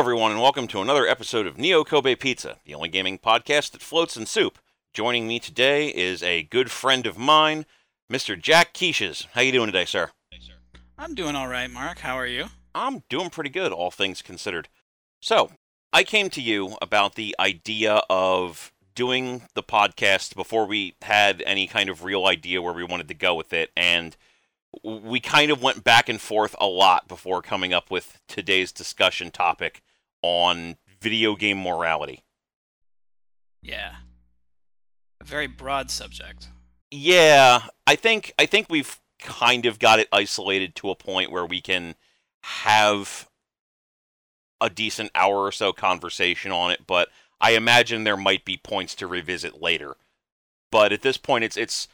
everyone, 0.00 0.32
and 0.32 0.40
welcome 0.40 0.66
to 0.66 0.80
another 0.80 1.06
episode 1.06 1.46
of 1.46 1.58
Neo 1.58 1.84
Kobe 1.84 2.14
Pizza, 2.14 2.56
the 2.64 2.74
only 2.74 2.88
gaming 2.88 3.18
podcast 3.18 3.72
that 3.72 3.82
floats 3.82 4.16
in 4.16 4.24
soup. 4.24 4.58
Joining 4.94 5.28
me 5.28 5.38
today 5.38 5.88
is 5.88 6.22
a 6.22 6.44
good 6.44 6.70
friend 6.70 7.04
of 7.04 7.18
mine, 7.18 7.66
Mr. 8.10 8.40
Jack 8.40 8.72
Quiches. 8.72 9.26
How 9.34 9.42
you 9.42 9.52
doing 9.52 9.66
today, 9.66 9.84
sir? 9.84 10.10
I'm 10.96 11.14
doing 11.14 11.36
all 11.36 11.48
right, 11.48 11.70
Mark. 11.70 11.98
How 11.98 12.14
are 12.14 12.26
you? 12.26 12.46
I'm 12.74 13.02
doing 13.10 13.28
pretty 13.28 13.50
good, 13.50 13.72
all 13.72 13.90
things 13.90 14.22
considered. 14.22 14.68
So, 15.20 15.50
I 15.92 16.02
came 16.02 16.30
to 16.30 16.40
you 16.40 16.78
about 16.80 17.14
the 17.14 17.36
idea 17.38 18.00
of 18.08 18.72
doing 18.94 19.42
the 19.52 19.62
podcast 19.62 20.34
before 20.34 20.64
we 20.64 20.94
had 21.02 21.42
any 21.44 21.66
kind 21.66 21.90
of 21.90 22.04
real 22.04 22.24
idea 22.24 22.62
where 22.62 22.72
we 22.72 22.84
wanted 22.84 23.08
to 23.08 23.14
go 23.14 23.34
with 23.34 23.52
it, 23.52 23.70
and 23.76 24.16
we 24.82 25.20
kind 25.20 25.50
of 25.50 25.62
went 25.62 25.84
back 25.84 26.08
and 26.08 26.22
forth 26.22 26.56
a 26.58 26.66
lot 26.66 27.06
before 27.06 27.42
coming 27.42 27.74
up 27.74 27.90
with 27.90 28.18
today's 28.28 28.72
discussion 28.72 29.30
topic 29.30 29.82
on 30.22 30.76
video 31.00 31.34
game 31.36 31.62
morality. 31.62 32.24
Yeah. 33.62 33.96
A 35.20 35.24
very 35.24 35.46
broad 35.46 35.90
subject. 35.90 36.48
Yeah, 36.90 37.62
I 37.86 37.94
think 37.96 38.32
I 38.38 38.46
think 38.46 38.68
we've 38.68 38.98
kind 39.20 39.66
of 39.66 39.78
got 39.78 39.98
it 39.98 40.08
isolated 40.12 40.74
to 40.76 40.90
a 40.90 40.96
point 40.96 41.30
where 41.30 41.46
we 41.46 41.60
can 41.60 41.94
have 42.42 43.28
a 44.60 44.70
decent 44.70 45.10
hour 45.14 45.38
or 45.38 45.52
so 45.52 45.72
conversation 45.72 46.52
on 46.52 46.70
it, 46.70 46.86
but 46.86 47.08
I 47.40 47.52
imagine 47.52 48.04
there 48.04 48.16
might 48.16 48.44
be 48.44 48.56
points 48.56 48.94
to 48.96 49.06
revisit 49.06 49.62
later. 49.62 49.96
But 50.70 50.92
at 50.92 51.02
this 51.02 51.16
point 51.16 51.44
it's 51.44 51.56
it's 51.56 51.88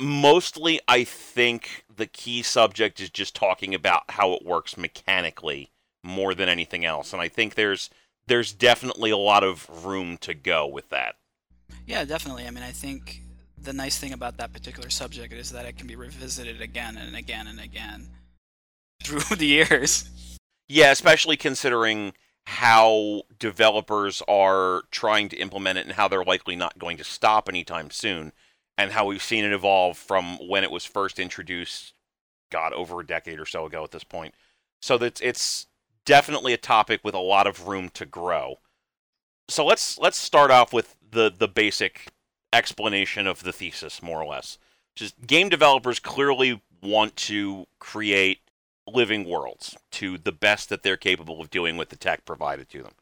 mostly 0.00 0.80
I 0.86 1.04
think 1.04 1.84
the 1.94 2.06
key 2.06 2.42
subject 2.42 3.00
is 3.00 3.10
just 3.10 3.34
talking 3.34 3.74
about 3.74 4.10
how 4.10 4.32
it 4.34 4.44
works 4.44 4.76
mechanically 4.76 5.70
more 6.06 6.34
than 6.34 6.48
anything 6.48 6.84
else. 6.84 7.12
And 7.12 7.20
I 7.20 7.28
think 7.28 7.54
there's 7.54 7.90
there's 8.26 8.52
definitely 8.52 9.10
a 9.10 9.16
lot 9.16 9.44
of 9.44 9.84
room 9.84 10.16
to 10.18 10.34
go 10.34 10.66
with 10.66 10.88
that. 10.90 11.16
Yeah, 11.86 12.04
definitely. 12.04 12.46
I 12.46 12.50
mean, 12.50 12.64
I 12.64 12.72
think 12.72 13.22
the 13.58 13.72
nice 13.72 13.98
thing 13.98 14.12
about 14.12 14.36
that 14.38 14.52
particular 14.52 14.90
subject 14.90 15.32
is 15.32 15.52
that 15.52 15.66
it 15.66 15.76
can 15.76 15.86
be 15.86 15.96
revisited 15.96 16.60
again 16.60 16.96
and 16.96 17.14
again 17.14 17.46
and 17.46 17.60
again 17.60 18.08
through 19.02 19.36
the 19.36 19.46
years. 19.46 20.10
Yeah, 20.68 20.90
especially 20.90 21.36
considering 21.36 22.14
how 22.46 23.22
developers 23.38 24.22
are 24.28 24.82
trying 24.90 25.28
to 25.28 25.36
implement 25.36 25.78
it 25.78 25.86
and 25.86 25.94
how 25.94 26.08
they're 26.08 26.24
likely 26.24 26.56
not 26.56 26.78
going 26.78 26.96
to 26.96 27.04
stop 27.04 27.48
anytime 27.48 27.90
soon 27.90 28.32
and 28.78 28.92
how 28.92 29.06
we've 29.06 29.22
seen 29.22 29.44
it 29.44 29.52
evolve 29.52 29.96
from 29.96 30.38
when 30.48 30.62
it 30.62 30.70
was 30.70 30.84
first 30.84 31.18
introduced, 31.18 31.94
God, 32.50 32.72
over 32.72 33.00
a 33.00 33.06
decade 33.06 33.40
or 33.40 33.46
so 33.46 33.66
ago 33.66 33.82
at 33.82 33.90
this 33.90 34.04
point. 34.04 34.34
So 34.80 34.98
that 34.98 35.20
it's 35.22 35.66
definitely 36.06 36.54
a 36.54 36.58
topic 36.58 37.02
with 37.04 37.14
a 37.14 37.18
lot 37.18 37.46
of 37.46 37.68
room 37.68 37.90
to 37.90 38.06
grow. 38.06 38.60
So 39.48 39.66
let's 39.66 39.98
let's 39.98 40.16
start 40.16 40.50
off 40.50 40.72
with 40.72 40.96
the 41.08 41.30
the 41.36 41.48
basic 41.48 42.08
explanation 42.52 43.26
of 43.26 43.42
the 43.42 43.52
thesis, 43.52 44.02
more 44.02 44.22
or 44.22 44.26
less. 44.26 44.56
Just 44.94 45.26
game 45.26 45.50
developers 45.50 45.98
clearly 45.98 46.62
want 46.82 47.14
to 47.16 47.66
create 47.78 48.40
living 48.86 49.28
worlds 49.28 49.76
to 49.90 50.16
the 50.16 50.32
best 50.32 50.68
that 50.70 50.82
they're 50.82 50.96
capable 50.96 51.40
of 51.40 51.50
doing 51.50 51.76
with 51.76 51.90
the 51.90 51.96
tech 51.96 52.24
provided 52.24 52.68
to 52.70 52.82
them. 52.82 52.92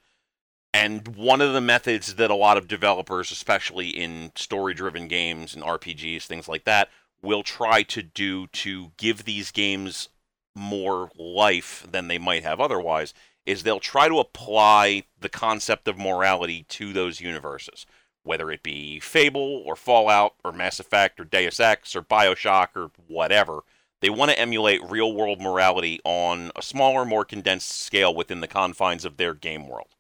And 0.72 1.16
one 1.16 1.40
of 1.40 1.52
the 1.52 1.60
methods 1.60 2.16
that 2.16 2.30
a 2.32 2.34
lot 2.34 2.56
of 2.56 2.66
developers, 2.66 3.30
especially 3.30 3.90
in 3.90 4.32
story 4.34 4.74
driven 4.74 5.06
games 5.06 5.54
and 5.54 5.62
RPGs, 5.62 6.24
things 6.24 6.48
like 6.48 6.64
that, 6.64 6.88
will 7.22 7.44
try 7.44 7.82
to 7.84 8.02
do 8.02 8.48
to 8.48 8.90
give 8.96 9.24
these 9.24 9.52
games 9.52 10.08
more 10.54 11.10
life 11.16 11.86
than 11.90 12.08
they 12.08 12.18
might 12.18 12.42
have 12.42 12.60
otherwise 12.60 13.14
is 13.46 13.62
they'll 13.62 13.80
try 13.80 14.08
to 14.08 14.18
apply 14.18 15.04
the 15.20 15.28
concept 15.28 15.86
of 15.88 15.98
morality 15.98 16.64
to 16.68 16.92
those 16.92 17.20
universes, 17.20 17.86
whether 18.22 18.50
it 18.50 18.62
be 18.62 18.98
Fable 19.00 19.62
or 19.66 19.76
Fallout 19.76 20.34
or 20.44 20.52
Mass 20.52 20.80
Effect 20.80 21.20
or 21.20 21.24
Deus 21.24 21.60
Ex 21.60 21.94
or 21.94 22.02
Bioshock 22.02 22.68
or 22.74 22.90
whatever. 23.06 23.60
They 24.00 24.10
want 24.10 24.30
to 24.30 24.38
emulate 24.38 24.82
real 24.90 25.12
world 25.12 25.40
morality 25.40 26.00
on 26.04 26.50
a 26.56 26.62
smaller, 26.62 27.04
more 27.04 27.24
condensed 27.24 27.70
scale 27.70 28.14
within 28.14 28.40
the 28.40 28.48
confines 28.48 29.04
of 29.04 29.16
their 29.16 29.34
game 29.34 29.68
world. 29.68 29.94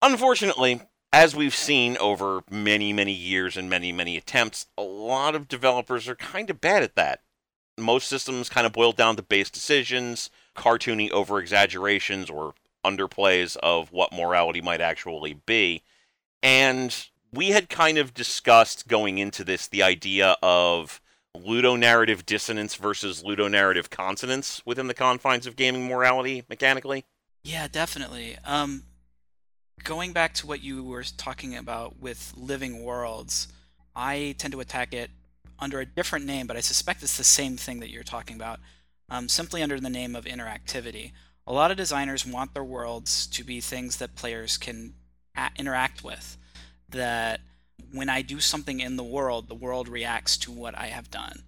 Unfortunately, 0.00 0.80
as 1.12 1.36
we've 1.36 1.54
seen 1.54 1.96
over 1.98 2.42
many, 2.50 2.92
many 2.92 3.12
years 3.12 3.56
and 3.56 3.68
many, 3.68 3.92
many 3.92 4.16
attempts, 4.16 4.66
a 4.78 4.82
lot 4.82 5.34
of 5.34 5.48
developers 5.48 6.08
are 6.08 6.16
kind 6.16 6.48
of 6.48 6.60
bad 6.60 6.82
at 6.82 6.96
that. 6.96 7.20
Most 7.78 8.08
systems 8.08 8.48
kind 8.48 8.66
of 8.66 8.72
boil 8.72 8.92
down 8.92 9.16
to 9.16 9.22
base 9.22 9.50
decisions, 9.50 10.30
cartoony 10.56 11.10
over 11.10 11.38
exaggerations 11.38 12.28
or 12.28 12.54
underplays 12.84 13.56
of 13.56 13.92
what 13.92 14.12
morality 14.12 14.60
might 14.60 14.80
actually 14.80 15.34
be. 15.46 15.82
And 16.42 16.94
we 17.32 17.50
had 17.50 17.68
kind 17.68 17.98
of 17.98 18.12
discussed 18.14 18.88
going 18.88 19.18
into 19.18 19.44
this 19.44 19.66
the 19.66 19.82
idea 19.82 20.36
of 20.42 21.00
ludonarrative 21.36 22.26
dissonance 22.26 22.74
versus 22.74 23.22
ludonarrative 23.22 23.88
consonance 23.88 24.60
within 24.66 24.86
the 24.86 24.94
confines 24.94 25.46
of 25.46 25.56
gaming 25.56 25.86
morality 25.86 26.44
mechanically. 26.48 27.04
Yeah, 27.42 27.68
definitely. 27.68 28.36
Um, 28.44 28.84
going 29.82 30.12
back 30.12 30.34
to 30.34 30.46
what 30.46 30.62
you 30.62 30.84
were 30.84 31.04
talking 31.04 31.56
about 31.56 31.98
with 31.98 32.32
living 32.36 32.82
worlds, 32.84 33.48
I 33.96 34.34
tend 34.38 34.52
to 34.52 34.60
attack 34.60 34.92
it 34.92 35.10
under 35.62 35.80
a 35.80 35.86
different 35.86 36.26
name, 36.26 36.46
but 36.46 36.56
I 36.56 36.60
suspect 36.60 37.02
it's 37.02 37.16
the 37.16 37.24
same 37.24 37.56
thing 37.56 37.80
that 37.80 37.90
you're 37.90 38.02
talking 38.02 38.36
about, 38.36 38.60
um, 39.08 39.28
simply 39.28 39.62
under 39.62 39.78
the 39.78 39.88
name 39.88 40.16
of 40.16 40.24
interactivity. 40.24 41.12
A 41.46 41.52
lot 41.52 41.70
of 41.70 41.76
designers 41.76 42.26
want 42.26 42.52
their 42.52 42.64
worlds 42.64 43.26
to 43.28 43.44
be 43.44 43.60
things 43.60 43.96
that 43.96 44.16
players 44.16 44.58
can 44.58 44.94
a- 45.36 45.50
interact 45.56 46.04
with. 46.04 46.36
That 46.88 47.40
when 47.92 48.08
I 48.08 48.22
do 48.22 48.40
something 48.40 48.80
in 48.80 48.96
the 48.96 49.04
world, 49.04 49.48
the 49.48 49.54
world 49.54 49.88
reacts 49.88 50.36
to 50.38 50.52
what 50.52 50.76
I 50.76 50.86
have 50.86 51.10
done. 51.10 51.44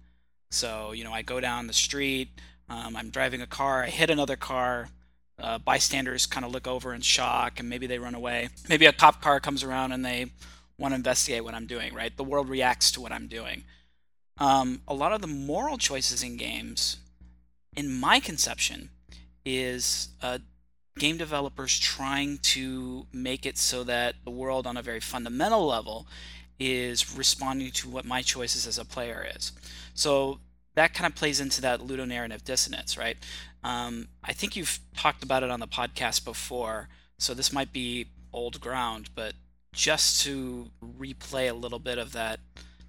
So, 0.49 0.91
you 0.93 1.03
know, 1.03 1.13
I 1.13 1.21
go 1.21 1.39
down 1.39 1.67
the 1.67 1.73
street, 1.73 2.29
um, 2.69 2.95
I'm 2.95 3.09
driving 3.09 3.41
a 3.41 3.47
car, 3.47 3.83
I 3.83 3.89
hit 3.89 4.09
another 4.09 4.35
car, 4.35 4.89
uh, 5.37 5.57
bystanders 5.57 6.25
kind 6.25 6.45
of 6.45 6.51
look 6.51 6.67
over 6.67 6.93
in 6.93 7.01
shock 7.01 7.59
and 7.59 7.69
maybe 7.69 7.87
they 7.87 7.99
run 7.99 8.15
away. 8.15 8.49
Maybe 8.69 8.85
a 8.85 8.93
cop 8.93 9.21
car 9.21 9.39
comes 9.39 9.63
around 9.63 9.91
and 9.91 10.05
they 10.05 10.31
want 10.77 10.93
to 10.93 10.95
investigate 10.95 11.43
what 11.43 11.53
I'm 11.53 11.67
doing, 11.67 11.93
right? 11.93 12.15
The 12.15 12.23
world 12.23 12.49
reacts 12.49 12.91
to 12.91 13.01
what 13.01 13.11
I'm 13.11 13.27
doing. 13.27 13.63
Um, 14.37 14.81
a 14.87 14.93
lot 14.93 15.13
of 15.13 15.21
the 15.21 15.27
moral 15.27 15.77
choices 15.77 16.21
in 16.21 16.37
games, 16.37 16.97
in 17.75 17.93
my 17.93 18.19
conception, 18.19 18.89
is 19.45 20.09
uh, 20.21 20.39
game 20.97 21.17
developers 21.17 21.77
trying 21.79 22.37
to 22.39 23.05
make 23.13 23.45
it 23.45 23.57
so 23.57 23.83
that 23.83 24.15
the 24.23 24.31
world 24.31 24.65
on 24.67 24.77
a 24.77 24.81
very 24.81 24.99
fundamental 24.99 25.65
level 25.65 26.07
is 26.59 27.15
responding 27.17 27.71
to 27.71 27.89
what 27.89 28.05
my 28.05 28.21
choices 28.21 28.65
as 28.65 28.77
a 28.77 28.85
player 28.85 29.27
is. 29.35 29.51
So 29.93 30.39
that 30.75 30.93
kind 30.93 31.05
of 31.05 31.15
plays 31.15 31.39
into 31.39 31.61
that 31.61 31.81
ludonarrative 31.81 32.43
dissonance, 32.43 32.97
right? 32.97 33.17
Um, 33.63 34.07
I 34.23 34.33
think 34.33 34.55
you've 34.55 34.79
talked 34.95 35.23
about 35.23 35.43
it 35.43 35.51
on 35.51 35.59
the 35.59 35.67
podcast 35.67 36.23
before, 36.23 36.89
so 37.17 37.33
this 37.33 37.51
might 37.51 37.73
be 37.73 38.07
old 38.31 38.59
ground, 38.59 39.09
but 39.15 39.33
just 39.73 40.21
to 40.23 40.69
replay 40.81 41.49
a 41.49 41.53
little 41.53 41.79
bit 41.79 41.97
of 41.97 42.13
that 42.13 42.39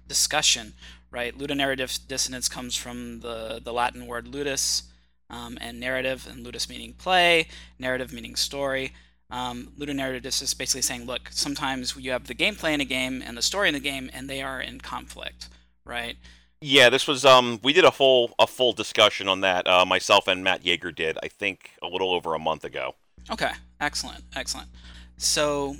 discussion, 0.07 0.73
right? 1.11 1.37
Ludonarrative 1.37 2.07
dissonance 2.07 2.49
comes 2.49 2.75
from 2.75 3.21
the, 3.21 3.61
the 3.63 3.73
Latin 3.73 4.07
word 4.07 4.27
ludus 4.27 4.83
um, 5.29 5.57
and 5.61 5.79
narrative, 5.79 6.27
and 6.29 6.43
ludus 6.43 6.69
meaning 6.69 6.93
play, 6.93 7.47
narrative 7.79 8.13
meaning 8.13 8.35
story. 8.35 8.93
Um, 9.29 9.73
ludonarrative 9.77 10.21
dissonance 10.21 10.51
is 10.51 10.53
basically 10.53 10.81
saying, 10.81 11.05
look, 11.05 11.29
sometimes 11.31 11.95
you 11.97 12.11
have 12.11 12.27
the 12.27 12.35
gameplay 12.35 12.73
in 12.73 12.81
a 12.81 12.85
game 12.85 13.21
and 13.25 13.37
the 13.37 13.41
story 13.41 13.67
in 13.67 13.73
the 13.73 13.79
game, 13.79 14.09
and 14.13 14.29
they 14.29 14.41
are 14.41 14.61
in 14.61 14.79
conflict, 14.79 15.49
right? 15.85 16.15
Yeah, 16.59 16.89
this 16.89 17.07
was 17.07 17.23
um 17.23 17.59
we 17.61 17.71
did 17.71 17.85
a 17.85 17.91
full 17.91 18.33
a 18.39 18.47
full 18.47 18.73
discussion 18.73 19.27
on 19.27 19.41
that. 19.41 19.67
Uh, 19.67 19.85
myself 19.85 20.27
and 20.27 20.43
Matt 20.43 20.63
Yeager 20.63 20.95
did. 20.95 21.17
I 21.21 21.27
think 21.27 21.71
a 21.83 21.87
little 21.87 22.11
over 22.11 22.33
a 22.33 22.39
month 22.39 22.63
ago. 22.63 22.95
Okay, 23.29 23.51
excellent, 23.79 24.23
excellent. 24.35 24.69
So 25.17 25.75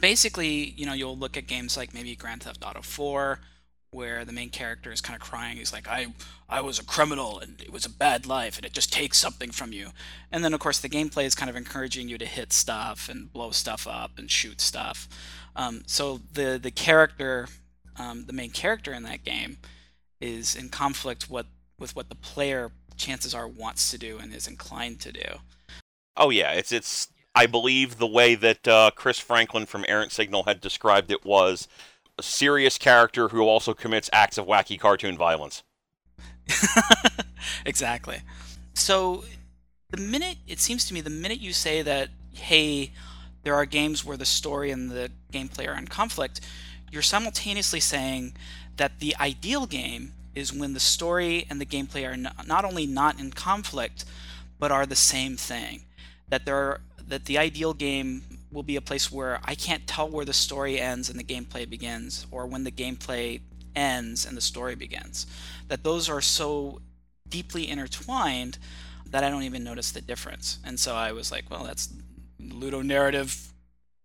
basically, 0.00 0.74
you 0.76 0.86
know, 0.86 0.94
you'll 0.94 1.16
look 1.16 1.36
at 1.36 1.46
games 1.46 1.76
like 1.76 1.94
maybe 1.94 2.16
Grand 2.16 2.42
Theft 2.42 2.64
Auto 2.64 2.82
4 2.82 3.38
where 3.94 4.24
the 4.24 4.32
main 4.32 4.50
character 4.50 4.92
is 4.92 5.00
kind 5.00 5.14
of 5.14 5.26
crying. 5.26 5.56
He's 5.56 5.72
like, 5.72 5.88
"I 5.88 6.08
I 6.48 6.60
was 6.60 6.78
a 6.78 6.84
criminal 6.84 7.38
and 7.38 7.60
it 7.60 7.72
was 7.72 7.86
a 7.86 7.90
bad 7.90 8.26
life 8.26 8.56
and 8.56 8.66
it 8.66 8.72
just 8.72 8.92
takes 8.92 9.18
something 9.18 9.50
from 9.50 9.72
you." 9.72 9.90
And 10.30 10.44
then 10.44 10.52
of 10.52 10.60
course 10.60 10.80
the 10.80 10.88
gameplay 10.88 11.24
is 11.24 11.34
kind 11.34 11.50
of 11.50 11.56
encouraging 11.56 12.08
you 12.08 12.18
to 12.18 12.26
hit 12.26 12.52
stuff 12.52 13.08
and 13.08 13.32
blow 13.32 13.50
stuff 13.50 13.86
up 13.86 14.18
and 14.18 14.30
shoot 14.30 14.60
stuff. 14.60 15.08
Um, 15.56 15.82
so 15.86 16.20
the 16.32 16.58
the 16.62 16.70
character, 16.70 17.48
um, 17.96 18.26
the 18.26 18.32
main 18.32 18.50
character 18.50 18.92
in 18.92 19.04
that 19.04 19.24
game, 19.24 19.58
is 20.20 20.56
in 20.56 20.68
conflict 20.68 21.30
what 21.30 21.46
with 21.78 21.94
what 21.94 22.08
the 22.08 22.14
player 22.14 22.72
chances 22.96 23.34
are 23.34 23.48
wants 23.48 23.90
to 23.90 23.98
do 23.98 24.18
and 24.18 24.32
is 24.32 24.46
inclined 24.46 25.00
to 25.00 25.12
do. 25.12 25.38
Oh 26.16 26.30
yeah, 26.30 26.52
it's 26.52 26.72
it's 26.72 27.08
I 27.34 27.46
believe 27.46 27.98
the 27.98 28.06
way 28.06 28.34
that 28.36 28.68
uh, 28.68 28.90
Chris 28.94 29.18
Franklin 29.18 29.66
from 29.66 29.84
Errant 29.88 30.12
Signal 30.12 30.44
had 30.44 30.60
described 30.60 31.10
it 31.10 31.24
was 31.24 31.66
a 32.18 32.22
serious 32.22 32.78
character 32.78 33.28
who 33.28 33.42
also 33.42 33.74
commits 33.74 34.10
acts 34.12 34.38
of 34.38 34.46
wacky 34.46 34.78
cartoon 34.78 35.16
violence. 35.16 35.62
exactly. 37.66 38.20
So 38.74 39.24
the 39.94 40.02
minute 40.02 40.38
it 40.48 40.58
seems 40.58 40.84
to 40.86 40.94
me 40.94 41.00
the 41.00 41.10
minute 41.10 41.40
you 41.40 41.52
say 41.52 41.80
that 41.82 42.08
hey 42.32 42.90
there 43.44 43.54
are 43.54 43.64
games 43.64 44.04
where 44.04 44.16
the 44.16 44.24
story 44.24 44.72
and 44.72 44.90
the 44.90 45.10
gameplay 45.32 45.68
are 45.68 45.78
in 45.78 45.86
conflict 45.86 46.40
you're 46.90 47.02
simultaneously 47.02 47.78
saying 47.78 48.34
that 48.76 48.98
the 48.98 49.14
ideal 49.20 49.66
game 49.66 50.12
is 50.34 50.52
when 50.52 50.72
the 50.74 50.80
story 50.80 51.46
and 51.48 51.60
the 51.60 51.66
gameplay 51.66 52.04
are 52.04 52.44
not 52.44 52.64
only 52.64 52.86
not 52.86 53.20
in 53.20 53.30
conflict 53.30 54.04
but 54.58 54.72
are 54.72 54.86
the 54.86 54.96
same 54.96 55.36
thing 55.36 55.82
that 56.28 56.44
there 56.44 56.56
are, 56.56 56.80
that 57.06 57.26
the 57.26 57.38
ideal 57.38 57.72
game 57.72 58.22
will 58.54 58.62
be 58.62 58.76
a 58.76 58.80
place 58.80 59.12
where 59.12 59.40
I 59.44 59.54
can't 59.54 59.86
tell 59.86 60.08
where 60.08 60.24
the 60.24 60.32
story 60.32 60.80
ends 60.80 61.10
and 61.10 61.18
the 61.18 61.24
gameplay 61.24 61.68
begins 61.68 62.26
or 62.30 62.46
when 62.46 62.64
the 62.64 62.70
gameplay 62.70 63.40
ends 63.76 64.24
and 64.24 64.36
the 64.36 64.40
story 64.40 64.74
begins 64.76 65.26
that 65.68 65.82
those 65.82 66.08
are 66.08 66.20
so 66.20 66.80
deeply 67.28 67.68
intertwined 67.68 68.58
that 69.10 69.24
I 69.24 69.30
don't 69.30 69.42
even 69.42 69.64
notice 69.64 69.90
the 69.90 70.00
difference. 70.00 70.58
And 70.64 70.78
so 70.78 70.94
I 70.94 71.12
was 71.12 71.30
like, 71.30 71.50
well, 71.50 71.64
that's 71.64 71.92
ludonarrative 72.40 73.50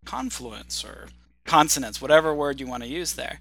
confluence 0.05 0.83
or 0.83 1.09
consonance, 1.45 2.01
whatever 2.01 2.33
word 2.33 2.59
you 2.59 2.67
want 2.67 2.83
to 2.83 2.89
use 2.89 3.13
there. 3.13 3.39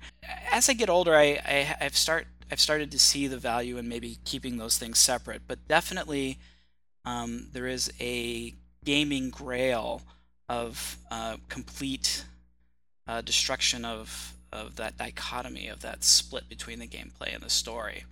As 0.51 0.69
I 0.69 0.75
get 0.75 0.91
older, 0.91 1.15
I, 1.15 1.41
I 1.45 1.77
have 1.81 1.97
start 1.97 2.27
I've 2.51 2.61
started 2.61 2.91
to 2.93 2.99
see 2.99 3.27
the 3.27 3.37
value 3.37 3.77
in 3.77 3.89
maybe 3.89 4.19
keeping 4.25 4.57
those 4.57 4.79
things 4.79 4.99
separate, 4.99 5.43
but 5.47 5.69
definitely 5.69 6.39
um, 7.05 7.49
there 7.53 7.67
is 7.67 7.93
a 8.01 8.55
gaming 8.85 9.29
grail 9.29 10.03
of 10.49 10.97
uh, 11.11 11.37
complete 11.49 12.25
uh, 13.07 13.21
destruction 13.21 13.85
of 13.85 14.35
of 14.51 14.77
that 14.77 14.97
dichotomy 14.97 15.69
of 15.69 15.81
that 15.81 16.03
split 16.03 16.49
between 16.49 16.79
the 16.79 16.87
gameplay 16.87 17.35
and 17.35 17.43
the 17.43 17.51
story. 17.51 18.05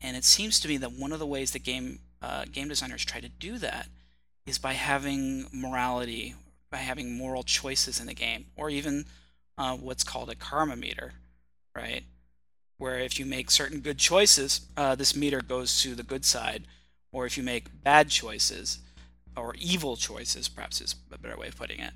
And 0.00 0.16
it 0.16 0.24
seems 0.24 0.58
to 0.60 0.68
me 0.68 0.78
that 0.78 0.92
one 0.92 1.12
of 1.12 1.18
the 1.18 1.26
ways 1.26 1.50
that 1.50 1.64
game 1.64 2.00
uh, 2.22 2.44
game 2.50 2.68
designers 2.68 3.04
try 3.04 3.20
to 3.20 3.28
do 3.28 3.58
that 3.58 3.88
is 4.46 4.58
by 4.58 4.72
having 4.72 5.46
morality, 5.52 6.34
by 6.70 6.78
having 6.78 7.16
moral 7.16 7.42
choices 7.42 8.00
in 8.00 8.06
the 8.06 8.14
game, 8.14 8.46
or 8.56 8.70
even 8.70 9.04
uh, 9.58 9.76
what's 9.76 10.04
called 10.04 10.30
a 10.30 10.34
karma 10.34 10.76
meter, 10.76 11.12
right? 11.74 12.04
Where 12.78 12.98
if 12.98 13.18
you 13.18 13.26
make 13.26 13.50
certain 13.50 13.80
good 13.80 13.98
choices, 13.98 14.62
uh, 14.76 14.94
this 14.94 15.16
meter 15.16 15.40
goes 15.40 15.80
to 15.82 15.94
the 15.94 16.02
good 16.02 16.24
side, 16.24 16.64
or 17.12 17.26
if 17.26 17.36
you 17.36 17.42
make 17.42 17.82
bad 17.82 18.08
choices, 18.10 18.78
or 19.36 19.54
evil 19.58 19.96
choices, 19.96 20.48
perhaps 20.48 20.80
is 20.80 20.94
a 21.12 21.18
better 21.18 21.36
way 21.36 21.48
of 21.48 21.56
putting 21.56 21.80
it, 21.80 21.92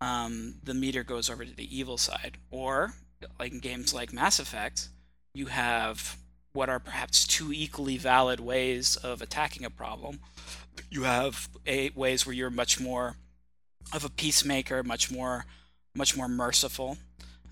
um, 0.00 0.54
the 0.62 0.74
meter 0.74 1.04
goes 1.04 1.30
over 1.30 1.44
to 1.44 1.54
the 1.54 1.76
evil 1.76 1.98
side. 1.98 2.38
Or, 2.50 2.94
like 3.38 3.52
in 3.52 3.60
games 3.60 3.94
like 3.94 4.12
Mass 4.12 4.38
Effect, 4.38 4.88
you 5.34 5.46
have 5.46 6.16
what 6.52 6.68
are 6.68 6.80
perhaps 6.80 7.26
two 7.26 7.52
equally 7.52 7.96
valid 7.96 8.40
ways 8.40 8.96
of 8.96 9.22
attacking 9.22 9.64
a 9.64 9.70
problem. 9.70 10.20
You 10.90 11.04
have 11.04 11.48
eight 11.66 11.96
ways 11.96 12.26
where 12.26 12.34
you're 12.34 12.50
much 12.50 12.80
more 12.80 13.16
of 13.92 14.04
a 14.04 14.10
peacemaker, 14.10 14.82
much 14.82 15.10
more, 15.10 15.44
much 15.94 16.16
more 16.16 16.28
merciful, 16.28 16.98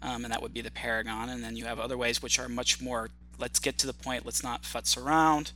um, 0.02 0.24
and 0.24 0.32
that 0.32 0.42
would 0.42 0.54
be 0.54 0.60
the 0.60 0.70
Paragon. 0.70 1.28
And 1.28 1.44
then 1.44 1.56
you 1.56 1.64
have 1.66 1.78
other 1.78 1.96
ways 1.96 2.22
which 2.22 2.38
are 2.38 2.48
much 2.48 2.80
more, 2.80 3.10
let's 3.38 3.60
get 3.60 3.78
to 3.78 3.86
the 3.86 3.92
point, 3.92 4.24
let's 4.24 4.42
not 4.42 4.62
futz 4.62 5.00
around, 5.00 5.52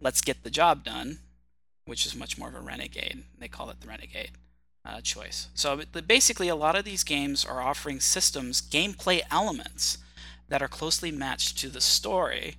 let's 0.00 0.20
get 0.20 0.44
the 0.44 0.50
job 0.50 0.84
done, 0.84 1.18
which 1.86 2.04
is 2.04 2.14
much 2.14 2.36
more 2.36 2.48
of 2.48 2.54
a 2.54 2.60
renegade. 2.60 3.24
They 3.38 3.48
call 3.48 3.70
it 3.70 3.80
the 3.80 3.88
renegade. 3.88 4.32
Uh, 4.84 5.00
choice. 5.00 5.48
So 5.54 5.80
basically, 6.06 6.46
a 6.46 6.54
lot 6.54 6.76
of 6.76 6.84
these 6.84 7.02
games 7.02 7.44
are 7.44 7.60
offering 7.60 7.98
systems, 7.98 8.62
gameplay 8.62 9.22
elements 9.32 9.98
that 10.48 10.62
are 10.62 10.68
closely 10.68 11.10
matched 11.10 11.58
to 11.58 11.68
the 11.68 11.80
story, 11.80 12.54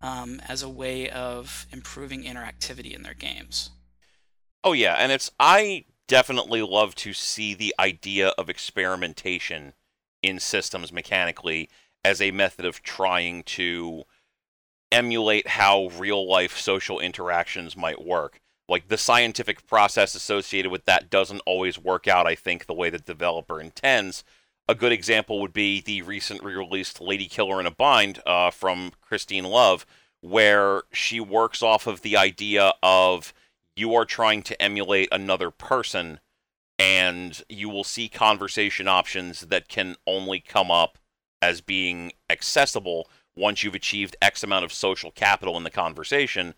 um, 0.00 0.40
as 0.48 0.62
a 0.62 0.68
way 0.68 1.10
of 1.10 1.66
improving 1.70 2.22
interactivity 2.22 2.94
in 2.94 3.02
their 3.02 3.14
games. 3.14 3.70
Oh 4.64 4.72
yeah, 4.72 4.94
and 4.94 5.12
it's 5.12 5.30
I 5.38 5.84
definitely 6.08 6.62
love 6.62 6.94
to 6.96 7.12
see 7.12 7.54
the 7.54 7.74
idea 7.78 8.28
of 8.38 8.48
experimentation 8.48 9.74
in 10.22 10.40
systems 10.40 10.92
mechanically 10.92 11.68
as 12.04 12.20
a 12.20 12.30
method 12.30 12.64
of 12.64 12.82
trying 12.82 13.42
to 13.42 14.04
emulate 14.90 15.46
how 15.46 15.88
real 15.98 16.28
life 16.28 16.58
social 16.58 16.98
interactions 16.98 17.76
might 17.76 18.04
work. 18.04 18.40
Like 18.70 18.86
the 18.86 18.96
scientific 18.96 19.66
process 19.66 20.14
associated 20.14 20.70
with 20.70 20.84
that 20.84 21.10
doesn't 21.10 21.42
always 21.44 21.76
work 21.76 22.06
out, 22.06 22.28
I 22.28 22.36
think, 22.36 22.66
the 22.66 22.72
way 22.72 22.88
the 22.88 22.98
developer 22.98 23.60
intends. 23.60 24.22
A 24.68 24.76
good 24.76 24.92
example 24.92 25.40
would 25.40 25.52
be 25.52 25.80
the 25.80 26.02
recent 26.02 26.44
re-released 26.44 27.00
Lady 27.00 27.26
Killer 27.26 27.58
in 27.58 27.66
a 27.66 27.72
Bind 27.72 28.22
uh, 28.24 28.52
from 28.52 28.92
Christine 29.00 29.42
Love, 29.42 29.84
where 30.20 30.84
she 30.92 31.18
works 31.18 31.64
off 31.64 31.88
of 31.88 32.02
the 32.02 32.16
idea 32.16 32.72
of 32.80 33.34
you 33.74 33.92
are 33.96 34.04
trying 34.04 34.42
to 34.44 34.62
emulate 34.62 35.08
another 35.10 35.50
person, 35.50 36.20
and 36.78 37.42
you 37.48 37.68
will 37.68 37.82
see 37.82 38.08
conversation 38.08 38.86
options 38.86 39.40
that 39.40 39.66
can 39.66 39.96
only 40.06 40.38
come 40.38 40.70
up 40.70 40.96
as 41.42 41.60
being 41.60 42.12
accessible 42.28 43.10
once 43.34 43.64
you've 43.64 43.74
achieved 43.74 44.14
X 44.22 44.44
amount 44.44 44.64
of 44.64 44.72
social 44.72 45.10
capital 45.10 45.56
in 45.56 45.64
the 45.64 45.70
conversation, 45.70 46.54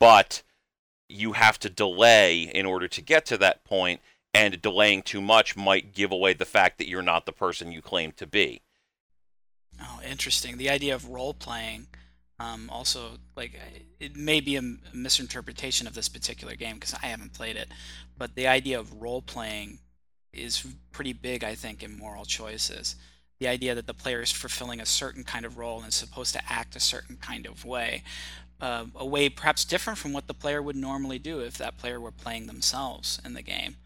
but 0.00 0.42
you 1.08 1.32
have 1.32 1.58
to 1.60 1.70
delay 1.70 2.42
in 2.42 2.66
order 2.66 2.88
to 2.88 3.00
get 3.00 3.24
to 3.26 3.38
that 3.38 3.64
point 3.64 4.00
and 4.34 4.60
delaying 4.60 5.02
too 5.02 5.20
much 5.20 5.56
might 5.56 5.94
give 5.94 6.12
away 6.12 6.34
the 6.34 6.44
fact 6.44 6.78
that 6.78 6.88
you're 6.88 7.02
not 7.02 7.26
the 7.26 7.32
person 7.32 7.72
you 7.72 7.80
claim 7.80 8.12
to 8.12 8.26
be. 8.26 8.60
Oh, 9.80 10.00
interesting. 10.06 10.58
The 10.58 10.70
idea 10.70 10.94
of 10.94 11.08
role 11.08 11.34
playing 11.34 11.86
um, 12.40 12.70
also 12.70 13.18
like 13.36 13.58
it 13.98 14.16
may 14.16 14.40
be 14.40 14.56
a 14.56 14.62
misinterpretation 14.92 15.86
of 15.86 15.94
this 15.94 16.08
particular 16.08 16.54
game 16.54 16.74
because 16.74 16.94
I 16.94 17.06
haven't 17.06 17.32
played 17.32 17.56
it, 17.56 17.68
but 18.16 18.34
the 18.34 18.46
idea 18.46 18.78
of 18.78 19.00
role 19.00 19.22
playing 19.22 19.78
is 20.32 20.64
pretty 20.92 21.12
big, 21.12 21.42
I 21.42 21.54
think, 21.54 21.82
in 21.82 21.98
moral 21.98 22.24
choices. 22.24 22.96
The 23.40 23.48
idea 23.48 23.74
that 23.74 23.86
the 23.86 23.94
player 23.94 24.20
is 24.20 24.32
fulfilling 24.32 24.80
a 24.80 24.86
certain 24.86 25.22
kind 25.22 25.44
of 25.44 25.58
role 25.58 25.78
and 25.78 25.88
is 25.88 25.94
supposed 25.94 26.32
to 26.34 26.52
act 26.52 26.74
a 26.74 26.80
certain 26.80 27.16
kind 27.16 27.46
of 27.46 27.64
way, 27.64 28.02
uh, 28.60 28.86
a 28.96 29.06
way 29.06 29.28
perhaps 29.28 29.64
different 29.64 29.98
from 29.98 30.12
what 30.12 30.26
the 30.26 30.34
player 30.34 30.60
would 30.60 30.76
normally 30.76 31.18
do 31.18 31.40
if 31.40 31.56
that 31.58 31.78
player 31.78 32.00
were 32.00 32.10
playing 32.10 32.46
themselves 32.46 33.20
in 33.24 33.34
the 33.34 33.42
game. 33.42 33.76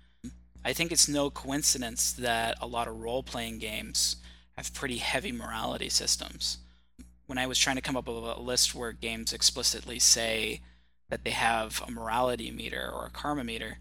I 0.64 0.72
think 0.72 0.92
it's 0.92 1.08
no 1.08 1.28
coincidence 1.28 2.12
that 2.12 2.56
a 2.60 2.66
lot 2.66 2.88
of 2.88 3.00
role 3.00 3.22
playing 3.22 3.58
games 3.58 4.16
have 4.56 4.72
pretty 4.72 4.98
heavy 4.98 5.32
morality 5.32 5.88
systems. 5.88 6.58
When 7.26 7.38
I 7.38 7.46
was 7.46 7.58
trying 7.58 7.76
to 7.76 7.82
come 7.82 7.96
up 7.96 8.06
with 8.06 8.16
a 8.16 8.40
list 8.40 8.74
where 8.74 8.92
games 8.92 9.32
explicitly 9.32 9.98
say 9.98 10.60
that 11.08 11.24
they 11.24 11.30
have 11.30 11.82
a 11.86 11.90
morality 11.90 12.50
meter 12.50 12.90
or 12.92 13.06
a 13.06 13.10
karma 13.10 13.44
meter, 13.44 13.78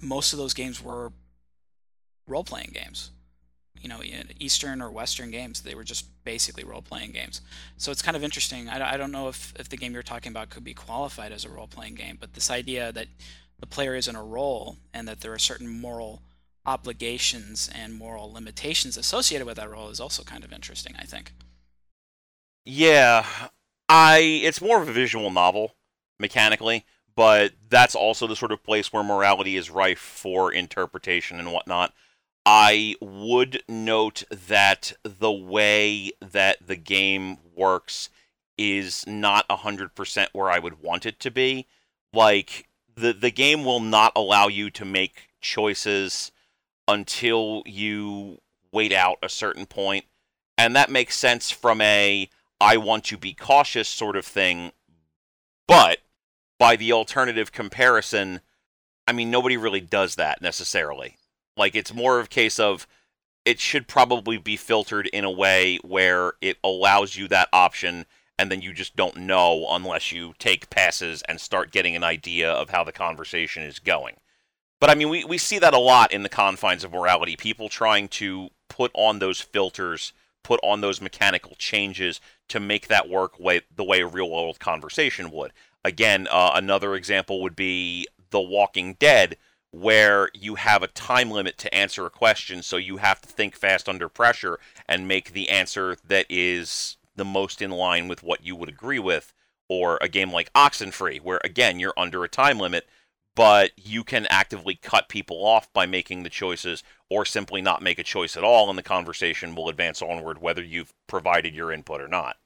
most 0.00 0.32
of 0.32 0.38
those 0.38 0.54
games 0.54 0.82
were 0.82 1.12
role 2.26 2.44
playing 2.44 2.70
games. 2.72 3.10
You 3.80 3.88
know, 3.88 4.00
Eastern 4.38 4.82
or 4.82 4.90
Western 4.90 5.30
games, 5.30 5.62
they 5.62 5.74
were 5.74 5.84
just 5.84 6.06
basically 6.24 6.64
role 6.64 6.82
playing 6.82 7.12
games. 7.12 7.40
So 7.76 7.90
it's 7.90 8.02
kind 8.02 8.16
of 8.16 8.22
interesting. 8.22 8.68
I, 8.68 8.94
I 8.94 8.96
don't 8.96 9.12
know 9.12 9.28
if, 9.28 9.54
if 9.58 9.68
the 9.68 9.76
game 9.76 9.94
you're 9.94 10.02
talking 10.02 10.30
about 10.30 10.50
could 10.50 10.64
be 10.64 10.74
qualified 10.74 11.32
as 11.32 11.44
a 11.44 11.48
role 11.48 11.66
playing 11.66 11.94
game, 11.94 12.18
but 12.20 12.34
this 12.34 12.50
idea 12.50 12.92
that 12.92 13.06
the 13.58 13.66
player 13.66 13.94
is 13.94 14.08
in 14.08 14.16
a 14.16 14.22
role 14.22 14.76
and 14.92 15.08
that 15.08 15.20
there 15.20 15.32
are 15.32 15.38
certain 15.38 15.68
moral 15.68 16.22
obligations 16.66 17.70
and 17.74 17.94
moral 17.94 18.32
limitations 18.32 18.96
associated 18.96 19.46
with 19.46 19.56
that 19.56 19.70
role 19.70 19.88
is 19.88 20.00
also 20.00 20.22
kind 20.22 20.44
of 20.44 20.52
interesting, 20.52 20.94
I 20.98 21.04
think. 21.04 21.32
Yeah, 22.64 23.24
I 23.88 24.18
it's 24.18 24.60
more 24.60 24.80
of 24.80 24.88
a 24.88 24.92
visual 24.92 25.30
novel 25.30 25.74
mechanically, 26.18 26.84
but 27.16 27.52
that's 27.68 27.94
also 27.94 28.26
the 28.26 28.36
sort 28.36 28.52
of 28.52 28.62
place 28.62 28.92
where 28.92 29.02
morality 29.02 29.56
is 29.56 29.70
rife 29.70 29.98
for 29.98 30.52
interpretation 30.52 31.38
and 31.38 31.52
whatnot. 31.52 31.92
I 32.46 32.96
would 33.00 33.62
note 33.68 34.24
that 34.30 34.92
the 35.02 35.32
way 35.32 36.12
that 36.20 36.66
the 36.66 36.76
game 36.76 37.38
works 37.54 38.08
is 38.56 39.06
not 39.06 39.48
100% 39.48 40.28
where 40.32 40.50
I 40.50 40.58
would 40.58 40.82
want 40.82 41.06
it 41.06 41.20
to 41.20 41.30
be. 41.30 41.66
Like 42.12 42.68
the 42.94 43.12
the 43.12 43.30
game 43.30 43.64
will 43.64 43.80
not 43.80 44.12
allow 44.16 44.48
you 44.48 44.70
to 44.70 44.84
make 44.84 45.30
choices 45.40 46.32
until 46.88 47.62
you 47.66 48.40
wait 48.72 48.92
out 48.92 49.18
a 49.22 49.28
certain 49.28 49.66
point. 49.66 50.04
point 50.04 50.04
and 50.60 50.76
that 50.76 50.90
makes 50.90 51.18
sense 51.18 51.50
from 51.50 51.80
a 51.80 52.28
I 52.60 52.76
want 52.76 53.04
to 53.04 53.16
be 53.16 53.32
cautious 53.32 53.88
sort 53.88 54.16
of 54.16 54.26
thing 54.26 54.72
but 55.66 55.98
by 56.58 56.76
the 56.76 56.92
alternative 56.92 57.50
comparison 57.50 58.40
I 59.06 59.12
mean 59.12 59.30
nobody 59.30 59.56
really 59.56 59.80
does 59.80 60.16
that 60.16 60.42
necessarily 60.42 61.16
like 61.56 61.74
it's 61.74 61.94
more 61.94 62.18
of 62.18 62.26
a 62.26 62.28
case 62.28 62.58
of 62.58 62.86
it 63.44 63.58
should 63.58 63.88
probably 63.88 64.36
be 64.36 64.56
filtered 64.56 65.06
in 65.08 65.24
a 65.24 65.30
way 65.30 65.78
where 65.82 66.34
it 66.40 66.58
allows 66.62 67.16
you 67.16 67.26
that 67.28 67.48
option 67.52 68.06
and 68.38 68.50
then 68.50 68.62
you 68.62 68.72
just 68.72 68.96
don't 68.96 69.16
know 69.16 69.66
unless 69.70 70.12
you 70.12 70.32
take 70.38 70.70
passes 70.70 71.22
and 71.28 71.40
start 71.40 71.70
getting 71.70 71.94
an 71.94 72.04
idea 72.04 72.50
of 72.50 72.70
how 72.70 72.82
the 72.82 72.92
conversation 72.92 73.62
is 73.62 73.78
going. 73.78 74.16
But 74.80 74.88
I 74.88 74.94
mean, 74.94 75.10
we, 75.10 75.24
we 75.24 75.36
see 75.36 75.58
that 75.58 75.74
a 75.74 75.78
lot 75.78 76.10
in 76.10 76.22
the 76.22 76.30
confines 76.30 76.82
of 76.82 76.92
morality. 76.92 77.36
People 77.36 77.68
trying 77.68 78.08
to 78.08 78.48
put 78.70 78.90
on 78.94 79.18
those 79.18 79.42
filters, 79.42 80.14
put 80.42 80.58
on 80.62 80.80
those 80.80 81.02
mechanical 81.02 81.54
changes 81.58 82.18
to 82.48 82.58
make 82.58 82.88
that 82.88 83.10
work 83.10 83.38
way, 83.38 83.60
the 83.76 83.84
way 83.84 84.00
a 84.00 84.06
real 84.06 84.30
world 84.30 84.58
conversation 84.58 85.30
would. 85.30 85.52
Again, 85.84 86.26
uh, 86.30 86.52
another 86.54 86.94
example 86.94 87.42
would 87.42 87.56
be 87.56 88.06
The 88.30 88.40
Walking 88.40 88.94
Dead, 88.94 89.36
where 89.72 90.30
you 90.34 90.56
have 90.56 90.82
a 90.82 90.88
time 90.88 91.30
limit 91.30 91.58
to 91.58 91.74
answer 91.74 92.04
a 92.06 92.10
question, 92.10 92.62
so 92.62 92.76
you 92.76 92.98
have 92.98 93.20
to 93.20 93.28
think 93.28 93.54
fast 93.54 93.88
under 93.88 94.08
pressure 94.08 94.58
and 94.88 95.06
make 95.06 95.32
the 95.32 95.48
answer 95.48 95.96
that 96.06 96.26
is 96.28 96.96
the 97.16 97.24
most 97.24 97.62
in 97.62 97.70
line 97.70 98.08
with 98.08 98.22
what 98.22 98.44
you 98.44 98.56
would 98.56 98.68
agree 98.68 98.98
with. 98.98 99.32
Or 99.68 99.98
a 100.00 100.08
game 100.08 100.32
like 100.32 100.52
Oxenfree, 100.52 101.20
where 101.20 101.40
again 101.44 101.78
you're 101.78 101.94
under 101.96 102.24
a 102.24 102.28
time 102.28 102.58
limit, 102.58 102.88
but 103.36 103.70
you 103.76 104.02
can 104.02 104.26
actively 104.26 104.74
cut 104.74 105.08
people 105.08 105.46
off 105.46 105.72
by 105.72 105.86
making 105.86 106.24
the 106.24 106.28
choices 106.28 106.82
or 107.08 107.24
simply 107.24 107.62
not 107.62 107.80
make 107.80 108.00
a 108.00 108.02
choice 108.02 108.36
at 108.36 108.42
all, 108.42 108.68
and 108.68 108.76
the 108.76 108.82
conversation 108.82 109.54
will 109.54 109.68
advance 109.68 110.02
onward 110.02 110.42
whether 110.42 110.62
you've 110.62 110.92
provided 111.06 111.54
your 111.54 111.70
input 111.70 112.00
or 112.00 112.08
not. 112.08 112.36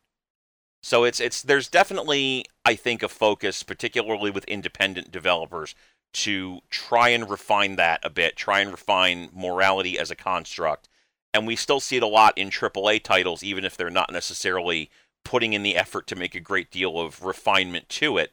So 0.82 1.04
it's 1.04 1.18
it's 1.18 1.40
there's 1.40 1.68
definitely 1.68 2.44
I 2.62 2.74
think 2.74 3.02
a 3.02 3.08
focus, 3.08 3.62
particularly 3.62 4.30
with 4.30 4.44
independent 4.44 5.10
developers, 5.10 5.74
to 6.14 6.60
try 6.70 7.10
and 7.10 7.28
refine 7.28 7.76
that 7.76 8.00
a 8.02 8.10
bit, 8.10 8.36
try 8.36 8.60
and 8.60 8.70
refine 8.70 9.28
morality 9.34 9.98
as 9.98 10.10
a 10.10 10.16
construct. 10.16 10.88
And 11.32 11.46
we 11.46 11.56
still 11.56 11.80
see 11.80 11.96
it 11.96 12.02
a 12.02 12.08
lot 12.08 12.38
in 12.38 12.48
AAA 12.48 13.02
titles, 13.02 13.42
even 13.42 13.64
if 13.64 13.76
they're 13.76 13.90
not 13.90 14.12
necessarily 14.12 14.90
putting 15.24 15.52
in 15.52 15.62
the 15.62 15.76
effort 15.76 16.06
to 16.06 16.16
make 16.16 16.34
a 16.34 16.40
great 16.40 16.70
deal 16.70 16.98
of 16.98 17.24
refinement 17.24 17.88
to 17.88 18.16
it. 18.18 18.32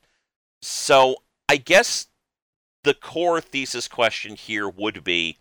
So 0.61 1.23
I 1.49 1.57
guess 1.57 2.07
the 2.83 2.93
core 2.93 3.41
thesis 3.41 3.87
question 3.87 4.35
here 4.35 4.69
would 4.69 5.03
be 5.03 5.37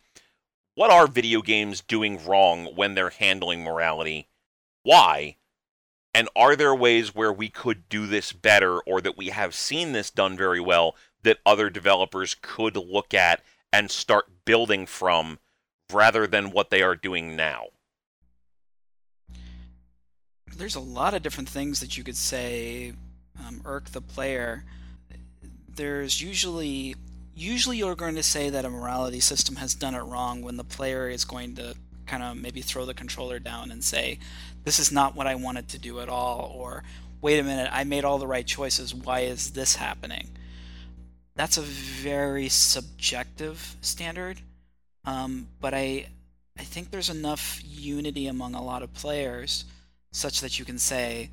what 0.75 0.91
are 0.91 1.07
video 1.07 1.43
games 1.43 1.83
doing 1.83 2.25
wrong 2.25 2.75
when 2.75 2.95
they're 2.95 3.11
handling 3.11 3.63
morality? 3.63 4.29
Why? 4.83 5.37
And 6.15 6.29
are 6.35 6.57
there 6.57 6.75
ways 6.75 7.15
where 7.15 7.33
we 7.33 7.51
could 7.51 7.89
do 7.89 8.07
this 8.07 8.33
better 8.33 8.81
or 8.81 9.01
that 9.03 9.19
we 9.19 9.29
have 9.29 9.55
seen 9.55 9.93
this 9.93 10.11
done 10.11 10.37
very 10.37 10.61
well 10.61 10.97
that 11.23 11.39
other 11.45 11.71
developers 11.71 12.37
could 12.41 12.77
look 12.77 13.15
at 13.15 13.43
and 13.73 13.91
start 13.91 14.27
building 14.45 14.87
from 14.87 15.39
rather 15.93 16.27
than 16.27 16.51
what 16.51 16.71
they 16.71 16.83
are 16.83 16.97
doing 16.97 17.37
now? 17.37 17.67
There's 20.57 20.75
a 20.75 20.81
lot 20.81 21.15
of 21.15 21.23
different 21.23 21.49
things 21.49 21.81
that 21.81 21.97
you 21.97 22.05
could 22.05 22.17
say 22.17 22.93
um, 23.47 23.63
irk 23.65 23.91
the 23.91 24.01
player. 24.01 24.65
There's 25.69 26.21
usually 26.21 26.97
usually 27.35 27.79
you're 27.79 27.95
going 27.95 28.17
to 28.17 28.23
say 28.23 28.51
that 28.51 28.65
a 28.65 28.71
morality 28.71 29.21
system 29.21 29.57
has 29.57 29.75
done 29.75 29.95
it 29.95 30.01
wrong 30.01 30.43
when 30.43 30.57
the 30.57 30.65
player 30.65 31.09
is 31.09 31.25
going 31.25 31.55
to 31.55 31.75
kind 32.07 32.23
of 32.23 32.37
maybe 32.37 32.61
throw 32.61 32.85
the 32.85 32.93
controller 32.93 33.39
down 33.39 33.71
and 33.71 33.83
say, 33.83 34.19
this 34.65 34.79
is 34.79 34.93
not 34.93 35.15
what 35.15 35.27
I 35.27 35.37
wanted 35.37 35.69
to 35.69 35.79
do 35.79 36.01
at 36.01 36.09
all, 36.09 36.53
or 36.55 36.83
wait 37.23 37.39
a 37.39 37.43
minute, 37.43 37.71
I 37.73 37.85
made 37.85 38.05
all 38.05 38.19
the 38.19 38.27
right 38.27 38.47
choices, 38.47 38.95
why 38.95 39.21
is 39.21 39.53
this 39.53 39.77
happening? 39.77 40.29
That's 41.35 41.57
a 41.57 41.63
very 41.63 42.49
subjective 42.49 43.77
standard, 43.81 44.41
um, 45.05 45.49
but 45.61 45.75
I, 45.75 46.07
I 46.59 46.63
think 46.63 46.91
there's 46.91 47.11
enough 47.11 47.61
unity 47.65 48.27
among 48.27 48.55
a 48.55 48.63
lot 48.63 48.83
of 48.83 48.93
players 48.93 49.65
such 50.13 50.41
that 50.41 50.59
you 50.59 50.65
can 50.65 50.79
say, 50.79 51.31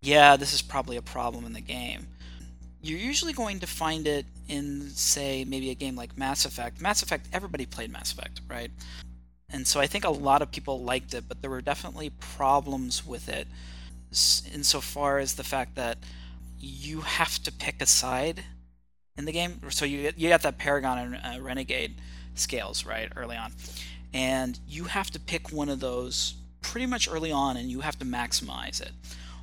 yeah, 0.00 0.36
this 0.36 0.52
is 0.52 0.62
probably 0.62 0.96
a 0.96 1.02
problem 1.02 1.44
in 1.44 1.54
the 1.54 1.60
game 1.60 2.06
you're 2.80 2.98
usually 2.98 3.32
going 3.32 3.60
to 3.60 3.66
find 3.66 4.06
it 4.06 4.24
in, 4.48 4.88
say, 4.90 5.44
maybe 5.44 5.70
a 5.70 5.74
game 5.74 5.96
like 5.96 6.16
Mass 6.16 6.44
Effect. 6.44 6.80
Mass 6.80 7.02
Effect, 7.02 7.26
everybody 7.32 7.66
played 7.66 7.90
Mass 7.90 8.12
Effect, 8.12 8.40
right? 8.48 8.70
And 9.50 9.66
so 9.66 9.80
I 9.80 9.86
think 9.86 10.04
a 10.04 10.10
lot 10.10 10.42
of 10.42 10.50
people 10.50 10.82
liked 10.82 11.14
it, 11.14 11.24
but 11.28 11.40
there 11.40 11.50
were 11.50 11.62
definitely 11.62 12.10
problems 12.20 13.04
with 13.04 13.28
it 13.28 13.48
insofar 14.52 15.18
as 15.18 15.34
the 15.34 15.44
fact 15.44 15.74
that 15.74 15.98
you 16.58 17.00
have 17.00 17.42
to 17.42 17.52
pick 17.52 17.82
a 17.82 17.86
side 17.86 18.44
in 19.18 19.24
the 19.24 19.32
game. 19.32 19.60
So 19.68 19.84
you 19.84 20.12
you 20.16 20.28
got 20.28 20.42
that 20.42 20.56
Paragon 20.56 20.98
and 20.98 21.36
uh, 21.36 21.42
Renegade 21.42 21.96
scales 22.34 22.86
right 22.86 23.10
early 23.16 23.36
on, 23.36 23.52
and 24.14 24.58
you 24.66 24.84
have 24.84 25.10
to 25.10 25.20
pick 25.20 25.52
one 25.52 25.68
of 25.68 25.80
those 25.80 26.34
pretty 26.62 26.86
much 26.86 27.08
early 27.10 27.32
on, 27.32 27.56
and 27.56 27.70
you 27.70 27.80
have 27.80 27.98
to 27.98 28.04
maximize 28.04 28.80
it. 28.80 28.92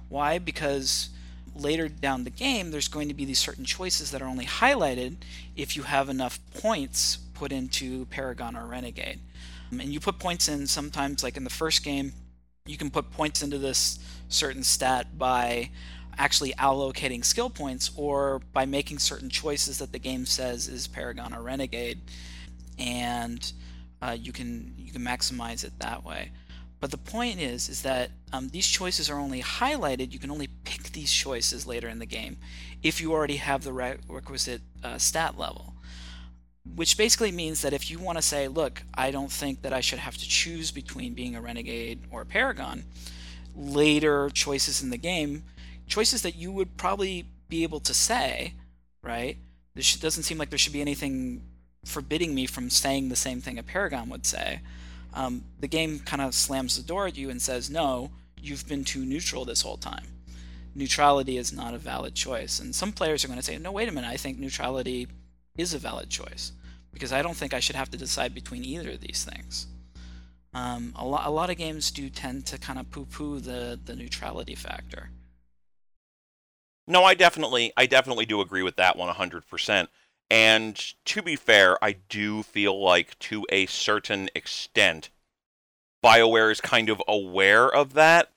Why? 0.10 0.39
Because 0.39 1.10
later 1.55 1.88
down 1.88 2.24
the 2.24 2.29
game, 2.29 2.72
there's 2.72 2.88
going 2.88 3.08
to 3.08 3.13
be 3.13 3.25
these 3.25 3.39
certain 3.39 3.65
choices 3.65 4.12
that 4.12 4.22
are 4.22 4.27
only 4.27 4.46
highlighted 4.46 5.17
if 5.55 5.75
you 5.75 5.84
have 5.84 6.10
enough 6.10 6.39
points 6.53 7.17
put 7.34 7.51
into 7.51 8.05
Paragon 8.05 8.55
or 8.55 8.65
Renegade. 8.65 9.20
Um, 9.72 9.79
and 9.79 9.94
you 9.94 10.00
put 10.00 10.20
points 10.20 10.48
in 10.48 10.67
sometimes, 10.67 11.24
like 11.24 11.38
in 11.38 11.44
the 11.44 11.50
first 11.50 11.84
game, 11.84 12.13
you 12.65 12.77
can 12.77 12.89
put 12.89 13.12
points 13.12 13.41
into 13.41 13.58
this 13.58 14.00
certain 14.27 14.63
stat 14.63 15.17
by 15.17 15.70
actually 16.18 16.54
allocating 16.54 17.24
skill 17.24 17.50
points 17.50 17.92
or 17.96 18.40
by 18.54 18.66
making 18.66 19.00
certain 19.00 19.30
choices 19.30 19.80
that 19.80 19.92
the 19.92 20.00
game 20.00 20.26
says 20.26 20.68
is 20.68 20.88
Paragon 20.88 21.34
or 21.34 21.42
Renegade, 21.42 22.02
and 22.78 23.52
uh, 24.02 24.16
you 24.20 24.32
can 24.32 24.74
you 24.78 24.92
can 24.92 25.02
maximize 25.02 25.64
it 25.64 25.80
that 25.80 26.04
way. 26.04 26.32
But 26.80 26.92
the 26.92 26.98
point 26.98 27.40
is, 27.40 27.70
is 27.70 27.82
that 27.82 28.12
um, 28.32 28.50
these 28.50 28.68
choices 28.68 29.10
are 29.10 29.18
only 29.18 29.42
highlighted. 29.42 30.12
You 30.12 30.20
can 30.20 30.30
only 30.30 30.50
pick 30.66 30.92
these 30.92 31.12
choices 31.12 31.66
later 31.66 31.88
in 31.88 32.00
the 32.00 32.06
game 32.06 32.38
if 32.84 33.02
you 33.02 33.12
already 33.12 33.38
have 33.38 33.64
the 33.64 33.74
requisite 33.74 34.62
uh, 34.84 34.98
stat 34.98 35.38
level. 35.38 35.74
Which 36.76 36.98
basically 36.98 37.32
means 37.32 37.62
that 37.62 37.74
if 37.74 37.90
you 37.90 38.00
want 38.00 38.18
to 38.18 38.22
say, 38.22 38.48
look, 38.48 38.84
I 38.94 39.12
don't 39.12 39.32
think 39.32 39.62
that 39.62 39.72
I 39.72 39.82
should 39.82 40.00
have 40.00 40.18
to 40.18 40.28
choose 40.28 40.72
between 40.72 41.14
being 41.14 41.36
a 41.36 41.42
renegade 41.42 42.02
or 42.12 42.22
a 42.22 42.26
paragon, 42.26 42.84
later 43.56 44.30
choices 44.30 44.82
in 44.84 44.90
the 44.90 44.98
game, 44.98 45.44
choices 45.88 46.22
that 46.24 46.36
you 46.36 46.51
would 46.51 46.77
probably 46.77 47.25
be 47.50 47.63
able 47.63 47.80
to 47.82 47.94
say, 47.94 48.54
right? 49.01 49.38
There 49.74 49.84
doesn't 50.00 50.24
seem 50.24 50.38
like 50.38 50.50
there 50.50 50.58
should 50.58 50.74
be 50.74 50.82
anything 50.82 51.44
forbidding 51.84 52.34
me 52.34 52.46
from 52.46 52.70
saying 52.70 53.10
the 53.10 53.15
same 53.15 53.42
thing 53.42 53.60
a 53.60 53.63
paragon 53.63 54.10
would 54.10 54.25
say 54.25 54.62
um, 55.15 55.46
the 55.60 55.68
game 55.68 56.00
kind 56.00 56.22
of 56.22 56.34
slams 56.34 56.75
the 56.75 56.84
door 56.84 57.08
at 57.08 57.18
you 57.18 57.30
and 57.30 57.42
says, 57.42 57.70
no, 57.70 58.12
you've 58.39 58.68
been 58.68 58.84
too 58.84 59.06
neutral 59.06 59.46
this 59.46 59.62
whole 59.62 59.77
time. 59.77 60.06
Neutrality 60.75 61.38
is 61.38 61.54
not 61.54 61.74
a 61.74 61.77
valid 61.77 62.13
choice. 62.13 62.60
And 62.60 62.75
some 62.75 62.92
players 62.92 63.24
are 63.24 63.27
going 63.27 63.39
to 63.39 63.46
say, 63.46 63.58
no, 63.58 63.72
wait 63.72 63.88
a 63.88 63.94
minute, 63.94 64.10
I 64.10 64.18
think 64.18 64.38
neutrality 64.38 65.08
is 65.58 65.74
a 65.74 65.80
valid 65.80 66.10
choice 66.10 66.51
because 66.92 67.13
I 67.13 67.22
don't 67.22 67.36
think 67.36 67.54
I 67.54 67.62
should 67.62 67.77
have 67.77 67.89
to 67.92 67.98
decide 67.98 68.36
between 68.36 68.65
either 68.65 68.92
of 68.92 69.01
these 69.01 69.24
things. 69.24 69.68
Um, 70.54 70.94
a, 70.98 71.06
lo- 71.06 71.22
a 71.24 71.32
lot 71.32 71.50
of 71.50 71.58
games 71.58 71.92
do 71.92 72.10
tend 72.10 72.46
to 72.48 72.58
kind 72.58 72.77
of 72.77 72.92
poo-poo 72.92 73.39
the, 73.39 73.80
the 73.86 73.96
neutrality 73.96 74.56
factor. 74.56 75.10
No, 76.88 77.04
I 77.04 77.13
definitely, 77.13 77.74
I 77.75 77.86
definitely 77.86 78.25
do 78.25 78.42
agree 78.42 78.63
with 78.63 78.75
that 78.75 78.96
one 78.96 79.13
100%. 79.13 79.88
And 80.30 80.94
to 81.06 81.22
be 81.22 81.36
fair, 81.36 81.84
I 81.84 81.94
do 82.10 82.44
feel 82.44 82.82
like 82.82 83.18
to 83.20 83.46
a 83.50 83.65
certain 83.68 84.30
extent, 84.36 85.10
BioWare 86.04 86.51
is 86.51 86.62
kind 86.62 86.89
of 86.89 87.01
aware 87.08 87.68
of 87.68 87.94
that 87.94 88.32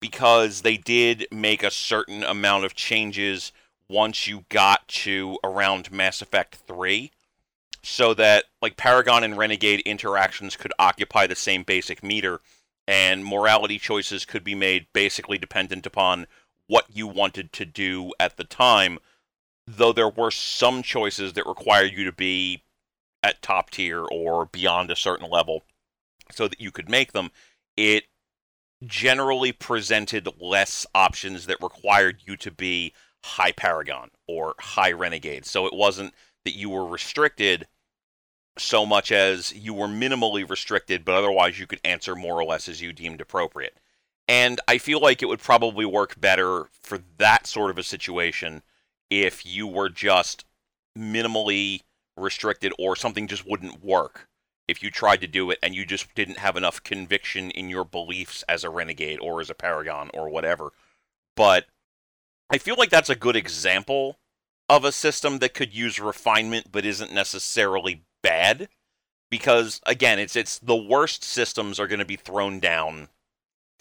because 0.00 0.62
they 0.62 0.76
did 0.76 1.26
make 1.32 1.62
a 1.62 1.70
certain 1.70 2.22
amount 2.22 2.64
of 2.64 2.74
changes 2.74 3.52
once 3.88 4.26
you 4.26 4.44
got 4.48 4.86
to 4.88 5.38
around 5.42 5.90
Mass 5.90 6.22
Effect 6.22 6.56
3 6.66 7.10
so 7.82 8.14
that 8.14 8.44
like 8.60 8.76
Paragon 8.76 9.24
and 9.24 9.38
Renegade 9.38 9.80
interactions 9.80 10.56
could 10.56 10.72
occupy 10.78 11.26
the 11.26 11.34
same 11.34 11.62
basic 11.62 12.02
meter 12.02 12.40
and 12.86 13.24
morality 13.24 13.78
choices 13.78 14.24
could 14.24 14.44
be 14.44 14.54
made 14.54 14.86
basically 14.92 15.38
dependent 15.38 15.86
upon 15.86 16.26
what 16.68 16.86
you 16.92 17.06
wanted 17.06 17.52
to 17.52 17.64
do 17.64 18.12
at 18.20 18.36
the 18.36 18.44
time 18.44 18.98
though 19.68 19.92
there 19.92 20.08
were 20.08 20.30
some 20.30 20.82
choices 20.82 21.34
that 21.34 21.46
required 21.46 21.92
you 21.92 22.04
to 22.04 22.12
be 22.12 22.62
at 23.22 23.42
top 23.42 23.70
tier 23.70 24.04
or 24.04 24.46
beyond 24.46 24.90
a 24.90 24.96
certain 24.96 25.28
level 25.28 25.62
so 26.32 26.48
that 26.48 26.60
you 26.60 26.70
could 26.70 26.88
make 26.88 27.12
them, 27.12 27.30
it 27.76 28.04
generally 28.86 29.52
presented 29.52 30.28
less 30.40 30.86
options 30.94 31.46
that 31.46 31.60
required 31.60 32.22
you 32.26 32.36
to 32.36 32.50
be 32.50 32.92
high 33.24 33.52
Paragon 33.52 34.10
or 34.26 34.54
high 34.58 34.92
Renegade. 34.92 35.44
So 35.44 35.66
it 35.66 35.74
wasn't 35.74 36.14
that 36.44 36.54
you 36.54 36.70
were 36.70 36.86
restricted 36.86 37.66
so 38.56 38.86
much 38.86 39.12
as 39.12 39.52
you 39.52 39.74
were 39.74 39.88
minimally 39.88 40.48
restricted, 40.48 41.04
but 41.04 41.14
otherwise 41.14 41.58
you 41.58 41.66
could 41.66 41.80
answer 41.84 42.14
more 42.14 42.34
or 42.34 42.44
less 42.44 42.68
as 42.68 42.80
you 42.80 42.92
deemed 42.92 43.20
appropriate. 43.20 43.78
And 44.28 44.60
I 44.68 44.76
feel 44.76 45.00
like 45.00 45.22
it 45.22 45.26
would 45.26 45.40
probably 45.40 45.86
work 45.86 46.20
better 46.20 46.68
for 46.82 47.00
that 47.16 47.46
sort 47.46 47.70
of 47.70 47.78
a 47.78 47.82
situation 47.82 48.62
if 49.10 49.46
you 49.46 49.66
were 49.66 49.88
just 49.88 50.44
minimally 50.96 51.80
restricted 52.16 52.72
or 52.78 52.94
something 52.94 53.26
just 53.26 53.46
wouldn't 53.46 53.82
work 53.82 54.28
if 54.66 54.82
you 54.82 54.90
tried 54.90 55.22
to 55.22 55.26
do 55.26 55.50
it 55.50 55.58
and 55.62 55.74
you 55.74 55.86
just 55.86 56.14
didn't 56.14 56.38
have 56.38 56.56
enough 56.56 56.82
conviction 56.82 57.50
in 57.52 57.70
your 57.70 57.84
beliefs 57.84 58.44
as 58.48 58.64
a 58.64 58.70
renegade 58.70 59.18
or 59.20 59.40
as 59.40 59.48
a 59.48 59.54
paragon 59.54 60.10
or 60.12 60.28
whatever. 60.28 60.72
But 61.34 61.66
I 62.50 62.58
feel 62.58 62.76
like 62.76 62.90
that's 62.90 63.08
a 63.08 63.16
good 63.16 63.36
example 63.36 64.18
of 64.68 64.84
a 64.84 64.92
system 64.92 65.38
that 65.38 65.54
could 65.54 65.74
use 65.74 65.98
refinement 65.98 66.70
but 66.70 66.84
isn't 66.84 67.12
necessarily 67.12 68.04
bad 68.22 68.68
because 69.30 69.80
again 69.86 70.18
it's 70.18 70.36
it's 70.36 70.58
the 70.58 70.76
worst 70.76 71.24
systems 71.24 71.80
are 71.80 71.86
going 71.86 71.98
to 71.98 72.04
be 72.04 72.16
thrown 72.16 72.60
down 72.60 73.08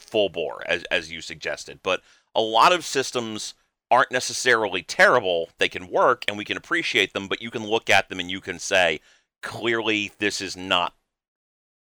full 0.08 0.30
bore 0.30 0.64
as 0.68 0.84
as 0.86 1.12
you 1.12 1.22
suggested 1.22 1.80
but 1.84 2.02
a 2.36 2.42
lot 2.42 2.72
of 2.72 2.86
systems 2.86 3.54
aren't 3.90 4.12
necessarily 4.12 4.84
terrible. 4.84 5.50
They 5.58 5.70
can 5.70 5.88
work 5.88 6.24
and 6.28 6.38
we 6.38 6.46
can 6.46 6.58
appreciate 6.58 7.14
them, 7.14 7.28
but 7.28 7.42
you 7.42 7.52
can 7.52 7.66
look 7.66 7.90
at 7.90 8.10
them 8.10 8.20
and 8.20 8.30
you 8.30 8.42
can 8.42 8.60
say, 8.60 9.00
clearly 9.42 10.12
this 10.20 10.42
is 10.42 10.58
not 10.58 10.94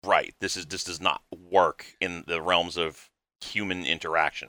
right. 0.04 0.34
This 0.40 0.56
is 0.56 0.66
this 0.66 0.84
does 0.84 1.00
not 1.00 1.22
work 1.50 1.96
in 2.00 2.24
the 2.26 2.42
realms 2.42 2.76
of 2.76 3.10
human 3.40 3.84
interaction. 3.84 4.48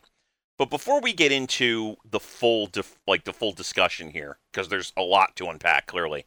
But 0.57 0.69
before 0.69 0.99
we 0.99 1.13
get 1.13 1.31
into 1.31 1.95
the 2.03 2.19
full 2.19 2.67
dif- 2.67 2.99
like 3.07 3.23
the 3.23 3.33
full 3.33 3.53
discussion 3.53 4.11
here 4.11 4.37
because 4.51 4.67
there's 4.67 4.91
a 4.97 5.01
lot 5.01 5.35
to 5.37 5.47
unpack 5.47 5.87
clearly. 5.87 6.25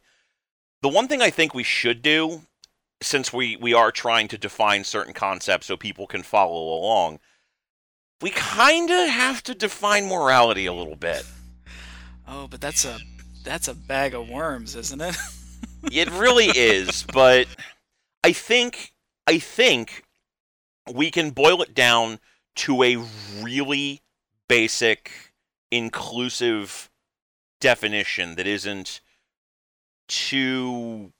The 0.81 0.89
one 0.89 1.07
thing 1.07 1.21
I 1.21 1.29
think 1.29 1.53
we 1.53 1.63
should 1.63 2.01
do 2.01 2.41
since 3.03 3.31
we 3.31 3.55
we 3.55 3.73
are 3.73 3.91
trying 3.91 4.27
to 4.29 4.37
define 4.37 4.83
certain 4.83 5.13
concepts 5.13 5.67
so 5.67 5.77
people 5.77 6.07
can 6.07 6.23
follow 6.23 6.73
along, 6.73 7.19
we 8.21 8.29
kind 8.29 8.89
of 8.89 9.09
have 9.09 9.43
to 9.43 9.53
define 9.53 10.07
morality 10.07 10.65
a 10.65 10.73
little 10.73 10.95
bit. 10.95 11.25
Oh, 12.27 12.47
but 12.47 12.61
that's 12.61 12.85
a 12.85 12.97
that's 13.43 13.67
a 13.67 13.73
bag 13.73 14.13
of 14.13 14.29
worms, 14.29 14.75
isn't 14.75 15.01
it? 15.01 15.15
it 15.91 16.09
really 16.11 16.47
is, 16.47 17.03
but 17.13 17.47
I 18.23 18.31
think 18.31 18.93
I 19.27 19.39
think 19.39 20.03
we 20.91 21.11
can 21.11 21.31
boil 21.31 21.61
it 21.61 21.73
down 21.73 22.19
to 22.55 22.83
a 22.83 23.03
really 23.41 24.01
basic 24.47 25.33
inclusive 25.71 26.89
definition 27.59 28.35
that 28.35 28.47
isn't 28.47 29.01
too 30.07 31.11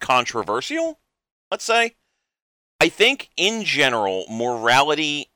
controversial, 0.00 0.98
let's 1.50 1.64
say. 1.64 1.94
I 2.80 2.88
think 2.88 3.30
in 3.36 3.64
general 3.64 4.26
morality 4.30 5.30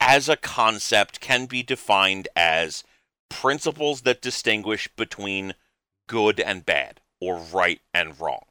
as 0.00 0.28
a 0.28 0.36
concept 0.36 1.20
can 1.20 1.46
be 1.46 1.62
defined 1.62 2.28
as 2.36 2.84
principles 3.28 4.02
that 4.02 4.20
distinguish 4.20 4.88
between 4.96 5.54
good 6.06 6.38
and 6.38 6.66
bad 6.66 7.00
or 7.20 7.38
right 7.38 7.80
and 7.94 8.20
wrong. 8.20 8.44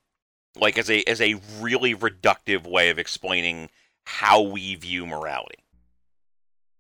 Like 0.55 0.77
as 0.77 0.89
a 0.89 1.03
as 1.03 1.21
a 1.21 1.39
really 1.59 1.95
reductive 1.95 2.65
way 2.65 2.89
of 2.89 2.97
explaining 2.97 3.69
how 4.05 4.41
we 4.41 4.75
view 4.75 5.05
morality. 5.05 5.63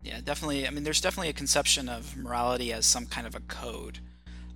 Yeah, 0.01 0.19
definitely. 0.21 0.67
I 0.67 0.71
mean, 0.71 0.83
there's 0.83 1.01
definitely 1.01 1.29
a 1.29 1.33
conception 1.33 1.87
of 1.87 2.17
morality 2.17 2.73
as 2.73 2.85
some 2.85 3.05
kind 3.05 3.27
of 3.27 3.35
a 3.35 3.39
code 3.41 3.99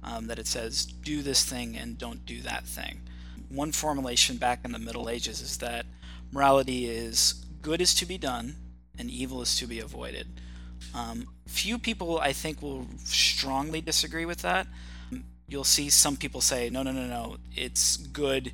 um, 0.03 0.27
that 0.27 0.39
it 0.39 0.47
says 0.47 0.85
do 0.85 1.21
this 1.21 1.43
thing 1.45 1.77
and 1.77 1.97
don't 1.97 2.25
do 2.25 2.41
that 2.41 2.65
thing. 2.65 3.01
One 3.49 3.71
formulation 3.71 4.37
back 4.37 4.65
in 4.65 4.71
the 4.71 4.79
Middle 4.79 5.09
Ages 5.09 5.41
is 5.41 5.57
that 5.57 5.85
morality 6.31 6.87
is 6.87 7.45
good 7.61 7.81
is 7.81 7.93
to 7.95 8.05
be 8.05 8.17
done 8.17 8.55
and 8.97 9.09
evil 9.09 9.41
is 9.41 9.57
to 9.57 9.67
be 9.67 9.79
avoided. 9.79 10.27
Um, 10.93 11.27
few 11.47 11.77
people, 11.77 12.19
I 12.19 12.33
think, 12.33 12.61
will 12.61 12.87
strongly 13.03 13.81
disagree 13.81 14.25
with 14.25 14.41
that. 14.41 14.67
You'll 15.47 15.63
see 15.63 15.89
some 15.89 16.17
people 16.17 16.41
say, 16.41 16.69
no, 16.69 16.83
no, 16.83 16.91
no, 16.91 17.05
no, 17.05 17.37
it's 17.55 17.97
good 17.97 18.51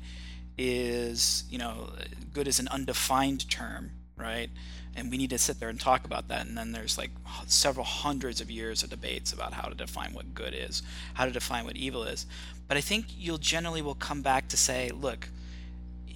is, 0.58 1.44
you 1.48 1.58
know, 1.58 1.90
good 2.32 2.46
is 2.46 2.58
an 2.58 2.68
undefined 2.68 3.48
term, 3.50 3.92
right? 4.16 4.50
And 4.94 5.10
we 5.10 5.16
need 5.16 5.30
to 5.30 5.38
sit 5.38 5.58
there 5.58 5.70
and 5.70 5.80
talk 5.80 6.04
about 6.04 6.28
that. 6.28 6.46
And 6.46 6.56
then 6.56 6.72
there's 6.72 6.98
like 6.98 7.10
several 7.46 7.86
hundreds 7.86 8.42
of 8.42 8.50
years 8.50 8.82
of 8.82 8.90
debates 8.90 9.32
about 9.32 9.54
how 9.54 9.68
to 9.68 9.74
define 9.74 10.12
what 10.12 10.34
good 10.34 10.54
is, 10.54 10.82
how 11.14 11.24
to 11.24 11.30
define 11.30 11.64
what 11.64 11.76
evil 11.76 12.04
is. 12.04 12.26
But 12.72 12.78
I 12.78 12.80
think 12.80 13.04
you'll 13.18 13.36
generally 13.36 13.82
will 13.82 13.94
come 13.94 14.22
back 14.22 14.48
to 14.48 14.56
say, 14.56 14.90
look, 14.98 15.28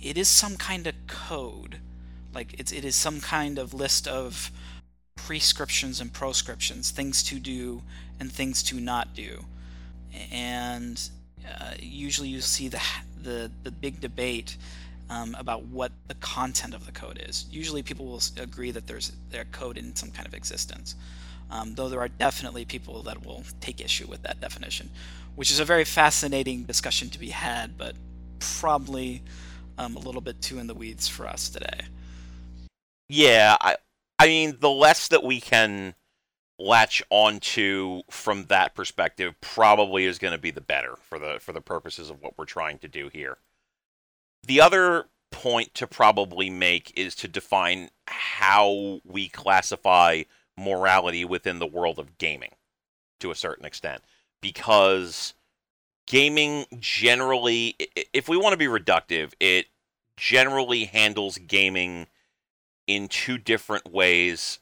it 0.02 0.16
is 0.16 0.26
some 0.26 0.56
kind 0.56 0.86
of 0.86 0.94
code. 1.06 1.80
Like 2.34 2.58
it's 2.58 2.72
it 2.72 2.82
is 2.82 2.96
some 2.96 3.20
kind 3.20 3.58
of 3.58 3.75
list 3.75 4.08
of 4.08 4.50
prescriptions 5.16 6.00
and 6.00 6.10
proscriptions, 6.10 6.90
things 6.90 7.22
to 7.25 7.38
do 7.38 7.82
and 8.18 8.33
things 8.33 8.62
to 8.62 8.81
not 8.81 9.12
do, 9.12 9.44
and 10.33 11.11
uh, 11.46 11.74
usually 11.78 12.28
you 12.31 12.40
see 12.40 12.68
the 12.68 12.81
the 13.22 13.50
the 13.62 13.70
big 13.70 14.00
debate 14.00 14.57
um, 15.11 15.37
about 15.38 15.66
what 15.66 15.92
the 16.09 16.14
content 16.14 16.72
of 16.72 16.87
the 16.87 16.92
code 16.92 17.22
is. 17.28 17.44
Usually 17.50 17.83
people 17.83 18.07
will 18.07 18.22
agree 18.40 18.70
that 18.70 18.87
there's 18.87 19.12
their 19.28 19.44
code 19.44 19.76
in 19.76 19.94
some 19.94 20.11
kind 20.11 20.26
of 20.26 20.33
existence, 20.33 20.94
um, 21.50 21.74
though 21.74 21.90
there 21.90 22.00
are 22.00 22.09
definitely 22.09 22.64
people 22.64 23.02
that 23.02 23.26
will 23.26 23.44
take 23.61 23.78
issue 23.83 24.07
with 24.07 24.22
that 24.22 24.40
definition, 24.40 24.88
which 25.37 25.51
is 25.51 25.61
a 25.61 25.64
very 25.64 25.85
fascinating 25.85 26.64
discussion 26.64 27.09
to 27.11 27.20
be 27.20 27.29
had, 27.29 27.79
but 27.79 27.94
probably 28.40 29.22
um, 29.79 29.94
a 29.96 30.01
little 30.01 30.20
bit 30.20 30.42
too 30.42 30.59
in 30.59 30.66
the 30.66 30.75
weeds 30.75 31.07
for 31.07 31.27
us 31.27 31.49
today. 31.49 31.83
Yeah, 33.09 33.57
I 33.61 33.77
I 34.18 34.27
mean 34.27 34.57
the 34.59 34.70
less 34.70 35.09
that 35.09 35.22
we 35.22 35.40
can 35.40 35.94
latch 36.59 37.03
onto 37.11 38.01
from 38.11 38.46
that 38.46 38.75
perspective 38.75 39.35
probably 39.42 40.07
is 40.07 40.18
going 40.18 40.33
to 40.33 40.38
be 40.38 40.51
the 40.51 40.61
better 40.61 40.96
for 40.96 41.18
the 41.18 41.38
for 41.40 41.53
the 41.53 41.61
purposes 41.61 42.11
of 42.11 42.22
what 42.22 42.37
we're 42.37 42.46
trying 42.46 42.79
to 42.79 42.88
do 42.88 43.09
here. 43.12 43.37
The 44.46 44.61
other 44.61 45.07
point 45.31 45.75
to 45.75 45.87
probably 45.87 46.49
make 46.49 46.99
is 46.99 47.14
to 47.16 47.29
define 47.29 47.90
how 48.07 49.01
we 49.05 49.29
classify 49.29 50.22
morality 50.57 51.25
within 51.25 51.59
the 51.59 51.66
world 51.66 51.99
of 51.99 52.16
gaming 52.16 52.53
to 53.20 53.31
a 53.31 53.35
certain 53.35 53.66
extent 53.66 54.03
because 54.40 55.35
gaming 56.07 56.66
generally 56.79 57.75
if 58.12 58.29
we 58.29 58.37
want 58.37 58.53
to 58.53 58.57
be 58.57 58.66
reductive 58.66 59.33
it 59.40 59.66
generally 60.16 60.85
handles 60.85 61.38
gaming 61.38 62.07
in 62.87 63.09
two 63.09 63.38
different 63.38 63.92
ways 63.92 64.61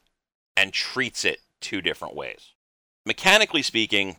and 0.56 0.72
treats 0.72 1.24
it 1.24 1.40
two 1.60 1.80
different 1.80 2.14
ways. 2.14 2.52
Mechanically 3.06 3.62
speaking, 3.62 4.16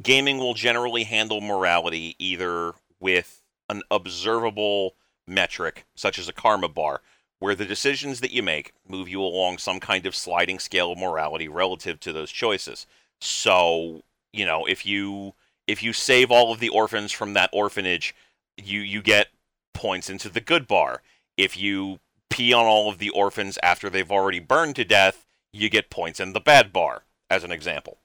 gaming 0.00 0.38
will 0.38 0.54
generally 0.54 1.04
handle 1.04 1.40
morality 1.40 2.16
either 2.18 2.74
with 2.98 3.42
an 3.68 3.82
observable 3.90 4.94
metric, 5.26 5.84
such 5.94 6.18
as 6.18 6.28
a 6.28 6.32
karma 6.32 6.68
bar, 6.68 7.02
where 7.38 7.54
the 7.54 7.64
decisions 7.64 8.20
that 8.20 8.32
you 8.32 8.42
make 8.42 8.72
move 8.88 9.08
you 9.08 9.22
along 9.22 9.58
some 9.58 9.80
kind 9.80 10.06
of 10.06 10.14
sliding 10.14 10.58
scale 10.58 10.92
of 10.92 10.98
morality 10.98 11.48
relative 11.48 12.00
to 12.00 12.12
those 12.12 12.30
choices. 12.30 12.86
So, 13.20 14.02
you 14.32 14.46
know, 14.46 14.66
if 14.66 14.86
you 14.86 15.34
if 15.66 15.82
you 15.82 15.92
save 15.92 16.30
all 16.30 16.52
of 16.52 16.60
the 16.60 16.68
orphans 16.68 17.12
from 17.12 17.34
that 17.34 17.50
orphanage, 17.52 18.14
you 18.56 18.80
you 18.80 19.02
get 19.02 19.28
points 19.74 20.10
into 20.10 20.28
the 20.28 20.40
good 20.40 20.66
bar. 20.66 21.02
If 21.36 21.56
you 21.56 22.00
pee 22.28 22.52
on 22.52 22.64
all 22.64 22.88
of 22.90 22.98
the 22.98 23.10
orphans 23.10 23.58
after 23.62 23.90
they've 23.90 24.10
already 24.10 24.40
burned 24.40 24.76
to 24.76 24.84
death, 24.84 25.24
you 25.52 25.68
get 25.68 25.90
points 25.90 26.20
in 26.20 26.32
the 26.32 26.40
bad 26.40 26.72
bar, 26.72 27.04
as 27.28 27.44
an 27.44 27.52
example. 27.52 27.98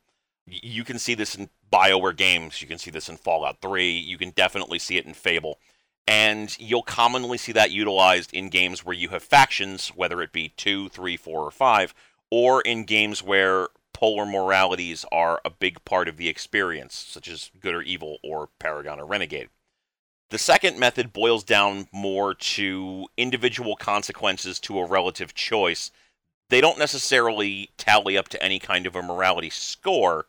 You 0.48 0.84
can 0.84 1.00
see 1.00 1.16
this 1.16 1.36
in 1.36 1.50
BioWare 1.72 2.16
games, 2.16 2.62
you 2.62 2.68
can 2.68 2.78
see 2.78 2.92
this 2.92 3.10
in 3.10 3.18
Fallout 3.18 3.62
3, 3.62 3.92
you 3.92 4.18
can 4.18 4.30
definitely 4.32 4.80
see 4.80 4.98
it 4.98 5.06
in 5.06 5.14
Fable. 5.14 5.60
And 6.08 6.56
you'll 6.60 6.84
commonly 6.84 7.38
see 7.38 7.52
that 7.54 7.72
utilized 7.72 8.32
in 8.34 8.50
games 8.50 8.86
where 8.86 8.96
you 8.96 9.10
have 9.10 9.24
factions, 9.24 9.90
whether 9.90 10.22
it 10.22 10.32
be 10.32 10.50
two, 10.50 10.90
three, 10.90 11.18
four, 11.18 11.42
or 11.42 11.52
five, 11.52 11.96
or 12.30 12.62
in 12.62 12.86
games 12.86 13.24
where 13.24 13.70
polar 13.96 14.26
moralities 14.26 15.06
are 15.10 15.40
a 15.46 15.50
big 15.50 15.84
part 15.86 16.10
of 16.10 16.18
the 16.18 16.28
experience, 16.28 16.94
such 16.94 17.30
as 17.30 17.50
good 17.62 17.74
or 17.74 17.82
evil 17.82 18.18
or 18.22 18.50
Paragon 18.60 19.00
or 19.00 19.06
Renegade. 19.06 19.48
The 20.32 20.38
second 20.38 20.78
method 20.78 21.14
boils 21.14 21.46
down 21.46 21.88
more 21.94 22.34
to 22.34 23.08
individual 23.16 23.78
consequences 23.78 24.60
to 24.62 24.80
a 24.80 24.86
relative 24.86 25.34
choice. 25.34 25.92
They 26.50 26.60
don't 26.60 26.78
necessarily 26.78 27.70
tally 27.78 28.18
up 28.18 28.28
to 28.30 28.44
any 28.44 28.60
kind 28.60 28.86
of 28.86 28.98
a 28.98 29.02
morality 29.02 29.50
score, 29.50 30.26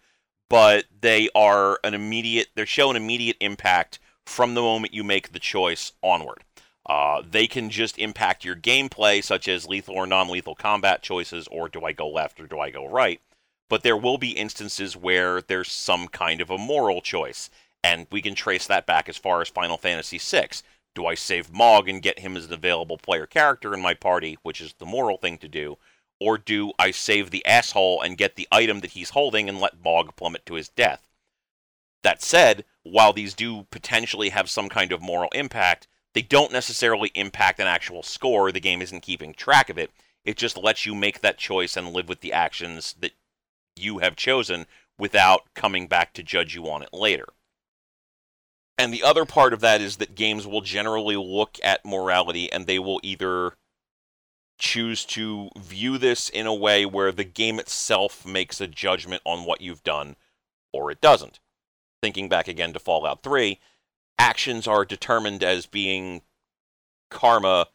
but 0.48 0.84
they 1.00 1.28
are 1.34 1.80
an 1.82 1.92
immediate, 1.92 2.50
they 2.54 2.66
show 2.66 2.88
an 2.90 2.96
immediate 2.96 3.36
impact 3.40 3.98
from 4.24 4.54
the 4.54 4.62
moment 4.62 4.94
you 4.94 5.02
make 5.02 5.32
the 5.32 5.40
choice 5.40 5.90
onward. 6.04 6.44
Uh, 6.88 7.20
they 7.28 7.48
can 7.48 7.68
just 7.68 7.98
impact 7.98 8.44
your 8.44 8.54
gameplay, 8.54 9.24
such 9.24 9.48
as 9.48 9.66
lethal 9.66 9.96
or 9.96 10.06
non 10.06 10.28
lethal 10.28 10.54
combat 10.54 11.02
choices, 11.02 11.48
or 11.48 11.68
do 11.68 11.84
I 11.84 11.90
go 11.90 12.08
left 12.08 12.38
or 12.38 12.46
do 12.46 12.60
I 12.60 12.70
go 12.70 12.86
right? 12.86 13.20
But 13.68 13.82
there 13.82 13.96
will 13.96 14.18
be 14.18 14.30
instances 14.30 14.96
where 14.96 15.42
there's 15.42 15.72
some 15.72 16.08
kind 16.08 16.40
of 16.40 16.50
a 16.50 16.58
moral 16.58 17.00
choice 17.00 17.50
and 17.86 18.08
we 18.10 18.20
can 18.20 18.34
trace 18.34 18.66
that 18.66 18.84
back 18.84 19.08
as 19.08 19.16
far 19.16 19.40
as 19.40 19.48
Final 19.48 19.78
Fantasy 19.78 20.18
VI. 20.18 20.48
Do 20.96 21.06
I 21.06 21.14
save 21.14 21.52
Mog 21.52 21.88
and 21.88 22.02
get 22.02 22.18
him 22.18 22.36
as 22.36 22.46
an 22.46 22.52
available 22.52 22.98
player 22.98 23.26
character 23.26 23.72
in 23.72 23.80
my 23.80 23.94
party, 23.94 24.38
which 24.42 24.60
is 24.60 24.74
the 24.74 24.86
moral 24.86 25.18
thing 25.18 25.38
to 25.38 25.48
do? 25.48 25.78
Or 26.18 26.36
do 26.36 26.72
I 26.80 26.90
save 26.90 27.30
the 27.30 27.46
asshole 27.46 28.00
and 28.00 28.18
get 28.18 28.34
the 28.34 28.48
item 28.50 28.80
that 28.80 28.92
he's 28.92 29.10
holding 29.10 29.48
and 29.48 29.60
let 29.60 29.84
Mog 29.84 30.16
plummet 30.16 30.44
to 30.46 30.54
his 30.54 30.68
death? 30.68 31.06
That 32.02 32.22
said, 32.22 32.64
while 32.82 33.12
these 33.12 33.34
do 33.34 33.68
potentially 33.70 34.30
have 34.30 34.50
some 34.50 34.68
kind 34.68 34.90
of 34.90 35.00
moral 35.00 35.30
impact, 35.32 35.86
they 36.12 36.22
don't 36.22 36.52
necessarily 36.52 37.12
impact 37.14 37.60
an 37.60 37.68
actual 37.68 38.02
score. 38.02 38.50
The 38.50 38.58
game 38.58 38.82
isn't 38.82 39.02
keeping 39.02 39.32
track 39.32 39.70
of 39.70 39.78
it. 39.78 39.92
It 40.24 40.36
just 40.36 40.56
lets 40.56 40.86
you 40.86 40.94
make 40.96 41.20
that 41.20 41.38
choice 41.38 41.76
and 41.76 41.92
live 41.92 42.08
with 42.08 42.20
the 42.20 42.32
actions 42.32 42.96
that 42.98 43.12
you 43.76 43.98
have 43.98 44.16
chosen 44.16 44.66
without 44.98 45.42
coming 45.54 45.86
back 45.86 46.12
to 46.14 46.22
judge 46.22 46.54
you 46.54 46.68
on 46.70 46.82
it 46.82 46.92
later. 46.92 47.26
And 48.78 48.92
the 48.92 49.02
other 49.02 49.24
part 49.24 49.52
of 49.52 49.60
that 49.60 49.80
is 49.80 49.96
that 49.96 50.14
games 50.14 50.46
will 50.46 50.60
generally 50.60 51.16
look 51.16 51.58
at 51.62 51.84
morality 51.84 52.52
and 52.52 52.66
they 52.66 52.78
will 52.78 53.00
either 53.02 53.54
choose 54.58 55.04
to 55.04 55.50
view 55.58 55.98
this 55.98 56.28
in 56.28 56.46
a 56.46 56.54
way 56.54 56.86
where 56.86 57.12
the 57.12 57.24
game 57.24 57.58
itself 57.58 58.26
makes 58.26 58.60
a 58.60 58.66
judgment 58.66 59.22
on 59.24 59.44
what 59.44 59.60
you've 59.60 59.82
done, 59.82 60.16
or 60.72 60.90
it 60.90 61.00
doesn't. 61.00 61.40
Thinking 62.02 62.28
back 62.28 62.48
again 62.48 62.72
to 62.72 62.78
Fallout 62.78 63.22
3, 63.22 63.58
actions 64.18 64.66
are 64.66 64.84
determined 64.84 65.42
as 65.42 65.66
being 65.66 66.22
karma 67.10 67.68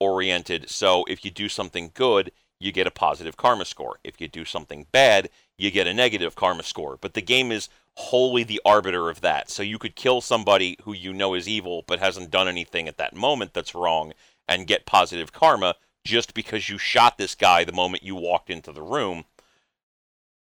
oriented. 0.00 0.70
So 0.70 1.04
if 1.08 1.24
you 1.24 1.30
do 1.30 1.48
something 1.48 1.90
good, 1.94 2.30
you 2.60 2.72
get 2.72 2.86
a 2.86 2.90
positive 2.90 3.36
karma 3.36 3.64
score. 3.64 3.98
If 4.02 4.20
you 4.20 4.28
do 4.28 4.44
something 4.44 4.86
bad, 4.92 5.30
you 5.56 5.70
get 5.70 5.86
a 5.86 5.94
negative 5.94 6.34
karma 6.34 6.62
score. 6.62 6.98
But 7.00 7.14
the 7.14 7.22
game 7.22 7.52
is 7.52 7.68
wholly 7.96 8.44
the 8.44 8.60
arbiter 8.64 9.10
of 9.10 9.20
that. 9.20 9.50
So 9.50 9.62
you 9.62 9.78
could 9.78 9.96
kill 9.96 10.20
somebody 10.20 10.76
who 10.82 10.92
you 10.92 11.12
know 11.12 11.34
is 11.34 11.48
evil 11.48 11.84
but 11.86 11.98
hasn't 11.98 12.30
done 12.30 12.48
anything 12.48 12.88
at 12.88 12.96
that 12.98 13.14
moment 13.14 13.54
that's 13.54 13.74
wrong 13.74 14.12
and 14.46 14.66
get 14.66 14.86
positive 14.86 15.32
karma 15.32 15.74
just 16.04 16.32
because 16.32 16.68
you 16.68 16.78
shot 16.78 17.18
this 17.18 17.34
guy 17.34 17.64
the 17.64 17.72
moment 17.72 18.02
you 18.02 18.16
walked 18.16 18.50
into 18.50 18.72
the 18.72 18.82
room. 18.82 19.24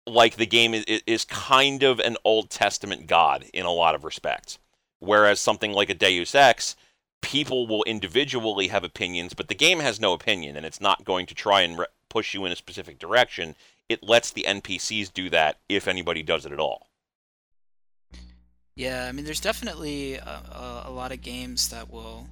Like 0.06 0.36
the 0.36 0.46
game 0.46 0.74
is, 0.74 1.24
kind 1.24 1.82
of 1.82 2.00
an 2.00 2.16
Old 2.24 2.50
Testament 2.50 3.06
God 3.06 3.44
in 3.52 3.66
a 3.66 3.72
lot 3.72 3.94
of 3.94 4.04
respects. 4.04 4.58
Whereas 4.98 5.40
something 5.40 5.72
like 5.72 5.90
a 5.90 5.94
Deus 5.94 6.34
Ex, 6.34 6.76
people 7.20 7.66
will 7.66 7.84
individually 7.84 8.68
have 8.68 8.84
opinions, 8.84 9.34
but 9.34 9.48
the 9.48 9.54
game 9.54 9.80
has 9.80 10.00
no 10.00 10.12
opinion 10.12 10.56
and 10.56 10.64
it's 10.64 10.80
not 10.80 11.04
going 11.04 11.26
to 11.26 11.34
try 11.34 11.62
and 11.62 11.78
re- 11.78 11.86
push 12.10 12.34
you 12.34 12.44
in 12.44 12.52
a 12.52 12.56
specific 12.56 12.98
direction. 12.98 13.54
It 13.88 14.02
lets 14.02 14.30
the 14.30 14.44
NPCs 14.46 15.12
do 15.12 15.30
that 15.30 15.58
if 15.68 15.88
anybody 15.88 16.22
does 16.22 16.44
it 16.44 16.52
at 16.52 16.60
all. 16.60 16.88
Yeah, 18.76 19.06
I 19.08 19.12
mean, 19.12 19.24
there's 19.24 19.40
definitely 19.40 20.14
a, 20.14 20.84
a, 20.86 20.90
lot 20.90 21.12
of 21.12 21.20
games 21.20 21.68
that 21.68 21.92
will 21.92 22.28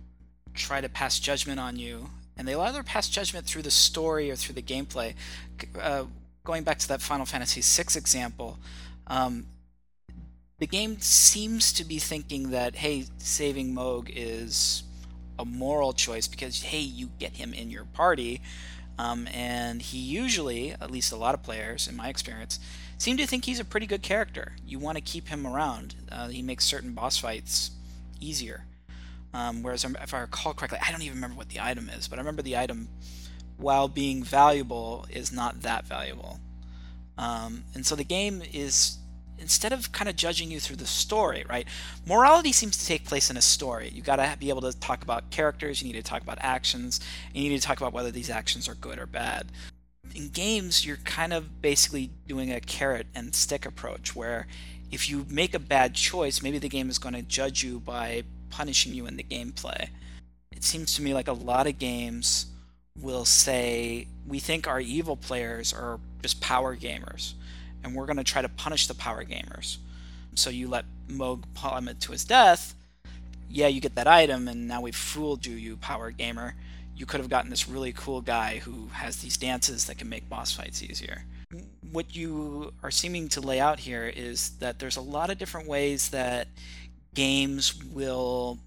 try 0.55 0.81
to 0.81 0.89
pass 0.89 1.19
judgment 1.19 1.61
on 1.61 1.77
you, 1.77 2.09
and 2.37 2.47
they'll 2.47 2.61
either 2.63 2.83
pass 2.83 3.09
judgment 3.09 3.45
through 3.45 3.63
the 3.63 3.71
story 3.71 4.31
or 4.31 4.37
through 4.37 4.55
the 4.55 4.63
gameplay. 4.63 5.15
Uh, 5.79 6.05
going 6.45 6.63
back 6.63 6.79
to 6.79 6.89
that 6.89 7.03
Final 7.03 7.27
Fantasy 7.27 7.61
VI 7.61 7.99
example, 7.99 8.59
um, 9.09 9.47
the 10.59 10.67
game 10.67 11.01
seems 11.01 11.73
to 11.75 11.85
be 11.85 11.99
thinking 11.99 12.51
that 12.51 12.77
hey, 12.77 13.05
saving 13.19 13.75
Mog 13.75 14.11
is 14.15 14.83
a 15.39 15.45
moral 15.45 15.93
choice 15.93 16.27
because 16.27 16.63
hey, 16.63 16.81
you 16.81 17.11
get 17.19 17.33
him 17.33 17.53
in 17.53 17.71
your 17.71 17.85
party, 17.85 18.41
um, 18.99 19.29
and 19.33 19.81
he 19.81 19.99
usually, 19.99 20.73
at 20.73 20.91
least 20.91 21.13
a 21.13 21.17
lot 21.17 21.35
of 21.35 21.43
players 21.43 21.87
in 21.87 21.97
my 21.97 22.09
experience, 22.09 22.59
seem 22.99 23.17
to 23.17 23.27
think 23.27 23.45
he's 23.45 23.61
a 23.61 23.65
pretty 23.65 23.87
good 23.87 24.03
character. 24.03 24.57
You 24.67 24.81
want 24.81 24.99
to 24.99 25.03
keep 25.03 25.29
him 25.29 25.47
around. 25.47 25.95
Uh, 26.11 26.29
he 26.29 26.43
makes 26.43 26.65
certain 26.65 26.93
boss 26.93 27.17
fights 27.17 27.71
easier. 28.21 28.65
Um, 29.33 29.63
whereas, 29.63 29.85
if 29.85 30.15
I 30.15 30.21
recall 30.21 30.53
correctly, 30.53 30.79
I 30.85 30.91
don't 30.91 31.03
even 31.03 31.15
remember 31.15 31.37
what 31.37 31.51
the 31.51 31.61
item 31.61 31.89
is, 31.89 32.09
but 32.09 32.19
I 32.19 32.23
remember 32.23 32.43
the 32.43 32.57
item, 32.57 32.89
while 33.57 33.87
being 33.87 34.25
valuable, 34.25 35.07
is 35.11 35.31
not 35.31 35.63
that 35.63 35.85
valuable. 35.85 36.41
Um, 37.17 37.65
and 37.75 37.87
so 37.87 37.95
the 37.95 38.05
game 38.05 38.43
is 38.53 38.99
instead 39.39 39.73
of 39.73 39.93
kind 39.93 40.09
of 40.09 40.17
judging 40.17 40.51
you 40.51 40.61
through 40.61 40.77
the 40.77 40.87
story, 40.87 41.45
right? 41.49 41.67
Morality 42.07 42.53
seems 42.53 42.77
to 42.77 42.87
take 42.87 43.05
place 43.05 43.31
in 43.31 43.37
a 43.37 43.43
story. 43.43 43.91
You 43.95 44.03
got 44.03 44.17
to 44.17 44.37
be 44.39 44.49
able 44.49 44.63
to 44.63 44.79
talk 44.79 45.03
about 45.03 45.31
characters, 45.31 45.81
you 45.81 45.89
need 45.89 45.99
to 45.99 46.03
talk 46.03 46.23
about 46.23 46.39
actions, 46.41 47.01
and 47.35 47.43
you 47.43 47.51
need 47.51 47.61
to 47.61 47.67
talk 47.67 47.81
about 47.81 47.93
whether 47.93 48.11
these 48.11 48.31
actions 48.31 48.69
are 48.69 48.75
good 48.75 48.99
or 48.99 49.07
bad. 49.07 49.47
In 50.15 50.29
games, 50.29 50.87
you're 50.87 50.97
kind 50.99 51.33
of 51.33 51.61
basically 51.61 52.11
doing 52.27 52.51
a 52.53 52.61
carrot 52.61 53.07
and 53.15 53.35
stick 53.35 53.67
approach 53.67 54.17
where 54.17 54.47
if 54.91 55.09
you 55.09 55.27
make 55.29 55.55
a 55.55 55.59
bad 55.59 55.95
choice, 55.95 56.43
maybe 56.43 56.59
the 56.59 56.69
game 56.69 56.89
is 56.89 56.99
going 56.99 57.15
to 57.15 57.23
judge 57.23 57.63
you 57.63 57.81
by 57.81 58.23
punishing 58.51 58.95
you 58.95 59.07
in 59.07 59.17
the 59.17 59.23
gameplay. 59.23 59.89
It 60.51 60.65
seems 60.65 60.95
to 60.97 61.03
me 61.03 61.13
like 61.13 61.29
a 61.29 61.33
lot 61.33 61.67
of 61.67 61.79
games 61.79 62.47
will 63.01 63.27
say, 63.27 64.09
we 64.27 64.39
think 64.39 64.67
our 64.67 64.81
evil 64.81 65.17
players 65.17 65.73
are 65.73 66.01
just 66.23 66.41
power 66.41 66.75
gamers 66.75 67.35
and 67.83 67.95
we're 67.95 68.07
going 68.07 68.17
to 68.17 68.25
try 68.25 68.43
to 68.43 68.49
punish 68.49 68.87
the 68.87 68.95
power 68.95 69.25
gamers. 69.25 69.79
So 70.35 70.51
you 70.51 70.69
let 70.69 70.85
Mog 71.09 71.45
plummet 71.55 72.01
to 72.01 72.13
his 72.13 72.25
death. 72.25 72.75
Yeah, 73.51 73.69
you 73.69 73.81
get 73.81 73.95
that 73.95 74.07
item, 74.07 74.47
and 74.47 74.69
now 74.69 74.81
we've 74.81 74.97
fooled 74.97 75.47
you, 75.47 75.55
you 75.57 75.77
power 75.77 76.11
gamer. 76.11 76.55
You 76.95 77.07
could 77.07 77.21
have 77.21 77.31
gotten 77.31 77.51
this 77.51 77.69
really 77.69 77.93
cool 77.93 78.21
guy 78.21 78.59
who 78.59 78.89
has 78.93 79.17
these 79.19 79.37
dances 79.37 79.87
that 79.87 79.99
can 79.99 80.09
make 80.09 80.29
boss 80.29 80.53
fights 80.53 80.83
easier. 80.83 81.25
What 81.93 82.15
you 82.15 82.73
are 82.83 82.91
seeming 82.91 83.29
to 83.31 83.41
lay 83.41 83.59
out 83.59 83.81
here 83.81 84.13
is 84.15 84.51
that 84.59 84.79
there's 84.79 84.97
a 84.97 85.01
lot 85.01 85.31
of 85.31 85.39
different 85.39 85.67
ways 85.67 86.11
that 86.11 86.49
games 87.15 87.83
will 87.85 88.59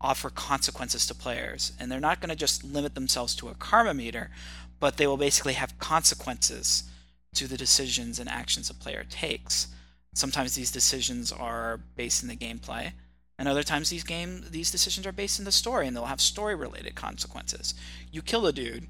offer 0.00 0.30
consequences 0.30 1.06
to 1.06 1.14
players, 1.14 1.72
and 1.78 1.90
they're 1.90 2.00
not 2.00 2.20
going 2.20 2.30
to 2.30 2.36
just 2.36 2.64
limit 2.64 2.94
themselves 2.94 3.34
to 3.36 3.48
a 3.48 3.54
karma 3.54 3.92
meter, 3.92 4.30
but 4.78 4.96
they 4.96 5.06
will 5.06 5.16
basically 5.16 5.54
have 5.54 5.78
consequences 5.78 6.89
to 7.34 7.46
the 7.46 7.56
decisions 7.56 8.18
and 8.18 8.28
actions 8.28 8.70
a 8.70 8.74
player 8.74 9.04
takes. 9.08 9.68
Sometimes 10.14 10.54
these 10.54 10.72
decisions 10.72 11.32
are 11.32 11.80
based 11.96 12.22
in 12.22 12.28
the 12.28 12.36
gameplay, 12.36 12.92
and 13.40 13.48
other 13.48 13.62
times 13.62 13.88
these 13.88 14.04
game 14.04 14.44
these 14.50 14.70
decisions 14.70 15.06
are 15.06 15.12
based 15.12 15.38
in 15.38 15.46
the 15.46 15.52
story 15.52 15.86
and 15.86 15.96
they'll 15.96 16.04
have 16.04 16.20
story 16.20 16.54
related 16.54 16.94
consequences. 16.94 17.72
You 18.12 18.20
kill 18.20 18.46
a 18.46 18.52
dude 18.52 18.86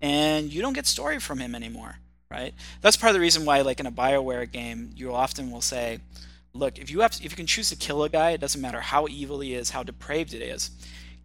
and 0.00 0.52
you 0.52 0.60
don't 0.60 0.72
get 0.72 0.88
story 0.88 1.20
from 1.20 1.38
him 1.38 1.54
anymore, 1.54 1.98
right? 2.28 2.52
That's 2.80 2.96
part 2.96 3.10
of 3.10 3.14
the 3.14 3.20
reason 3.20 3.44
why 3.44 3.60
like 3.60 3.78
in 3.78 3.86
a 3.86 3.92
BioWare 3.92 4.50
game, 4.50 4.90
you 4.96 5.14
often 5.14 5.52
will 5.52 5.60
say, 5.60 6.00
look, 6.52 6.78
if 6.78 6.90
you 6.90 7.00
have 7.00 7.12
if 7.22 7.30
you 7.30 7.36
can 7.36 7.46
choose 7.46 7.68
to 7.68 7.76
kill 7.76 8.02
a 8.02 8.08
guy, 8.08 8.30
it 8.30 8.40
doesn't 8.40 8.60
matter 8.60 8.80
how 8.80 9.06
evil 9.06 9.38
he 9.38 9.54
is, 9.54 9.70
how 9.70 9.84
depraved 9.84 10.34
it 10.34 10.42
is. 10.42 10.70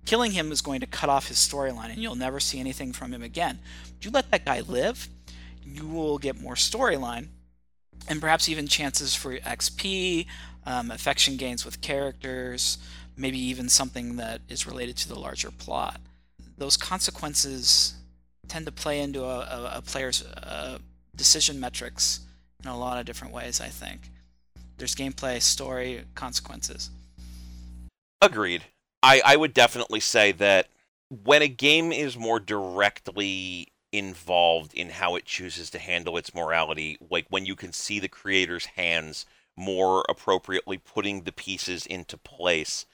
Killing 0.06 0.34
him 0.34 0.52
is 0.52 0.62
going 0.62 0.80
to 0.82 0.86
cut 0.86 1.10
off 1.10 1.30
his 1.30 1.38
storyline 1.38 1.90
and 1.90 1.98
you'll 1.98 2.16
never 2.16 2.40
see 2.40 2.60
anything 2.60 2.94
from 2.94 3.12
him 3.12 3.24
again. 3.24 3.58
But 3.96 4.06
you 4.06 4.12
let 4.12 4.30
that 4.30 4.46
guy 4.46 4.62
live, 4.62 5.10
you 5.74 5.88
will 5.88 6.18
get 6.18 6.40
more 6.40 6.56
storyline 6.56 7.28
and 8.08 8.22
perhaps 8.22 8.48
even 8.48 8.68
chances 8.68 9.16
for 9.16 9.38
XP, 9.38 10.26
um, 10.66 10.92
affection 10.92 11.38
gains 11.38 11.66
with 11.66 11.82
characters, 11.82 12.78
maybe 13.16 13.40
even 13.40 13.70
something 13.70 14.16
that 14.18 14.42
is 14.48 14.66
related 14.68 14.98
to 14.98 15.08
the 15.08 15.20
larger 15.20 15.52
plot. 15.52 16.00
Those 16.58 16.78
consequences 16.78 17.96
tend 18.48 18.66
to 18.66 18.72
play 18.72 19.00
into 19.00 19.24
a, 19.24 19.40
a, 19.40 19.72
a 19.76 19.82
player's 19.82 20.24
uh, 20.24 20.78
decision 21.16 21.60
metrics 21.60 22.22
in 22.64 22.70
a 22.70 22.78
lot 22.78 23.00
of 23.00 23.06
different 23.06 23.34
ways, 23.34 23.60
I 23.60 23.68
think. 23.68 24.10
There's 24.78 24.96
gameplay, 24.96 25.42
story, 25.42 26.04
consequences. 26.16 26.90
Agreed. 28.22 28.64
I, 29.04 29.22
I 29.26 29.36
would 29.36 29.54
definitely 29.54 30.00
say 30.00 30.32
that 30.34 30.68
when 31.24 31.42
a 31.42 31.48
game 31.48 31.92
is 31.92 32.18
more 32.18 32.40
directly 32.40 33.70
involved 33.92 34.74
in 34.74 34.90
how 34.90 35.16
it 35.16 35.26
chooses 35.26 35.70
to 35.70 35.80
handle 35.80 36.18
its 36.18 36.36
morality 36.36 36.98
like 37.10 37.26
when 37.30 37.46
you 37.46 37.56
can 37.56 37.72
see 37.72 38.00
the 38.00 38.08
creator's 38.08 38.66
hands 38.66 39.26
more 39.56 40.06
appropriately 40.10 40.78
putting 40.78 41.24
the 41.24 41.32
pieces 41.32 41.86
into 41.86 42.18
place 42.18 42.86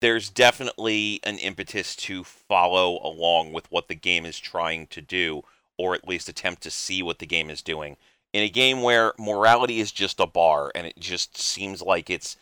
there's 0.00 0.28
definitely 0.28 1.20
an 1.24 1.38
impetus 1.38 1.96
to 1.96 2.22
follow 2.22 3.00
along 3.02 3.52
with 3.52 3.70
what 3.70 3.88
the 3.88 3.94
game 3.94 4.26
is 4.26 4.38
trying 4.38 4.86
to 4.88 5.00
do 5.00 5.42
or 5.78 5.94
at 5.94 6.08
least 6.08 6.28
attempt 6.28 6.62
to 6.62 6.70
see 6.70 7.02
what 7.02 7.18
the 7.18 7.26
game 7.26 7.50
is 7.50 7.62
doing. 7.62 7.96
In 8.32 8.42
a 8.42 8.48
game 8.48 8.82
where 8.82 9.12
morality 9.18 9.80
is 9.80 9.92
just 9.92 10.20
a 10.20 10.26
bar 10.26 10.70
and 10.74 10.86
it 10.86 10.98
just 10.98 11.38
seems 11.38 11.80
like 11.80 12.10
it's 12.10 12.36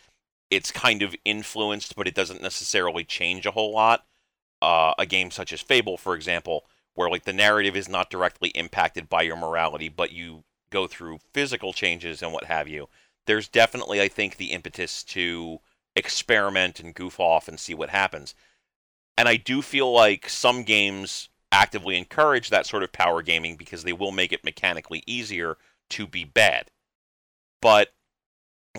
it's 0.51 0.71
kind 0.71 1.03
of 1.03 1.15
influenced 1.25 1.97
but 1.97 2.07
it 2.07 2.15
doesn't 2.15 2.43
necessarily 2.43 3.05
change 3.05 3.47
a 3.47 3.53
whole 3.53 3.73
lot 3.73 4.05
uh, 4.61 4.93
a 4.99 5.07
game 5.07 5.31
such 5.31 5.53
as 5.53 5.61
fable 5.61 5.97
for 5.97 6.15
example 6.15 6.67
where 6.95 7.11
like 7.11 7.25
the 7.25 7.33
narrative 7.33 7.77
is 7.77 7.89
not 7.89 8.11
directly 8.11 8.51
impacted 8.51 9.09
by 9.09 9.23
your 9.23 9.37
morality, 9.37 9.89
but 9.89 10.13
you 10.13 10.45
go 10.71 10.87
through 10.87 11.19
physical 11.33 11.73
changes 11.73 12.23
and 12.23 12.33
what 12.33 12.45
have 12.45 12.69
you. 12.69 12.89
There's 13.27 13.49
definitely, 13.49 14.01
I 14.01 14.09
think, 14.09 14.37
the 14.37 14.53
impetus 14.53 15.03
to 15.05 15.61
experiment 15.97 16.81
and 16.81 16.95
goof 16.95 17.21
off 17.21 17.49
and 17.49 17.59
see 17.59 17.75
what 17.75 17.91
happens. 17.91 18.35
And 19.17 19.29
I 19.29 19.37
do 19.37 19.63
feel 19.63 19.93
like 19.93 20.29
some 20.29 20.65
games 20.65 21.29
actively 21.53 21.97
encourage 21.97 22.51
that 22.51 22.67
sort 22.67 22.83
of 22.83 22.93
power 22.93 23.23
gaming 23.23 23.57
because 23.57 23.85
they 23.85 23.93
will 23.93 24.11
make 24.11 24.33
it 24.33 24.45
mechanically 24.45 25.03
easier 25.07 25.57
to 25.91 26.07
be 26.07 26.25
bad. 26.25 26.71
But 27.63 27.95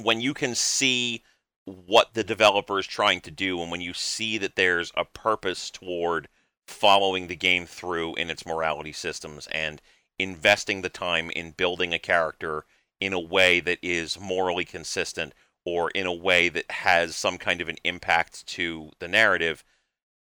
when 0.01 0.19
you 0.19 0.33
can 0.33 0.55
see 0.55 1.23
what 1.63 2.13
the 2.13 2.23
developer 2.23 2.77
is 2.77 2.85
trying 2.85 3.21
to 3.21 3.31
do 3.31 3.61
and 3.61 3.71
when 3.71 3.81
you 3.81 3.93
see 3.93 4.37
that 4.37 4.55
there's 4.55 4.91
a 4.95 5.05
purpose 5.05 5.71
toward 5.71 6.27
following 6.67 7.27
the 7.27 7.35
game 7.35 7.65
through 7.65 8.15
in 8.15 8.29
its 8.29 8.45
morality 8.45 8.91
systems 8.91 9.47
and 9.51 9.81
investing 10.17 10.81
the 10.81 10.89
time 10.89 11.29
in 11.31 11.51
building 11.51 11.93
a 11.93 11.99
character 11.99 12.65
in 12.99 13.13
a 13.13 13.19
way 13.19 13.59
that 13.59 13.79
is 13.81 14.19
morally 14.19 14.65
consistent 14.65 15.33
or 15.65 15.89
in 15.91 16.05
a 16.05 16.13
way 16.13 16.47
that 16.49 16.69
has 16.71 17.15
some 17.15 17.37
kind 17.37 17.59
of 17.59 17.67
an 17.67 17.77
impact 17.83 18.45
to 18.47 18.91
the 18.99 19.07
narrative, 19.07 19.63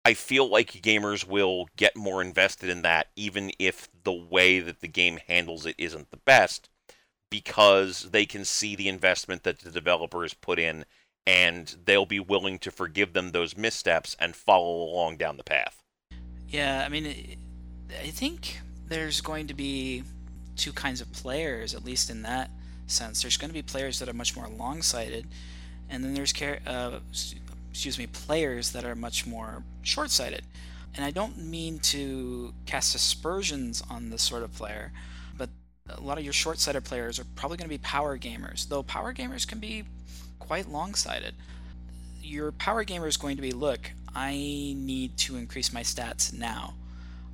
I 0.04 0.14
feel 0.14 0.48
like 0.48 0.82
gamers 0.82 1.26
will 1.26 1.68
get 1.76 1.96
more 1.96 2.22
invested 2.22 2.68
in 2.68 2.82
that 2.82 3.08
even 3.16 3.50
if 3.58 3.88
the 4.04 4.12
way 4.12 4.60
that 4.60 4.80
the 4.80 4.88
game 4.88 5.18
handles 5.26 5.66
it 5.66 5.76
isn't 5.78 6.10
the 6.10 6.18
best 6.18 6.68
because 7.30 8.10
they 8.10 8.26
can 8.26 8.44
see 8.44 8.76
the 8.76 8.88
investment 8.88 9.42
that 9.42 9.58
the 9.58 9.70
developer 9.70 10.18
developers 10.18 10.34
put 10.34 10.58
in 10.58 10.84
and 11.26 11.76
they'll 11.84 12.06
be 12.06 12.20
willing 12.20 12.58
to 12.58 12.70
forgive 12.70 13.12
them 13.12 13.30
those 13.30 13.56
missteps 13.56 14.14
and 14.20 14.36
follow 14.36 14.82
along 14.82 15.16
down 15.16 15.36
the 15.36 15.42
path. 15.42 15.83
Yeah, 16.54 16.84
I 16.86 16.88
mean, 16.88 17.36
I 18.00 18.10
think 18.10 18.60
there's 18.86 19.20
going 19.20 19.48
to 19.48 19.54
be 19.54 20.04
two 20.54 20.70
kinds 20.72 21.00
of 21.00 21.12
players, 21.12 21.74
at 21.74 21.84
least 21.84 22.10
in 22.10 22.22
that 22.22 22.48
sense. 22.86 23.22
There's 23.22 23.36
going 23.36 23.48
to 23.48 23.54
be 23.54 23.60
players 23.60 23.98
that 23.98 24.08
are 24.08 24.12
much 24.12 24.36
more 24.36 24.46
long-sighted, 24.46 25.26
and 25.90 26.04
then 26.04 26.14
there's 26.14 26.32
uh, 26.40 27.00
excuse 27.72 27.98
me 27.98 28.06
players 28.06 28.70
that 28.70 28.84
are 28.84 28.94
much 28.94 29.26
more 29.26 29.64
short-sighted. 29.82 30.44
And 30.94 31.04
I 31.04 31.10
don't 31.10 31.36
mean 31.38 31.80
to 31.90 32.54
cast 32.66 32.94
aspersions 32.94 33.82
on 33.90 34.10
this 34.10 34.22
sort 34.22 34.44
of 34.44 34.54
player, 34.54 34.92
but 35.36 35.50
a 35.88 36.00
lot 36.00 36.18
of 36.18 36.24
your 36.24 36.32
short-sighted 36.32 36.84
players 36.84 37.18
are 37.18 37.26
probably 37.34 37.56
going 37.56 37.68
to 37.68 37.74
be 37.74 37.78
power 37.78 38.16
gamers, 38.16 38.68
though 38.68 38.84
power 38.84 39.12
gamers 39.12 39.44
can 39.44 39.58
be 39.58 39.82
quite 40.38 40.68
long-sighted. 40.70 41.34
Your 42.22 42.52
power 42.52 42.84
gamer 42.84 43.08
is 43.08 43.16
going 43.16 43.34
to 43.34 43.42
be, 43.42 43.50
look, 43.50 43.90
I 44.14 44.32
need 44.32 45.16
to 45.18 45.36
increase 45.36 45.72
my 45.72 45.82
stats 45.82 46.32
now. 46.32 46.74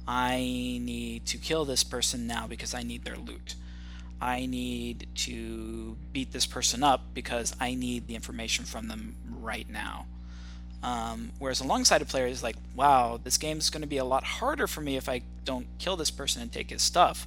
I 0.09 0.39
need 0.39 1.27
to 1.27 1.39
kill 1.39 1.65
this 1.65 1.85
person 1.85 2.27
now 2.27 2.47
because 2.47 2.75
I 2.75 2.83
need 2.83 3.05
their 3.05 3.17
loot. 3.17 3.55
I 4.21 4.47
need 4.47 5.09
to 5.17 5.97
beat 6.13 6.33
this 6.33 6.47
person 6.47 6.83
up 6.83 7.15
because 7.15 7.55
I 7.61 7.75
need 7.75 8.07
the 8.07 8.15
information 8.15 8.65
from 8.65 8.89
them 8.89 9.15
right 9.41 9.69
now. 9.69 10.07
Um, 10.83 11.33
whereas 11.39 11.61
a 11.61 11.65
long-sighted 11.65 12.09
player 12.09 12.27
is 12.27 12.43
like, 12.43 12.57
wow, 12.75 13.21
this 13.23 13.37
game 13.39 13.59
is 13.59 13.71
going 13.71 13.83
to 13.83 13.89
be 13.89 13.99
a 13.99 14.05
lot 14.05 14.25
harder 14.25 14.67
for 14.67 14.81
me 14.81 14.97
if 14.97 15.09
I 15.09 15.23
don't 15.45 15.67
kill 15.79 15.97
this 15.97 16.11
person 16.11 16.43
and 16.43 16.51
take 16.51 16.71
his 16.71 16.83
stuff. 16.83 17.27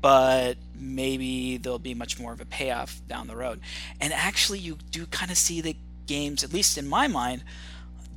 But 0.00 0.56
maybe 0.74 1.56
there'll 1.56 1.78
be 1.78 1.94
much 1.94 2.18
more 2.18 2.32
of 2.32 2.40
a 2.40 2.44
payoff 2.44 3.00
down 3.08 3.28
the 3.28 3.36
road. 3.36 3.60
And 4.00 4.12
actually, 4.12 4.58
you 4.58 4.78
do 4.90 5.06
kind 5.06 5.30
of 5.30 5.38
see 5.38 5.60
the 5.60 5.76
games, 6.06 6.42
at 6.42 6.52
least 6.52 6.76
in 6.76 6.88
my 6.88 7.08
mind, 7.08 7.44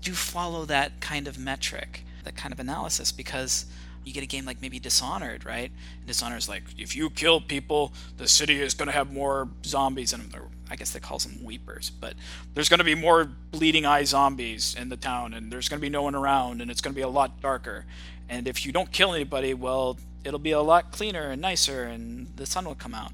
do 0.05 0.13
follow 0.13 0.65
that 0.65 1.01
kind 1.01 1.27
of 1.27 1.37
metric, 1.37 2.05
that 2.23 2.37
kind 2.37 2.53
of 2.53 2.59
analysis, 2.59 3.11
because 3.11 3.65
you 4.03 4.13
get 4.13 4.21
a 4.21 4.27
game 4.27 4.45
like 4.45 4.61
maybe 4.61 4.79
Dishonored, 4.79 5.45
right? 5.45 5.71
And 5.99 6.07
Dishonored's 6.07 6.47
like, 6.47 6.63
if 6.77 6.95
you 6.95 7.09
kill 7.09 7.41
people, 7.41 7.91
the 8.17 8.27
city 8.27 8.61
is 8.61 8.75
going 8.75 8.85
to 8.85 8.93
have 8.93 9.11
more 9.11 9.49
zombies 9.65 10.11
them. 10.11 10.31
I 10.69 10.75
guess 10.75 10.91
they 10.91 10.99
call 10.99 11.17
them 11.17 11.43
weepers, 11.43 11.89
but 11.89 12.13
there's 12.53 12.69
going 12.69 12.79
to 12.79 12.83
be 12.83 12.95
more 12.95 13.25
bleeding 13.51 13.85
eye 13.85 14.03
zombies 14.03 14.75
in 14.79 14.89
the 14.89 14.97
town, 14.97 15.33
and 15.33 15.51
there's 15.51 15.67
going 15.69 15.79
to 15.79 15.81
be 15.81 15.89
no 15.89 16.03
one 16.03 16.15
around, 16.15 16.61
and 16.61 16.69
it's 16.71 16.81
going 16.81 16.93
to 16.93 16.95
be 16.95 17.03
a 17.03 17.07
lot 17.07 17.41
darker. 17.41 17.85
And 18.29 18.47
if 18.47 18.65
you 18.65 18.71
don't 18.71 18.91
kill 18.91 19.13
anybody, 19.13 19.53
well, 19.53 19.97
it'll 20.23 20.39
be 20.39 20.51
a 20.51 20.61
lot 20.61 20.91
cleaner 20.91 21.29
and 21.29 21.41
nicer, 21.41 21.83
and 21.83 22.27
the 22.35 22.45
sun 22.45 22.65
will 22.65 22.75
come 22.75 22.93
out. 22.93 23.11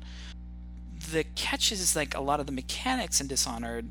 The 1.12 1.25
catch 1.36 1.71
is 1.71 1.95
like 1.95 2.15
a 2.15 2.21
lot 2.21 2.39
of 2.39 2.45
the 2.45 2.54
mechanics 2.54 3.19
in 3.19 3.27
Dishonored 3.27 3.89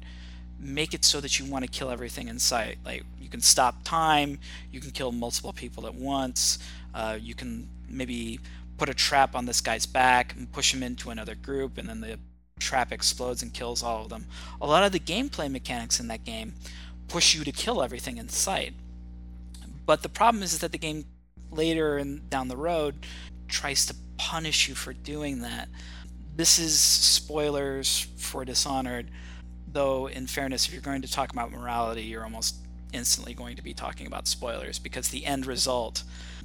make 0.60 0.94
it 0.94 1.04
so 1.04 1.20
that 1.20 1.38
you 1.38 1.44
want 1.46 1.64
to 1.64 1.70
kill 1.70 1.90
everything 1.90 2.28
in 2.28 2.38
sight. 2.38 2.78
Like 2.84 3.04
you 3.20 3.28
can 3.28 3.40
stop 3.40 3.82
time, 3.82 4.38
you 4.70 4.80
can 4.80 4.90
kill 4.90 5.12
multiple 5.12 5.52
people 5.52 5.86
at 5.86 5.94
once, 5.94 6.58
uh, 6.94 7.18
you 7.20 7.34
can 7.34 7.68
maybe 7.88 8.40
put 8.76 8.88
a 8.88 8.94
trap 8.94 9.34
on 9.34 9.46
this 9.46 9.60
guy's 9.60 9.86
back 9.86 10.34
and 10.36 10.50
push 10.52 10.72
him 10.72 10.82
into 10.82 11.10
another 11.10 11.34
group, 11.34 11.78
and 11.78 11.88
then 11.88 12.00
the 12.00 12.18
trap 12.58 12.92
explodes 12.92 13.42
and 13.42 13.52
kills 13.52 13.82
all 13.82 14.02
of 14.02 14.08
them. 14.10 14.26
A 14.60 14.66
lot 14.66 14.84
of 14.84 14.92
the 14.92 15.00
gameplay 15.00 15.50
mechanics 15.50 15.98
in 15.98 16.08
that 16.08 16.24
game 16.24 16.54
push 17.08 17.34
you 17.34 17.42
to 17.44 17.52
kill 17.52 17.82
everything 17.82 18.18
in 18.18 18.28
sight. 18.28 18.74
But 19.86 20.02
the 20.02 20.08
problem 20.08 20.42
is 20.42 20.58
that 20.58 20.72
the 20.72 20.78
game 20.78 21.04
later 21.50 21.98
and 21.98 22.28
down 22.30 22.48
the 22.48 22.56
road 22.56 22.94
tries 23.48 23.86
to 23.86 23.94
punish 24.16 24.68
you 24.68 24.74
for 24.74 24.92
doing 24.92 25.40
that. 25.40 25.68
This 26.36 26.58
is 26.58 26.78
spoilers 26.78 28.06
for 28.16 28.44
Dishonored, 28.44 29.10
though, 29.72 30.08
in 30.08 30.26
fairness, 30.26 30.66
if 30.66 30.72
you're 30.72 30.82
going 30.82 31.02
to 31.02 31.10
talk 31.10 31.32
about 31.32 31.50
morality, 31.52 32.02
you're 32.02 32.24
almost 32.24 32.56
instantly 32.92 33.34
going 33.34 33.56
to 33.56 33.62
be 33.62 33.72
talking 33.72 34.06
about 34.06 34.26
spoilers 34.26 34.78
because 34.78 35.08
the 35.08 35.26
end 35.26 35.46
result 35.46 36.02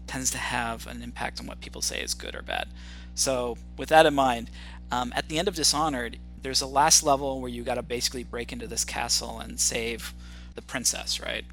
tends 0.08 0.30
to 0.32 0.38
have 0.38 0.86
an 0.88 1.02
impact 1.02 1.40
on 1.40 1.48
what 1.48 1.62
people 1.62 1.82
say 1.82 2.02
is 2.02 2.14
good 2.14 2.36
or 2.36 2.42
bad. 2.42 2.68
So, 3.16 3.58
with 3.78 3.90
that 3.90 4.06
in 4.06 4.14
mind, 4.14 4.52
um, 4.92 5.12
at 5.16 5.30
the 5.30 5.40
end 5.40 5.48
of 5.48 5.56
Dishonored, 5.56 6.18
there's 6.42 6.62
a 6.62 6.68
last 6.68 7.02
level 7.02 7.42
where 7.42 7.50
you 7.50 7.64
got 7.64 7.76
to 7.76 7.82
basically 7.82 8.24
break 8.24 8.52
into 8.52 8.68
this 8.68 8.86
castle 8.86 9.40
and 9.40 9.60
save 9.60 10.14
the 10.54 10.62
princess, 10.62 11.20
right? 11.20 11.46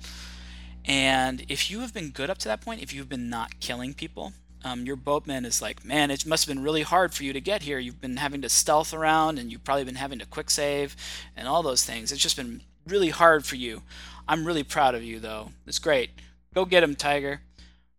And 0.85 1.45
if 1.49 1.71
you 1.71 1.81
have 1.81 1.95
been 1.95 2.11
good 2.11 2.29
up 2.29 2.39
to 2.39 2.49
that 2.49 2.61
point, 2.61 2.83
if 2.83 2.93
you've 2.93 3.09
been 3.09 3.31
not 3.31 3.59
killing 3.61 3.95
people, 3.95 4.33
um, 4.65 4.87
your 4.87 4.97
boatman 4.97 5.45
is 5.45 5.61
like, 5.61 5.85
man, 5.85 6.11
it 6.11 6.27
must 6.27 6.47
have 6.47 6.55
been 6.55 6.65
really 6.65 6.83
hard 6.83 7.13
for 7.13 7.25
you 7.25 7.33
to 7.33 7.41
get 7.41 7.63
here. 7.63 7.79
You've 7.79 8.01
been 8.01 8.17
having 8.17 8.43
to 8.43 8.49
stealth 8.49 8.95
around, 8.95 9.39
and 9.39 9.51
you've 9.51 9.65
probably 9.65 9.85
been 9.85 9.97
having 9.97 10.19
to 10.19 10.27
quick 10.27 10.51
save, 10.51 10.97
and 11.37 11.49
all 11.49 11.63
those 11.63 11.85
things. 11.85 12.13
It's 12.13 12.23
just 12.23 12.37
been 12.37 12.63
really 12.87 13.11
hard 13.11 13.45
for 13.45 13.57
you. 13.57 13.83
I'm 14.29 14.45
really 14.45 14.63
proud 14.63 14.95
of 14.95 15.03
you, 15.03 15.19
though. 15.19 15.51
It's 15.67 15.79
great. 15.79 16.11
Go 16.55 16.65
get 16.65 16.83
him, 16.83 16.95
Tiger. 16.95 17.41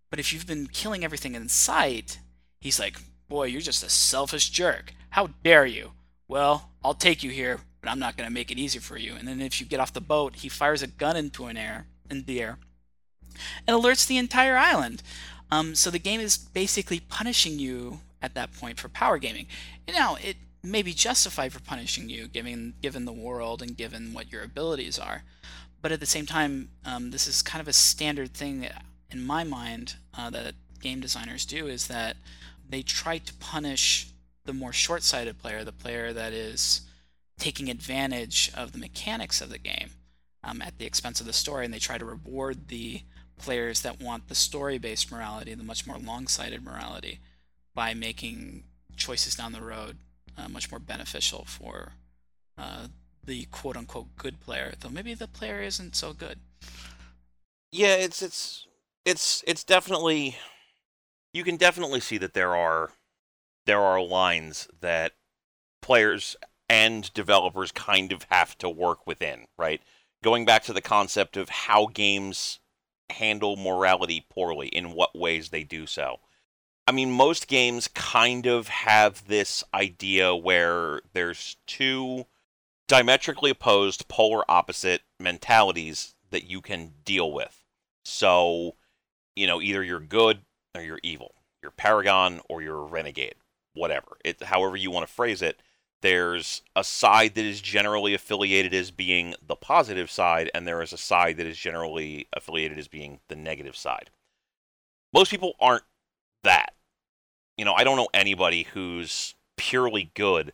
But 0.09 0.19
if 0.19 0.31
you've 0.31 0.47
been 0.47 0.67
killing 0.67 1.03
everything 1.03 1.35
in 1.35 1.49
sight, 1.49 2.19
he's 2.59 2.79
like, 2.79 2.97
Boy, 3.27 3.45
you're 3.45 3.61
just 3.61 3.83
a 3.83 3.89
selfish 3.89 4.49
jerk. 4.51 4.93
How 5.09 5.29
dare 5.43 5.65
you? 5.65 5.93
Well, 6.27 6.69
I'll 6.83 6.93
take 6.93 7.23
you 7.23 7.31
here, 7.31 7.61
but 7.81 7.89
I'm 7.89 7.97
not 7.97 8.15
going 8.15 8.27
to 8.27 8.33
make 8.33 8.51
it 8.51 8.59
easy 8.59 8.79
for 8.79 8.97
you. 8.97 9.15
And 9.15 9.27
then 9.27 9.41
if 9.41 9.59
you 9.59 9.65
get 9.65 9.79
off 9.79 9.93
the 9.93 10.01
boat, 10.01 10.35
he 10.35 10.49
fires 10.49 10.83
a 10.83 10.87
gun 10.87 11.15
into 11.15 11.45
an 11.45 11.57
air, 11.57 11.87
in 12.09 12.25
the 12.25 12.41
air, 12.41 12.59
and 13.67 13.75
alerts 13.75 14.05
the 14.05 14.17
entire 14.17 14.55
island. 14.55 15.01
Um, 15.53 15.75
so 15.75 15.91
the 15.91 15.99
game 15.99 16.19
is 16.19 16.35
basically 16.35 16.99
punishing 16.99 17.59
you 17.59 17.99
at 18.23 18.33
that 18.33 18.53
point 18.53 18.79
for 18.79 18.89
power 18.89 19.19
gaming. 19.19 19.45
Now 19.87 20.15
it 20.15 20.37
may 20.63 20.81
be 20.81 20.93
justified 20.93 21.53
for 21.53 21.59
punishing 21.59 22.09
you, 22.09 22.27
given 22.27 22.73
given 22.81 23.05
the 23.05 23.13
world 23.13 23.61
and 23.61 23.77
given 23.77 24.13
what 24.13 24.31
your 24.31 24.43
abilities 24.43 24.97
are. 24.97 25.23
But 25.81 25.91
at 25.91 25.99
the 25.99 26.07
same 26.07 26.25
time, 26.25 26.69
um, 26.85 27.11
this 27.11 27.27
is 27.27 27.43
kind 27.43 27.61
of 27.61 27.67
a 27.67 27.73
standard 27.73 28.33
thing 28.33 28.67
in 29.11 29.23
my 29.23 29.43
mind, 29.43 29.95
uh, 30.17 30.31
that 30.31 30.55
game 30.79 30.99
designers 30.99 31.45
do 31.45 31.67
is 31.67 31.87
that 31.87 32.17
they 32.67 32.81
try 32.81 33.19
to 33.19 33.33
punish 33.35 34.07
the 34.45 34.53
more 34.53 34.73
short 34.73 35.03
sighted 35.03 35.37
player, 35.37 35.63
the 35.63 35.71
player 35.71 36.13
that 36.13 36.33
is 36.33 36.81
taking 37.37 37.69
advantage 37.69 38.51
of 38.55 38.71
the 38.71 38.79
mechanics 38.79 39.39
of 39.39 39.49
the 39.49 39.59
game 39.59 39.91
um, 40.43 40.63
at 40.63 40.79
the 40.79 40.85
expense 40.85 41.19
of 41.21 41.27
the 41.27 41.33
story, 41.33 41.63
and 41.63 41.73
they 41.73 41.79
try 41.79 41.99
to 41.99 42.05
reward 42.05 42.69
the 42.69 43.03
players 43.37 43.81
that 43.81 44.01
want 44.01 44.27
the 44.27 44.35
story 44.35 44.77
based 44.77 45.11
morality, 45.11 45.53
the 45.53 45.63
much 45.63 45.85
more 45.85 45.97
long 45.97 46.27
sighted 46.27 46.63
morality, 46.63 47.19
by 47.73 47.93
making 47.93 48.63
choices 48.95 49.35
down 49.35 49.51
the 49.51 49.61
road 49.61 49.97
uh, 50.37 50.47
much 50.47 50.71
more 50.71 50.79
beneficial 50.79 51.45
for 51.45 51.93
uh, 52.57 52.87
the 53.23 53.45
quote 53.45 53.77
unquote 53.77 54.15
good 54.15 54.39
player, 54.39 54.73
though 54.79 54.89
maybe 54.89 55.13
the 55.13 55.27
player 55.27 55.61
isn't 55.61 55.95
so 55.95 56.13
good. 56.13 56.39
Yeah, 57.71 57.95
it's 57.95 58.21
it's 58.21 58.67
it's 59.05 59.43
it's 59.47 59.63
definitely 59.63 60.37
you 61.33 61.43
can 61.43 61.57
definitely 61.57 61.99
see 61.99 62.17
that 62.19 62.33
there 62.33 62.55
are 62.55 62.91
there 63.65 63.81
are 63.81 64.01
lines 64.01 64.67
that 64.81 65.13
players 65.81 66.35
and 66.69 67.13
developers 67.13 67.71
kind 67.71 68.11
of 68.11 68.25
have 68.29 68.57
to 68.59 68.69
work 68.69 69.05
within, 69.05 69.45
right? 69.57 69.81
Going 70.23 70.45
back 70.45 70.63
to 70.63 70.73
the 70.73 70.81
concept 70.81 71.35
of 71.35 71.49
how 71.49 71.87
games 71.87 72.59
handle 73.09 73.55
morality 73.55 74.25
poorly, 74.29 74.67
in 74.67 74.93
what 74.93 75.17
ways 75.17 75.49
they 75.49 75.63
do 75.63 75.85
so. 75.85 76.19
I 76.85 76.91
mean, 76.91 77.11
most 77.11 77.47
games 77.47 77.87
kind 77.87 78.45
of 78.45 78.67
have 78.67 79.27
this 79.27 79.63
idea 79.73 80.35
where 80.35 81.01
there's 81.13 81.55
two 81.65 82.25
diametrically 82.87 83.51
opposed, 83.51 84.07
polar 84.07 84.43
opposite 84.49 85.01
mentalities 85.19 86.15
that 86.31 86.43
you 86.43 86.59
can 86.61 86.93
deal 87.05 87.31
with. 87.31 87.63
So, 88.03 88.75
you 89.35 89.47
know, 89.47 89.61
either 89.61 89.83
you're 89.83 89.99
good 89.99 90.39
or 90.75 90.81
you're 90.81 90.99
evil. 91.03 91.35
You're 91.61 91.71
paragon 91.71 92.41
or 92.49 92.61
you're 92.61 92.83
renegade. 92.83 93.35
Whatever. 93.73 94.17
It 94.25 94.43
however 94.43 94.75
you 94.75 94.91
want 94.91 95.07
to 95.07 95.13
phrase 95.13 95.41
it. 95.41 95.61
There's 96.03 96.63
a 96.75 96.83
side 96.83 97.33
that 97.35 97.45
is 97.45 97.61
generally 97.61 98.13
affiliated 98.13 98.73
as 98.73 98.91
being 98.91 99.35
the 99.41 99.55
positive 99.55 100.11
side, 100.11 100.51
and 100.53 100.67
there 100.67 100.81
is 100.81 100.91
a 100.91 100.97
side 100.97 101.37
that 101.37 101.47
is 101.47 101.57
generally 101.57 102.27
affiliated 102.33 102.77
as 102.77 102.89
being 102.89 103.21
the 103.29 103.37
negative 103.37 103.77
side. 103.77 104.09
Most 105.13 105.31
people 105.31 105.53
aren't 105.61 105.85
that. 106.43 106.73
You 107.57 107.63
know, 107.63 107.73
I 107.73 107.85
don't 107.85 107.95
know 107.95 108.09
anybody 108.13 108.63
who's 108.63 109.35
purely 109.55 110.11
good, 110.13 110.51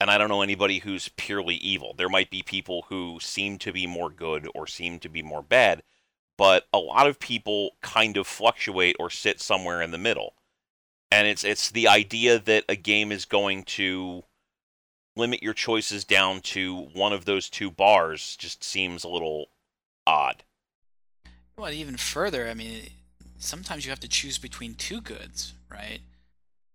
and 0.00 0.10
I 0.10 0.18
don't 0.18 0.28
know 0.28 0.42
anybody 0.42 0.80
who's 0.80 1.10
purely 1.16 1.54
evil. 1.54 1.94
There 1.96 2.08
might 2.08 2.30
be 2.30 2.42
people 2.42 2.86
who 2.88 3.18
seem 3.20 3.58
to 3.58 3.72
be 3.72 3.86
more 3.86 4.10
good 4.10 4.48
or 4.52 4.66
seem 4.66 4.98
to 4.98 5.08
be 5.08 5.22
more 5.22 5.42
bad, 5.42 5.84
but 6.36 6.66
a 6.72 6.78
lot 6.78 7.06
of 7.06 7.20
people 7.20 7.76
kind 7.82 8.16
of 8.16 8.26
fluctuate 8.26 8.96
or 8.98 9.10
sit 9.10 9.40
somewhere 9.40 9.80
in 9.80 9.92
the 9.92 9.96
middle. 9.96 10.34
And 11.12 11.28
it's 11.28 11.44
it's 11.44 11.70
the 11.70 11.86
idea 11.86 12.40
that 12.40 12.64
a 12.68 12.74
game 12.74 13.12
is 13.12 13.26
going 13.26 13.62
to 13.62 14.24
limit 15.16 15.42
your 15.42 15.54
choices 15.54 16.04
down 16.04 16.40
to 16.40 16.88
one 16.92 17.12
of 17.12 17.24
those 17.24 17.48
two 17.48 17.70
bars 17.70 18.36
just 18.36 18.62
seems 18.62 19.02
a 19.02 19.08
little 19.08 19.46
odd. 20.06 20.44
Well, 21.56 21.72
even 21.72 21.96
further, 21.96 22.48
I 22.48 22.54
mean, 22.54 22.90
sometimes 23.38 23.84
you 23.84 23.90
have 23.90 24.00
to 24.00 24.08
choose 24.08 24.38
between 24.38 24.74
two 24.74 25.00
goods, 25.00 25.54
right? 25.70 26.00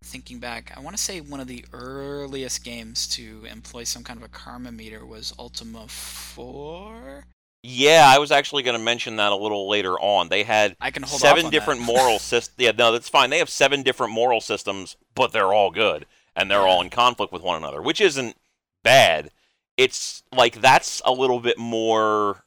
Thinking 0.03 0.39
back, 0.39 0.73
I 0.75 0.79
want 0.79 0.97
to 0.97 1.01
say 1.01 1.21
one 1.21 1.39
of 1.39 1.47
the 1.47 1.63
earliest 1.71 2.63
games 2.63 3.07
to 3.09 3.45
employ 3.49 3.83
some 3.83 4.03
kind 4.03 4.17
of 4.17 4.25
a 4.25 4.29
karma 4.29 4.71
meter 4.71 5.05
was 5.05 5.33
Ultima 5.37 5.87
4. 5.87 7.25
Yeah, 7.63 8.05
I 8.07 8.17
was 8.17 8.31
actually 8.31 8.63
going 8.63 8.77
to 8.77 8.83
mention 8.83 9.17
that 9.17 9.31
a 9.31 9.35
little 9.35 9.69
later 9.69 9.93
on. 9.99 10.29
They 10.29 10.41
had 10.41 10.75
I 10.81 10.89
can 10.89 11.03
hold 11.03 11.21
seven 11.21 11.51
different 11.51 11.81
moral 11.81 12.17
systems. 12.19 12.55
Yeah, 12.57 12.71
no, 12.71 12.91
that's 12.91 13.09
fine. 13.09 13.29
They 13.29 13.37
have 13.37 13.49
seven 13.49 13.83
different 13.83 14.13
moral 14.13 14.41
systems, 14.41 14.97
but 15.13 15.31
they're 15.31 15.53
all 15.53 15.69
good. 15.69 16.07
And 16.35 16.49
they're 16.49 16.67
all 16.67 16.81
in 16.81 16.89
conflict 16.89 17.31
with 17.31 17.41
one 17.41 17.57
another, 17.57 17.81
which 17.81 18.01
isn't 18.01 18.35
bad. 18.83 19.31
It's 19.77 20.23
like 20.35 20.61
that's 20.61 21.01
a 21.05 21.11
little 21.11 21.39
bit 21.39 21.57
more 21.57 22.43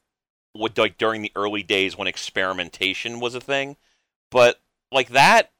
what 0.53 0.77
like 0.77 0.97
during 0.97 1.21
the 1.21 1.31
early 1.35 1.63
days 1.63 1.97
when 1.97 2.07
experimentation 2.07 3.19
was 3.19 3.35
a 3.35 3.41
thing, 3.41 3.75
but 4.31 4.61
like 4.91 5.09
that, 5.09 5.51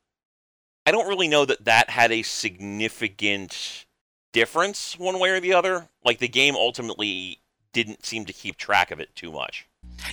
I 0.85 0.91
don't 0.91 1.07
really 1.07 1.27
know 1.27 1.45
that 1.45 1.65
that 1.65 1.89
had 1.89 2.11
a 2.11 2.21
significant 2.21 3.85
difference 4.31 4.97
one 4.97 5.19
way 5.19 5.31
or 5.31 5.39
the 5.39 5.53
other. 5.53 5.89
Like 6.03 6.19
the 6.19 6.27
game 6.27 6.55
ultimately 6.55 7.41
didn't 7.73 8.05
seem 8.05 8.25
to 8.25 8.33
keep 8.33 8.57
track 8.57 8.91
of 8.91 8.99
it 8.99 9.13
too 9.15 9.31
much. 9.31 9.67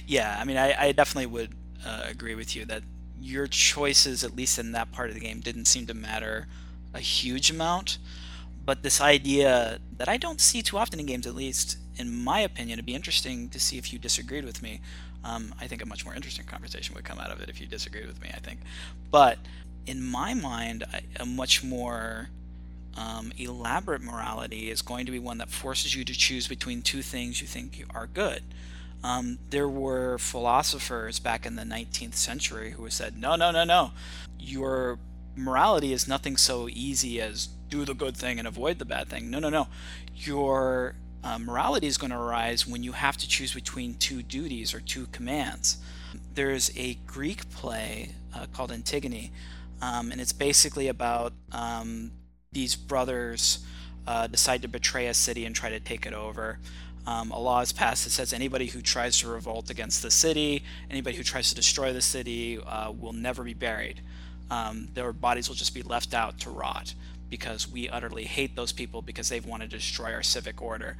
Yeah, 0.06 0.36
I 0.38 0.44
mean, 0.44 0.56
I, 0.56 0.88
I 0.88 0.92
definitely 0.92 1.26
would 1.26 1.54
uh, 1.84 2.06
agree 2.08 2.34
with 2.34 2.56
you 2.56 2.64
that 2.66 2.82
your 3.20 3.46
choices, 3.46 4.24
at 4.24 4.34
least 4.34 4.58
in 4.58 4.72
that 4.72 4.90
part 4.92 5.08
of 5.08 5.14
the 5.14 5.20
game, 5.20 5.40
didn't 5.40 5.66
seem 5.66 5.86
to 5.86 5.94
matter 5.94 6.48
a 6.94 7.00
huge 7.00 7.50
amount. 7.50 7.98
But 8.64 8.82
this 8.82 9.00
idea 9.00 9.80
that 9.96 10.08
I 10.08 10.16
don't 10.16 10.40
see 10.40 10.62
too 10.62 10.78
often 10.78 11.00
in 11.00 11.06
games, 11.06 11.26
at 11.26 11.34
least 11.34 11.78
in 11.96 12.24
my 12.24 12.40
opinion, 12.40 12.74
it'd 12.78 12.86
be 12.86 12.94
interesting 12.94 13.48
to 13.50 13.60
see 13.60 13.78
if 13.78 13.92
you 13.92 13.98
disagreed 13.98 14.44
with 14.44 14.62
me. 14.62 14.80
Um, 15.24 15.54
I 15.60 15.66
think 15.66 15.82
a 15.82 15.86
much 15.86 16.04
more 16.04 16.14
interesting 16.14 16.46
conversation 16.46 16.94
would 16.94 17.04
come 17.04 17.18
out 17.18 17.30
of 17.30 17.40
it 17.40 17.48
if 17.48 17.60
you 17.60 17.66
disagreed 17.66 18.06
with 18.06 18.20
me, 18.20 18.30
I 18.34 18.38
think. 18.38 18.60
But 19.10 19.38
in 19.86 20.02
my 20.02 20.34
mind, 20.34 20.84
a 21.18 21.26
much 21.26 21.62
more 21.62 22.28
um, 22.96 23.32
elaborate 23.36 24.02
morality 24.02 24.70
is 24.70 24.82
going 24.82 25.06
to 25.06 25.12
be 25.12 25.18
one 25.18 25.38
that 25.38 25.50
forces 25.50 25.94
you 25.94 26.04
to 26.04 26.12
choose 26.12 26.48
between 26.48 26.82
two 26.82 27.02
things 27.02 27.40
you 27.40 27.46
think 27.46 27.84
are 27.94 28.06
good. 28.06 28.42
Um, 29.04 29.38
there 29.50 29.68
were 29.68 30.18
philosophers 30.18 31.18
back 31.18 31.44
in 31.44 31.56
the 31.56 31.62
19th 31.62 32.14
century 32.14 32.72
who 32.72 32.88
said, 32.90 33.16
no, 33.18 33.34
no, 33.34 33.50
no, 33.50 33.64
no. 33.64 33.92
Your 34.38 34.98
morality 35.36 35.92
is 35.92 36.06
nothing 36.08 36.36
so 36.36 36.68
easy 36.70 37.20
as 37.20 37.48
do 37.68 37.84
the 37.84 37.94
good 37.94 38.16
thing 38.16 38.38
and 38.38 38.46
avoid 38.46 38.78
the 38.78 38.84
bad 38.84 39.08
thing. 39.08 39.30
No, 39.30 39.38
no, 39.38 39.48
no. 39.48 39.68
Your 40.14 40.94
uh, 41.24 41.38
morality 41.38 41.86
is 41.86 41.96
going 41.96 42.10
to 42.10 42.18
arise 42.18 42.66
when 42.66 42.82
you 42.82 42.92
have 42.92 43.16
to 43.16 43.28
choose 43.28 43.54
between 43.54 43.94
two 43.94 44.22
duties 44.22 44.74
or 44.74 44.80
two 44.80 45.06
commands. 45.06 45.78
There's 46.34 46.70
a 46.76 46.94
Greek 47.06 47.48
play 47.50 48.10
uh, 48.34 48.46
called 48.52 48.72
Antigone, 48.72 49.32
um, 49.80 50.12
and 50.12 50.20
it's 50.20 50.32
basically 50.32 50.88
about 50.88 51.32
um, 51.52 52.12
these 52.52 52.76
brothers 52.76 53.64
uh, 54.06 54.26
decide 54.26 54.62
to 54.62 54.68
betray 54.68 55.06
a 55.06 55.14
city 55.14 55.44
and 55.44 55.54
try 55.54 55.70
to 55.70 55.80
take 55.80 56.04
it 56.06 56.12
over. 56.12 56.58
Um, 57.06 57.30
a 57.30 57.38
law 57.38 57.60
is 57.60 57.72
passed 57.72 58.04
that 58.04 58.10
says 58.10 58.32
anybody 58.32 58.66
who 58.66 58.80
tries 58.80 59.18
to 59.20 59.28
revolt 59.28 59.70
against 59.70 60.02
the 60.02 60.10
city, 60.10 60.62
anybody 60.90 61.16
who 61.16 61.24
tries 61.24 61.48
to 61.48 61.54
destroy 61.54 61.92
the 61.92 62.02
city, 62.02 62.60
uh, 62.64 62.92
will 62.92 63.12
never 63.12 63.42
be 63.42 63.54
buried. 63.54 64.02
Um, 64.50 64.88
their 64.94 65.12
bodies 65.12 65.48
will 65.48 65.56
just 65.56 65.74
be 65.74 65.82
left 65.82 66.14
out 66.14 66.38
to 66.40 66.50
rot 66.50 66.94
because 67.30 67.66
we 67.66 67.88
utterly 67.88 68.24
hate 68.24 68.54
those 68.56 68.72
people 68.72 69.00
because 69.00 69.30
they've 69.30 69.46
wanted 69.46 69.70
to 69.70 69.78
destroy 69.78 70.12
our 70.12 70.22
civic 70.22 70.60
order. 70.60 70.96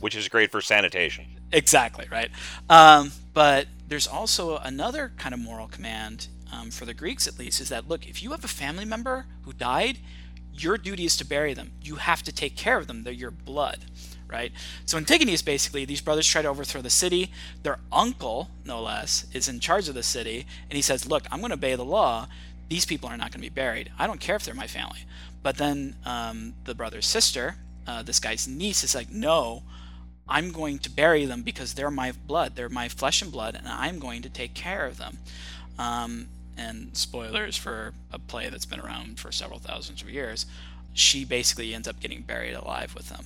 Which 0.00 0.14
is 0.14 0.28
great 0.28 0.50
for 0.50 0.60
sanitation. 0.60 1.24
Exactly, 1.52 2.06
right. 2.10 2.30
Um, 2.68 3.12
but 3.32 3.68
there's 3.88 4.06
also 4.06 4.58
another 4.58 5.12
kind 5.16 5.32
of 5.34 5.40
moral 5.40 5.68
command, 5.68 6.28
um, 6.52 6.70
for 6.70 6.84
the 6.84 6.92
Greeks 6.92 7.26
at 7.26 7.38
least, 7.38 7.60
is 7.60 7.68
that 7.70 7.88
look, 7.88 8.06
if 8.06 8.22
you 8.22 8.32
have 8.32 8.44
a 8.44 8.48
family 8.48 8.84
member 8.84 9.26
who 9.42 9.52
died, 9.52 9.98
your 10.52 10.76
duty 10.76 11.04
is 11.04 11.16
to 11.16 11.24
bury 11.24 11.54
them. 11.54 11.72
You 11.80 11.96
have 11.96 12.22
to 12.24 12.32
take 12.32 12.56
care 12.56 12.76
of 12.76 12.86
them. 12.86 13.04
They're 13.04 13.12
your 13.12 13.30
blood, 13.30 13.86
right? 14.28 14.52
So 14.84 14.98
Antigone 14.98 15.32
is 15.32 15.40
basically 15.42 15.84
these 15.84 16.00
brothers 16.02 16.26
try 16.26 16.42
to 16.42 16.48
overthrow 16.48 16.82
the 16.82 16.90
city. 16.90 17.30
Their 17.62 17.78
uncle, 17.90 18.50
no 18.64 18.82
less, 18.82 19.26
is 19.32 19.48
in 19.48 19.60
charge 19.60 19.88
of 19.88 19.94
the 19.94 20.02
city, 20.02 20.46
and 20.68 20.76
he 20.76 20.82
says, 20.82 21.06
"Look, 21.06 21.24
I'm 21.30 21.40
going 21.40 21.50
to 21.50 21.54
obey 21.54 21.74
the 21.74 21.84
law. 21.84 22.28
These 22.72 22.86
people 22.86 23.08
are 23.10 23.16
not 23.16 23.30
going 23.32 23.42
to 23.42 23.50
be 23.50 23.60
buried. 23.64 23.92
I 23.98 24.06
don't 24.06 24.20
care 24.26 24.36
if 24.36 24.44
they're 24.44 24.64
my 24.64 24.66
family." 24.66 25.02
But 25.42 25.58
then 25.58 25.96
um, 26.06 26.54
the 26.64 26.74
brother's 26.74 27.06
sister, 27.06 27.56
uh, 27.86 28.02
this 28.02 28.20
guy's 28.20 28.48
niece, 28.48 28.82
is 28.84 28.94
like, 28.94 29.10
"No." 29.10 29.62
I'm 30.28 30.52
going 30.52 30.78
to 30.78 30.88
bury 30.88 31.24
them 31.26 31.42
because 31.42 31.74
they're 31.74 31.90
my 31.90 32.12
blood, 32.12 32.54
they're 32.54 32.68
my 32.68 32.88
flesh 32.88 33.22
and 33.22 33.30
blood, 33.30 33.54
and 33.56 33.66
I'm 33.68 33.98
going 33.98 34.22
to 34.22 34.30
take 34.30 34.54
care 34.54 34.86
of 34.86 34.96
them. 34.96 35.18
Um, 35.78 36.28
and 36.56 36.96
spoilers 36.96 37.56
for 37.56 37.92
a 38.10 38.18
play 38.18 38.48
that's 38.48 38.64
been 38.64 38.80
around 38.80 39.18
for 39.18 39.32
several 39.32 39.58
thousands 39.58 40.00
of 40.00 40.08
years, 40.08 40.46
she 40.94 41.24
basically 41.24 41.74
ends 41.74 41.88
up 41.88 42.00
getting 42.00 42.22
buried 42.22 42.54
alive 42.54 42.94
with 42.94 43.08
them. 43.08 43.24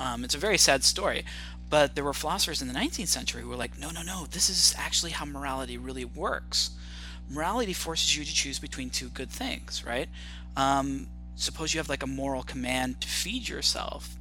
Um, 0.00 0.24
it's 0.24 0.34
a 0.34 0.38
very 0.38 0.58
sad 0.58 0.84
story, 0.84 1.24
but 1.68 1.94
there 1.94 2.04
were 2.04 2.12
philosophers 2.12 2.60
in 2.60 2.68
the 2.68 2.74
19th 2.74 3.08
century 3.08 3.42
who 3.42 3.48
were 3.48 3.56
like, 3.56 3.78
no, 3.78 3.90
no, 3.90 4.02
no, 4.02 4.26
this 4.30 4.50
is 4.50 4.74
actually 4.76 5.12
how 5.12 5.24
morality 5.24 5.78
really 5.78 6.04
works. 6.04 6.70
Morality 7.30 7.72
forces 7.72 8.16
you 8.16 8.24
to 8.24 8.32
choose 8.32 8.58
between 8.58 8.90
two 8.90 9.08
good 9.08 9.30
things, 9.30 9.84
right? 9.86 10.08
Um, 10.56 11.08
suppose 11.34 11.72
you 11.74 11.78
have 11.78 11.88
like 11.88 12.02
a 12.02 12.06
moral 12.06 12.42
command 12.42 13.00
to 13.00 13.08
feed 13.08 13.48
yourself. 13.48 14.16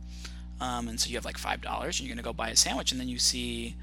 Um, 0.59 0.87
and 0.87 0.99
so 0.99 1.09
you 1.09 1.15
have 1.15 1.25
like 1.25 1.37
$5 1.37 1.53
and 1.63 1.99
you're 1.99 2.07
going 2.07 2.17
to 2.17 2.23
go 2.23 2.33
buy 2.33 2.49
a 2.49 2.55
sandwich, 2.55 2.91
and 2.91 3.01
then 3.01 3.07
you 3.07 3.19
see 3.19 3.75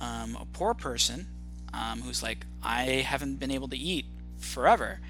um, 0.00 0.36
a 0.40 0.44
poor 0.52 0.74
person 0.74 1.26
um, 1.72 2.02
who's 2.02 2.22
like, 2.22 2.46
I 2.62 2.82
haven't 3.06 3.36
been 3.36 3.50
able 3.50 3.68
to 3.68 3.76
eat 3.76 4.06
forever. 4.38 5.00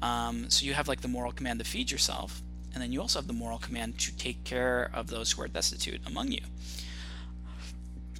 Um, 0.00 0.50
so 0.50 0.64
you 0.64 0.74
have 0.74 0.88
like 0.88 1.00
the 1.00 1.08
moral 1.08 1.32
command 1.32 1.60
to 1.60 1.64
feed 1.64 1.90
yourself, 1.90 2.42
and 2.72 2.82
then 2.82 2.90
you 2.90 3.00
also 3.00 3.18
have 3.18 3.26
the 3.26 3.34
moral 3.34 3.58
command 3.58 3.98
to 4.00 4.16
take 4.16 4.44
care 4.44 4.90
of 4.94 5.08
those 5.08 5.32
who 5.32 5.42
are 5.42 5.48
destitute 5.48 6.00
among 6.06 6.32
you. 6.32 6.40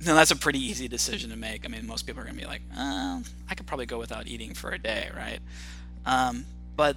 Now 0.04 0.14
that's 0.14 0.30
a 0.32 0.36
pretty 0.36 0.58
easy 0.58 0.88
decision 0.88 1.30
to 1.30 1.36
make. 1.36 1.64
I 1.64 1.68
mean, 1.68 1.86
most 1.86 2.06
people 2.06 2.20
are 2.22 2.24
going 2.24 2.36
to 2.36 2.40
be 2.40 2.46
like, 2.46 2.62
oh, 2.76 3.22
I 3.48 3.54
could 3.54 3.66
probably 3.66 3.86
go 3.86 3.98
without 3.98 4.26
eating 4.26 4.52
for 4.54 4.70
a 4.70 4.78
day, 4.78 5.10
right? 5.14 5.38
Um, 6.04 6.44
but 6.76 6.96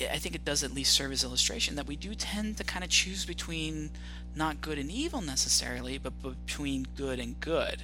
I 0.00 0.18
think 0.18 0.34
it 0.34 0.44
does 0.44 0.64
at 0.64 0.72
least 0.74 0.92
serve 0.92 1.12
as 1.12 1.22
illustration 1.22 1.76
that 1.76 1.86
we 1.86 1.94
do 1.94 2.14
tend 2.14 2.56
to 2.56 2.64
kind 2.64 2.82
of 2.82 2.90
choose 2.90 3.24
between 3.24 3.90
not 4.34 4.60
good 4.60 4.78
and 4.78 4.90
evil 4.90 5.20
necessarily, 5.20 5.98
but 5.98 6.14
between 6.22 6.86
good 6.96 7.20
and 7.20 7.38
good. 7.38 7.82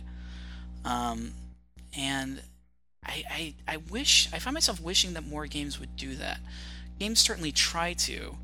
Um, 0.84 1.34
and 1.96 2.42
I, 3.04 3.24
I, 3.30 3.54
I 3.68 3.76
wish 3.76 4.28
I 4.32 4.38
find 4.38 4.54
myself 4.54 4.80
wishing 4.80 5.14
that 5.14 5.26
more 5.26 5.46
games 5.46 5.78
would 5.78 5.96
do 5.96 6.14
that. 6.16 6.40
Games 6.98 7.20
certainly 7.20 7.52
try 7.52 7.92
to, 7.92 8.36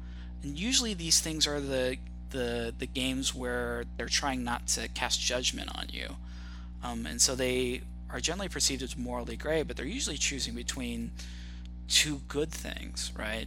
and 0.43 0.59
usually 0.59 0.95
these 0.95 1.21
things 1.21 1.47
are 1.47 1.61
the 1.61 1.97
the 2.35 2.75
the 2.77 2.87
games 2.87 3.35
where 3.35 3.85
they're 3.97 4.07
trying 4.07 4.45
not 4.45 4.67
to 4.69 4.89
cast 4.89 5.21
judgment 5.21 5.71
on 5.75 5.87
you, 5.91 6.17
um, 6.83 7.07
and 7.07 7.23
so 7.23 7.35
they 7.35 7.81
are 8.11 8.21
generally 8.21 8.49
perceived 8.49 8.83
as 8.83 8.97
morally 8.97 9.37
gray, 9.37 9.63
but 9.63 9.77
they're 9.77 9.87
usually 9.87 10.19
choosing 10.19 10.55
between 10.55 11.13
two 11.89 12.21
good 12.29 12.51
things, 12.51 13.11
right? 13.17 13.47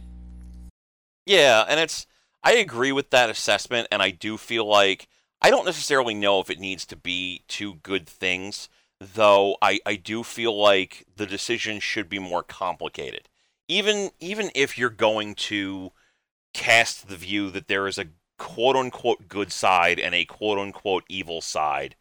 Yeah, 1.24 1.64
and 1.68 1.78
it's 1.78 2.06
I 2.42 2.54
agree 2.54 2.90
with 2.90 3.10
that 3.10 3.30
assessment, 3.30 3.86
and 3.92 4.02
I 4.02 4.10
do 4.10 4.36
feel 4.36 4.64
like 4.66 5.06
I 5.40 5.50
don't 5.50 5.66
necessarily 5.66 6.14
know 6.14 6.40
if 6.40 6.50
it 6.50 6.58
needs 6.58 6.84
to 6.86 6.96
be 6.96 7.44
two 7.46 7.74
good 7.76 8.08
things 8.08 8.68
though 9.00 9.56
I, 9.62 9.80
I 9.86 9.96
do 9.96 10.22
feel 10.22 10.56
like 10.58 11.06
the 11.16 11.26
decision 11.26 11.80
should 11.80 12.08
be 12.08 12.18
more 12.18 12.42
complicated. 12.42 13.28
Even 13.68 14.10
even 14.18 14.50
if 14.54 14.78
you're 14.78 14.90
going 14.90 15.34
to 15.34 15.92
cast 16.54 17.08
the 17.08 17.16
view 17.16 17.50
that 17.50 17.68
there 17.68 17.86
is 17.86 17.98
a 17.98 18.06
quote 18.38 18.76
unquote 18.76 19.28
good 19.28 19.52
side 19.52 19.98
and 20.00 20.14
a 20.14 20.24
quote 20.24 20.58
unquote 20.58 21.04
evil 21.08 21.40
side, 21.40 21.96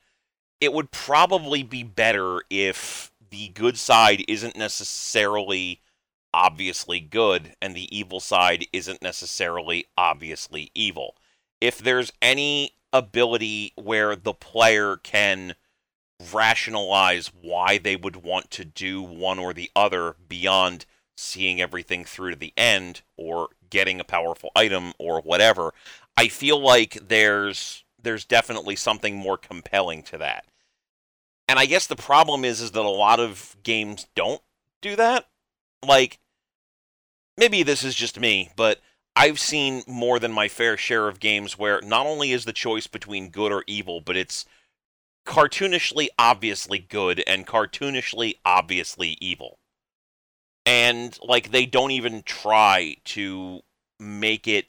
it 0.62 0.73
would 0.73 0.91
probably 0.91 1.63
be 1.63 1.84
better 1.84 2.41
if 2.50 3.12
the 3.30 3.50
good 3.50 3.78
side 3.78 4.23
isn't 4.28 4.56
necessarily 4.56 5.82
obviously 6.34 7.00
good 7.00 7.56
and 7.62 7.76
the 7.76 7.97
evil 7.97 8.19
side 8.19 8.65
isn't 8.71 9.02
necessarily 9.02 9.86
obviously 9.97 10.71
evil. 10.73 11.15
If 11.60 11.80
there's 11.80 12.12
any 12.21 12.73
ability 12.93 13.73
where 13.76 14.15
the 14.15 14.34
player 14.34 14.97
can 14.97 15.56
rationalize 16.34 17.32
why 17.41 17.78
they 17.78 17.95
would 17.95 18.18
want 18.18 18.49
to 18.51 18.66
do 18.66 19.01
one 19.01 19.39
or 19.39 19.53
the 19.53 19.70
other 19.76 20.16
beyond 20.28 20.86
seeing 21.16 21.59
everything 21.59 22.05
through 22.05 22.32
to 22.32 22.38
the 22.38 22.53
end 22.55 23.01
or 23.18 23.49
getting 23.70 23.99
a 23.99 24.05
powerful 24.05 24.51
item 24.55 24.93
or 24.97 25.22
whatever. 25.22 25.74
I 26.18 26.28
feel 26.28 26.59
like 26.59 26.97
there's 27.07 27.86
there's 28.01 28.26
definitely 28.26 28.76
something 28.76 29.15
more 29.15 29.38
compelling 29.38 30.01
to 30.03 30.18
that. 30.18 30.45
And 31.47 31.59
I 31.59 31.65
guess 31.65 31.88
the 31.88 31.95
problem 31.95 32.43
is 32.43 32.59
is 32.59 32.72
that 32.72 32.82
a 32.82 32.89
lot 32.89 33.20
of 33.20 33.55
games 33.63 34.07
don't 34.15 34.41
do 34.82 34.95
that. 34.95 35.28
Like 35.88 36.20
maybe 37.38 37.61
this 37.61 37.84
is 37.84 37.93
just 37.95 38.20
me, 38.20 38.49
but 38.55 38.82
I've 39.15 39.39
seen 39.39 39.84
more 39.88 40.20
than 40.20 40.32
my 40.32 40.47
fair 40.47 40.76
share 40.76 41.07
of 41.07 41.20
games 41.20 41.57
where 41.57 41.82
not 41.82 42.05
only 42.05 42.32
is 42.32 42.45
the 42.45 42.53
choice 42.53 42.88
between 42.88 43.30
good 43.30 43.51
or 43.51 43.63
evil, 43.68 44.01
but 44.01 44.18
it's 44.18 44.45
cartoonishly 45.26 46.07
obviously 46.18 46.80
good 46.80 47.24
and 47.28 47.45
cartoonishly 47.45 48.36
obviously 48.43 49.18
evil. 49.22 49.59
And 50.65 51.18
like 51.22 51.51
they 51.51 51.65
don't 51.65 51.91
even 51.91 52.24
try 52.24 52.97
to 53.05 53.61
make 53.99 54.47
it 54.47 54.68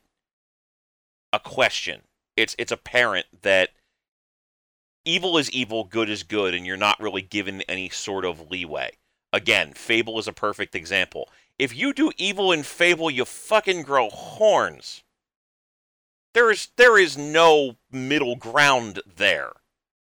a 1.33 1.41
question. 1.41 2.03
It's 2.37 2.55
it's 2.59 2.73
apparent 2.73 3.27
that 3.43 3.71
evil 5.05 5.39
is 5.39 5.51
evil, 5.51 5.85
good 5.85 6.09
is 6.09 6.23
good, 6.23 6.55
and 6.55 6.67
you're 6.67 6.77
not 6.77 7.01
really 7.01 7.23
given 7.23 7.63
any 7.63 7.89
sort 7.89 8.25
of 8.25 8.51
leeway. 8.51 8.93
Again, 9.33 9.73
Fable 9.73 10.19
is 10.19 10.29
a 10.29 10.33
perfect 10.33 10.75
example. 10.75 11.29
If 11.59 11.77
you 11.77 11.93
do 11.93 12.13
evil 12.17 12.53
in 12.53 12.63
Fable, 12.63 13.11
you 13.11 13.25
fucking 13.25 13.83
grow 13.83 14.09
horns. 14.11 15.03
There 16.35 16.51
is 16.51 16.69
there 16.77 16.99
is 16.99 17.17
no 17.17 17.77
middle 17.91 18.37
ground 18.37 19.01
there 19.05 19.53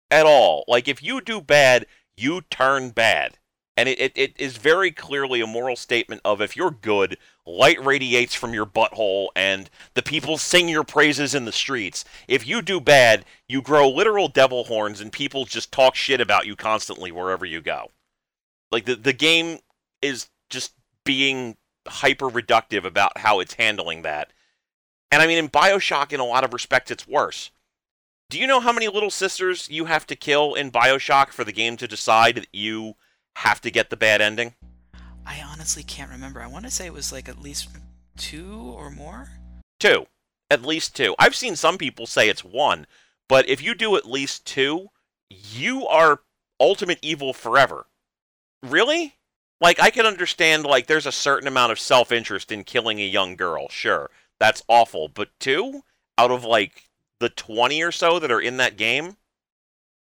at 0.10 0.26
all. 0.26 0.64
Like 0.68 0.88
if 0.88 1.04
you 1.04 1.22
do 1.22 1.42
bad, 1.42 1.86
you 2.18 2.42
turn 2.42 2.90
bad. 2.90 3.38
And 3.78 3.90
it, 3.90 4.00
it, 4.00 4.12
it 4.16 4.34
is 4.38 4.56
very 4.58 4.92
clearly 4.92 5.42
a 5.42 5.48
moral 5.48 5.76
statement 5.76 6.22
of 6.24 6.42
if 6.42 6.56
you're 6.56 6.72
good, 6.72 7.18
light 7.46 7.84
radiates 7.84 8.34
from 8.34 8.54
your 8.54 8.66
butthole 8.66 9.28
and 9.36 9.70
the 9.96 10.02
people 10.02 10.38
sing 10.38 10.70
your 10.70 10.86
praises 10.86 11.36
in 11.36 11.44
the 11.44 11.52
streets. 11.52 12.06
If 12.28 12.48
you 12.48 12.62
do 12.62 12.80
bad, 12.80 13.26
you 13.50 13.62
grow 13.62 13.90
literal 13.90 14.30
devil 14.30 14.64
horns 14.64 15.02
and 15.02 15.12
people 15.12 15.44
just 15.44 15.74
talk 15.74 15.96
shit 15.96 16.22
about 16.22 16.46
you 16.46 16.56
constantly 16.56 17.12
wherever 17.12 17.46
you 17.46 17.60
go. 17.60 17.92
Like 18.72 18.86
the, 18.86 18.96
the 18.96 19.14
game 19.14 19.60
is 20.02 20.30
just 20.50 20.74
being 21.04 21.58
hyper 21.88 22.30
reductive 22.30 22.86
about 22.86 23.18
how 23.18 23.40
it's 23.40 23.56
handling 23.56 24.04
that. 24.04 24.32
And 25.12 25.22
I 25.22 25.28
mean, 25.28 25.38
in 25.38 25.50
Bioshock, 25.50 26.14
in 26.14 26.20
a 26.20 26.26
lot 26.26 26.44
of 26.44 26.54
respects, 26.54 26.92
it's 26.92 27.08
worse. 27.08 27.52
Do 28.30 28.40
you 28.40 28.48
know 28.48 28.60
how 28.60 28.72
many 28.72 28.88
little 28.88 29.12
sisters 29.12 29.70
you 29.70 29.86
have 29.86 30.08
to 30.08 30.16
kill 30.16 30.56
in 30.56 30.72
Bioshock 30.72 31.30
for 31.30 31.44
the 31.44 31.52
game 31.52 31.78
to 31.78 31.88
decide 31.88 32.36
that 32.36 32.48
you 32.52 32.96
have 33.36 33.62
to 33.62 33.72
get 33.72 33.90
the 33.90 33.98
bad 33.98 34.22
ending? 34.22 34.56
I 35.26 35.42
honestly 35.42 35.84
can't 35.84 36.12
remember. 36.12 36.42
I 36.42 36.48
want 36.48 36.66
to 36.66 36.72
say 36.72 36.86
it 36.86 36.94
was 36.94 37.12
like 37.12 37.28
at 37.28 37.42
least 37.42 37.70
two 38.18 38.74
or 38.76 38.90
more. 38.90 39.30
Two. 39.80 40.08
At 40.50 40.64
least 40.64 40.96
two. 40.96 41.16
I've 41.18 41.36
seen 41.36 41.56
some 41.56 41.78
people 41.78 42.06
say 42.06 42.30
it's 42.30 42.44
one, 42.44 42.86
but 43.28 43.50
if 43.50 43.62
you 43.64 43.74
do 43.74 43.96
at 43.96 44.10
least 44.10 44.46
two, 44.46 44.90
you 45.30 45.88
are 45.88 46.22
ultimate 46.60 47.00
evil 47.02 47.34
forever. 47.34 47.88
Really? 48.62 49.16
Like, 49.60 49.80
I 49.80 49.90
can 49.90 50.06
understand, 50.06 50.64
like, 50.64 50.88
there's 50.88 51.06
a 51.06 51.12
certain 51.12 51.48
amount 51.48 51.72
of 51.72 51.80
self 51.80 52.12
interest 52.12 52.52
in 52.52 52.64
killing 52.64 53.00
a 53.00 53.06
young 53.06 53.36
girl. 53.36 53.70
Sure. 53.70 54.10
That's 54.40 54.64
awful. 54.68 55.08
But 55.08 55.30
two 55.40 55.84
out 56.18 56.32
of, 56.32 56.44
like, 56.44 56.90
the 57.20 57.30
20 57.30 57.82
or 57.82 57.92
so 57.92 58.20
that 58.20 58.32
are 58.32 58.42
in 58.42 58.58
that 58.58 58.78
game, 58.78 59.18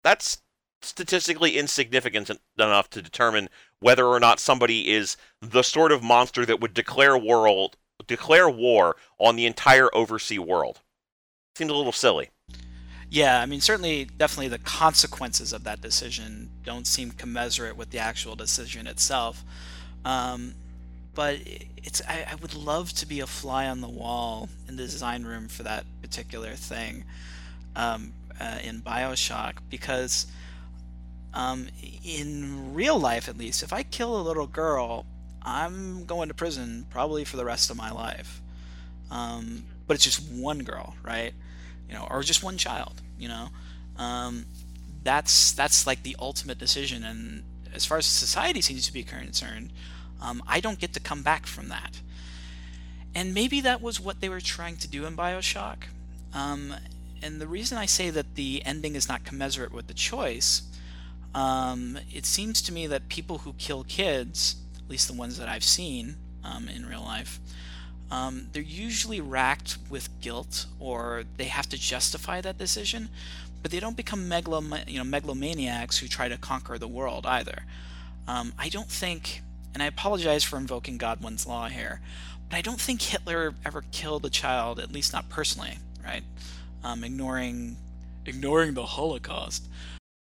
that's 0.03 0.43
statistically 0.85 1.57
insignificant 1.59 2.31
enough 2.59 2.91
to 2.91 3.03
determine 3.03 3.49
whether 3.81 4.07
or 4.07 4.21
not 4.21 4.41
somebody 4.41 4.91
is 4.91 5.17
the 5.41 5.63
sort 5.63 5.93
of 5.93 6.03
monster 6.03 6.47
that 6.47 6.61
would 6.61 6.75
declare 6.75 7.19
world 7.19 7.77
declare 8.07 8.49
war 8.49 8.97
on 9.19 9.37
the 9.37 9.47
entire 9.47 9.95
oversea 9.95 10.39
world. 10.39 10.81
Seems 11.57 11.71
a 11.71 11.75
little 11.75 11.93
silly. 11.93 12.31
Yeah, 13.11 13.41
I 13.41 13.47
mean, 13.47 13.61
certainly, 13.61 14.07
definitely 14.07 14.49
the 14.49 14.59
consequences 14.59 15.53
of 15.53 15.65
that 15.65 15.81
decision 15.81 16.51
don't 16.65 16.87
seem 16.87 17.13
commensurate 17.13 17.77
with 17.77 17.91
the 17.91 17.99
actual 17.99 18.35
decision 18.35 18.87
itself. 18.87 19.45
Um, 20.05 20.55
but 21.15 21.39
it's 21.77 22.03
I, 22.09 22.27
I, 22.33 22.35
would 22.35 22.55
love 22.55 22.93
to 22.95 23.07
be 23.07 23.21
a 23.21 23.27
fly 23.27 23.69
on 23.69 23.81
the 23.81 23.89
wall 23.89 24.49
in 24.69 24.77
the 24.77 24.83
design 24.83 25.23
room 25.23 25.47
for 25.47 25.63
that 25.63 25.87
particular 26.03 26.55
thing 26.55 27.05
um, 27.77 28.13
uh, 28.41 28.59
in 28.65 28.81
Bioshock 28.81 29.55
because 29.71 30.27
um, 31.35 31.69
in 32.05 32.75
real 32.75 32.99
life, 32.99 33.29
at 33.29 33.37
least, 33.37 33.63
if 33.63 33.73
I 33.73 33.83
kill 33.83 34.19
a 34.19 34.23
little 34.23 34.47
girl, 34.47 35.05
I'm 35.43 36.07
going 36.07 36.29
to 36.29 36.35
prison 36.35 36.87
probably 36.91 37.25
for 37.25 37.37
the 37.37 37.45
rest 37.45 37.71
of 37.71 37.77
my 37.77 37.91
life. 37.91 38.41
Um, 39.11 39.65
but 39.87 39.95
it's 39.95 40.05
just 40.05 40.31
one 40.31 40.61
girl, 40.61 40.95
right? 41.03 41.35
You 41.89 41.95
know, 41.95 42.07
or 42.09 42.23
just 42.23 42.43
one 42.43 42.57
child. 42.57 43.03
You 43.19 43.29
know, 43.29 43.49
um, 43.97 44.47
that's 45.03 45.53
that's 45.53 45.87
like 45.87 46.05
the 46.05 46.17
ultimate 46.21 46.59
decision. 46.59 47.05
And 47.05 47.43
as 47.75 47.85
far 47.85 47.99
as 47.99 48.07
society 48.07 48.61
seems 48.61 48.87
to 48.87 48.93
be 48.93 49.03
concerned, 49.03 49.71
um, 50.23 50.43
I 50.47 50.61
don't 50.61 50.79
get 50.79 50.93
to 50.95 51.01
come 51.01 51.23
back 51.23 51.47
from 51.47 51.69
that. 51.69 52.01
And 53.15 53.35
maybe 53.35 53.61
that 53.61 53.83
was 53.83 54.01
what 54.01 54.21
they 54.21 54.29
were 54.29 54.41
trying 54.41 54.77
to 54.79 54.89
do 54.89 55.05
in 55.05 55.17
Bioshock. 55.17 55.85
Um, 56.33 56.75
and 57.23 57.41
the 57.41 57.47
reason 57.47 57.77
I 57.77 57.87
say 57.87 58.11
that 58.11 58.35
the 58.35 58.63
ending 58.65 58.97
is 58.97 59.09
not 59.09 59.25
commensurate 59.25 59.73
with 59.73 59.87
the 59.87 59.95
choice 59.95 60.63
um, 61.35 61.99
it 62.13 62.27
seems 62.27 62.63
to 62.63 62.73
me 62.73 62.87
that 62.87 63.09
people 63.09 63.39
who 63.39 63.55
kill 63.55 63.85
kids, 63.85 64.57
at 64.77 64.89
least 64.89 65.09
the 65.09 65.15
ones 65.15 65.39
that 65.39 65.49
I've 65.49 65.65
seen 65.65 66.17
um, 66.45 66.69
in 66.69 66.87
real 66.87 67.03
life, 67.03 67.41
um, 68.11 68.49
they're 68.53 68.63
usually 68.63 69.21
racked 69.21 69.79
with 69.91 70.09
guilt 70.21 70.67
or 70.79 71.25
they 71.37 71.47
have 71.47 71.69
to 71.71 71.79
justify 71.79 72.41
that 72.41 72.59
decision, 72.59 73.09
but 73.63 73.71
they 73.71 73.81
don't 73.81 73.97
become 73.97 74.29
megalom- 74.29 74.89
you 74.89 75.03
know, 75.03 75.05
megalomaniacs 75.05 75.99
who 75.99 76.07
try 76.07 76.29
to 76.29 76.37
conquer 76.37 76.79
the 76.79 76.87
world 76.87 77.27
either. 77.27 77.65
Um, 78.29 78.53
I 78.59 78.69
don't 78.69 78.89
think, 78.89 79.43
and 79.73 79.83
I 79.83 79.87
apologize 79.87 80.45
for 80.45 80.57
invoking 80.57 80.99
Godwin's 80.99 81.47
law 81.47 81.69
here, 81.69 82.01
but 82.49 82.57
I 82.57 82.61
don't 82.61 82.81
think 82.81 83.03
Hitler 83.03 83.55
ever 83.65 83.83
killed 83.91 84.25
a 84.25 84.31
child, 84.31 84.79
at 84.79 84.93
least 84.93 85.13
not 85.13 85.29
personally, 85.29 85.79
right? 86.05 86.23
Um, 86.85 87.03
ignoring 87.03 87.77
ignoring 88.27 88.73
the 88.73 88.87
Holocaust. 88.87 89.69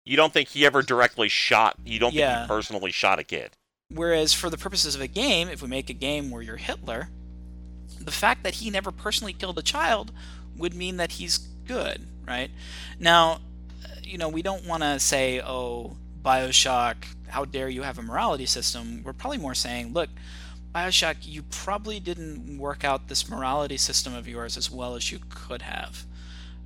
You 0.03 0.17
don't 0.17 0.33
think 0.33 0.49
he 0.49 0.65
ever 0.65 0.81
directly 0.81 1.29
shot? 1.29 1.77
You 1.85 1.99
don't 1.99 2.13
yeah. 2.13 2.39
think 2.39 2.43
he 2.43 2.47
personally 2.47 2.91
shot 2.91 3.19
a 3.19 3.23
kid? 3.23 3.51
Whereas, 3.89 4.33
for 4.33 4.49
the 4.49 4.57
purposes 4.57 4.95
of 4.95 5.01
a 5.01 5.07
game, 5.07 5.49
if 5.49 5.61
we 5.61 5.67
make 5.67 5.89
a 5.89 5.93
game 5.93 6.31
where 6.31 6.41
you're 6.41 6.57
Hitler, 6.57 7.09
the 7.99 8.11
fact 8.11 8.43
that 8.43 8.55
he 8.55 8.69
never 8.69 8.91
personally 8.91 9.33
killed 9.33 9.59
a 9.59 9.63
child 9.63 10.11
would 10.57 10.73
mean 10.73 10.97
that 10.97 11.13
he's 11.13 11.37
good, 11.37 12.07
right? 12.27 12.49
Now, 12.99 13.41
you 14.01 14.17
know, 14.17 14.29
we 14.29 14.41
don't 14.41 14.65
want 14.65 14.83
to 14.83 14.99
say, 14.99 15.41
oh, 15.41 15.97
Bioshock, 16.23 16.95
how 17.27 17.45
dare 17.45 17.69
you 17.69 17.83
have 17.83 17.99
a 17.99 18.01
morality 18.01 18.45
system? 18.45 19.03
We're 19.03 19.13
probably 19.13 19.37
more 19.37 19.55
saying, 19.55 19.93
look, 19.93 20.09
Bioshock, 20.73 21.17
you 21.21 21.43
probably 21.43 21.99
didn't 21.99 22.57
work 22.57 22.83
out 22.83 23.07
this 23.07 23.29
morality 23.29 23.77
system 23.77 24.15
of 24.15 24.27
yours 24.27 24.57
as 24.57 24.71
well 24.71 24.95
as 24.95 25.11
you 25.11 25.19
could 25.29 25.61
have 25.63 26.05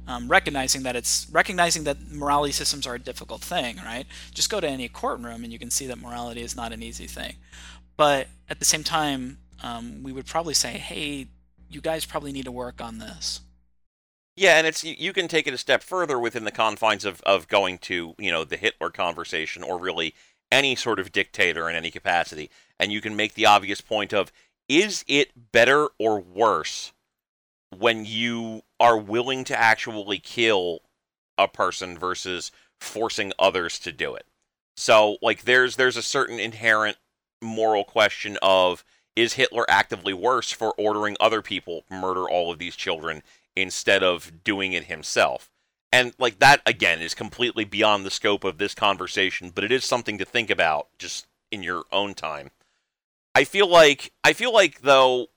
um, 0.07 0.27
recognizing 0.27 0.83
that 0.83 0.95
it's 0.95 1.27
recognizing 1.31 1.83
that 1.85 2.11
morality 2.11 2.51
systems 2.51 2.85
are 2.85 2.95
a 2.95 2.99
difficult 2.99 3.41
thing, 3.41 3.77
right? 3.77 4.05
Just 4.33 4.49
go 4.49 4.59
to 4.59 4.67
any 4.67 4.87
courtroom 4.87 5.43
and 5.43 5.51
you 5.51 5.59
can 5.59 5.71
see 5.71 5.87
that 5.87 5.97
morality 5.97 6.41
is 6.41 6.55
not 6.55 6.71
an 6.71 6.83
easy 6.83 7.07
thing. 7.07 7.35
But 7.97 8.27
at 8.49 8.59
the 8.59 8.65
same 8.65 8.83
time, 8.83 9.39
um, 9.63 10.03
we 10.03 10.11
would 10.11 10.25
probably 10.25 10.53
say, 10.53 10.71
hey, 10.77 11.27
you 11.69 11.81
guys 11.81 12.05
probably 12.05 12.31
need 12.31 12.45
to 12.45 12.51
work 12.51 12.81
on 12.81 12.99
this. 12.99 13.41
Yeah, 14.35 14.57
and 14.57 14.67
it's 14.67 14.83
you 14.83 15.13
can 15.13 15.29
take 15.29 15.47
it 15.47 15.53
a 15.53 15.57
step 15.57 15.81
further 15.81 16.19
within 16.19 16.43
the 16.43 16.51
confines 16.51 17.05
of, 17.05 17.21
of 17.21 17.47
going 17.47 17.77
to 17.79 18.15
you 18.19 18.31
know 18.31 18.43
the 18.43 18.57
Hitler 18.57 18.89
conversation 18.89 19.63
or 19.63 19.79
really 19.79 20.13
any 20.51 20.75
sort 20.75 20.99
of 20.99 21.13
dictator 21.13 21.69
in 21.69 21.75
any 21.75 21.89
capacity, 21.89 22.49
and 22.77 22.91
you 22.91 22.99
can 22.99 23.15
make 23.15 23.33
the 23.33 23.45
obvious 23.45 23.79
point 23.79 24.13
of 24.13 24.33
is 24.67 25.05
it 25.07 25.51
better 25.53 25.87
or 25.97 26.19
worse 26.19 26.91
when 27.77 28.05
you 28.05 28.61
are 28.79 28.97
willing 28.97 29.43
to 29.45 29.59
actually 29.59 30.19
kill 30.19 30.81
a 31.37 31.47
person 31.47 31.97
versus 31.97 32.51
forcing 32.79 33.31
others 33.39 33.79
to 33.79 33.91
do 33.91 34.15
it. 34.15 34.25
So 34.77 35.17
like 35.21 35.43
there's 35.43 35.75
there's 35.75 35.97
a 35.97 36.01
certain 36.01 36.39
inherent 36.39 36.97
moral 37.41 37.83
question 37.83 38.37
of 38.41 38.83
is 39.15 39.33
Hitler 39.33 39.65
actively 39.69 40.13
worse 40.13 40.51
for 40.51 40.73
ordering 40.73 41.15
other 41.19 41.41
people 41.41 41.85
murder 41.89 42.29
all 42.29 42.51
of 42.51 42.59
these 42.59 42.75
children 42.75 43.23
instead 43.55 44.03
of 44.03 44.43
doing 44.43 44.73
it 44.73 44.85
himself? 44.85 45.49
And 45.91 46.13
like 46.19 46.39
that 46.39 46.61
again 46.65 47.01
is 47.01 47.13
completely 47.13 47.63
beyond 47.63 48.05
the 48.05 48.11
scope 48.11 48.43
of 48.43 48.57
this 48.57 48.75
conversation, 48.75 49.51
but 49.53 49.63
it 49.63 49.71
is 49.71 49.85
something 49.85 50.17
to 50.17 50.25
think 50.25 50.49
about 50.49 50.87
just 50.97 51.27
in 51.51 51.63
your 51.63 51.83
own 51.91 52.13
time. 52.13 52.51
I 53.33 53.45
feel 53.45 53.67
like 53.67 54.11
I 54.23 54.33
feel 54.33 54.51
like 54.53 54.81
though 54.81 55.27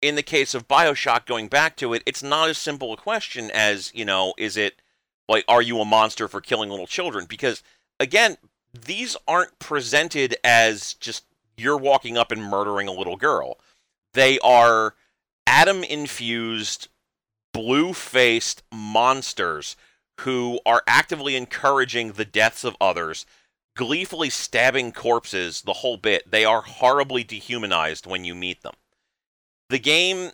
in 0.00 0.14
the 0.14 0.22
case 0.22 0.54
of 0.54 0.68
Bioshock, 0.68 1.26
going 1.26 1.48
back 1.48 1.76
to 1.76 1.92
it, 1.92 2.02
it's 2.06 2.22
not 2.22 2.48
as 2.48 2.58
simple 2.58 2.92
a 2.92 2.96
question 2.96 3.50
as, 3.52 3.92
you 3.94 4.04
know, 4.04 4.34
is 4.38 4.56
it 4.56 4.80
like, 5.28 5.44
are 5.48 5.62
you 5.62 5.80
a 5.80 5.84
monster 5.84 6.28
for 6.28 6.40
killing 6.40 6.70
little 6.70 6.86
children? 6.86 7.26
Because, 7.28 7.62
again, 7.98 8.36
these 8.72 9.16
aren't 9.26 9.58
presented 9.58 10.36
as 10.44 10.94
just 10.94 11.24
you're 11.56 11.76
walking 11.76 12.16
up 12.16 12.30
and 12.30 12.42
murdering 12.42 12.86
a 12.86 12.92
little 12.92 13.16
girl. 13.16 13.58
They 14.14 14.38
are 14.40 14.94
ADAM 15.46 15.82
infused, 15.84 16.88
blue 17.52 17.92
faced 17.92 18.62
monsters 18.72 19.76
who 20.20 20.60
are 20.64 20.82
actively 20.86 21.34
encouraging 21.36 22.12
the 22.12 22.24
deaths 22.24 22.64
of 22.64 22.76
others, 22.80 23.26
gleefully 23.76 24.30
stabbing 24.30 24.92
corpses, 24.92 25.62
the 25.62 25.74
whole 25.74 25.96
bit. 25.96 26.30
They 26.30 26.44
are 26.44 26.62
horribly 26.62 27.24
dehumanized 27.24 28.06
when 28.06 28.24
you 28.24 28.34
meet 28.34 28.62
them 28.62 28.74
the 29.68 29.78
game 29.78 30.30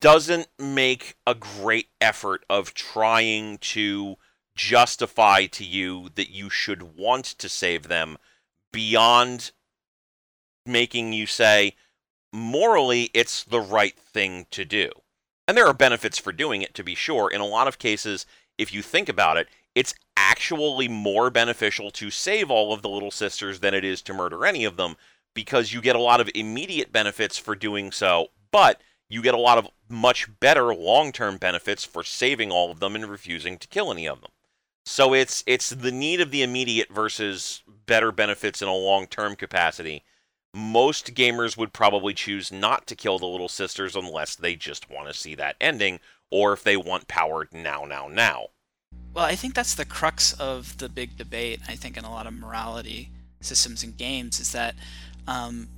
doesn't 0.00 0.48
make 0.58 1.16
a 1.26 1.34
great 1.34 1.88
effort 2.00 2.44
of 2.48 2.74
trying 2.74 3.58
to 3.58 4.16
justify 4.54 5.46
to 5.46 5.64
you 5.64 6.08
that 6.14 6.30
you 6.30 6.50
should 6.50 6.96
want 6.96 7.24
to 7.24 7.48
save 7.48 7.88
them 7.88 8.18
beyond 8.72 9.52
making 10.66 11.12
you 11.12 11.26
say 11.26 11.74
morally 12.32 13.10
it's 13.14 13.42
the 13.42 13.60
right 13.60 13.98
thing 13.98 14.46
to 14.50 14.64
do. 14.64 14.90
And 15.48 15.56
there 15.56 15.66
are 15.66 15.74
benefits 15.74 16.18
for 16.18 16.32
doing 16.32 16.62
it 16.62 16.74
to 16.74 16.84
be 16.84 16.94
sure. 16.94 17.28
In 17.30 17.40
a 17.40 17.46
lot 17.46 17.68
of 17.68 17.78
cases, 17.78 18.24
if 18.56 18.72
you 18.72 18.82
think 18.82 19.08
about 19.08 19.36
it, 19.36 19.48
it's 19.74 19.94
actually 20.16 20.88
more 20.88 21.30
beneficial 21.30 21.90
to 21.92 22.10
save 22.10 22.50
all 22.50 22.72
of 22.72 22.82
the 22.82 22.88
little 22.88 23.10
sisters 23.10 23.60
than 23.60 23.74
it 23.74 23.84
is 23.84 24.02
to 24.02 24.14
murder 24.14 24.46
any 24.46 24.64
of 24.64 24.76
them 24.76 24.96
because 25.34 25.72
you 25.72 25.80
get 25.80 25.96
a 25.96 26.00
lot 26.00 26.20
of 26.20 26.30
immediate 26.34 26.92
benefits 26.92 27.38
for 27.38 27.54
doing 27.54 27.92
so, 27.92 28.28
but 28.50 28.80
you 29.08 29.22
get 29.22 29.34
a 29.34 29.38
lot 29.38 29.58
of 29.58 29.68
much 29.88 30.28
better 30.40 30.74
long-term 30.74 31.36
benefits 31.36 31.84
for 31.84 32.04
saving 32.04 32.50
all 32.50 32.70
of 32.70 32.80
them 32.80 32.94
and 32.94 33.06
refusing 33.06 33.58
to 33.58 33.68
kill 33.68 33.90
any 33.90 34.06
of 34.06 34.20
them. 34.20 34.30
So 34.86 35.12
it's 35.12 35.44
it's 35.46 35.70
the 35.70 35.92
need 35.92 36.20
of 36.20 36.30
the 36.30 36.42
immediate 36.42 36.90
versus 36.90 37.62
better 37.86 38.12
benefits 38.12 38.62
in 38.62 38.68
a 38.68 38.74
long-term 38.74 39.36
capacity. 39.36 40.04
Most 40.54 41.14
gamers 41.14 41.56
would 41.56 41.72
probably 41.72 42.14
choose 42.14 42.50
not 42.50 42.86
to 42.88 42.96
kill 42.96 43.18
the 43.18 43.26
little 43.26 43.48
sisters 43.48 43.94
unless 43.94 44.34
they 44.34 44.56
just 44.56 44.90
want 44.90 45.06
to 45.08 45.14
see 45.14 45.34
that 45.36 45.56
ending 45.60 46.00
or 46.30 46.52
if 46.52 46.64
they 46.64 46.76
want 46.76 47.08
power 47.08 47.48
now 47.52 47.84
now 47.84 48.08
now. 48.08 48.46
Well, 49.12 49.24
I 49.24 49.34
think 49.34 49.54
that's 49.54 49.74
the 49.74 49.84
crux 49.84 50.32
of 50.34 50.78
the 50.78 50.88
big 50.88 51.16
debate. 51.16 51.60
I 51.68 51.74
think 51.74 51.96
in 51.96 52.04
a 52.04 52.10
lot 52.10 52.26
of 52.26 52.34
morality 52.34 53.10
systems 53.40 53.82
and 53.82 53.96
games 53.96 54.38
is 54.38 54.52
that 54.52 54.74
um, 55.30 55.68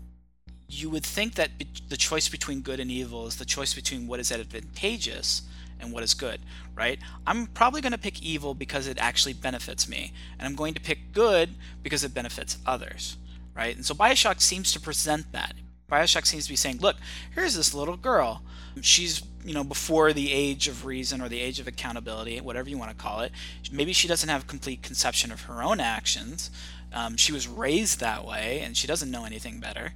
you 0.67 0.89
would 0.89 1.05
think 1.05 1.35
that 1.35 1.59
be- 1.59 1.69
the 1.91 1.97
choice 1.97 2.29
between 2.29 2.63
good 2.63 2.81
and 2.81 2.91
evil 2.91 3.27
is 3.27 3.37
the 3.37 3.45
choice 3.45 3.75
between 3.75 4.07
what 4.07 4.19
is 4.19 4.33
advantageous 4.33 5.43
and 5.79 5.93
what 5.93 6.03
is 6.03 6.15
good, 6.15 6.41
right? 6.75 6.99
I'm 7.27 7.47
probably 7.49 7.83
going 7.83 7.93
to 7.93 7.99
pick 7.99 8.23
evil 8.23 8.55
because 8.55 8.87
it 8.87 8.97
actually 8.99 9.35
benefits 9.35 9.87
me, 9.87 10.15
and 10.39 10.49
I'm 10.49 10.55
going 10.55 10.73
to 10.73 10.81
pick 10.81 11.13
good 11.13 11.51
because 11.83 12.03
it 12.03 12.15
benefits 12.15 12.57
others, 12.65 13.19
right? 13.55 13.77
And 13.77 13.85
so 13.85 13.95
Bioshock 13.95 14.41
seems 14.41 14.73
to 14.73 14.81
present 14.81 15.31
that. 15.33 15.55
Bioshock 15.91 16.25
seems 16.25 16.45
to 16.45 16.51
be 16.51 16.57
saying, 16.57 16.79
look, 16.79 16.97
here's 17.35 17.55
this 17.55 17.75
little 17.75 17.99
girl. 17.99 18.43
She's 18.81 19.23
you 19.45 19.53
know 19.53 19.65
before 19.65 20.13
the 20.13 20.33
age 20.33 20.69
of 20.69 20.87
reason 20.87 21.21
or 21.21 21.29
the 21.29 21.41
age 21.41 21.59
of 21.59 21.67
accountability 21.67 22.41
whatever 22.41 22.71
you 22.71 22.79
want 22.79 22.91
to 22.91 22.97
call 22.97 23.21
it 23.21 23.33
maybe 23.73 23.93
she 23.93 24.07
doesn't 24.07 24.29
have 24.29 24.47
complete 24.47 24.83
conception 24.83 25.33
of 25.33 25.43
her 25.43 25.63
own 25.63 25.81
actions 25.81 26.49
um, 26.93 27.17
she 27.17 27.33
was 27.33 27.49
raised 27.49 28.01
that 28.01 28.25
way 28.25 28.61
and 28.61 28.77
she 28.77 28.87
doesn't 28.87 29.11
know 29.11 29.25
anything 29.25 29.61
better. 29.61 29.93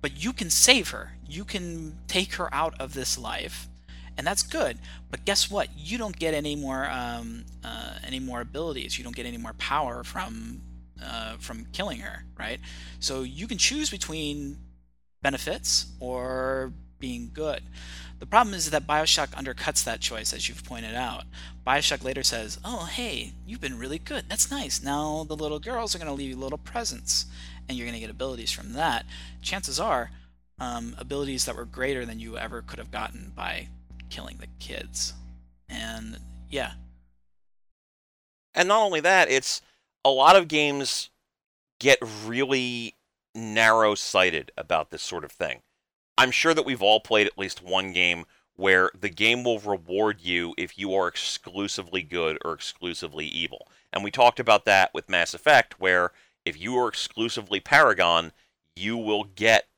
But 0.00 0.22
you 0.22 0.32
can 0.32 0.50
save 0.50 0.90
her. 0.90 1.12
You 1.28 1.44
can 1.44 1.98
take 2.08 2.34
her 2.34 2.52
out 2.54 2.74
of 2.80 2.94
this 2.94 3.18
life 3.18 3.68
and 4.16 4.26
that's 4.26 4.42
good. 4.42 4.78
But 5.10 5.24
guess 5.24 5.50
what? 5.50 5.68
You 5.76 5.98
don't 5.98 6.18
get 6.18 6.34
any 6.34 6.56
more 6.56 6.88
um, 6.90 7.44
uh, 7.64 7.94
any 8.06 8.20
more 8.20 8.40
abilities. 8.40 8.98
You 8.98 9.04
don't 9.04 9.16
get 9.16 9.26
any 9.26 9.38
more 9.38 9.54
power 9.54 10.02
from 10.02 10.62
uh, 11.02 11.36
from 11.38 11.66
killing 11.72 12.00
her 12.00 12.24
right? 12.40 12.60
So 12.98 13.22
you 13.22 13.46
can 13.46 13.58
choose 13.58 13.90
between 13.90 14.56
benefits 15.22 15.86
or 16.00 16.72
being 16.98 17.30
good 17.32 17.62
the 18.20 18.26
problem 18.26 18.54
is 18.54 18.70
that 18.70 18.86
Bioshock 18.86 19.28
undercuts 19.28 19.82
that 19.84 20.00
choice, 20.00 20.34
as 20.34 20.46
you've 20.46 20.62
pointed 20.62 20.94
out. 20.94 21.24
Bioshock 21.66 22.04
later 22.04 22.22
says, 22.22 22.58
Oh, 22.64 22.84
hey, 22.84 23.32
you've 23.46 23.62
been 23.62 23.78
really 23.78 23.98
good. 23.98 24.26
That's 24.28 24.50
nice. 24.50 24.82
Now 24.82 25.24
the 25.24 25.34
little 25.34 25.58
girls 25.58 25.94
are 25.94 25.98
going 25.98 26.06
to 26.06 26.14
leave 26.14 26.28
you 26.28 26.36
little 26.36 26.58
presents, 26.58 27.24
and 27.66 27.76
you're 27.76 27.86
going 27.86 27.94
to 27.94 28.00
get 28.00 28.10
abilities 28.10 28.52
from 28.52 28.74
that. 28.74 29.06
Chances 29.40 29.80
are, 29.80 30.10
um, 30.58 30.94
abilities 30.98 31.46
that 31.46 31.56
were 31.56 31.64
greater 31.64 32.04
than 32.04 32.20
you 32.20 32.36
ever 32.36 32.60
could 32.60 32.78
have 32.78 32.90
gotten 32.90 33.32
by 33.34 33.68
killing 34.10 34.36
the 34.36 34.48
kids. 34.58 35.14
And 35.70 36.18
yeah. 36.50 36.72
And 38.54 38.68
not 38.68 38.82
only 38.82 39.00
that, 39.00 39.30
it's 39.30 39.62
a 40.04 40.10
lot 40.10 40.36
of 40.36 40.46
games 40.46 41.08
get 41.78 41.98
really 42.26 42.96
narrow 43.34 43.94
sighted 43.94 44.52
about 44.58 44.90
this 44.90 45.02
sort 45.02 45.24
of 45.24 45.32
thing. 45.32 45.62
I'm 46.20 46.32
sure 46.32 46.52
that 46.52 46.66
we've 46.66 46.82
all 46.82 47.00
played 47.00 47.26
at 47.26 47.38
least 47.38 47.62
one 47.62 47.94
game 47.94 48.26
where 48.54 48.90
the 48.92 49.08
game 49.08 49.42
will 49.42 49.58
reward 49.58 50.20
you 50.20 50.54
if 50.58 50.78
you 50.78 50.92
are 50.92 51.08
exclusively 51.08 52.02
good 52.02 52.36
or 52.44 52.52
exclusively 52.52 53.24
evil. 53.24 53.66
And 53.90 54.04
we 54.04 54.10
talked 54.10 54.38
about 54.38 54.66
that 54.66 54.92
with 54.92 55.08
Mass 55.08 55.32
Effect, 55.32 55.80
where 55.80 56.12
if 56.44 56.60
you 56.60 56.76
are 56.76 56.88
exclusively 56.88 57.58
Paragon, 57.58 58.32
you 58.76 58.98
will 58.98 59.24
get 59.24 59.68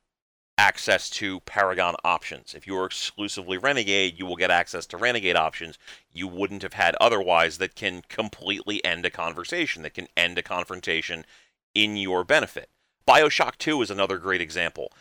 access 0.57 1.09
to 1.11 1.39
Paragon 1.39 1.95
options. 2.03 2.53
If 2.53 2.67
you 2.67 2.75
are 2.75 2.87
exclusively 2.87 3.57
Renegade, 3.57 4.19
you 4.19 4.25
will 4.25 4.35
get 4.35 4.51
access 4.51 4.85
to 4.87 4.97
Renegade 4.97 5.37
options 5.37 5.79
you 6.11 6.27
wouldn't 6.27 6.63
have 6.63 6.73
had 6.73 6.97
otherwise 6.99 7.57
that 7.59 7.73
can 7.73 8.01
completely 8.09 8.83
end 8.83 9.05
a 9.05 9.09
conversation, 9.09 9.81
that 9.83 9.93
can 9.93 10.09
end 10.17 10.37
a 10.37 10.43
confrontation 10.43 11.25
in 11.73 11.95
your 11.95 12.25
benefit. 12.25 12.69
Bioshock 13.07 13.57
2 13.59 13.81
is 13.81 13.89
another 13.89 14.17
great 14.17 14.41
example 14.41 14.91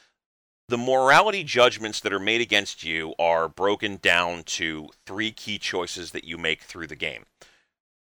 the 0.73 0.79
morality 0.79 1.45
judgments 1.45 2.01
that 2.01 2.15
are 2.15 2.19
made 2.19 2.41
against 2.41 2.83
you 2.83 3.15
are 3.19 3.47
broken 3.47 3.99
down 4.01 4.43
to 4.43 4.89
three 5.05 5.31
key 5.31 5.59
choices 5.59 6.13
that 6.13 6.25
you 6.25 6.39
make 6.39 6.63
through 6.63 6.87
the 6.87 6.97
game. 6.97 7.27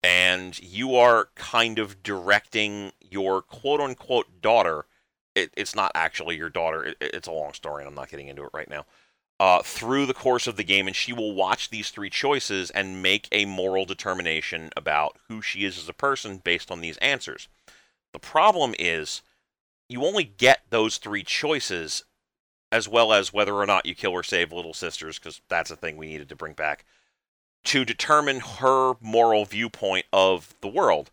And 0.03 0.61
you 0.61 0.93
are 0.93 1.29
kind 1.35 1.79
of 1.79 2.03
directing 2.03 2.91
your 2.99 3.41
quote 3.41 3.79
unquote 3.79 4.41
daughter. 4.41 4.87
It, 5.35 5.53
it's 5.55 5.73
not 5.73 5.93
actually 5.95 6.35
your 6.35 6.49
daughter, 6.49 6.83
it, 6.83 6.97
it's 6.99 7.29
a 7.29 7.31
long 7.31 7.53
story, 7.53 7.81
and 7.81 7.87
I'm 7.87 7.95
not 7.95 8.09
getting 8.09 8.27
into 8.27 8.43
it 8.43 8.49
right 8.53 8.69
now. 8.69 8.85
Uh, 9.39 9.61
through 9.61 10.05
the 10.05 10.13
course 10.13 10.45
of 10.45 10.57
the 10.57 10.65
game, 10.65 10.85
and 10.85 10.97
she 10.97 11.13
will 11.13 11.33
watch 11.33 11.69
these 11.69 11.91
three 11.91 12.09
choices 12.09 12.71
and 12.71 13.01
make 13.01 13.29
a 13.31 13.45
moral 13.45 13.85
determination 13.85 14.69
about 14.75 15.17
who 15.29 15.41
she 15.41 15.63
is 15.63 15.77
as 15.77 15.87
a 15.87 15.93
person 15.93 16.41
based 16.43 16.71
on 16.71 16.81
these 16.81 16.97
answers. 16.97 17.47
The 18.11 18.19
problem 18.19 18.75
is, 18.77 19.21
you 19.87 20.03
only 20.03 20.25
get 20.25 20.63
those 20.69 20.97
three 20.97 21.23
choices 21.23 22.03
as 22.71 22.87
well 22.87 23.11
as 23.11 23.33
whether 23.33 23.53
or 23.53 23.65
not 23.65 23.85
you 23.85 23.95
kill 23.95 24.11
or 24.11 24.23
save 24.23 24.51
little 24.51 24.73
sisters, 24.73 25.17
because 25.17 25.41
that's 25.49 25.71
a 25.71 25.75
thing 25.75 25.97
we 25.97 26.07
needed 26.07 26.29
to 26.29 26.35
bring 26.35 26.53
back, 26.53 26.85
to 27.63 27.83
determine 27.83 28.39
her 28.39 28.93
moral 29.01 29.45
viewpoint 29.45 30.05
of 30.13 30.53
the 30.61 30.67
world. 30.67 31.11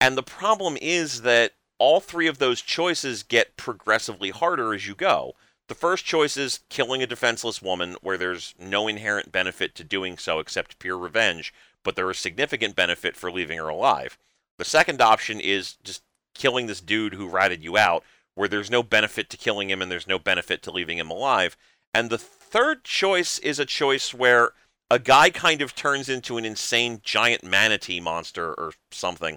And 0.00 0.16
the 0.16 0.22
problem 0.22 0.76
is 0.80 1.22
that 1.22 1.52
all 1.78 2.00
three 2.00 2.26
of 2.26 2.38
those 2.38 2.60
choices 2.60 3.22
get 3.22 3.56
progressively 3.56 4.30
harder 4.30 4.74
as 4.74 4.86
you 4.86 4.94
go. 4.94 5.34
The 5.68 5.74
first 5.74 6.04
choice 6.04 6.36
is 6.36 6.60
killing 6.68 7.02
a 7.02 7.06
defenseless 7.06 7.62
woman, 7.62 7.96
where 8.02 8.18
there's 8.18 8.54
no 8.58 8.88
inherent 8.88 9.32
benefit 9.32 9.74
to 9.76 9.84
doing 9.84 10.18
so 10.18 10.38
except 10.38 10.78
pure 10.78 10.98
revenge, 10.98 11.54
but 11.82 11.96
there 11.96 12.10
is 12.10 12.18
significant 12.18 12.76
benefit 12.76 13.16
for 13.16 13.30
leaving 13.30 13.58
her 13.58 13.68
alive. 13.68 14.18
The 14.58 14.64
second 14.64 15.00
option 15.00 15.40
is 15.40 15.76
just 15.82 16.02
killing 16.34 16.66
this 16.66 16.80
dude 16.80 17.14
who 17.14 17.28
ratted 17.28 17.64
you 17.64 17.78
out, 17.78 18.04
where 18.40 18.48
there's 18.48 18.70
no 18.70 18.82
benefit 18.82 19.28
to 19.28 19.36
killing 19.36 19.68
him 19.68 19.82
and 19.82 19.92
there's 19.92 20.06
no 20.06 20.18
benefit 20.18 20.62
to 20.62 20.70
leaving 20.70 20.96
him 20.96 21.10
alive. 21.10 21.58
And 21.92 22.08
the 22.08 22.16
third 22.16 22.84
choice 22.84 23.38
is 23.40 23.58
a 23.58 23.66
choice 23.66 24.14
where 24.14 24.52
a 24.90 24.98
guy 24.98 25.28
kind 25.28 25.60
of 25.60 25.74
turns 25.74 26.08
into 26.08 26.38
an 26.38 26.46
insane 26.46 27.02
giant 27.04 27.44
manatee 27.44 28.00
monster 28.00 28.54
or 28.54 28.72
something. 28.92 29.36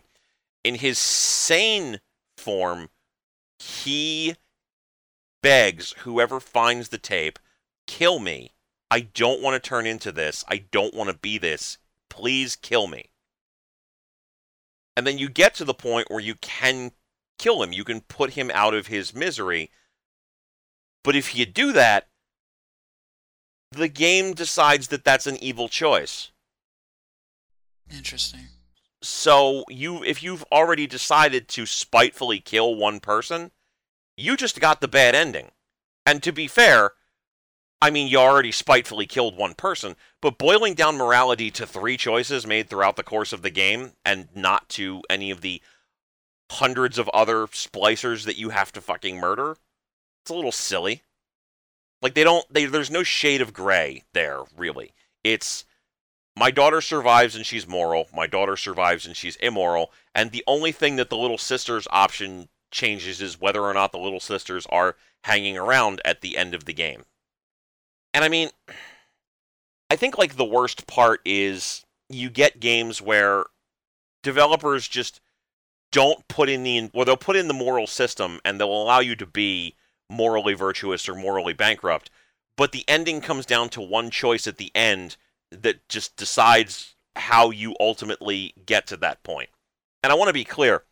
In 0.64 0.76
his 0.76 0.98
sane 0.98 2.00
form, 2.38 2.92
he 3.60 4.38
begs 5.42 5.94
whoever 6.04 6.40
finds 6.40 6.88
the 6.88 6.98
tape, 6.98 7.40
kill 7.86 8.20
me. 8.20 8.52
I 8.90 9.02
don't 9.02 9.42
want 9.42 9.62
to 9.62 9.70
turn 9.70 9.86
into 9.86 10.14
this. 10.14 10.46
I 10.48 10.64
don't 10.72 10.94
want 10.94 11.10
to 11.10 11.18
be 11.18 11.38
this. 11.38 11.78
Please 12.10 12.56
kill 12.56 12.88
me. 12.88 13.10
And 14.96 15.06
then 15.06 15.18
you 15.18 15.28
get 15.28 15.56
to 15.56 15.66
the 15.66 15.74
point 15.74 16.10
where 16.10 16.22
you 16.22 16.36
can 16.36 16.94
kill 17.38 17.62
him. 17.64 17.74
You 17.74 17.84
can 17.84 18.02
put 18.02 18.32
him 18.32 18.52
out 18.54 18.74
of 18.74 18.88
his 18.88 19.14
misery. 19.14 19.72
But 21.04 21.16
if 21.16 21.36
you 21.36 21.46
do 21.46 21.72
that, 21.74 22.08
the 23.72 23.88
game 23.88 24.34
decides 24.34 24.88
that 24.90 25.04
that's 25.04 25.28
an 25.28 25.42
evil 25.42 25.68
choice. 25.68 26.32
Interesting. 27.92 28.48
So 29.02 29.66
you 29.70 30.04
if 30.04 30.24
you've 30.24 30.46
already 30.52 30.88
decided 30.88 31.48
to 31.50 31.66
spitefully 31.66 32.40
kill 32.40 32.76
one 32.76 33.00
person, 33.00 33.52
you 34.16 34.38
just 34.38 34.62
got 34.62 34.80
the 34.80 34.88
bad 34.88 35.16
ending. 35.16 35.52
And 36.06 36.24
to 36.24 36.32
be 36.32 36.48
fair, 36.48 36.92
I 37.82 37.90
mean 37.90 38.08
you 38.08 38.18
already 38.18 38.52
spitefully 38.52 39.06
killed 39.06 39.36
one 39.36 39.56
person, 39.56 39.98
but 40.22 40.38
boiling 40.38 40.74
down 40.74 40.96
morality 40.96 41.52
to 41.52 41.68
three 41.68 41.98
choices 41.98 42.48
made 42.48 42.70
throughout 42.70 42.96
the 42.96 43.04
course 43.04 43.34
of 43.34 43.42
the 43.42 43.50
game 43.50 43.92
and 44.06 44.30
not 44.34 44.70
to 44.70 45.02
any 45.10 45.32
of 45.32 45.42
the 45.42 45.62
hundreds 46.54 46.98
of 46.98 47.10
other 47.10 47.48
splicers 47.48 48.26
that 48.26 48.38
you 48.38 48.50
have 48.50 48.72
to 48.74 48.82
fucking 48.82 49.18
murder. 49.18 49.58
It's 50.24 50.32
a 50.32 50.36
little 50.36 50.52
silly. 50.52 51.04
Like 52.02 52.14
they 52.14 52.24
don't 52.24 52.46
they 52.54 52.66
there's 52.66 52.92
no 52.92 53.04
shade 53.04 53.42
of 53.42 53.54
gray 53.54 54.04
there, 54.14 54.42
really. 54.58 54.94
It's 55.24 55.66
my 56.36 56.52
daughter 56.52 56.82
survives 56.82 57.36
and 57.36 57.46
she's 57.46 57.68
moral, 57.68 58.08
my 58.14 58.28
daughter 58.28 58.58
survives 58.58 59.06
and 59.06 59.16
she's 59.16 59.36
immoral, 59.38 59.92
and 60.14 60.32
the 60.32 60.44
only 60.48 60.72
thing 60.72 60.96
that 60.98 61.10
the 61.10 61.18
little 61.18 61.38
sisters 61.38 61.88
option 61.92 62.50
changes 62.72 63.22
is 63.22 63.40
whether 63.40 63.62
or 63.62 63.74
not 63.74 63.92
the 63.92 64.00
little 64.00 64.20
sisters 64.20 64.66
are 64.70 64.96
hanging 65.24 65.58
around 65.58 66.02
at 66.04 66.22
the 66.22 66.38
end 66.38 66.54
of 66.54 66.66
the 66.66 66.74
game. 66.74 67.06
And 68.14 68.24
I 68.24 68.30
mean 68.30 68.50
I 69.90 69.96
think 69.96 70.18
like 70.18 70.36
the 70.36 70.46
worst 70.46 70.88
part 70.88 71.22
is 71.24 71.86
you 72.10 72.30
get 72.30 72.60
games 72.60 73.02
where 73.02 73.46
developers 74.24 74.88
just 74.88 75.22
don't 75.94 76.28
put 76.28 76.50
in 76.50 76.64
the 76.64 76.90
well 76.94 77.06
they'll 77.06 77.16
put 77.16 77.38
in 77.38 77.48
the 77.48 77.54
moral 77.54 77.88
system 77.88 78.42
and 78.44 78.60
they'll 78.60 78.68
allow 78.68 79.00
you 79.00 79.16
to 79.16 79.26
be 79.26 79.76
morally 80.10 80.54
virtuous 80.54 81.08
or 81.08 81.16
morally 81.16 81.54
bankrupt 81.54 82.10
but 82.58 82.74
the 82.74 82.84
ending 82.88 83.22
comes 83.22 83.46
down 83.46 83.70
to 83.70 83.80
one 83.80 84.10
choice 84.10 84.46
at 84.46 84.58
the 84.58 84.72
end 84.76 85.16
that 85.50 85.88
just 85.88 86.18
decides 86.18 86.96
how 87.16 87.50
you 87.50 87.74
ultimately 87.80 88.54
get 88.66 88.86
to 88.86 88.98
that 88.98 89.24
point 89.24 89.50
and 90.04 90.12
i 90.12 90.16
want 90.16 90.28
to 90.28 90.34
be 90.34 90.44
clear 90.44 90.84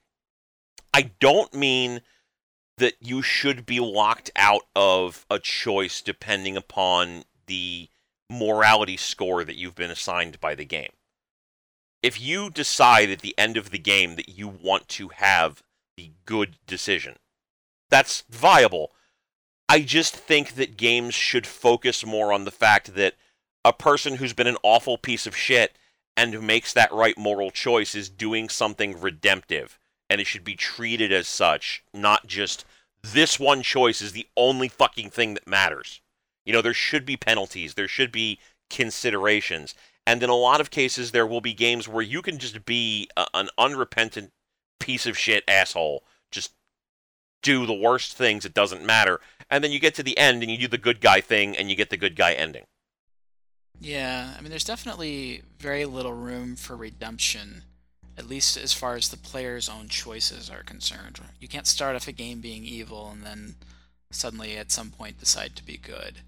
i 0.93 1.11
don't 1.19 1.53
mean 1.53 2.01
that 2.77 2.93
you 3.01 3.21
should 3.21 3.65
be 3.65 3.79
locked 3.79 4.31
out 4.35 4.63
of 4.75 5.25
a 5.29 5.37
choice 5.39 6.01
depending 6.01 6.55
upon 6.55 7.23
the 7.47 7.89
morality 8.31 8.97
score 8.97 9.43
that 9.43 9.57
you've 9.57 9.75
been 9.75 9.91
assigned 9.91 10.39
by 10.39 10.55
the 10.55 10.65
game. 10.65 10.91
If 12.01 12.19
you 12.19 12.49
decide 12.49 13.09
at 13.09 13.19
the 13.19 13.35
end 13.37 13.57
of 13.57 13.69
the 13.69 13.77
game 13.77 14.15
that 14.15 14.29
you 14.29 14.47
want 14.47 14.87
to 14.89 15.09
have 15.09 15.61
the 15.97 16.11
good 16.25 16.57
decision, 16.65 17.17
that's 17.89 18.23
viable. 18.29 18.91
I 19.69 19.81
just 19.81 20.15
think 20.15 20.55
that 20.55 20.77
games 20.77 21.13
should 21.13 21.45
focus 21.45 22.05
more 22.05 22.33
on 22.33 22.45
the 22.45 22.51
fact 22.51 22.95
that 22.95 23.15
a 23.63 23.71
person 23.71 24.15
who's 24.15 24.33
been 24.33 24.47
an 24.47 24.57
awful 24.63 24.97
piece 24.97 25.27
of 25.27 25.35
shit 25.35 25.77
and 26.17 26.33
who 26.33 26.41
makes 26.41 26.73
that 26.73 26.91
right 26.91 27.17
moral 27.17 27.51
choice 27.51 27.93
is 27.95 28.09
doing 28.09 28.49
something 28.49 28.99
redemptive 28.99 29.77
and 30.09 30.19
it 30.19 30.27
should 30.27 30.43
be 30.43 30.55
treated 30.55 31.11
as 31.13 31.27
such, 31.27 31.83
not 31.93 32.27
just 32.27 32.65
this 33.01 33.39
one 33.39 33.61
choice 33.61 34.01
is 34.01 34.11
the 34.11 34.27
only 34.35 34.67
fucking 34.67 35.09
thing 35.09 35.35
that 35.35 35.47
matters. 35.47 36.01
You 36.45 36.53
know, 36.53 36.61
there 36.61 36.73
should 36.73 37.05
be 37.05 37.15
penalties, 37.15 37.75
there 37.75 37.87
should 37.87 38.11
be 38.11 38.39
considerations. 38.69 39.73
And 40.05 40.23
in 40.23 40.29
a 40.29 40.35
lot 40.35 40.61
of 40.61 40.71
cases, 40.71 41.11
there 41.11 41.27
will 41.27 41.41
be 41.41 41.53
games 41.53 41.87
where 41.87 42.01
you 42.01 42.21
can 42.21 42.39
just 42.39 42.65
be 42.65 43.09
a, 43.15 43.25
an 43.33 43.49
unrepentant 43.57 44.31
piece 44.79 45.05
of 45.05 45.17
shit 45.17 45.43
asshole, 45.47 46.03
just 46.31 46.53
do 47.41 47.65
the 47.65 47.73
worst 47.73 48.17
things, 48.17 48.45
it 48.45 48.53
doesn't 48.53 48.85
matter. 48.85 49.19
And 49.49 49.63
then 49.63 49.71
you 49.71 49.79
get 49.79 49.95
to 49.95 50.03
the 50.03 50.17
end 50.17 50.41
and 50.41 50.51
you 50.51 50.57
do 50.57 50.67
the 50.67 50.77
good 50.77 51.01
guy 51.01 51.21
thing 51.21 51.55
and 51.55 51.69
you 51.69 51.75
get 51.75 51.89
the 51.89 51.97
good 51.97 52.15
guy 52.15 52.33
ending. 52.33 52.63
Yeah, 53.79 54.35
I 54.37 54.41
mean, 54.41 54.49
there's 54.49 54.63
definitely 54.63 55.41
very 55.59 55.85
little 55.85 56.13
room 56.13 56.55
for 56.55 56.75
redemption, 56.75 57.63
at 58.17 58.29
least 58.29 58.57
as 58.57 58.73
far 58.73 58.95
as 58.95 59.09
the 59.09 59.17
player's 59.17 59.67
own 59.67 59.87
choices 59.87 60.49
are 60.49 60.63
concerned. 60.63 61.19
You 61.39 61.47
can't 61.47 61.67
start 61.67 61.95
off 61.95 62.07
a 62.07 62.11
game 62.11 62.41
being 62.41 62.63
evil 62.63 63.09
and 63.11 63.23
then 63.23 63.55
suddenly 64.11 64.57
at 64.57 64.71
some 64.71 64.91
point 64.91 65.19
decide 65.19 65.55
to 65.55 65.65
be 65.65 65.77
good. 65.77 66.19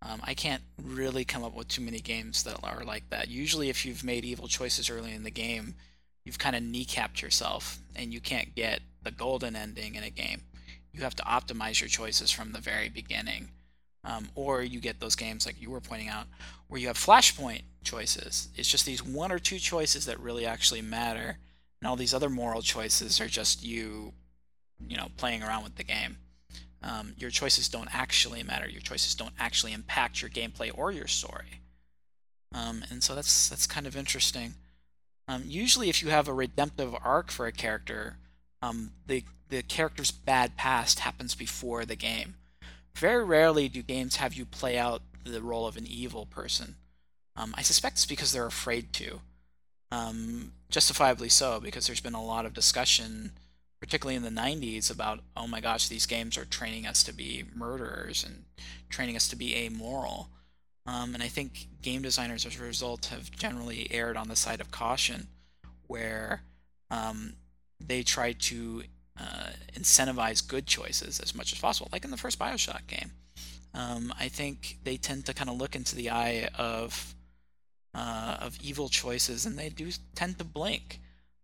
Um, 0.00 0.20
I 0.24 0.34
can't 0.34 0.62
really 0.82 1.24
come 1.24 1.42
up 1.42 1.54
with 1.54 1.68
too 1.68 1.82
many 1.82 2.00
games 2.00 2.44
that 2.44 2.60
are 2.62 2.84
like 2.84 3.10
that. 3.10 3.28
Usually, 3.28 3.68
if 3.68 3.84
you've 3.84 4.04
made 4.04 4.24
evil 4.24 4.46
choices 4.46 4.88
early 4.88 5.12
in 5.12 5.24
the 5.24 5.30
game, 5.30 5.74
you've 6.24 6.38
kind 6.38 6.54
of 6.54 6.62
kneecapped 6.62 7.20
yourself 7.20 7.78
and 7.96 8.12
you 8.12 8.20
can't 8.20 8.54
get 8.54 8.80
the 9.02 9.10
golden 9.10 9.56
ending 9.56 9.94
in 9.94 10.04
a 10.04 10.10
game. 10.10 10.42
You 10.92 11.02
have 11.02 11.16
to 11.16 11.22
optimize 11.24 11.80
your 11.80 11.88
choices 11.88 12.30
from 12.30 12.52
the 12.52 12.60
very 12.60 12.88
beginning. 12.88 13.48
Um, 14.04 14.28
or 14.34 14.62
you 14.62 14.80
get 14.80 15.00
those 15.00 15.16
games 15.16 15.44
like 15.44 15.60
you 15.60 15.70
were 15.70 15.80
pointing 15.80 16.08
out 16.08 16.26
where 16.68 16.80
you 16.80 16.86
have 16.86 16.96
flashpoint 16.96 17.62
choices. 17.82 18.48
It's 18.56 18.68
just 18.68 18.86
these 18.86 19.04
one 19.04 19.32
or 19.32 19.38
two 19.38 19.58
choices 19.58 20.06
that 20.06 20.20
really 20.20 20.46
actually 20.46 20.82
matter, 20.82 21.38
and 21.80 21.88
all 21.88 21.96
these 21.96 22.14
other 22.14 22.30
moral 22.30 22.62
choices 22.62 23.20
are 23.20 23.26
just 23.26 23.64
you, 23.64 24.12
you 24.86 24.96
know, 24.96 25.08
playing 25.16 25.42
around 25.42 25.64
with 25.64 25.74
the 25.74 25.84
game. 25.84 26.18
Um, 26.82 27.14
your 27.16 27.30
choices 27.30 27.68
don't 27.68 27.92
actually 27.94 28.42
matter. 28.42 28.68
Your 28.68 28.80
choices 28.80 29.14
don't 29.14 29.34
actually 29.38 29.72
impact 29.72 30.22
your 30.22 30.30
gameplay 30.30 30.70
or 30.72 30.92
your 30.92 31.08
story. 31.08 31.60
Um, 32.54 32.84
and 32.90 33.02
so 33.02 33.14
that's 33.14 33.48
that's 33.48 33.66
kind 33.66 33.86
of 33.86 33.96
interesting. 33.96 34.54
Um, 35.26 35.44
usually, 35.46 35.90
if 35.90 36.02
you 36.02 36.08
have 36.08 36.28
a 36.28 36.32
redemptive 36.32 36.94
arc 37.04 37.30
for 37.30 37.46
a 37.46 37.52
character, 37.52 38.16
um, 38.62 38.92
the 39.06 39.24
the 39.48 39.62
character's 39.62 40.10
bad 40.10 40.56
past 40.56 41.00
happens 41.00 41.34
before 41.34 41.84
the 41.84 41.96
game. 41.96 42.36
Very 42.94 43.24
rarely 43.24 43.68
do 43.68 43.82
games 43.82 44.16
have 44.16 44.34
you 44.34 44.44
play 44.44 44.78
out 44.78 45.02
the 45.24 45.42
role 45.42 45.66
of 45.66 45.76
an 45.76 45.86
evil 45.86 46.26
person. 46.26 46.76
Um, 47.36 47.54
I 47.56 47.62
suspect 47.62 47.96
it's 47.96 48.06
because 48.06 48.32
they're 48.32 48.46
afraid 48.46 48.92
to. 48.94 49.20
Um, 49.90 50.52
justifiably 50.70 51.28
so, 51.28 51.60
because 51.60 51.86
there's 51.86 52.00
been 52.00 52.14
a 52.14 52.24
lot 52.24 52.44
of 52.44 52.52
discussion 52.52 53.32
particularly 53.80 54.16
in 54.16 54.22
the 54.22 54.40
90s 54.40 54.90
about 54.90 55.20
oh 55.36 55.46
my 55.46 55.60
gosh 55.60 55.88
these 55.88 56.06
games 56.06 56.36
are 56.36 56.44
training 56.44 56.86
us 56.86 57.02
to 57.04 57.12
be 57.12 57.44
murderers 57.54 58.24
and 58.24 58.44
training 58.88 59.16
us 59.16 59.28
to 59.28 59.36
be 59.36 59.54
amoral. 59.56 60.30
Um, 60.86 61.14
and 61.14 61.22
i 61.22 61.28
think 61.28 61.68
game 61.82 62.02
designers 62.02 62.46
as 62.46 62.58
a 62.58 62.62
result 62.62 63.06
have 63.06 63.30
generally 63.30 63.86
erred 63.90 64.16
on 64.16 64.28
the 64.28 64.36
side 64.36 64.60
of 64.60 64.70
caution 64.70 65.28
where 65.86 66.42
um, 66.90 67.34
they 67.80 68.02
try 68.02 68.32
to 68.32 68.82
uh, 69.18 69.50
incentivize 69.74 70.46
good 70.46 70.66
choices 70.66 71.20
as 71.20 71.34
much 71.34 71.52
as 71.52 71.60
possible 71.60 71.88
like 71.92 72.04
in 72.04 72.10
the 72.10 72.16
first 72.16 72.38
bioshock 72.38 72.86
game. 72.86 73.12
Um, 73.74 74.12
i 74.18 74.28
think 74.28 74.78
they 74.82 74.96
tend 74.96 75.26
to 75.26 75.34
kind 75.34 75.50
of 75.50 75.56
look 75.56 75.76
into 75.76 75.94
the 75.94 76.10
eye 76.10 76.48
of 76.56 77.14
uh, 77.94 78.36
of 78.40 78.58
evil 78.62 78.88
choices 78.88 79.44
and 79.44 79.58
they 79.58 79.68
do 79.68 79.90
tend 80.14 80.38
to 80.38 80.44
blink 80.44 81.00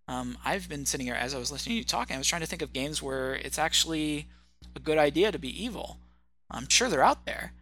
um, 0.09 0.39
I've 0.45 0.69
been 0.69 0.87
sitting 0.87 1.07
here 1.07 1.15
as 1.15 1.35
I 1.35 1.39
was 1.39 1.51
listening 1.51 1.75
to 1.75 1.79
you 1.79 1.85
talking. 1.85 2.15
I 2.15 2.19
was 2.19 2.29
trying 2.29 2.43
to 2.43 2.47
think 2.47 2.63
of 2.63 2.73
games 2.73 3.03
where 3.03 3.35
it's 3.35 3.59
actually 3.59 4.29
a 4.77 4.81
good 4.81 4.99
idea 4.99 5.33
to 5.33 5.39
be 5.39 5.65
evil. 5.65 5.99
I'm 6.51 6.69
sure 6.69 6.89
they're 6.89 7.03
out 7.03 7.27
there, 7.27 7.53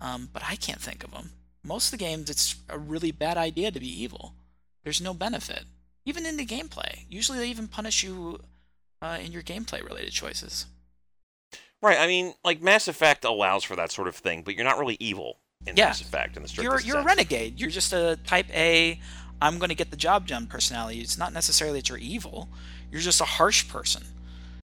um, 0.00 0.28
but 0.32 0.42
I 0.48 0.56
can't 0.56 0.80
think 0.80 1.04
of 1.04 1.12
them. 1.12 1.30
Most 1.62 1.86
of 1.86 1.98
the 1.98 2.04
games, 2.04 2.28
it's 2.28 2.56
a 2.68 2.78
really 2.78 3.10
bad 3.10 3.36
idea 3.36 3.70
to 3.70 3.80
be 3.80 4.02
evil. 4.02 4.34
There's 4.82 5.00
no 5.00 5.14
benefit, 5.14 5.64
even 6.04 6.26
in 6.26 6.36
the 6.36 6.44
gameplay. 6.44 7.06
Usually, 7.08 7.38
they 7.38 7.48
even 7.48 7.68
punish 7.68 8.02
you 8.02 8.40
uh, 9.00 9.18
in 9.22 9.32
your 9.32 9.42
gameplay-related 9.42 10.12
choices. 10.12 10.66
Right. 11.80 11.98
I 11.98 12.06
mean, 12.06 12.34
like 12.44 12.62
Mass 12.62 12.88
Effect 12.88 13.24
allows 13.24 13.62
for 13.62 13.76
that 13.76 13.92
sort 13.92 14.08
of 14.08 14.16
thing, 14.16 14.42
but 14.42 14.54
you're 14.54 14.64
not 14.64 14.78
really 14.78 14.96
evil 15.00 15.38
in 15.66 15.76
yeah. 15.76 15.86
Mass 15.86 16.00
Effect 16.00 16.36
in 16.36 16.42
the 16.42 16.52
You're 16.54 16.80
you're 16.80 16.80
sense. 16.80 16.94
a 16.94 17.02
renegade. 17.02 17.60
You're 17.60 17.70
just 17.70 17.92
a 17.92 18.18
Type 18.26 18.46
A 18.54 19.00
I'm 19.44 19.58
going 19.58 19.68
to 19.68 19.74
get 19.74 19.90
the 19.90 19.96
job 19.98 20.26
done 20.26 20.46
personality. 20.46 21.00
It's 21.00 21.18
not 21.18 21.34
necessarily 21.34 21.80
that 21.80 21.90
you're 21.90 21.98
evil. 21.98 22.48
You're 22.90 23.02
just 23.02 23.20
a 23.20 23.24
harsh 23.24 23.68
person. 23.68 24.04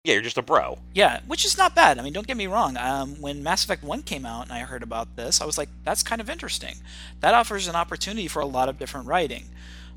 Yeah, 0.04 0.14
you're 0.14 0.24
just 0.24 0.40
a 0.40 0.42
bro. 0.42 0.80
Yeah, 0.92 1.20
which 1.28 1.46
is 1.46 1.56
not 1.56 1.76
bad. 1.76 2.00
I 2.00 2.02
mean, 2.02 2.14
don't 2.14 2.26
get 2.26 2.36
me 2.36 2.48
wrong. 2.48 2.76
Um, 2.76 3.22
when 3.22 3.44
Mass 3.44 3.64
Effect 3.64 3.84
1 3.84 4.02
came 4.02 4.26
out 4.26 4.46
and 4.46 4.52
I 4.52 4.62
heard 4.62 4.82
about 4.82 5.18
this, 5.18 5.40
I 5.40 5.46
was 5.46 5.60
like, 5.60 5.70
that's 5.84 6.02
kind 6.02 6.20
of 6.20 6.32
interesting. 6.32 6.78
That 7.20 7.36
offers 7.36 7.68
an 7.68 7.76
opportunity 7.76 8.28
for 8.28 8.40
a 8.40 8.48
lot 8.48 8.68
of 8.68 8.80
different 8.80 9.06
writing. 9.06 9.46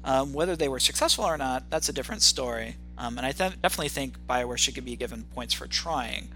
Um, 0.05 0.35
whether 0.35 0.55
they 0.55 0.69
were 0.69 0.81
successful 0.81 1.25
or 1.25 1.39
not, 1.39 1.71
that's 1.71 1.89
a 1.89 1.93
different 1.95 2.21
story. 2.21 2.77
Um, 2.99 3.17
and 3.17 3.27
I 3.27 3.33
th- 3.33 3.63
definitely 3.63 3.89
think 3.89 4.19
Bioware 4.29 4.59
should 4.59 4.85
be 4.85 4.97
given 4.97 5.23
points 5.35 5.55
for 5.55 5.67
trying. 5.67 6.29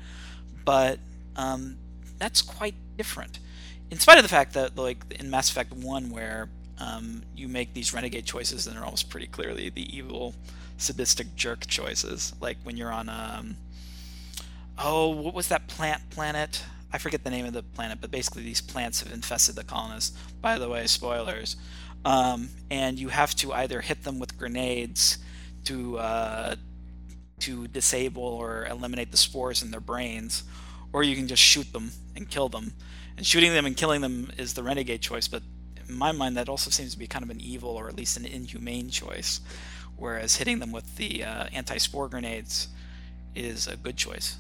But 0.65 1.01
um, 1.37 1.77
that's 2.19 2.41
quite 2.41 2.77
different. 2.97 3.41
In 3.91 3.99
spite 3.99 4.17
of 4.17 4.23
the 4.23 4.31
fact 4.31 4.55
that, 4.55 4.79
like, 4.79 5.05
in 5.21 5.29
Mass 5.29 5.51
Effect 5.51 5.75
1, 5.75 6.09
where 6.09 6.49
um, 6.83 7.23
you 7.37 7.49
make 7.49 7.75
these 7.75 7.95
renegade 7.95 8.27
choices 8.27 8.67
and 8.67 8.77
they're 8.77 8.85
almost 8.85 9.09
pretty 9.09 9.27
clearly 9.27 9.69
the 9.69 9.97
evil 9.97 10.35
sadistic 10.79 11.35
jerk 11.37 11.67
choices. 11.67 12.35
Like 12.41 12.59
when 12.65 12.77
you're 12.77 12.93
on 12.93 13.09
um 13.09 13.57
oh 14.79 15.11
what 15.11 15.35
was 15.35 15.49
that 15.49 15.69
plant 15.69 16.11
planet? 16.11 16.65
I 16.93 16.99
forget 16.99 17.25
the 17.25 17.31
name 17.31 17.47
of 17.47 17.53
the 17.53 17.63
planet 17.63 17.99
but 18.01 18.11
basically 18.11 18.43
these 18.43 18.61
plants 18.61 19.03
have 19.03 19.13
infested 19.13 19.55
the 19.55 19.65
colonists. 19.65 20.17
By 20.41 20.59
the 20.59 20.69
way 20.69 20.87
spoilers. 20.87 21.57
Um, 22.05 22.49
and 22.69 22.99
you 22.99 23.09
have 23.11 23.35
to 23.37 23.53
either 23.53 23.81
hit 23.81 24.03
them 24.03 24.19
with 24.19 24.37
grenades 24.37 25.19
to 25.65 25.99
uh, 25.99 26.57
to 27.41 27.69
disable 27.69 28.25
or 28.25 28.67
eliminate 28.67 29.11
the 29.13 29.17
spores 29.17 29.63
in 29.63 29.71
their 29.71 29.81
brains 29.81 30.43
or 30.93 31.03
you 31.03 31.17
can 31.17 31.29
just 31.29 31.43
shoot 31.43 31.73
them 31.73 31.93
and 32.17 32.29
kill 32.29 32.49
them. 32.49 32.73
And 33.17 33.27
shooting 33.27 33.53
them 33.53 33.67
and 33.67 33.77
killing 33.77 34.01
them 34.01 34.33
is 34.37 34.55
the 34.55 34.63
renegade 34.63 35.01
choice 35.01 35.29
but 35.29 35.43
in 35.93 35.99
my 35.99 36.13
mind, 36.13 36.37
that 36.37 36.49
also 36.49 36.71
seems 36.71 36.93
to 36.93 36.99
be 36.99 37.07
kind 37.07 37.23
of 37.23 37.31
an 37.31 37.41
evil 37.41 37.71
or 37.71 37.89
at 37.89 37.97
least 37.97 38.17
an 38.17 38.25
inhumane 38.25 38.91
choice. 38.91 39.41
Whereas 39.97 40.37
hitting 40.37 40.59
them 40.59 40.73
with 40.73 40.97
the 40.97 41.23
uh, 41.23 41.47
anti 41.53 41.77
spore 41.79 42.09
grenades 42.09 42.69
is 43.35 43.67
a 43.67 43.77
good 43.77 43.97
choice. 43.97 44.37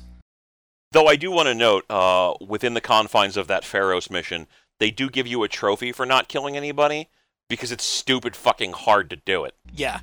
Though 0.92 1.07
I 1.07 1.16
do 1.16 1.30
want 1.30 1.46
to 1.46 1.55
note, 1.55 1.84
uh, 1.88 2.34
within 2.40 2.74
the 2.74 2.80
confines 2.80 3.36
of 3.36 3.46
that 3.48 3.62
Feros 3.62 4.11
mission, 4.11 4.46
they 4.80 4.90
do 4.90 5.09
give 5.09 5.26
you 5.26 5.42
a 5.42 5.48
trophy 5.48 5.92
for 5.92 6.05
not 6.05 6.28
killing 6.28 6.57
anybody 6.57 7.09
because 7.48 7.70
it's 7.70 7.84
stupid 7.84 8.34
fucking 8.34 8.72
hard 8.72 9.09
to 9.11 9.16
do 9.16 9.44
it. 9.44 9.55
Yeah, 9.72 10.00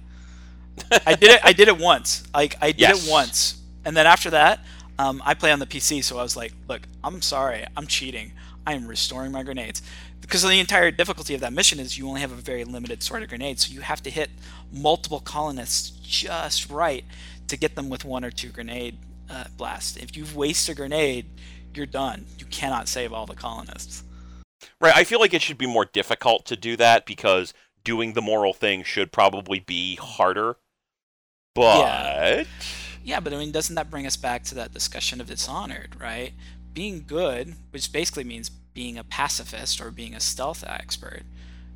I 1.06 1.16
did 1.16 1.32
it. 1.32 1.42
I 1.44 1.54
did 1.54 1.68
it 1.68 1.78
once. 1.78 2.24
Like 2.34 2.56
I 2.62 2.72
did 2.72 2.80
Yes. 2.82 3.08
it 3.08 3.12
once, 3.12 3.62
and 3.86 3.96
then 3.98 4.08
after 4.08 4.30
that, 4.32 4.62
um, 4.98 5.22
I 5.26 5.34
play 5.34 5.52
on 5.52 5.60
the 5.60 5.66
PC, 5.68 6.04
so 6.04 6.18
I 6.18 6.24
was 6.24 6.36
like, 6.38 6.54
"Look, 6.68 6.88
I'm 7.04 7.22
sorry, 7.22 7.66
I'm 7.76 7.86
cheating. 7.88 8.32
I 8.66 8.74
am 8.74 8.88
restoring 8.88 9.32
my 9.32 9.44
grenades." 9.44 9.82
Because 10.22 10.44
the 10.44 10.60
entire 10.60 10.92
difficulty 10.92 11.34
of 11.34 11.42
that 11.42 11.54
mission 11.54 11.80
is 11.80 11.98
you 11.98 12.08
only 12.08 12.22
have 12.22 12.32
a 12.32 12.36
very 12.36 12.64
limited 12.64 13.02
sort 13.02 13.24
of 13.24 13.30
grenade, 13.30 13.60
so 13.60 13.74
you 13.74 13.82
have 13.82 14.04
to 14.04 14.10
hit 14.10 14.30
multiple 14.72 15.20
colonists 15.20 15.90
just 15.90 16.70
right 16.70 17.04
to 17.48 17.58
get 17.58 17.76
them 17.76 17.90
with 17.90 18.06
one 18.06 18.24
or 18.24 18.32
two 18.32 18.50
grenade 18.50 18.98
uh, 19.30 19.46
blasts. 19.58 19.98
If 19.98 20.16
you 20.16 20.26
waste 20.36 20.70
a 20.70 20.76
grenade, 20.76 21.26
you're 21.74 21.86
done. 21.86 22.26
You 22.38 22.46
cannot 22.46 22.88
save 22.88 23.14
all 23.14 23.26
the 23.26 23.36
colonists. 23.36 24.04
Right. 24.82 24.96
I 24.96 25.04
feel 25.04 25.20
like 25.20 25.34
it 25.34 25.42
should 25.42 25.58
be 25.58 25.68
more 25.68 25.86
difficult 25.86 26.46
to 26.46 26.56
do 26.56 26.76
that 26.78 27.06
because 27.06 27.54
doing 27.84 28.14
the 28.14 28.22
moral 28.22 28.54
thing 28.54 28.84
should 28.84 29.12
probably 29.12 29.60
be 29.60 29.96
harder. 29.96 30.58
But 31.56 31.80
Yeah, 33.04 33.20
but 33.20 33.34
I 33.34 33.38
mean, 33.38 33.52
doesn't 33.52 33.76
that 33.76 33.90
bring 33.90 34.06
us 34.06 34.18
back 34.18 34.44
to 34.46 34.56
that 34.56 34.74
discussion 34.74 35.22
of 35.22 35.28
Dishonored, 35.28 36.00
right? 36.00 36.34
Being 36.74 37.06
good, 37.08 37.56
which 37.72 37.92
basically 37.92 38.24
means 38.24 38.52
being 38.80 38.98
a 38.98 39.04
pacifist 39.04 39.82
or 39.82 39.92
being 39.92 40.16
a 40.16 40.22
stealth 40.22 40.64
expert, 40.66 41.24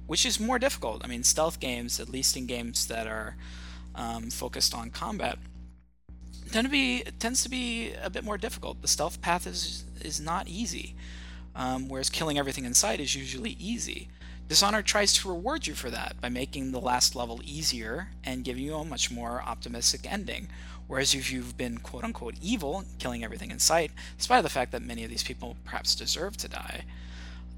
which 0.07 0.25
is 0.25 0.39
more 0.39 0.57
difficult. 0.57 1.03
I 1.03 1.07
mean, 1.09 1.23
stealth 1.23 1.59
games, 1.59 1.99
at 1.99 2.07
least 2.07 2.37
in 2.37 2.45
games 2.45 2.87
that 2.87 3.07
are 3.07 3.35
um, 3.93 4.29
focused 4.29 4.73
on 4.73 4.89
combat, 4.89 5.37
tend 6.49 6.65
to 6.65 6.71
be 6.71 7.03
tends 7.19 7.43
to 7.43 7.49
be 7.49 7.91
a 8.01 8.09
bit 8.09 8.23
more 8.23 8.37
difficult. 8.37 8.81
The 8.81 8.87
stealth 8.87 9.19
path 9.19 9.45
is 9.45 9.83
is 9.99 10.21
not 10.21 10.47
easy, 10.47 10.95
um, 11.57 11.89
whereas 11.89 12.09
killing 12.09 12.37
everything 12.37 12.63
in 12.63 12.73
sight 12.73 13.01
is 13.01 13.15
usually 13.15 13.57
easy. 13.59 14.07
Dishonored 14.47 14.85
tries 14.85 15.11
to 15.15 15.27
reward 15.27 15.67
you 15.67 15.73
for 15.73 15.89
that 15.89 16.21
by 16.21 16.29
making 16.29 16.71
the 16.71 16.79
last 16.79 17.17
level 17.17 17.41
easier 17.43 18.11
and 18.23 18.45
giving 18.45 18.63
you 18.63 18.75
a 18.75 18.85
much 18.85 19.11
more 19.11 19.43
optimistic 19.45 20.09
ending. 20.09 20.47
Whereas 20.87 21.13
if 21.13 21.31
you've 21.31 21.57
been 21.57 21.77
quote 21.79 22.03
unquote 22.03 22.35
evil, 22.41 22.83
killing 22.99 23.23
everything 23.23 23.51
in 23.51 23.59
sight, 23.59 23.91
despite 24.17 24.43
the 24.43 24.49
fact 24.49 24.71
that 24.71 24.81
many 24.81 25.03
of 25.03 25.09
these 25.09 25.23
people 25.23 25.55
perhaps 25.63 25.95
deserve 25.95 26.37
to 26.37 26.47
die, 26.47 26.83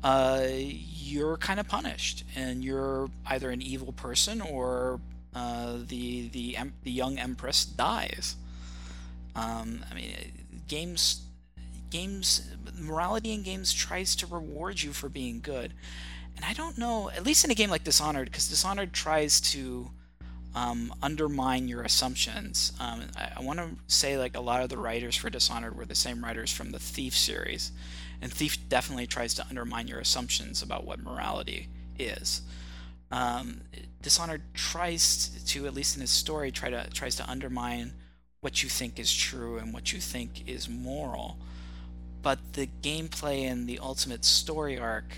uh, 0.04 0.48
you're 0.48 1.38
kind 1.38 1.60
of 1.60 1.68
punished, 1.68 2.24
and 2.36 2.64
you're 2.64 3.10
either 3.26 3.50
an 3.50 3.62
evil 3.62 3.92
person 3.92 4.42
or 4.42 5.00
uh, 5.34 5.78
the 5.88 6.30
the 6.30 6.58
the 6.84 6.92
young 6.92 7.18
empress 7.18 7.66
dies. 7.66 8.36
Um, 9.36 9.84
I 9.92 9.96
mean, 9.96 10.14
games 10.68 11.22
games 11.90 12.50
morality 12.78 13.34
in 13.34 13.42
games 13.42 13.74
tries 13.74 14.16
to 14.18 14.28
reward 14.28 14.82
you 14.82 14.94
for 14.94 15.10
being 15.10 15.42
good, 15.42 15.74
and 16.36 16.46
I 16.46 16.54
don't 16.54 16.78
know. 16.78 17.10
At 17.10 17.26
least 17.26 17.44
in 17.44 17.52
a 17.52 17.56
game 17.56 17.70
like 17.70 17.84
Dishonored, 17.84 18.28
because 18.28 18.48
Dishonored 18.48 18.94
tries 18.94 19.42
to 19.42 19.90
um, 20.56 20.94
undermine 21.04 21.68
your 21.68 21.84
assumptions. 21.84 22.72
Um, 22.80 23.04
I, 23.18 23.34
I 23.38 23.42
want 23.42 23.60
to 23.60 23.70
say 23.88 24.18
like 24.18 24.38
a 24.38 24.42
lot 24.42 24.64
of 24.64 24.70
the 24.70 24.78
writers 24.78 25.16
for 25.16 25.30
Dishonored 25.30 25.76
were 25.76 25.86
the 25.86 25.96
same 25.96 26.24
writers 26.24 26.52
from 26.52 26.72
the 26.72 26.80
Thief 26.80 27.16
series, 27.16 27.72
and 28.22 28.32
Thief 28.32 28.58
definitely 28.70 29.06
tries 29.06 29.34
to 29.36 29.46
undermine 29.50 29.88
your 29.88 30.00
assumptions 30.00 30.62
about 30.62 30.86
what 30.86 31.04
morality 31.04 31.68
is. 32.00 32.42
Um, 33.12 33.62
Dishonored 34.02 34.42
tries 34.54 35.28
to, 35.48 35.68
at 35.68 35.74
least 35.74 35.96
in 35.96 36.02
his 36.02 36.12
story, 36.12 36.52
try 36.52 36.70
to 36.70 36.90
tries 36.92 37.18
to 37.18 37.30
undermine 37.30 37.94
what 38.40 38.64
you 38.64 38.70
think 38.70 38.98
is 38.98 39.14
true 39.14 39.58
and 39.58 39.74
what 39.74 39.92
you 39.92 40.00
think 40.00 40.48
is 40.48 40.70
moral. 40.70 41.38
But 42.22 42.54
the 42.54 42.70
gameplay 42.82 43.42
and 43.42 43.68
the 43.68 43.80
ultimate 43.80 44.24
story 44.24 44.80
arc 44.80 45.18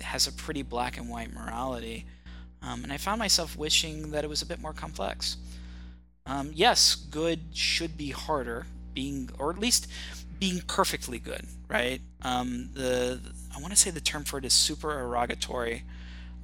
has 0.00 0.26
a 0.26 0.32
pretty 0.32 0.62
black 0.62 0.96
and 0.96 1.08
white 1.08 1.32
morality 1.32 2.06
um, 2.62 2.82
and 2.82 2.92
I 2.92 2.96
found 2.96 3.18
myself 3.18 3.56
wishing 3.56 4.10
that 4.10 4.24
it 4.24 4.28
was 4.28 4.42
a 4.42 4.46
bit 4.46 4.60
more 4.60 4.72
complex. 4.72 5.36
Um, 6.26 6.50
yes, 6.52 6.94
good 6.94 7.40
should 7.52 7.96
be 7.96 8.10
harder, 8.10 8.66
being 8.94 9.30
or 9.38 9.50
at 9.50 9.58
least 9.58 9.86
being 10.38 10.60
perfectly 10.66 11.18
good, 11.18 11.46
right? 11.68 12.00
Um, 12.22 12.70
the 12.74 13.20
I 13.54 13.60
want 13.60 13.72
to 13.72 13.78
say 13.78 13.90
the 13.90 14.00
term 14.00 14.24
for 14.24 14.38
it 14.38 14.44
is 14.44 14.52
supererogatory 14.52 15.84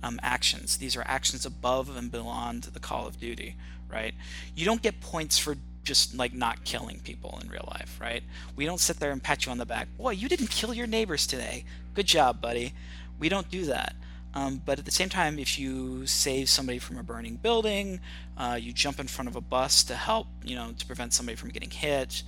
um, 0.02 0.18
actions. 0.22 0.78
These 0.78 0.96
are 0.96 1.04
actions 1.06 1.44
above 1.44 1.94
and 1.96 2.10
beyond 2.10 2.64
the 2.64 2.80
call 2.80 3.06
of 3.06 3.18
duty, 3.18 3.56
right? 3.90 4.14
You 4.54 4.64
don't 4.64 4.82
get 4.82 5.00
points 5.00 5.38
for 5.38 5.56
just 5.84 6.14
like 6.14 6.32
not 6.32 6.64
killing 6.64 7.00
people 7.00 7.38
in 7.42 7.48
real 7.48 7.68
life, 7.68 7.98
right? 8.00 8.22
We 8.54 8.66
don't 8.66 8.80
sit 8.80 9.00
there 9.00 9.10
and 9.10 9.22
pat 9.22 9.46
you 9.46 9.52
on 9.52 9.58
the 9.58 9.66
back. 9.66 9.88
Boy, 9.96 10.10
you 10.10 10.28
didn't 10.28 10.50
kill 10.50 10.72
your 10.72 10.86
neighbors 10.86 11.26
today. 11.26 11.64
Good 11.94 12.06
job, 12.06 12.40
buddy. 12.40 12.72
We 13.18 13.28
don't 13.28 13.50
do 13.50 13.64
that. 13.66 13.94
Um, 14.34 14.62
but 14.64 14.78
at 14.78 14.84
the 14.84 14.90
same 14.90 15.08
time, 15.08 15.38
if 15.38 15.58
you 15.58 16.06
save 16.06 16.48
somebody 16.48 16.78
from 16.78 16.96
a 16.96 17.02
burning 17.02 17.36
building, 17.36 18.00
uh, 18.36 18.58
you 18.60 18.72
jump 18.72 18.98
in 18.98 19.06
front 19.06 19.28
of 19.28 19.36
a 19.36 19.40
bus 19.40 19.84
to 19.84 19.94
help, 19.94 20.26
you 20.42 20.56
know, 20.56 20.72
to 20.76 20.86
prevent 20.86 21.12
somebody 21.12 21.36
from 21.36 21.50
getting 21.50 21.70
hit, 21.70 22.22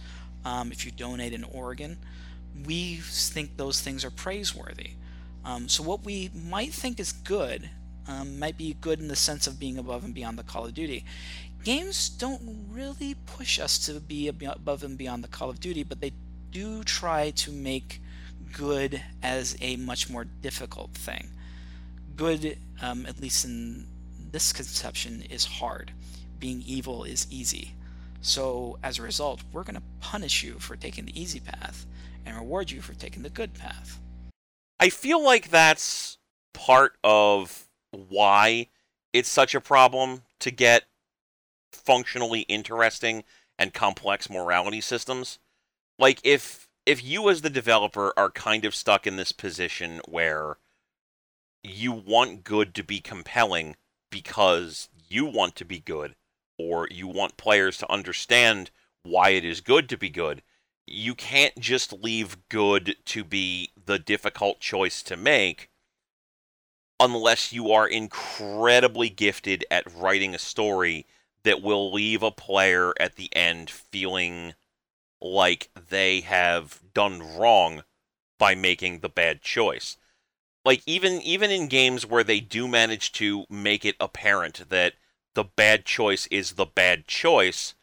um, 0.45 0.71
if 0.71 0.85
you 0.85 0.93
donate 0.93 1.33
an 1.33 1.45
organ, 1.45 1.99
we 2.67 2.97
think 2.97 3.57
those 3.57 3.81
things 3.81 4.05
are 4.05 4.11
praiseworthy. 4.11 4.91
Um, 5.45 5.69
so 5.69 5.83
what 5.83 6.05
we 6.05 6.31
might 6.35 6.73
think 6.73 7.01
is 7.01 7.13
good 7.13 7.71
um, 8.07 8.39
might 8.39 8.59
be 8.59 8.75
good 8.81 9.01
in 9.01 9.09
the 9.09 9.17
sense 9.17 9.47
of 9.47 9.59
being 9.59 9.79
above 9.79 10.05
and 10.05 10.15
beyond 10.15 10.39
the 10.39 10.43
Call 10.43 10.67
of 10.67 10.75
Duty. 10.75 11.05
Games 11.65 12.11
don't 12.11 12.67
really 12.71 13.15
push 13.27 13.59
us 13.59 13.79
to 13.87 14.01
be 14.01 14.29
above 14.29 14.83
and 14.83 14.99
beyond 14.99 15.25
the 15.25 15.29
Call 15.29 15.49
of 15.49 15.61
Duty, 15.61 15.83
but 15.83 16.01
they 16.01 16.13
do 16.51 16.85
try 16.85 17.31
to 17.31 17.51
make 17.51 18.03
good 18.53 19.03
as 19.23 19.57
a 19.61 19.77
much 19.77 20.11
more 20.11 20.25
difficult 20.25 20.93
thing 20.93 21.31
good, 22.17 22.59
um, 22.83 23.07
at 23.07 23.21
least 23.21 23.45
in 23.45 23.87
this 24.31 24.53
conception, 24.53 25.23
is 25.23 25.45
hard. 25.45 25.93
Being 26.39 26.63
evil 26.67 27.05
is 27.05 27.27
easy. 27.31 27.75
So, 28.21 28.79
as 28.83 28.99
a 28.99 29.03
result, 29.03 29.43
we're 29.53 29.65
going 29.65 29.77
to 29.77 29.83
punish 30.01 30.43
you 30.43 30.55
for 30.59 30.77
taking 30.77 31.05
the 31.05 31.21
easy 31.21 31.41
path 31.41 31.87
and 32.25 32.37
reward 32.37 32.71
you 32.71 32.81
for 32.81 32.95
taking 32.95 33.23
the 33.23 33.31
good 33.31 33.55
path. 33.55 34.01
I 34.81 34.89
feel 34.89 35.23
like 35.23 35.51
that's 35.51 36.19
part 36.53 36.97
of 37.05 37.69
why 37.91 38.69
it's 39.13 39.29
such 39.29 39.55
a 39.55 39.61
problem 39.61 40.23
to 40.41 40.51
get 40.51 40.85
functionally 41.73 42.41
interesting 42.41 43.25
and 43.59 43.73
complex 43.73 44.29
morality 44.29 44.81
systems. 44.81 45.39
Like 45.99 46.21
if 46.25 46.69
if 46.87 47.03
you 47.03 47.29
as 47.31 47.43
the 47.43 47.51
developer 47.51 48.13
are 48.17 48.31
kind 48.31 48.65
of 48.65 48.75
stuck 48.75 49.07
in 49.07 49.17
this 49.17 49.33
position 49.33 50.01
where 50.07 50.59
you 51.65 51.93
want 51.93 52.45
good 52.45 52.75
to 52.75 52.85
be 52.85 53.01
compelling 53.01 53.75
because 54.11 54.89
you 55.09 55.25
want 55.25 55.57
to 55.57 55.65
be 55.65 55.81
good 55.81 56.15
or 56.59 56.87
you 56.91 57.09
want 57.09 57.37
players 57.37 57.79
to 57.79 57.91
understand 57.91 58.71
why 59.03 59.31
it 59.31 59.45
is 59.45 59.61
good 59.61 59.89
to 59.89 59.97
be 59.97 60.11
good. 60.11 60.43
You 60.87 61.15
can't 61.15 61.59
just 61.59 61.93
leave 61.93 62.37
good 62.49 62.97
to 63.07 63.25
be 63.25 63.71
the 63.87 63.99
difficult 63.99 64.61
choice 64.61 65.03
to 65.05 65.17
make 65.17 65.71
unless 67.01 67.53
you 67.53 67.73
are 67.73 67.89
incredibly 67.89 69.09
gifted 69.09 69.65
at 69.71 69.93
writing 69.93 70.35
a 70.35 70.39
story 70.39 71.07
that 71.43 71.63
will 71.63 71.93
leave 71.93 72.23
a 72.23 72.31
player 72.31 72.93
at 73.01 73.17
the 73.17 73.35
end 73.35 73.69
feeling 73.69 74.55
like 75.21 75.71
they 75.89 76.21
have 76.21 76.81
done 76.93 77.37
wrong 77.37 77.83
by 78.39 78.55
making 78.55 79.01
the 79.01 79.09
bad 79.09 79.43
choice 79.43 79.97
like 80.65 80.83
even 80.87 81.21
even 81.23 81.51
in 81.51 81.69
games 81.69 82.07
where 82.07 82.25
they 82.25 82.41
do 82.41 82.67
manage 82.67 83.13
to 83.13 83.45
make 83.51 83.85
it 83.85 83.97
apparent 84.01 84.69
that 84.69 84.95
the 85.35 85.45
bad 85.45 85.85
choice 85.85 86.27
is 86.29 86.53
the 86.53 86.67
bad 86.67 87.07
choice 87.07 87.75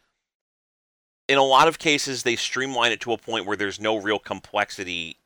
in 1.28 1.38
a 1.38 1.44
lot 1.44 1.68
of 1.68 1.78
cases 1.78 2.22
they 2.22 2.36
streamline 2.36 2.92
it 2.92 3.00
to 3.00 3.12
a 3.12 3.18
point 3.18 3.46
where 3.46 3.56
there's 3.56 3.80
no 3.80 3.96
real 3.96 4.18
complexity 4.18 5.18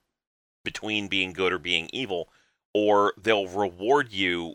between 0.64 1.08
being 1.08 1.32
good 1.32 1.52
or 1.52 1.58
being 1.58 1.88
evil 1.92 2.28
or 2.74 3.14
they'll 3.16 3.48
reward 3.48 4.12
you 4.12 4.54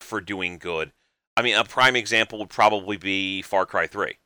for 0.00 0.20
doing 0.20 0.56
good. 0.56 0.92
I 1.36 1.42
mean 1.42 1.56
a 1.56 1.64
prime 1.64 1.96
example 1.96 2.38
would 2.38 2.50
probably 2.50 2.96
be 2.96 3.42
far 3.42 3.66
cry 3.66 3.86
3 3.86 4.16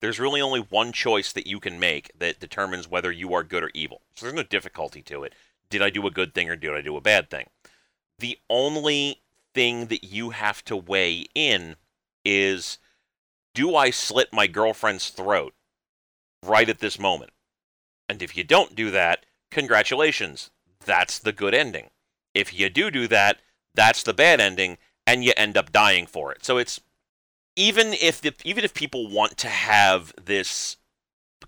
there's 0.00 0.20
really 0.20 0.40
only 0.40 0.60
one 0.60 0.92
choice 0.92 1.32
that 1.32 1.48
you 1.48 1.58
can 1.58 1.80
make 1.80 2.12
that 2.16 2.38
determines 2.38 2.88
whether 2.88 3.10
you 3.10 3.34
are 3.34 3.42
good 3.42 3.64
or 3.64 3.70
evil. 3.74 4.00
So 4.14 4.26
there's 4.26 4.36
no 4.36 4.44
difficulty 4.44 5.02
to 5.02 5.24
it. 5.24 5.34
Did 5.70 5.82
i 5.82 5.90
do 5.90 6.06
a 6.06 6.10
good 6.10 6.34
thing 6.34 6.48
or 6.48 6.56
did 6.56 6.72
i 6.72 6.80
do 6.80 6.96
a 6.96 7.00
bad 7.00 7.28
thing 7.28 7.46
the 8.18 8.38
only 8.48 9.20
thing 9.54 9.86
that 9.86 10.04
you 10.04 10.30
have 10.30 10.64
to 10.64 10.76
weigh 10.76 11.26
in 11.34 11.76
is 12.24 12.78
do 13.54 13.74
I 13.74 13.90
slit 13.90 14.32
my 14.32 14.46
girlfriend's 14.46 15.10
throat 15.10 15.54
right 16.44 16.68
at 16.68 16.80
this 16.80 16.98
moment? 16.98 17.32
And 18.08 18.22
if 18.22 18.36
you 18.36 18.44
don't 18.44 18.74
do 18.74 18.90
that, 18.90 19.26
congratulations, 19.50 20.50
that's 20.84 21.18
the 21.18 21.32
good 21.32 21.54
ending. 21.54 21.90
If 22.34 22.58
you 22.58 22.68
do 22.68 22.90
do 22.90 23.08
that, 23.08 23.40
that's 23.74 24.02
the 24.02 24.14
bad 24.14 24.40
ending, 24.40 24.78
and 25.06 25.24
you 25.24 25.32
end 25.36 25.56
up 25.56 25.72
dying 25.72 26.06
for 26.06 26.32
it. 26.32 26.44
So 26.44 26.58
it's 26.58 26.80
even 27.56 27.92
if 27.94 28.20
the, 28.20 28.34
even 28.44 28.64
if 28.64 28.74
people 28.74 29.08
want 29.08 29.36
to 29.38 29.48
have 29.48 30.12
this 30.22 30.76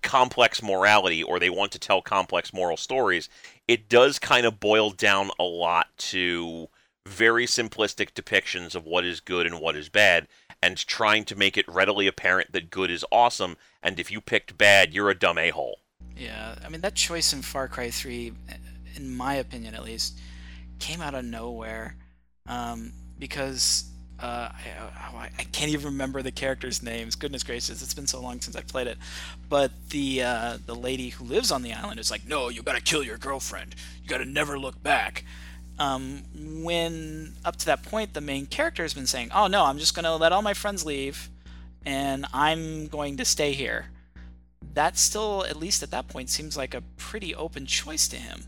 complex 0.01 0.61
morality 0.61 1.23
or 1.23 1.39
they 1.39 1.49
want 1.49 1.71
to 1.71 1.79
tell 1.79 2.01
complex 2.01 2.53
moral 2.53 2.77
stories, 2.77 3.29
it 3.67 3.89
does 3.89 4.19
kind 4.19 4.45
of 4.45 4.59
boil 4.59 4.89
down 4.89 5.31
a 5.39 5.43
lot 5.43 5.87
to 5.97 6.67
very 7.07 7.45
simplistic 7.45 8.11
depictions 8.13 8.75
of 8.75 8.85
what 8.85 9.05
is 9.05 9.19
good 9.19 9.45
and 9.45 9.59
what 9.59 9.75
is 9.75 9.89
bad 9.89 10.27
and 10.61 10.77
trying 10.85 11.23
to 11.25 11.35
make 11.35 11.57
it 11.57 11.67
readily 11.67 12.05
apparent 12.05 12.51
that 12.51 12.69
good 12.69 12.91
is 12.91 13.05
awesome. 13.11 13.57
And 13.81 13.99
if 13.99 14.11
you 14.11 14.21
picked 14.21 14.57
bad 14.57 14.93
you're 14.93 15.09
a 15.09 15.15
dumb 15.15 15.37
a-hole. 15.37 15.79
Yeah 16.15 16.55
i 16.63 16.69
mean 16.69 16.81
that 16.81 16.95
choice 16.95 17.33
in 17.33 17.41
far 17.41 17.67
cry 17.67 17.89
3 17.89 18.33
in 18.95 19.15
my 19.15 19.35
opinion 19.35 19.73
at 19.73 19.83
least 19.83 20.19
came 20.79 21.01
out 21.01 21.15
of 21.15 21.23
nowhere 21.23 21.95
um, 22.47 22.91
because 23.17 23.90
uh, 24.21 24.49
I, 24.53 25.29
I, 25.39 25.43
can't 25.45 25.71
even 25.71 25.85
remember 25.85 26.21
the 26.21 26.31
characters' 26.31 26.83
names. 26.83 27.15
Goodness 27.15 27.43
gracious, 27.43 27.81
it's 27.81 27.93
been 27.93 28.05
so 28.05 28.21
long 28.21 28.39
since 28.39 28.55
I 28.55 28.61
played 28.61 28.85
it. 28.85 28.97
But 29.49 29.71
the 29.89 30.21
uh, 30.21 30.57
the 30.63 30.75
lady 30.75 31.09
who 31.09 31.25
lives 31.25 31.51
on 31.51 31.63
the 31.63 31.73
island 31.73 31.99
is 31.99 32.11
like, 32.11 32.27
"No, 32.27 32.49
you 32.49 32.61
gotta 32.61 32.81
kill 32.81 33.01
your 33.01 33.17
girlfriend. 33.17 33.75
You 34.03 34.09
gotta 34.09 34.25
never 34.25 34.59
look 34.59 34.81
back." 34.83 35.25
Um, 35.79 36.23
when 36.35 37.33
up 37.43 37.55
to 37.57 37.65
that 37.65 37.81
point, 37.81 38.13
the 38.13 38.21
main 38.21 38.45
character 38.45 38.83
has 38.83 38.93
been 38.93 39.07
saying, 39.07 39.31
"Oh 39.33 39.47
no, 39.47 39.65
I'm 39.65 39.79
just 39.79 39.95
gonna 39.95 40.15
let 40.15 40.31
all 40.31 40.43
my 40.43 40.53
friends 40.53 40.85
leave, 40.85 41.29
and 41.83 42.27
I'm 42.31 42.87
going 42.87 43.17
to 43.17 43.25
stay 43.25 43.53
here." 43.53 43.87
That 44.73 44.99
still, 44.99 45.43
at 45.45 45.57
least 45.57 45.81
at 45.81 45.91
that 45.91 46.07
point, 46.07 46.29
seems 46.29 46.55
like 46.55 46.75
a 46.75 46.83
pretty 46.97 47.33
open 47.33 47.65
choice 47.65 48.07
to 48.09 48.17
him, 48.17 48.43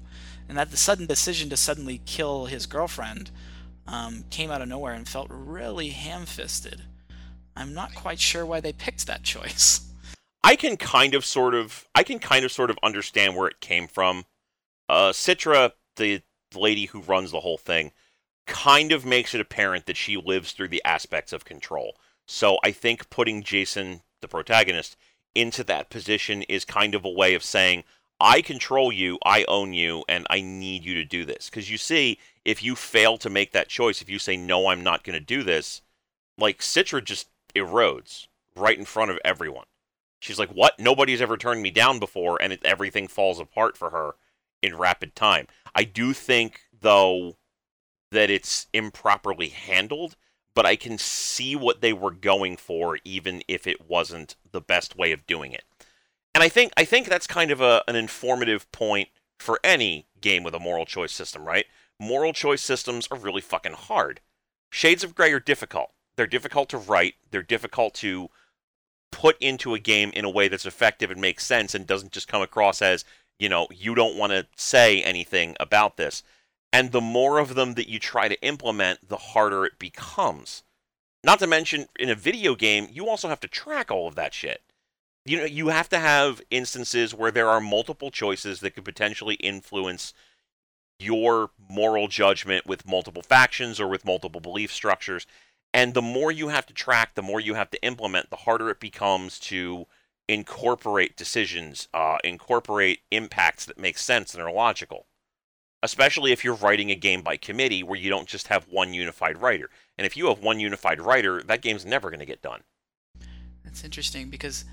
and 0.47 0.55
that 0.55 0.69
the 0.69 0.78
sudden 0.78 1.07
decision 1.07 1.49
to 1.49 1.57
suddenly 1.57 1.99
kill 2.05 2.45
his 2.45 2.67
girlfriend 2.67 3.32
um, 3.88 4.25
came 4.29 4.51
out 4.51 4.61
of 4.61 4.67
nowhere 4.67 4.93
and 4.93 5.07
felt 5.07 5.27
really 5.29 5.89
ham 5.89 6.25
fisted. 6.25 6.84
I'm 7.55 7.73
not 7.73 7.93
quite 7.93 8.19
sure 8.19 8.45
why 8.45 8.59
they 8.59 8.73
picked 8.73 9.07
that 9.07 9.23
choice. 9.23 9.81
I 10.43 10.55
can 10.55 10.75
kind 10.77 11.13
of 11.13 11.25
sort 11.25 11.55
of 11.55 11.88
I 11.95 12.03
can 12.03 12.19
kind 12.19 12.43
of 12.43 12.51
sort 12.51 12.69
of 12.69 12.77
understand 12.84 13.36
where 13.36 13.47
it 13.47 13.61
came 13.61 13.88
from. 13.88 14.25
Uh, 14.89 15.11
Citra, 15.11 15.71
the 15.95 16.21
lady 16.53 16.86
who 16.86 17.01
runs 17.01 17.31
the 17.31 17.39
whole 17.39 17.57
thing, 17.57 17.91
kind 18.45 18.91
of 18.91 19.05
makes 19.05 19.34
it 19.34 19.41
apparent 19.41 19.86
that 19.86 19.97
she 19.97 20.17
lives 20.17 20.51
through 20.51 20.67
the 20.67 20.84
aspects 20.84 21.31
of 21.31 21.45
control. 21.45 21.95
So 22.27 22.57
I 22.63 22.71
think 22.71 23.09
putting 23.09 23.43
Jason, 23.43 24.01
the 24.21 24.27
protagonist, 24.27 24.97
into 25.36 25.63
that 25.63 25.89
position 25.89 26.43
is 26.43 26.65
kind 26.65 26.93
of 26.93 27.05
a 27.05 27.09
way 27.09 27.34
of 27.34 27.43
saying, 27.43 27.84
I 28.20 28.41
control 28.41 28.91
you, 28.91 29.20
I 29.26 29.43
own 29.47 29.74
you, 29.74 30.03
and 30.07 30.26
I 30.30 30.41
need 30.41 30.86
you 30.86 30.93
to 30.95 31.05
do 31.05 31.26
this. 31.26 31.49
Because 31.49 31.70
you 31.70 31.78
see, 31.78 32.20
if 32.45 32.64
you 32.64 32.76
fail 32.76 33.18
to 33.18 33.30
make 33.30 33.51
that 33.51 33.68
choice, 33.70 34.01
if 34.01 34.09
you 34.09 34.20
say, 34.20 34.38
no, 34.38 34.68
I'm 34.68 34.84
not 34.84 35.03
going 35.03 35.18
to 35.18 35.26
do 35.26 35.43
this, 35.43 35.82
like 36.38 36.59
Citra 36.59 37.03
just 37.03 37.28
erodes 37.55 38.28
right 38.55 38.78
in 38.78 38.86
front 38.86 39.11
of 39.11 39.20
everyone. 39.26 39.66
She's 40.20 40.39
like, 40.39 40.51
what? 40.51 40.80
Nobody's 40.80 41.22
ever 41.22 41.36
turned 41.36 41.61
me 41.61 41.70
down 41.70 41.99
before, 41.99 42.41
and 42.41 42.53
it, 42.53 42.61
everything 42.64 43.07
falls 43.07 43.39
apart 43.39 43.76
for 43.76 43.89
her 43.89 44.16
in 44.61 44.78
rapid 44.78 45.16
time. 45.16 45.47
I 45.76 45.84
do 45.84 46.14
think, 46.14 46.61
though, 46.80 47.36
that 48.11 48.30
it's 48.30 48.68
improperly 48.74 49.49
handled, 49.49 50.16
but 50.55 50.66
I 50.66 50.76
can 50.76 50.97
see 50.97 51.55
what 51.55 51.82
they 51.82 51.91
were 51.91 52.11
going 52.11 52.55
for, 52.55 52.99
even 53.03 53.43
if 53.47 53.68
it 53.68 53.89
wasn't 53.89 54.38
the 54.51 54.61
best 54.61 54.95
way 54.95 55.11
of 55.11 55.28
doing 55.28 55.51
it. 55.51 55.66
And 56.34 56.43
I 56.43 56.49
think 56.49 56.73
I 56.77 56.86
think 56.86 57.07
that's 57.07 57.27
kind 57.27 57.51
of 57.51 57.61
a, 57.61 57.84
an 57.88 57.95
informative 57.95 58.71
point 58.71 59.09
for 59.39 59.59
any 59.63 60.07
game 60.19 60.43
with 60.43 60.55
a 60.55 60.59
moral 60.59 60.86
choice 60.86 61.11
system, 61.11 61.45
right? 61.45 61.65
Moral 61.99 62.34
choice 62.34 62.61
systems 62.61 63.07
are 63.11 63.17
really 63.17 63.41
fucking 63.41 63.73
hard. 63.73 64.21
Shades 64.71 65.03
of 65.03 65.15
Grey 65.15 65.31
are 65.31 65.39
difficult. 65.39 65.91
They're 66.15 66.27
difficult 66.27 66.69
to 66.69 66.77
write. 66.77 67.15
They're 67.29 67.43
difficult 67.43 67.93
to 67.95 68.29
put 69.11 69.38
into 69.39 69.75
a 69.75 69.79
game 69.79 70.11
in 70.15 70.25
a 70.25 70.29
way 70.29 70.47
that's 70.47 70.65
effective 70.65 71.11
and 71.11 71.21
makes 71.21 71.45
sense 71.45 71.75
and 71.75 71.86
doesn't 71.86 72.11
just 72.11 72.27
come 72.27 72.41
across 72.41 72.81
as, 72.81 73.05
you 73.38 73.47
know, 73.47 73.67
you 73.71 73.93
don't 73.93 74.17
want 74.17 74.31
to 74.31 74.47
say 74.55 75.03
anything 75.03 75.55
about 75.59 75.97
this. 75.97 76.23
And 76.71 76.91
the 76.91 77.01
more 77.01 77.38
of 77.38 77.53
them 77.53 77.75
that 77.75 77.88
you 77.88 77.99
try 77.99 78.27
to 78.27 78.41
implement, 78.41 79.07
the 79.07 79.17
harder 79.17 79.65
it 79.65 79.77
becomes. 79.77 80.63
Not 81.23 81.38
to 81.39 81.47
mention, 81.47 81.88
in 81.99 82.09
a 82.09 82.15
video 82.15 82.55
game, 82.55 82.88
you 82.91 83.07
also 83.07 83.29
have 83.29 83.39
to 83.41 83.47
track 83.47 83.91
all 83.91 84.07
of 84.07 84.15
that 84.15 84.34
shit. 84.34 84.61
You 85.26 85.38
know, 85.38 85.45
you 85.45 85.69
have 85.69 85.89
to 85.89 85.99
have 85.99 86.41
instances 86.51 87.13
where 87.13 87.32
there 87.32 87.49
are 87.49 87.61
multiple 87.61 88.11
choices 88.11 88.59
that 88.59 88.71
could 88.71 88.86
potentially 88.86 89.36
influence 89.36 90.13
your 90.99 91.51
moral 91.69 92.07
judgment 92.07 92.65
with 92.65 92.88
multiple 92.88 93.21
factions 93.21 93.80
or 93.80 93.88
with 93.88 94.05
multiple 94.05 94.41
belief 94.41 94.71
structures. 94.71 95.26
And 95.74 95.93
the 95.93 96.01
more 96.01 96.32
you 96.32 96.49
have 96.49 96.65
to 96.67 96.74
track, 96.74 97.15
the 97.15 97.21
more 97.21 97.39
you 97.39 97.55
have 97.55 97.71
to 97.71 97.84
implement, 97.84 98.30
the 98.30 98.38
harder 98.38 98.69
it 98.69 98.80
becomes 98.80 99.39
to 99.39 99.88
incorporate 100.28 101.17
decisions, 101.17 101.88
uh, 101.93 102.17
incorporate 102.24 102.99
impacts 103.11 103.65
that 103.65 103.80
make 103.80 103.97
sense 103.97 104.34
and 104.34 104.43
are 104.43 104.51
logical 104.51 105.07
especially 105.84 106.32
if 106.32 106.43
you're 106.43 106.55
writing 106.55 106.89
a 106.89 106.95
game 106.95 107.21
by 107.21 107.36
committee 107.36 107.84
where 107.84 107.99
you 107.99 108.09
don't 108.09 108.28
just 108.28 108.47
have 108.47 108.69
one 108.69 108.93
unified 108.93 109.39
writer. 109.39 109.69
And 109.97 110.07
if 110.07 110.15
you 110.15 110.28
have 110.28 110.39
one 110.39 110.59
unified 110.59 111.01
writer, 111.01 111.43
that 111.43 111.61
game's 111.61 111.86
never 111.86 112.09
going 112.09 112.21
to 112.21 112.26
get 112.26 112.41
done. 112.41 112.61
That's 113.65 113.84
interesting 113.84 114.30
because 114.30 114.63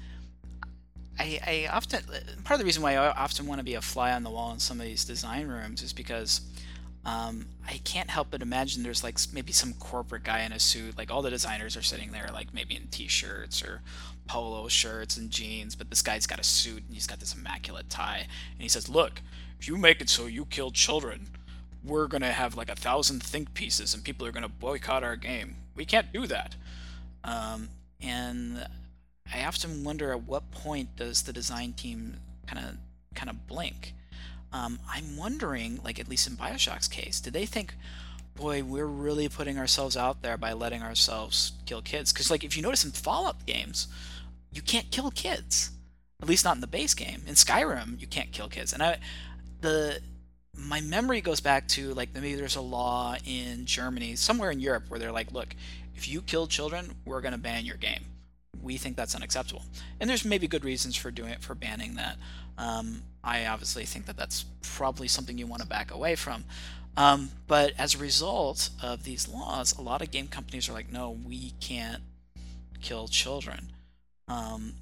I, 1.21 1.41
I 1.47 1.69
often 1.71 2.01
part 2.45 2.55
of 2.55 2.59
the 2.61 2.65
reason 2.65 2.83
why 2.83 2.95
I 2.95 3.11
often 3.11 3.47
want 3.47 3.59
to 3.59 3.65
be 3.65 3.75
a 3.75 3.83
fly 3.83 4.13
on 4.13 4.23
the 4.23 4.31
wall 4.31 4.53
in 4.53 4.59
some 4.59 4.81
of 4.81 4.87
these 4.87 5.05
design 5.05 5.49
rooms 5.49 5.83
is 5.83 5.93
because 5.93 6.41
um, 7.05 7.47
I 7.69 7.79
can't 7.85 8.09
help 8.09 8.29
but 8.31 8.41
imagine 8.41 8.83
there's 8.83 9.05
like 9.05 9.19
maybe 9.31 9.53
some 9.53 9.75
corporate 9.75 10.25
guy 10.25 10.41
in 10.41 10.53
a 10.53 10.59
suit. 10.59 10.97
Like 10.97 11.11
all 11.11 11.21
the 11.21 11.29
designers 11.29 11.77
are 11.77 11.83
sitting 11.83 12.13
there, 12.13 12.31
like 12.33 12.55
maybe 12.55 12.75
in 12.75 12.87
t-shirts 12.87 13.63
or 13.63 13.83
polo 14.27 14.69
shirts 14.69 15.19
and 15.19 15.31
jeans, 15.31 15.75
but 15.77 15.91
this 15.91 16.01
guy's 16.01 16.27
got 16.27 16.41
a 16.41 16.45
suit 16.45 16.85
and 16.87 16.95
he's 16.95 17.07
got 17.07 17.21
this 17.21 17.35
immaculate 17.35 17.91
tie, 17.91 18.27
and 18.53 18.63
he 18.63 18.69
says, 18.69 18.89
"Look, 18.89 19.21
if 19.59 19.69
you 19.69 19.77
make 19.77 20.01
it 20.01 20.09
so 20.09 20.25
you 20.25 20.47
kill 20.47 20.71
children, 20.71 21.27
we're 21.85 22.07
to 22.23 22.33
have 22.33 22.57
like 22.57 22.71
a 22.71 22.77
thousand 22.77 23.23
think 23.23 23.53
pieces 23.53 23.93
and 23.93 24.03
people 24.03 24.27
are 24.27 24.33
to 24.43 24.49
boycott 24.49 25.05
our 25.05 25.17
game. 25.17 25.57
We 25.75 25.85
can't 25.85 26.13
do 26.13 26.27
that. 26.27 26.57
Um, 27.25 27.69
and 28.01 28.67
I 29.33 29.45
often 29.45 29.85
wonder 29.85 30.13
at 30.13 30.25
what 30.25 30.51
point 30.51 30.97
does 30.97 31.23
the 31.23 31.33
design 31.33 31.73
team 31.73 32.17
kind 32.47 32.65
of 32.65 32.77
kind 33.15 33.31
of 33.31 33.47
blink? 33.47 33.95
Um, 34.53 34.81
I'm 34.89 35.17
wondering, 35.17 35.81
like 35.85 36.01
at 36.01 36.09
least 36.09 36.27
in 36.27 36.35
Bioshock's 36.35 36.89
case, 36.89 37.21
did 37.21 37.33
they 37.33 37.47
think, 37.47 37.75
boy, 38.35 38.65
we're 38.65 38.87
really 38.87 39.29
putting 39.29 39.59
ourselves 39.59 39.97
out 39.97 40.23
there 40.23 40.37
by 40.37 40.53
letting 40.53 40.83
ourselves 40.83 41.53
kill 41.67 41.83
kids? 41.83 42.13
Because 42.13 42.31
like 42.31 42.43
if 42.43 42.57
you 42.57 42.63
notice 42.63 42.85
in 42.85 42.91
Fallout 42.91 43.47
games, 43.47 43.87
you 44.53 44.63
can't 44.63 44.91
kill 44.91 45.11
kids, 45.13 45.71
at 46.21 46.29
least 46.29 46.45
not 46.45 46.57
in 46.57 46.61
the 46.61 46.67
base 46.67 46.95
game. 46.95 47.23
In 47.27 47.35
Skyrim, 47.35 48.01
you 48.01 48.09
can't 48.09 48.33
kill 48.33 48.49
kids, 48.49 48.73
and 48.73 48.83
I 48.83 48.99
the 49.61 50.01
my 50.57 50.81
memory 50.81 51.21
goes 51.21 51.41
back 51.41 51.69
to 51.69 51.95
like 51.95 52.13
maybe 52.15 52.35
there's 52.35 52.57
a 52.57 52.61
law 52.61 53.17
in 53.25 53.67
Germany, 53.67 54.17
somewhere 54.17 54.51
in 54.51 54.59
Europe, 54.59 54.85
where 54.89 54.99
they're 54.99 55.13
like, 55.13 55.33
look, 55.33 55.55
if 55.95 56.09
you 56.09 56.23
kill 56.23 56.47
children, 56.47 56.95
we're 57.05 57.21
to 57.21 57.39
ban 57.39 57.65
your 57.65 57.77
game. 57.77 58.05
We 58.63 58.77
think 58.77 58.97
that's 58.97 59.15
unacceptable, 59.15 59.65
and 60.01 60.09
there's 60.09 60.25
maybe 60.25 60.49
good 60.49 60.65
reasons 60.65 60.97
for 60.97 61.11
doing 61.11 61.31
it 61.31 61.43
for 61.43 61.55
banning 61.55 61.95
that. 61.95 62.17
Um, 62.59 63.03
I 63.23 63.47
obviously 63.47 63.85
think 63.85 64.07
that 64.07 64.17
that's 64.17 64.45
probably 64.63 65.09
something 65.09 65.39
you 65.39 65.47
want 65.47 65.63
to 65.63 65.69
back 65.69 65.91
away 65.91 66.15
from. 66.15 66.45
Um, 66.97 67.31
but 67.47 67.73
as 67.79 67.95
a 67.95 67.99
result 67.99 68.71
of 68.83 69.05
these 69.05 69.29
laws, 69.29 69.77
a 69.79 69.83
lot 69.83 70.03
of 70.03 70.11
game 70.11 70.27
companies 70.27 70.69
are 70.69 70.73
like, 70.73 70.91
no, 70.93 71.11
we 71.11 71.53
can't 71.61 72.03
kill 72.81 73.09
children. 73.09 73.73
Um, 74.29 74.75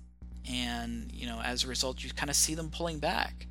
and 0.48 1.10
you 1.12 1.26
know, 1.26 1.40
as 1.40 1.64
a 1.64 1.68
result, 1.68 2.02
you 2.02 2.10
kind 2.10 2.30
of 2.30 2.36
see 2.36 2.54
them 2.54 2.70
pulling 2.70 2.98
back. 2.98 3.46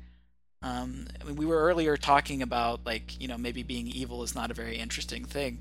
Um, 0.62 1.06
I 1.20 1.24
mean, 1.24 1.36
we 1.36 1.46
were 1.46 1.58
earlier 1.58 1.96
talking 1.96 2.42
about 2.42 2.84
like 2.84 3.20
you 3.20 3.28
know 3.28 3.38
maybe 3.38 3.62
being 3.62 3.86
evil 3.86 4.22
is 4.22 4.34
not 4.34 4.50
a 4.50 4.54
very 4.54 4.76
interesting 4.76 5.24
thing, 5.24 5.60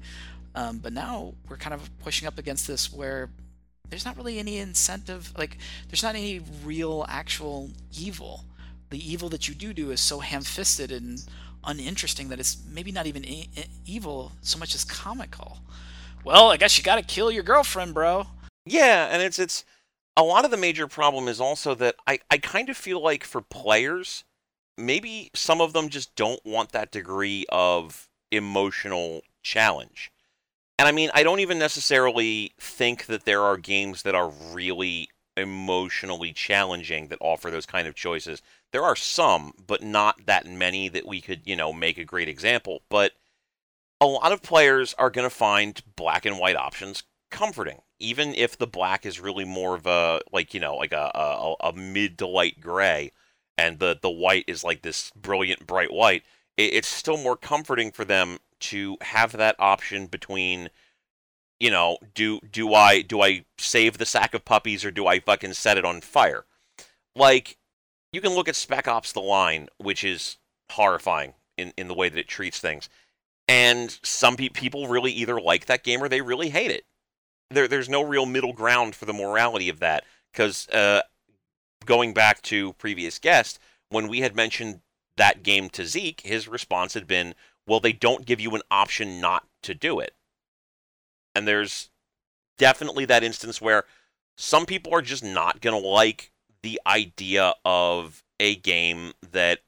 um, 0.56 0.80
but 0.80 0.94
now 0.94 1.34
we're 1.48 1.58
kind 1.58 1.74
of 1.74 1.90
pushing 2.00 2.28
up 2.28 2.40
against 2.40 2.68
this 2.68 2.92
where 2.92 3.30
there's 3.90 4.06
not 4.06 4.18
really 4.18 4.40
any 4.40 4.58
incentive. 4.58 5.34
Like 5.38 5.58
there's 5.88 6.04
not 6.04 6.16
any 6.16 6.42
real 6.64 7.06
actual 7.08 7.72
evil. 7.98 8.46
The 8.90 9.12
evil 9.12 9.30
that 9.30 9.48
you 9.48 9.56
do 9.56 9.74
do 9.74 9.92
is 9.92 10.00
so 10.00 10.20
ham-fisted 10.20 10.92
and 10.92 11.24
uninteresting 11.64 12.30
that 12.30 12.40
it's 12.40 12.58
maybe 12.72 12.92
not 12.92 13.06
even 13.06 13.26
e- 13.26 13.50
evil 13.86 14.32
so 14.42 14.58
much 14.58 14.74
as 14.74 14.86
comical. 14.86 15.60
Well, 16.24 16.50
I 16.52 16.58
guess 16.58 16.78
you 16.78 16.84
got 16.84 16.96
to 16.96 17.02
kill 17.02 17.32
your 17.32 17.44
girlfriend, 17.44 17.94
bro. 17.94 18.28
Yeah, 18.66 19.08
and 19.12 19.22
it's 19.22 19.40
it's 19.40 19.66
a 20.16 20.24
lot 20.24 20.46
of 20.46 20.52
the 20.52 20.58
major 20.58 20.88
problem 20.88 21.28
is 21.28 21.40
also 21.40 21.76
that 21.76 21.96
I 22.06 22.20
I 22.30 22.38
kind 22.38 22.70
of 22.70 22.78
feel 22.78 23.02
like 23.02 23.24
for 23.24 23.42
players 23.42 24.24
maybe 24.78 25.32
some 25.34 25.60
of 25.60 25.74
them 25.74 25.90
just 25.90 26.16
don't 26.16 26.44
want 26.46 26.72
that 26.72 26.92
degree 26.92 27.46
of 27.50 28.08
emotional 28.32 29.22
challenge. 29.42 30.12
And 30.80 30.88
I 30.88 30.92
mean, 30.92 31.10
I 31.14 31.24
don't 31.24 31.40
even 31.40 31.60
necessarily 31.60 32.54
think 32.60 33.08
that 33.08 33.26
there 33.26 33.42
are 33.42 33.58
games 33.58 34.04
that 34.04 34.16
are 34.16 34.32
really 34.52 35.10
emotionally 35.36 36.34
challenging 36.34 37.08
that 37.08 37.18
offer 37.22 37.50
those 37.50 37.66
kind 37.66 37.88
of 37.88 37.96
choices. 37.96 38.42
There 38.72 38.84
are 38.84 38.96
some, 38.96 39.54
but 39.66 39.84
not 39.84 40.26
that 40.26 40.46
many 40.46 40.90
that 40.90 41.08
we 41.08 41.22
could, 41.22 41.42
you 41.46 41.56
know, 41.56 41.74
make 41.74 41.98
a 41.98 42.04
great 42.06 42.28
example. 42.28 42.82
But 42.90 43.14
a 44.00 44.06
lot 44.06 44.32
of 44.32 44.42
players 44.44 44.94
are 44.96 45.10
going 45.10 45.28
to 45.28 45.36
find 45.36 45.82
black 45.96 46.26
and 46.26 46.38
white 46.38 46.56
options 46.56 47.04
comforting, 47.32 47.82
even 48.00 48.34
if 48.36 48.58
the 48.58 48.68
black 48.68 49.06
is 49.06 49.20
really 49.20 49.46
more 49.46 49.76
of 49.76 49.86
a, 49.86 50.22
like, 50.32 50.54
you 50.54 50.60
know, 50.60 50.76
like 50.76 50.92
a, 50.92 51.12
a, 51.14 51.56
a 51.62 51.74
mid 51.74 52.20
to 52.20 52.28
light 52.28 52.60
gray 52.62 53.12
and 53.58 53.80
the 53.80 53.98
the 54.02 54.10
white 54.10 54.46
is 54.48 54.64
like 54.64 54.82
this 54.82 55.12
brilliant 55.16 55.66
bright 55.66 55.92
white 55.92 56.24
it, 56.56 56.74
it's 56.74 56.88
still 56.88 57.18
more 57.18 57.36
comforting 57.36 57.92
for 57.92 58.06
them 58.06 58.38
to 58.60 58.98
have 59.02 59.34
that 59.34 59.56
option 59.60 60.08
between 60.08 60.70
you 61.60 61.72
know 61.72 61.98
do 62.14 62.40
do 62.52 62.74
i 62.74 63.02
do 63.02 63.22
i 63.22 63.44
save 63.58 63.98
the 63.98 64.06
sack 64.06 64.34
of 64.34 64.46
puppies 64.46 64.86
or 64.86 64.92
do 64.92 65.08
i 65.08 65.20
fucking 65.20 65.54
set 65.54 65.78
it 65.78 65.86
on 65.86 66.02
fire? 66.02 66.46
Like 67.16 67.58
you 68.12 68.22
can 68.22 68.34
look 68.34 68.48
at 68.48 68.56
spec 68.56 68.88
ops 68.88 69.12
the 69.12 69.22
line 69.22 69.68
which 69.78 70.04
is 70.04 70.38
horrifying 70.72 71.34
in, 71.58 71.74
in 71.78 71.88
the 71.88 71.94
way 71.94 72.10
that 72.10 72.20
it 72.20 72.28
treats 72.28 72.60
things. 72.60 72.90
And 73.48 73.98
some 74.04 74.36
pe- 74.36 74.50
people 74.50 74.88
really 74.88 75.12
either 75.12 75.40
like 75.40 75.66
that 75.66 75.84
game 75.84 76.04
or 76.04 76.10
they 76.10 76.22
really 76.22 76.50
hate 76.50 76.72
it. 76.72 76.86
There, 77.50 77.68
there's 77.68 77.90
no 77.90 78.02
real 78.02 78.26
middle 78.26 78.54
ground 78.54 78.96
for 78.96 79.06
the 79.06 79.14
morality 79.14 79.70
of 79.70 79.80
that 79.80 80.04
because 80.32 80.68
uh, 80.70 81.02
going 81.86 82.14
back 82.14 82.42
to 82.44 82.74
previous 82.74 83.20
guest, 83.20 83.60
when 83.90 84.08
we 84.08 84.20
had 84.20 84.36
mentioned 84.36 84.82
that 85.16 85.44
game 85.44 85.70
to 85.70 85.86
Zeke, 85.86 86.22
his 86.22 86.48
response 86.48 86.94
had 86.94 87.08
been, 87.08 87.34
well, 87.68 87.80
they 87.80 87.92
don't 87.92 88.26
give 88.26 88.40
you 88.40 88.56
an 88.56 88.62
option 88.72 89.22
not 89.22 89.46
to 89.64 89.76
do 89.76 90.00
it. 90.00 90.14
And 91.36 91.48
there's 91.48 91.90
definitely 92.58 93.06
that 93.06 93.24
instance 93.24 93.62
where 93.62 93.84
some 94.38 94.66
people 94.66 94.94
are 94.96 95.02
just 95.02 95.24
not 95.24 95.62
going 95.62 95.80
to 95.80 95.88
like 95.88 96.32
the 96.64 96.80
idea 96.88 97.54
of 97.66 98.24
a 98.40 98.56
game 98.56 99.14
that 99.32 99.60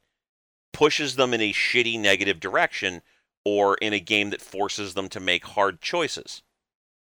pushes 0.73 1.15
them 1.15 1.33
in 1.33 1.41
a 1.41 1.53
shitty 1.53 1.99
negative 1.99 2.39
direction 2.39 3.01
or 3.45 3.75
in 3.75 3.93
a 3.93 3.99
game 3.99 4.29
that 4.29 4.41
forces 4.41 4.93
them 4.93 5.09
to 5.09 5.19
make 5.19 5.45
hard 5.45 5.81
choices. 5.81 6.41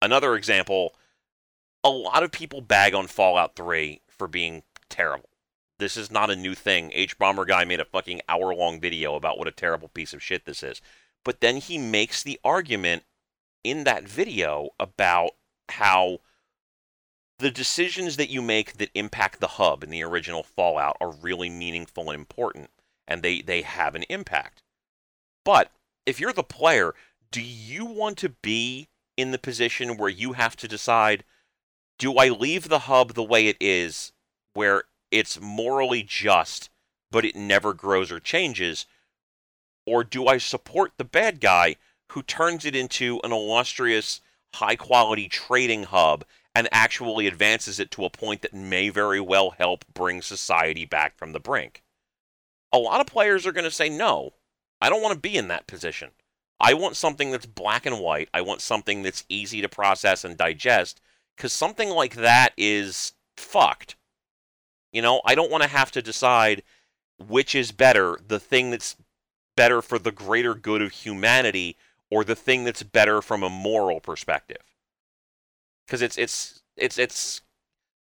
Another 0.02 0.36
example, 0.36 0.96
a 1.84 1.90
lot 1.90 2.24
of 2.24 2.32
people 2.32 2.62
bag 2.62 2.94
on 2.94 3.08
Fallout 3.08 3.56
3 3.56 4.02
for 4.08 4.28
being 4.28 4.64
terrible. 4.90 5.30
This 5.80 5.96
is 5.98 6.10
not 6.10 6.30
a 6.30 6.36
new 6.36 6.56
thing. 6.56 6.92
hbomberguy 6.92 7.68
made 7.68 7.80
a 7.80 7.86
fucking 7.86 8.22
hour 8.28 8.54
long 8.54 8.80
video 8.80 9.16
about 9.16 9.38
what 9.38 9.48
a 9.48 9.52
terrible 9.52 9.90
piece 9.90 10.14
of 10.14 10.24
shit 10.24 10.46
this 10.46 10.64
is. 10.64 10.82
but 11.24 11.42
then 11.42 11.58
he 11.58 11.78
makes 11.78 12.24
the 12.24 12.40
argument 12.44 13.04
in 13.64 13.84
that 13.84 14.08
video 14.08 14.70
about 14.80 15.32
how 15.70 16.20
the 17.40 17.52
decisions 17.52 18.16
that 18.18 18.30
you 18.30 18.42
make 18.42 18.78
that 18.78 18.90
impact 18.96 19.40
the 19.40 19.48
hub 19.48 19.84
in 19.84 19.90
the 19.90 20.04
original 20.04 20.42
Fallout 20.42 20.98
are 21.00 21.12
really 21.12 21.50
meaningful 21.50 22.10
and 22.10 22.20
important, 22.20 22.70
and 23.08 23.22
they, 23.22 23.42
they 23.42 23.62
have 23.62 23.94
an 23.94 24.04
impact. 24.10 24.64
But 25.46 25.72
if 26.06 26.20
you're 26.20 26.34
the 26.34 26.44
player, 26.44 26.96
do 27.30 27.42
you 27.42 27.86
want 27.86 28.18
to 28.20 28.30
be 28.30 28.88
in 29.18 29.32
the 29.32 29.38
position 29.38 29.98
where 29.98 30.10
you 30.10 30.34
have 30.34 30.56
to 30.58 30.68
decide 30.68 31.24
do 32.00 32.16
I 32.16 32.30
leave 32.30 32.70
the 32.70 32.80
hub 32.80 33.14
the 33.14 33.24
way 33.24 33.48
it 33.48 33.58
is, 33.60 34.14
where 34.54 34.84
it's 35.12 35.40
morally 35.40 36.04
just, 36.04 36.70
but 37.12 37.26
it 37.26 37.36
never 37.36 37.74
grows 37.74 38.12
or 38.12 38.20
changes? 38.20 38.86
Or 39.86 40.04
do 40.04 40.28
I 40.28 40.38
support 40.38 40.94
the 40.98 41.04
bad 41.04 41.40
guy 41.40 41.78
who 42.12 42.22
turns 42.22 42.66
it 42.66 42.76
into 42.76 43.20
an 43.24 43.32
illustrious, 43.32 44.22
high 44.56 44.76
quality 44.76 45.28
trading 45.28 45.84
hub 45.84 46.26
and 46.56 46.68
actually 46.72 47.28
advances 47.28 47.80
it 47.80 47.92
to 47.92 48.06
a 48.06 48.10
point 48.10 48.42
that 48.42 48.54
may 48.54 48.90
very 48.90 49.20
well 49.20 49.52
help 49.52 49.86
bring 49.94 50.22
society 50.22 50.86
back 50.86 51.18
from 51.18 51.32
the 51.32 51.40
brink? 51.40 51.84
A 52.74 52.78
lot 52.78 53.00
of 53.00 53.08
players 53.08 53.46
are 53.46 53.52
going 53.52 53.64
to 53.64 53.72
say, 53.72 53.90
no, 53.90 54.34
I 54.82 54.90
don't 54.90 55.02
want 55.02 55.14
to 55.14 55.20
be 55.20 55.38
in 55.38 55.48
that 55.48 55.68
position. 55.68 56.12
I 56.60 56.74
want 56.74 56.96
something 56.96 57.32
that's 57.32 57.46
black 57.46 57.86
and 57.86 58.00
white. 58.00 58.30
I 58.34 58.42
want 58.42 58.62
something 58.62 59.04
that's 59.04 59.26
easy 59.30 59.62
to 59.62 59.70
process 59.70 60.24
and 60.24 60.38
digest 60.38 61.02
because 61.36 61.54
something 61.54 61.90
like 61.90 62.16
that 62.16 62.54
is 62.58 63.14
fucked. 63.36 63.96
You 64.92 65.02
know, 65.02 65.22
I 65.26 65.36
don't 65.36 65.52
want 65.52 65.64
to 65.64 65.70
have 65.70 65.92
to 65.92 66.02
decide 66.02 66.64
which 67.20 67.56
is 67.56 67.72
better 67.72 68.20
the 68.26 68.40
thing 68.40 68.70
that's 68.72 68.96
better 69.56 69.82
for 69.82 70.00
the 70.00 70.12
greater 70.12 70.54
good 70.54 70.82
of 70.82 70.92
humanity 70.92 71.76
or 72.10 72.24
the 72.24 72.36
thing 72.36 72.64
that's 72.64 72.84
better 72.84 73.22
from 73.22 73.44
a 73.44 73.50
moral 73.50 74.00
perspective. 74.00 74.64
Because 75.86 76.02
it's 76.02 76.18
it's 76.18 76.62
it's 76.76 76.98
it's 76.98 77.42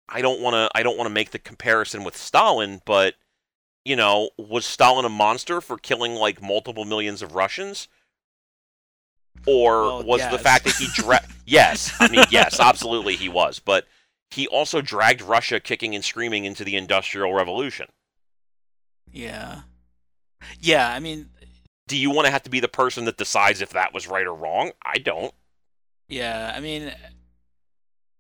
I 0.10 0.22
don't 0.22 0.42
want 0.42 0.54
to 0.54 0.70
I 0.76 0.84
don't 0.84 0.98
want 0.98 1.08
to 1.08 1.14
make 1.14 1.32
the 1.32 1.40
comparison 1.40 2.04
with 2.04 2.18
Stalin, 2.18 2.82
but 2.86 3.16
you 3.84 3.96
know, 3.96 4.30
was 4.38 4.66
Stalin 4.66 5.06
a 5.06 5.10
monster 5.10 5.62
for 5.62 5.78
killing 5.78 6.16
like 6.16 6.42
multiple 6.42 6.86
millions 6.86 7.22
of 7.22 7.36
Russians? 7.36 7.88
Or 9.48 9.84
Well, 9.84 10.04
was 10.04 10.20
yes. 10.20 10.32
the 10.32 10.40
fact 10.40 10.66
that 10.66 10.76
he 10.76 10.88
dra- 10.94 11.26
yes, 11.46 11.94
I 12.00 12.08
mean 12.10 12.26
yes, 12.30 12.60
absolutely 12.60 13.16
he 13.16 13.30
was, 13.30 13.60
but 13.60 13.86
he 14.32 14.48
also 14.48 14.82
dragged 14.82 15.22
Russia 15.22 15.60
kicking 15.60 15.96
and 15.96 16.04
screaming 16.04 16.46
into 16.46 16.64
the 16.64 16.76
industrial 16.76 17.34
revolution. 17.34 17.88
Yeah. 19.12 19.62
Yeah, 20.60 20.90
I 20.92 21.00
mean, 21.00 21.30
Do 21.88 21.98
you 21.98 22.10
want 22.12 22.26
to 22.26 22.32
have 22.32 22.44
to 22.44 22.50
be 22.50 22.60
the 22.60 22.68
person 22.68 23.06
that 23.06 23.18
decides 23.18 23.62
if 23.62 23.70
that 23.72 23.94
was 23.94 24.08
right 24.08 24.26
or 24.28 24.34
wrong? 24.36 24.72
I 24.84 24.98
don't. 24.98 25.34
yeah, 26.08 26.54
I 26.56 26.60
mean, 26.60 26.94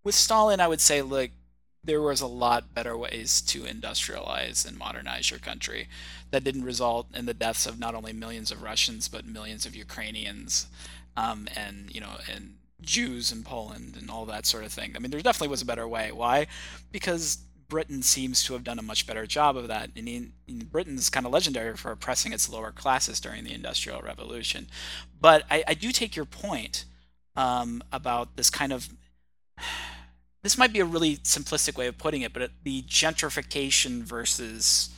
with 0.03 0.15
Stalin, 0.15 0.59
I 0.59 0.67
would 0.67 0.81
say, 0.81 1.01
look, 1.01 1.31
there 1.83 2.01
was 2.01 2.21
a 2.21 2.27
lot 2.27 2.73
better 2.73 2.97
ways 2.97 3.41
to 3.41 3.61
industrialize 3.63 4.67
and 4.67 4.77
modernize 4.77 5.29
your 5.29 5.39
country 5.39 5.87
that 6.31 6.43
didn't 6.43 6.63
result 6.63 7.07
in 7.15 7.25
the 7.27 7.33
deaths 7.33 7.65
of 7.67 7.79
not 7.79 7.93
only 7.95 8.13
millions 8.13 8.51
of 8.51 8.63
Russians 8.63 9.07
but 9.07 9.25
millions 9.25 9.65
of 9.65 9.75
Ukrainians, 9.75 10.67
um, 11.15 11.47
and 11.55 11.93
you 11.93 12.01
know, 12.01 12.17
and 12.31 12.55
Jews 12.81 13.31
in 13.31 13.43
Poland 13.43 13.95
and 13.97 14.09
all 14.09 14.25
that 14.25 14.45
sort 14.45 14.63
of 14.63 14.71
thing. 14.71 14.93
I 14.95 14.99
mean, 14.99 15.11
there 15.11 15.21
definitely 15.21 15.49
was 15.49 15.61
a 15.61 15.65
better 15.65 15.87
way. 15.87 16.11
Why? 16.11 16.47
Because 16.91 17.39
Britain 17.67 18.01
seems 18.01 18.43
to 18.43 18.53
have 18.53 18.63
done 18.63 18.79
a 18.79 18.83
much 18.83 19.07
better 19.07 19.25
job 19.25 19.57
of 19.57 19.67
that. 19.67 19.89
And 19.95 20.07
in, 20.07 20.33
in 20.47 20.59
Britain's 20.65 21.09
kind 21.09 21.25
of 21.25 21.31
legendary 21.31 21.75
for 21.75 21.91
oppressing 21.91 22.33
its 22.33 22.49
lower 22.49 22.71
classes 22.71 23.19
during 23.19 23.43
the 23.43 23.53
Industrial 23.53 24.01
Revolution. 24.01 24.67
But 25.19 25.43
I, 25.49 25.63
I 25.67 25.73
do 25.73 25.91
take 25.91 26.15
your 26.15 26.25
point 26.25 26.85
um, 27.35 27.83
about 27.91 28.35
this 28.37 28.49
kind 28.49 28.73
of. 28.73 28.89
This 30.41 30.59
might 30.59 30.71
be 30.71 30.79
a 30.79 30.85
really 30.85 31.17
simplistic 31.17 31.75
way 31.75 31.87
of 31.87 31.97
putting 31.97 32.21
it, 32.21 32.31
but 32.31 32.51
the 32.61 32.83
gentrification 32.83 34.03
versus. 34.03 34.91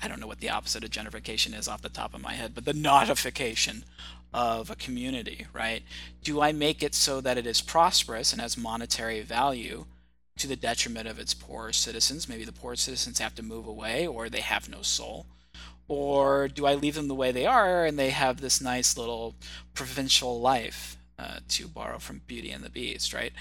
I 0.00 0.06
don't 0.06 0.20
know 0.20 0.28
what 0.28 0.38
the 0.38 0.50
opposite 0.50 0.84
of 0.84 0.90
gentrification 0.90 1.58
is 1.58 1.66
off 1.66 1.82
the 1.82 1.88
top 1.88 2.14
of 2.14 2.22
my 2.22 2.34
head, 2.34 2.54
but 2.54 2.64
the 2.64 2.72
notification 2.72 3.84
of 4.32 4.70
a 4.70 4.76
community, 4.76 5.46
right? 5.52 5.82
Do 6.22 6.40
I 6.40 6.52
make 6.52 6.82
it 6.82 6.94
so 6.94 7.20
that 7.20 7.38
it 7.38 7.46
is 7.46 7.60
prosperous 7.60 8.32
and 8.32 8.40
has 8.40 8.56
monetary 8.56 9.20
value 9.22 9.86
to 10.38 10.46
the 10.46 10.56
detriment 10.56 11.08
of 11.08 11.18
its 11.18 11.34
poor 11.34 11.72
citizens? 11.72 12.28
Maybe 12.28 12.44
the 12.44 12.52
poor 12.52 12.76
citizens 12.76 13.18
have 13.18 13.34
to 13.36 13.42
move 13.42 13.66
away 13.66 14.06
or 14.06 14.28
they 14.28 14.40
have 14.40 14.68
no 14.68 14.82
soul. 14.82 15.26
Or 15.88 16.46
do 16.46 16.66
I 16.66 16.74
leave 16.74 16.94
them 16.94 17.08
the 17.08 17.14
way 17.14 17.32
they 17.32 17.46
are 17.46 17.84
and 17.84 17.98
they 17.98 18.10
have 18.10 18.40
this 18.40 18.60
nice 18.60 18.96
little 18.96 19.34
provincial 19.74 20.40
life, 20.40 20.96
uh, 21.18 21.40
to 21.48 21.66
borrow 21.66 21.98
from 21.98 22.22
Beauty 22.26 22.50
and 22.50 22.64
the 22.64 22.70
Beast, 22.70 23.12
right? 23.12 23.32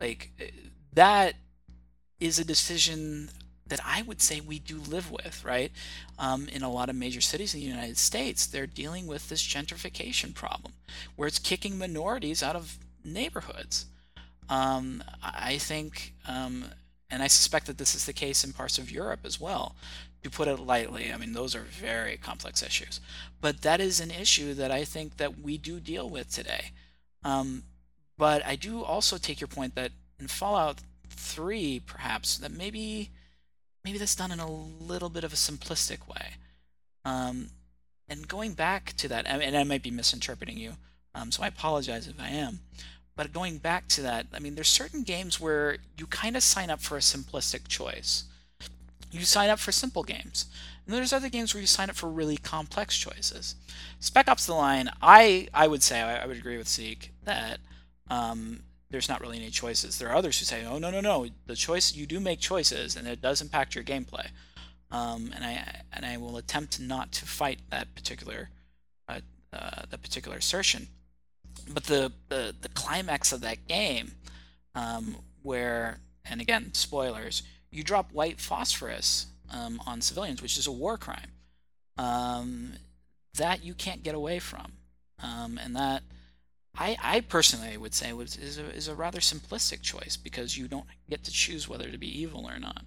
Like, 0.00 0.30
uh, 0.40 0.44
that 0.92 1.34
is 2.20 2.38
a 2.38 2.44
decision 2.44 3.30
that 3.68 3.80
I 3.84 4.02
would 4.02 4.20
say 4.20 4.40
we 4.40 4.58
do 4.58 4.78
live 4.78 5.10
with, 5.10 5.44
right? 5.44 5.70
Um, 6.18 6.48
in 6.48 6.62
a 6.62 6.70
lot 6.70 6.88
of 6.88 6.96
major 6.96 7.20
cities 7.20 7.54
in 7.54 7.60
the 7.60 7.66
United 7.66 7.98
States, 7.98 8.46
they're 8.46 8.66
dealing 8.66 9.06
with 9.06 9.28
this 9.28 9.42
gentrification 9.42 10.34
problem 10.34 10.72
where 11.16 11.28
it's 11.28 11.38
kicking 11.38 11.78
minorities 11.78 12.42
out 12.42 12.56
of 12.56 12.78
neighborhoods. 13.04 13.86
Um, 14.48 15.04
I 15.22 15.58
think, 15.58 16.14
um, 16.26 16.64
and 17.10 17.22
I 17.22 17.26
suspect 17.26 17.66
that 17.66 17.78
this 17.78 17.94
is 17.94 18.06
the 18.06 18.12
case 18.12 18.44
in 18.44 18.52
parts 18.52 18.78
of 18.78 18.90
Europe 18.90 19.20
as 19.24 19.40
well, 19.40 19.76
to 20.22 20.30
put 20.30 20.48
it 20.48 20.58
lightly. 20.58 21.12
I 21.12 21.16
mean, 21.16 21.32
those 21.32 21.54
are 21.54 21.60
very 21.60 22.16
complex 22.16 22.62
issues. 22.62 23.00
But 23.40 23.62
that 23.62 23.80
is 23.80 24.00
an 24.00 24.10
issue 24.10 24.54
that 24.54 24.70
I 24.70 24.84
think 24.84 25.18
that 25.18 25.40
we 25.40 25.58
do 25.58 25.80
deal 25.80 26.08
with 26.08 26.32
today. 26.32 26.72
Um, 27.22 27.64
but 28.16 28.44
I 28.44 28.56
do 28.56 28.82
also 28.82 29.16
take 29.16 29.40
your 29.40 29.48
point 29.48 29.74
that 29.76 29.92
in 30.18 30.26
Fallout 30.26 30.78
3, 31.08 31.80
perhaps, 31.86 32.38
that 32.38 32.50
maybe 32.50 33.10
maybe 33.84 33.98
that's 33.98 34.14
done 34.14 34.32
in 34.32 34.40
a 34.40 34.50
little 34.50 35.08
bit 35.08 35.24
of 35.24 35.32
a 35.32 35.36
simplistic 35.36 36.08
way. 36.08 36.34
Um, 37.04 37.50
and 38.08 38.26
going 38.26 38.54
back 38.54 38.94
to 38.98 39.08
that, 39.08 39.26
and 39.26 39.56
I 39.56 39.64
might 39.64 39.82
be 39.82 39.90
misinterpreting 39.90 40.56
you, 40.56 40.74
um, 41.14 41.30
so 41.30 41.42
I 41.42 41.48
apologize 41.48 42.06
if 42.06 42.20
I 42.20 42.28
am. 42.28 42.60
But 43.16 43.32
going 43.32 43.58
back 43.58 43.88
to 43.88 44.02
that, 44.02 44.26
I 44.32 44.38
mean, 44.38 44.54
there's 44.54 44.68
certain 44.68 45.02
games 45.02 45.40
where 45.40 45.78
you 45.98 46.06
kind 46.06 46.36
of 46.36 46.42
sign 46.42 46.70
up 46.70 46.80
for 46.80 46.96
a 46.96 47.00
simplistic 47.00 47.66
choice. 47.66 48.24
You 49.10 49.20
sign 49.22 49.50
up 49.50 49.58
for 49.58 49.72
simple 49.72 50.04
games. 50.04 50.46
And 50.86 50.94
there's 50.94 51.12
other 51.12 51.28
games 51.28 51.52
where 51.52 51.60
you 51.60 51.66
sign 51.66 51.90
up 51.90 51.96
for 51.96 52.08
really 52.08 52.36
complex 52.36 52.96
choices. 52.96 53.56
Spec 53.98 54.28
Ops: 54.28 54.46
The 54.46 54.54
Line, 54.54 54.88
I 55.02 55.48
I 55.52 55.66
would 55.66 55.82
say 55.82 56.00
I, 56.00 56.22
I 56.22 56.26
would 56.26 56.36
agree 56.36 56.56
with 56.56 56.68
Zeke 56.68 57.12
that 57.24 57.58
um, 58.08 58.60
there's 58.90 59.08
not 59.08 59.20
really 59.20 59.36
any 59.36 59.50
choices. 59.50 59.98
There 59.98 60.08
are 60.08 60.16
others 60.16 60.38
who 60.38 60.44
say, 60.44 60.64
oh 60.64 60.78
no 60.78 60.90
no 60.90 61.00
no, 61.00 61.26
the 61.46 61.54
choice 61.54 61.94
you 61.94 62.06
do 62.06 62.20
make 62.20 62.40
choices 62.40 62.96
and 62.96 63.06
it 63.06 63.20
does 63.20 63.40
impact 63.40 63.74
your 63.74 63.84
gameplay. 63.84 64.28
Um, 64.90 65.32
and 65.34 65.44
I 65.44 65.82
and 65.92 66.06
I 66.06 66.16
will 66.16 66.36
attempt 66.36 66.80
not 66.80 67.12
to 67.12 67.26
fight 67.26 67.60
that 67.70 67.94
particular 67.94 68.48
uh, 69.08 69.20
uh, 69.52 69.82
that 69.90 70.02
particular 70.02 70.38
assertion. 70.38 70.88
But 71.68 71.84
the, 71.84 72.12
the 72.28 72.54
the 72.60 72.68
climax 72.70 73.32
of 73.32 73.42
that 73.42 73.66
game, 73.66 74.12
um, 74.74 75.16
where 75.42 76.00
and 76.24 76.40
again 76.40 76.72
spoilers, 76.72 77.42
you 77.70 77.82
drop 77.82 78.12
white 78.12 78.40
phosphorus 78.40 79.26
um, 79.52 79.80
on 79.86 80.00
civilians, 80.00 80.40
which 80.40 80.56
is 80.56 80.66
a 80.66 80.72
war 80.72 80.96
crime. 80.96 81.32
Um, 81.98 82.74
that 83.34 83.64
you 83.64 83.74
can't 83.74 84.02
get 84.02 84.14
away 84.14 84.38
from, 84.38 84.72
um, 85.22 85.58
and 85.62 85.76
that 85.76 86.02
I, 86.78 86.96
I 87.02 87.20
personally 87.20 87.76
would 87.76 87.92
say 87.92 88.12
was 88.12 88.36
is 88.36 88.56
a, 88.56 88.70
is 88.70 88.86
a 88.86 88.94
rather 88.94 89.18
simplistic 89.18 89.82
choice 89.82 90.16
because 90.16 90.56
you 90.56 90.68
don't 90.68 90.86
get 91.10 91.24
to 91.24 91.32
choose 91.32 91.68
whether 91.68 91.90
to 91.90 91.98
be 91.98 92.20
evil 92.20 92.46
or 92.48 92.58
not. 92.58 92.84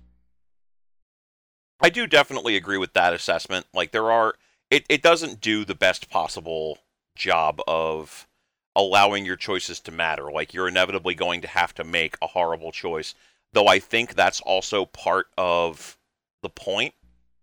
I 1.82 1.90
do 1.90 2.08
definitely 2.08 2.56
agree 2.56 2.78
with 2.78 2.94
that 2.94 3.14
assessment. 3.14 3.66
Like 3.74 3.92
there 3.92 4.12
are 4.12 4.36
it, 4.70 4.86
it 4.88 5.02
doesn't 5.02 5.42
do 5.42 5.66
the 5.66 5.76
best 5.76 6.10
possible 6.10 6.78
job 7.16 7.62
of 7.68 8.28
allowing 8.76 9.26
your 9.26 9.36
choices 9.36 9.82
to 9.82 9.92
matter. 9.92 10.32
Like 10.32 10.54
you're 10.54 10.70
inevitably 10.70 11.14
going 11.14 11.42
to 11.42 11.48
have 11.48 11.74
to 11.76 11.84
make 11.84 12.16
a 12.22 12.28
horrible 12.28 12.72
choice. 12.72 13.14
Though 13.52 13.68
I 13.68 13.80
think 13.80 14.16
that's 14.16 14.40
also 14.40 14.86
part 14.86 15.28
of 15.38 15.98
the 16.42 16.50
point. 16.50 16.94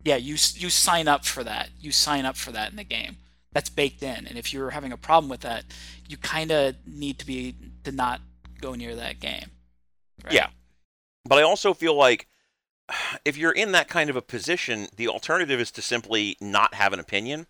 Yeah, 0.02 0.16
you 0.16 0.32
you 0.54 0.70
sign 0.70 1.08
up 1.08 1.26
for 1.26 1.44
that. 1.44 1.68
You 1.78 1.92
sign 1.92 2.24
up 2.24 2.36
for 2.36 2.52
that 2.52 2.70
in 2.70 2.76
the 2.76 2.84
game. 2.84 3.18
That's 3.52 3.70
baked 3.70 4.02
in. 4.02 4.26
And 4.26 4.36
if 4.36 4.52
you're 4.52 4.70
having 4.70 4.92
a 4.92 4.96
problem 4.96 5.30
with 5.30 5.40
that, 5.40 5.64
you 6.08 6.16
kind 6.16 6.50
of 6.50 6.74
need 6.86 7.18
to 7.18 7.26
be 7.26 7.54
to 7.84 7.92
not 7.92 8.20
go 8.60 8.74
near 8.74 8.94
that 8.96 9.20
game. 9.20 9.50
right? 10.24 10.34
Yeah. 10.34 10.48
But 11.24 11.38
I 11.38 11.42
also 11.42 11.74
feel 11.74 11.94
like 11.94 12.28
if 13.24 13.36
you're 13.36 13.52
in 13.52 13.72
that 13.72 13.88
kind 13.88 14.10
of 14.10 14.16
a 14.16 14.22
position, 14.22 14.88
the 14.96 15.08
alternative 15.08 15.60
is 15.60 15.70
to 15.72 15.82
simply 15.82 16.36
not 16.40 16.74
have 16.74 16.92
an 16.92 17.00
opinion, 17.00 17.46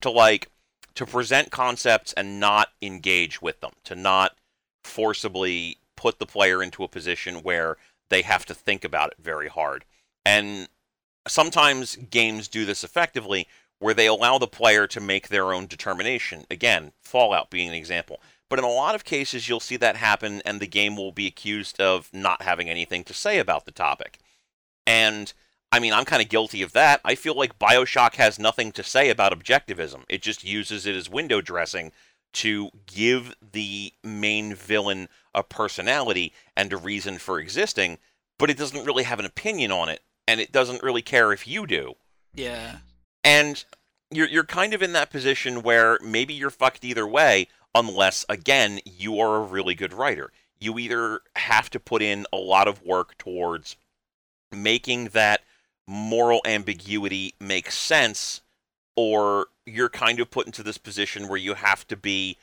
to 0.00 0.10
like 0.10 0.50
to 0.94 1.06
present 1.06 1.50
concepts 1.50 2.12
and 2.14 2.40
not 2.40 2.68
engage 2.82 3.40
with 3.40 3.60
them, 3.60 3.72
to 3.84 3.94
not 3.94 4.36
forcibly 4.82 5.78
put 5.96 6.18
the 6.18 6.26
player 6.26 6.62
into 6.62 6.82
a 6.82 6.88
position 6.88 7.36
where 7.36 7.76
they 8.08 8.22
have 8.22 8.44
to 8.46 8.54
think 8.54 8.84
about 8.84 9.10
it 9.10 9.22
very 9.22 9.48
hard. 9.48 9.84
And 10.24 10.68
sometimes 11.26 11.96
games 11.96 12.48
do 12.48 12.64
this 12.64 12.82
effectively 12.82 13.46
where 13.78 13.94
they 13.94 14.06
allow 14.06 14.38
the 14.38 14.46
player 14.46 14.86
to 14.86 15.00
make 15.00 15.28
their 15.28 15.52
own 15.52 15.66
determination. 15.66 16.44
Again, 16.50 16.92
Fallout 17.00 17.50
being 17.50 17.68
an 17.68 17.74
example. 17.74 18.20
But 18.48 18.58
in 18.58 18.64
a 18.64 18.68
lot 18.68 18.94
of 18.94 19.04
cases, 19.04 19.48
you'll 19.48 19.60
see 19.60 19.76
that 19.76 19.96
happen, 19.96 20.40
and 20.44 20.58
the 20.58 20.66
game 20.66 20.96
will 20.96 21.12
be 21.12 21.26
accused 21.26 21.80
of 21.80 22.08
not 22.12 22.42
having 22.42 22.70
anything 22.70 23.04
to 23.04 23.14
say 23.14 23.38
about 23.38 23.66
the 23.66 23.72
topic. 23.72 24.18
And 24.86 25.32
I 25.70 25.80
mean, 25.80 25.92
I'm 25.92 26.06
kind 26.06 26.22
of 26.22 26.30
guilty 26.30 26.62
of 26.62 26.72
that. 26.72 27.00
I 27.04 27.14
feel 27.14 27.34
like 27.34 27.58
Bioshock 27.58 28.14
has 28.14 28.38
nothing 28.38 28.72
to 28.72 28.82
say 28.82 29.10
about 29.10 29.38
objectivism. 29.38 30.04
It 30.08 30.22
just 30.22 30.44
uses 30.44 30.86
it 30.86 30.96
as 30.96 31.10
window 31.10 31.40
dressing 31.42 31.92
to 32.34 32.70
give 32.86 33.34
the 33.52 33.92
main 34.02 34.54
villain 34.54 35.08
a 35.34 35.42
personality 35.42 36.32
and 36.56 36.72
a 36.72 36.76
reason 36.76 37.18
for 37.18 37.38
existing, 37.38 37.98
but 38.38 38.50
it 38.50 38.56
doesn't 38.56 38.84
really 38.84 39.04
have 39.04 39.18
an 39.18 39.24
opinion 39.26 39.70
on 39.70 39.88
it, 39.88 40.00
and 40.26 40.40
it 40.40 40.52
doesn't 40.52 40.82
really 40.82 41.02
care 41.02 41.32
if 41.32 41.46
you 41.46 41.66
do. 41.66 41.94
Yeah. 42.34 42.78
And 43.28 43.62
you're 44.10 44.26
you're 44.26 44.42
kind 44.42 44.72
of 44.72 44.80
in 44.80 44.94
that 44.94 45.10
position 45.10 45.62
where 45.62 45.98
maybe 46.02 46.32
you're 46.32 46.48
fucked 46.48 46.82
either 46.82 47.06
way, 47.06 47.48
unless 47.74 48.24
again 48.26 48.80
you 48.86 49.20
are 49.20 49.36
a 49.36 49.42
really 49.42 49.74
good 49.74 49.92
writer. 49.92 50.32
You 50.58 50.78
either 50.78 51.20
have 51.36 51.68
to 51.70 51.78
put 51.78 52.00
in 52.00 52.24
a 52.32 52.38
lot 52.38 52.68
of 52.68 52.82
work 52.82 53.18
towards 53.18 53.76
making 54.50 55.08
that 55.08 55.42
moral 55.86 56.40
ambiguity 56.46 57.34
make 57.38 57.70
sense, 57.70 58.40
or 58.96 59.48
you're 59.66 59.90
kind 59.90 60.20
of 60.20 60.30
put 60.30 60.46
into 60.46 60.62
this 60.62 60.78
position 60.78 61.28
where 61.28 61.36
you 61.36 61.52
have 61.52 61.86
to 61.88 61.98
be 61.98 62.38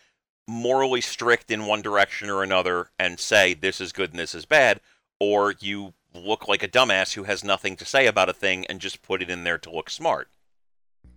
morally 0.48 1.02
strict 1.02 1.50
in 1.50 1.66
one 1.66 1.82
direction 1.82 2.30
or 2.30 2.44
another 2.44 2.92
and 3.00 3.20
say 3.20 3.56
this 3.56 3.82
is 3.82 3.92
good 3.92 4.12
and 4.12 4.20
this 4.20 4.36
is 4.36 4.46
bad, 4.46 4.80
or 5.20 5.56
you 5.60 5.96
look 6.14 6.48
like 6.48 6.62
a 6.62 6.68
dumbass 6.68 7.16
who 7.16 7.24
has 7.24 7.44
nothing 7.44 7.76
to 7.76 7.86
say 7.86 8.06
about 8.06 8.30
a 8.30 8.34
thing 8.34 8.68
and 8.68 8.80
just 8.80 9.02
put 9.02 9.24
it 9.24 9.32
in 9.32 9.44
there 9.44 9.58
to 9.58 9.72
look 9.72 9.90
smart. 9.90 10.30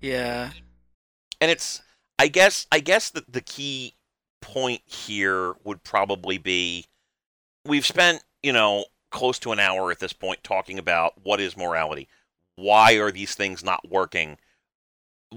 Yeah. 0.01 0.51
And 1.41 1.51
it's 1.51 1.83
I 2.19 2.29
guess 2.29 2.67
I 2.73 2.81
guess 2.81 3.11
that 3.11 3.33
the 3.33 3.41
key 3.41 3.95
point 4.41 4.83
here 4.85 5.55
would 5.65 5.83
probably 5.83 6.39
be 6.39 6.87
we've 7.65 7.87
spent, 7.87 8.25
you 8.43 8.53
know, 8.53 8.87
close 9.11 9.39
to 9.41 9.53
an 9.53 9.61
hour 9.61 9.91
at 9.91 10.01
this 10.01 10.13
point 10.13 10.43
talking 10.43 10.79
about 10.79 11.15
what 11.23 11.41
is 11.41 11.57
morality. 11.57 12.09
Why 12.57 12.95
are 12.95 13.11
these 13.11 13.35
things 13.35 13.65
not 13.65 13.89
working? 13.89 14.39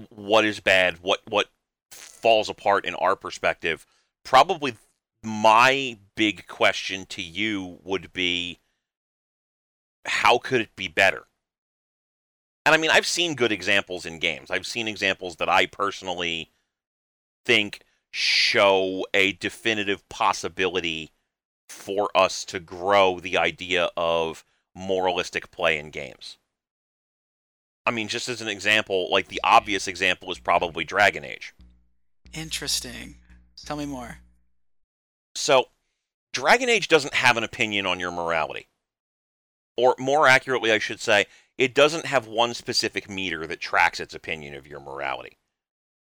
What 0.08 0.44
is 0.44 0.60
bad? 0.60 0.98
What 1.02 1.20
what 1.28 1.48
falls 1.90 2.48
apart 2.48 2.84
in 2.84 2.94
our 2.94 3.16
perspective? 3.16 3.86
Probably 4.24 4.76
my 5.22 5.98
big 6.16 6.46
question 6.48 7.06
to 7.06 7.22
you 7.22 7.78
would 7.84 8.12
be 8.12 8.58
how 10.04 10.38
could 10.38 10.60
it 10.60 10.74
be 10.74 10.88
better? 10.88 11.26
And 12.64 12.74
I 12.74 12.78
mean, 12.78 12.90
I've 12.90 13.06
seen 13.06 13.34
good 13.34 13.52
examples 13.52 14.06
in 14.06 14.18
games. 14.18 14.50
I've 14.50 14.66
seen 14.66 14.86
examples 14.86 15.36
that 15.36 15.48
I 15.48 15.66
personally 15.66 16.52
think 17.44 17.80
show 18.10 19.04
a 19.12 19.32
definitive 19.32 20.08
possibility 20.08 21.10
for 21.68 22.10
us 22.14 22.44
to 22.44 22.60
grow 22.60 23.18
the 23.18 23.36
idea 23.36 23.88
of 23.96 24.44
moralistic 24.74 25.50
play 25.50 25.78
in 25.78 25.90
games. 25.90 26.38
I 27.84 27.90
mean, 27.90 28.08
just 28.08 28.28
as 28.28 28.40
an 28.40 28.48
example, 28.48 29.10
like 29.10 29.28
the 29.28 29.40
obvious 29.42 29.88
example 29.88 30.30
is 30.30 30.38
probably 30.38 30.84
Dragon 30.84 31.24
Age. 31.24 31.54
Interesting. 32.32 33.16
Tell 33.64 33.76
me 33.76 33.86
more. 33.86 34.18
So, 35.34 35.66
Dragon 36.32 36.68
Age 36.68 36.88
doesn't 36.88 37.14
have 37.14 37.36
an 37.36 37.44
opinion 37.44 37.86
on 37.86 37.98
your 37.98 38.12
morality. 38.12 38.68
Or 39.76 39.94
more 39.98 40.28
accurately, 40.28 40.70
I 40.70 40.78
should 40.78 41.00
say, 41.00 41.26
it 41.62 41.74
doesn't 41.74 42.06
have 42.06 42.26
one 42.26 42.54
specific 42.54 43.08
meter 43.08 43.46
that 43.46 43.60
tracks 43.60 44.00
its 44.00 44.16
opinion 44.16 44.52
of 44.52 44.66
your 44.66 44.80
morality. 44.80 45.38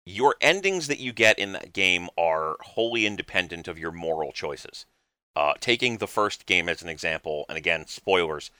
Your 0.05 0.35
endings 0.41 0.89
that 0.89 0.99
you 0.99 1.13
get 1.13 1.39
in 1.39 1.53
that 1.53 1.73
game 1.73 2.09
are 2.19 2.57
wholly 2.63 3.07
independent 3.07 3.69
of 3.69 3.79
your 3.79 3.93
moral 3.93 4.33
choices. 4.33 4.87
Uh, 5.37 5.55
taking 5.61 5.99
the 5.99 6.09
first 6.09 6.47
game 6.47 6.69
as 6.69 6.83
an 6.83 6.89
example, 6.89 7.45
and 7.49 7.57
again, 7.57 7.87
spoilers, 7.87 8.51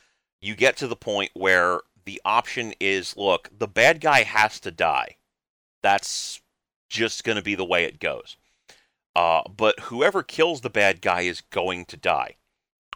you 0.41 0.55
get 0.55 0.77
to 0.77 0.87
the 0.87 0.95
point 0.95 1.33
where 1.35 1.81
the 2.05 2.23
option 2.25 2.73
is 2.79 3.17
look, 3.17 3.51
the 3.59 3.67
bad 3.67 4.01
guy 4.01 4.23
has 4.23 4.61
to 4.61 4.71
die. 4.71 5.17
That's 5.83 6.41
just 6.89 7.25
going 7.25 7.35
to 7.35 7.43
be 7.43 7.57
the 7.57 7.65
way 7.65 7.83
it 7.83 7.99
goes. 7.99 8.37
Uh, 9.17 9.43
but 9.49 9.81
whoever 9.81 10.23
kills 10.23 10.61
the 10.61 10.71
bad 10.71 11.01
guy 11.01 11.23
is 11.23 11.41
going 11.51 11.85
to 11.87 11.97
die. 11.97 12.37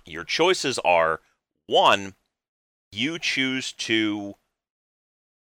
Your 0.06 0.22
choices 0.22 0.78
are 0.84 1.22
one, 1.66 2.14
you 2.92 3.18
choose 3.18 3.72
to 3.72 4.34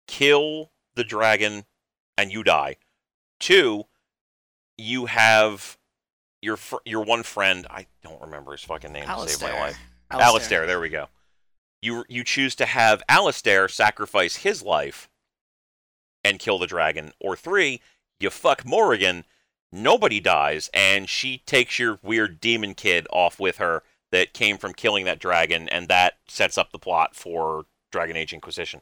kill 0.07 0.71
the 0.95 1.05
dragon 1.05 1.65
and 2.17 2.33
you 2.33 2.43
die. 2.43 2.77
Two, 3.39 3.85
you 4.79 5.07
have 5.07 5.79
your 6.43 6.57
fr- 6.57 6.77
your 6.85 7.03
one 7.03 7.23
friend. 7.23 7.67
I 7.71 7.87
don't 8.03 8.21
remember 8.21 8.53
his 8.53 8.63
fucking 8.63 8.93
name 8.93 9.03
to 9.05 9.09
save 9.09 9.15
my 9.17 9.19
Alistair. 9.21 9.53
life. 9.53 9.79
Alistair. 10.11 10.27
Alistair. 10.29 10.67
There 10.67 10.81
we 10.81 10.89
go. 10.89 11.09
You 11.83 12.05
you 12.09 12.25
choose 12.25 12.55
to 12.57 12.67
have 12.67 13.03
Alistair 13.09 13.69
sacrifice 13.69 14.37
his 14.37 14.63
life 14.63 15.09
and 16.25 16.39
kill 16.39 16.59
the 16.59 16.67
dragon. 16.67 17.13
Or 17.21 17.37
three, 17.37 17.81
you 18.19 18.31
fuck 18.31 18.65
Morrigan. 18.65 19.25
Nobody 19.73 20.21
dies, 20.21 20.71
and 20.73 21.09
she 21.09 21.39
takes 21.39 21.79
your 21.79 21.99
weird 22.03 22.41
demon 22.41 22.75
kid 22.75 23.07
off 23.11 23.39
with 23.39 23.59
her 23.59 23.83
that 24.13 24.33
came 24.33 24.59
from 24.59 24.73
killing 24.73 25.05
that 25.05 25.19
dragon, 25.19 25.69
and 25.69 25.89
that 25.89 26.15
sets 26.29 26.57
up 26.57 26.73
the 26.73 26.79
plot 26.79 27.15
for 27.15 27.67
Dragon 27.91 28.17
Age 28.17 28.33
Inquisition. 28.33 28.81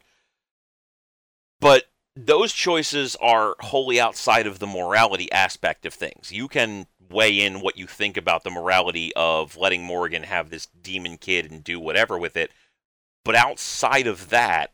But 1.60 1.84
those 2.16 2.52
choices 2.52 3.16
are 3.16 3.56
wholly 3.60 4.00
outside 4.00 4.46
of 4.46 4.58
the 4.58 4.66
morality 4.66 5.30
aspect 5.32 5.86
of 5.86 5.94
things. 5.94 6.30
You 6.30 6.48
can 6.48 6.86
weigh 7.10 7.40
in 7.40 7.60
what 7.60 7.76
you 7.76 7.86
think 7.86 8.16
about 8.16 8.44
the 8.44 8.50
morality 8.50 9.12
of 9.14 9.56
letting 9.56 9.82
Morrigan 9.82 10.24
have 10.24 10.50
this 10.50 10.66
demon 10.66 11.16
kid 11.18 11.50
and 11.50 11.62
do 11.62 11.80
whatever 11.80 12.18
with 12.18 12.36
it, 12.36 12.50
but 13.24 13.34
outside 13.34 14.06
of 14.06 14.30
that, 14.30 14.72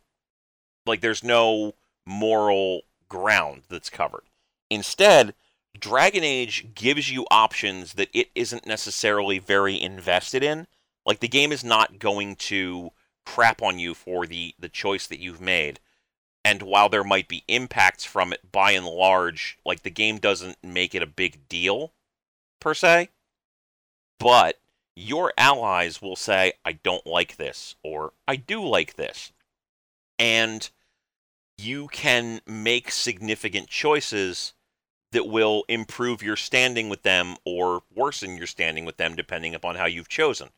like 0.87 1.01
there's 1.01 1.25
no 1.25 1.75
moral 2.07 2.83
ground 3.09 3.63
that's 3.69 3.91
covered. 3.91 4.25
Instead, 4.69 5.35
Dragon 5.79 6.25
Age 6.25 6.75
gives 6.75 7.11
you 7.11 7.27
options 7.31 7.95
that 7.95 8.11
it 8.13 8.31
isn't 8.35 8.67
necessarily 8.67 9.39
very 9.39 9.81
invested 9.81 10.43
in. 10.43 10.67
Like 11.07 11.21
the 11.21 11.29
game 11.29 11.53
is 11.53 11.65
not 11.65 11.99
going 11.99 12.37
to 12.37 12.91
crap 13.25 13.63
on 13.63 13.79
you 13.79 13.95
for 13.95 14.27
the 14.27 14.55
the 14.59 14.69
choice 14.69 15.07
that 15.07 15.21
you've 15.21 15.41
made. 15.41 15.81
And 16.45 16.63
while 16.63 16.89
there 16.89 17.05
might 17.05 17.29
be 17.29 17.45
impacts 17.49 18.05
from 18.05 18.33
it 18.33 18.51
by 18.51 18.73
and 18.73 18.87
large, 18.87 19.59
like 19.65 19.83
the 19.83 19.91
game 19.91 20.19
doesn't 20.19 20.57
make 20.63 20.95
it 20.95 21.03
a 21.03 21.07
big 21.07 21.49
deal 21.49 21.93
per 22.61 22.75
se. 22.75 23.11
But 24.19 24.59
your 24.97 25.33
allies 25.37 26.03
will 26.03 26.17
say, 26.17 26.55
I 26.65 26.73
don't 26.73 27.07
like 27.07 27.37
this, 27.37 27.77
or 27.83 28.13
I 28.27 28.37
do 28.37 28.67
like 28.67 28.97
this. 28.97 29.33
And 30.19 30.69
you 31.57 31.89
can 31.89 32.41
make 32.47 32.91
significant 32.91 33.69
choices 33.69 34.55
that 35.13 35.27
will 35.27 35.65
improve 35.69 36.23
your 36.23 36.37
standing 36.37 36.89
with 36.89 37.03
them 37.03 37.37
or 37.45 37.83
worsen 37.95 38.37
your 38.37 38.47
standing 38.47 38.85
with 38.85 38.97
them, 38.97 39.17
depending 39.17 39.55
upon 39.55 39.77
how 39.77 39.87
you've 39.87 40.09
chosen. 40.09 40.51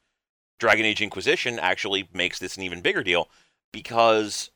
Dragon 0.58 0.86
Age 0.86 1.02
Inquisition 1.02 1.58
actually 1.58 2.08
makes 2.12 2.38
this 2.38 2.56
an 2.56 2.62
even 2.62 2.82
bigger 2.82 3.02
deal 3.02 3.28
because 3.72 4.50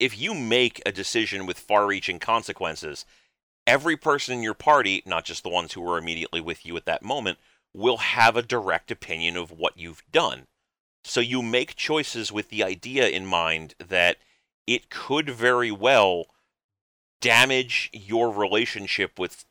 if 0.00 0.18
you 0.18 0.34
make 0.34 0.82
a 0.84 0.92
decision 0.92 1.46
with 1.46 1.58
far 1.58 1.86
reaching 1.86 2.18
consequences, 2.18 3.04
every 3.66 3.96
person 3.96 4.34
in 4.34 4.42
your 4.42 4.54
party, 4.54 5.02
not 5.06 5.24
just 5.24 5.42
the 5.42 5.48
ones 5.48 5.72
who 5.72 5.80
were 5.80 5.98
immediately 5.98 6.40
with 6.40 6.66
you 6.66 6.76
at 6.76 6.86
that 6.86 7.02
moment, 7.02 7.38
will 7.72 7.98
have 7.98 8.36
a 8.36 8.42
direct 8.42 8.90
opinion 8.90 9.36
of 9.36 9.50
what 9.50 9.76
you've 9.76 10.02
done. 10.10 10.46
So 11.04 11.20
you 11.20 11.42
make 11.42 11.76
choices 11.76 12.32
with 12.32 12.48
the 12.48 12.64
idea 12.64 13.08
in 13.08 13.26
mind 13.26 13.74
that 13.78 14.16
it 14.66 14.88
could 14.88 15.28
very 15.28 15.70
well 15.70 16.26
damage 17.24 17.88
your 17.94 18.30
relationship 18.30 19.18
with 19.18 19.46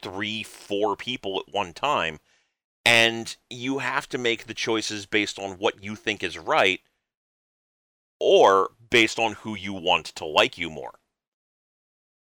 three, 0.00 0.42
four 0.42 0.96
people 0.96 1.38
at 1.46 1.52
one 1.54 1.74
time. 1.74 2.18
And 2.86 3.36
you 3.50 3.78
have 3.78 4.08
to 4.08 4.18
make 4.18 4.46
the 4.46 4.54
choices 4.54 5.04
based 5.04 5.38
on 5.38 5.58
what 5.58 5.84
you 5.84 5.94
think 5.94 6.24
is 6.24 6.38
right 6.38 6.80
or 8.18 8.70
based 8.88 9.18
on 9.18 9.34
who 9.34 9.54
you 9.54 9.74
want 9.74 10.06
to 10.06 10.24
like 10.24 10.56
you 10.56 10.70
more. 10.70 10.94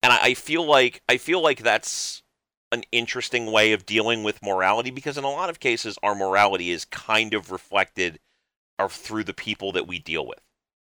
And 0.02 0.14
I, 0.14 0.34
feel 0.36 0.66
like 0.66 1.02
I 1.10 1.18
feel 1.18 1.42
like 1.42 1.62
that's 1.62 2.24
an 2.72 2.84
interesting 2.94 3.52
way 3.52 3.74
of 3.74 3.86
dealing 3.86 4.24
with 4.24 4.42
morality 4.42 4.90
because 4.90 5.18
in 5.18 5.26
a 5.26 5.30
lot 5.30 5.50
of 5.50 5.60
cases 5.60 5.98
our 6.02 6.16
morality 6.16 6.72
is 6.72 6.86
kind 6.86 7.34
of 7.34 7.52
reflected 7.52 8.20
through 8.90 9.26
the 9.26 9.34
people 9.34 9.74
that 9.74 9.88
we 9.88 10.00
deal 10.00 10.26
with. 10.26 10.40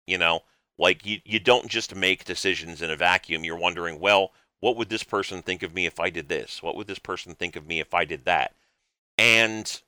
You 0.06 0.18
know, 0.18 0.42
like 0.78 1.04
you 1.04 1.20
you 1.24 1.38
don't 1.38 1.68
just 1.68 1.94
make 1.94 2.24
decisions 2.24 2.80
in 2.80 2.90
a 2.90 2.96
vacuum. 2.96 3.44
You're 3.44 3.56
wondering, 3.56 4.00
well, 4.00 4.32
what 4.60 4.76
would 4.76 4.88
this 4.88 5.02
person 5.02 5.42
think 5.42 5.62
of 5.62 5.74
me 5.74 5.86
if 5.86 6.00
I 6.00 6.10
did 6.10 6.28
this? 6.28 6.62
What 6.62 6.76
would 6.76 6.86
this 6.86 6.98
person 6.98 7.34
think 7.34 7.56
of 7.56 7.66
me 7.66 7.80
if 7.80 7.94
I 7.94 8.04
did 8.04 8.24
that? 8.24 8.54
And 9.16 9.80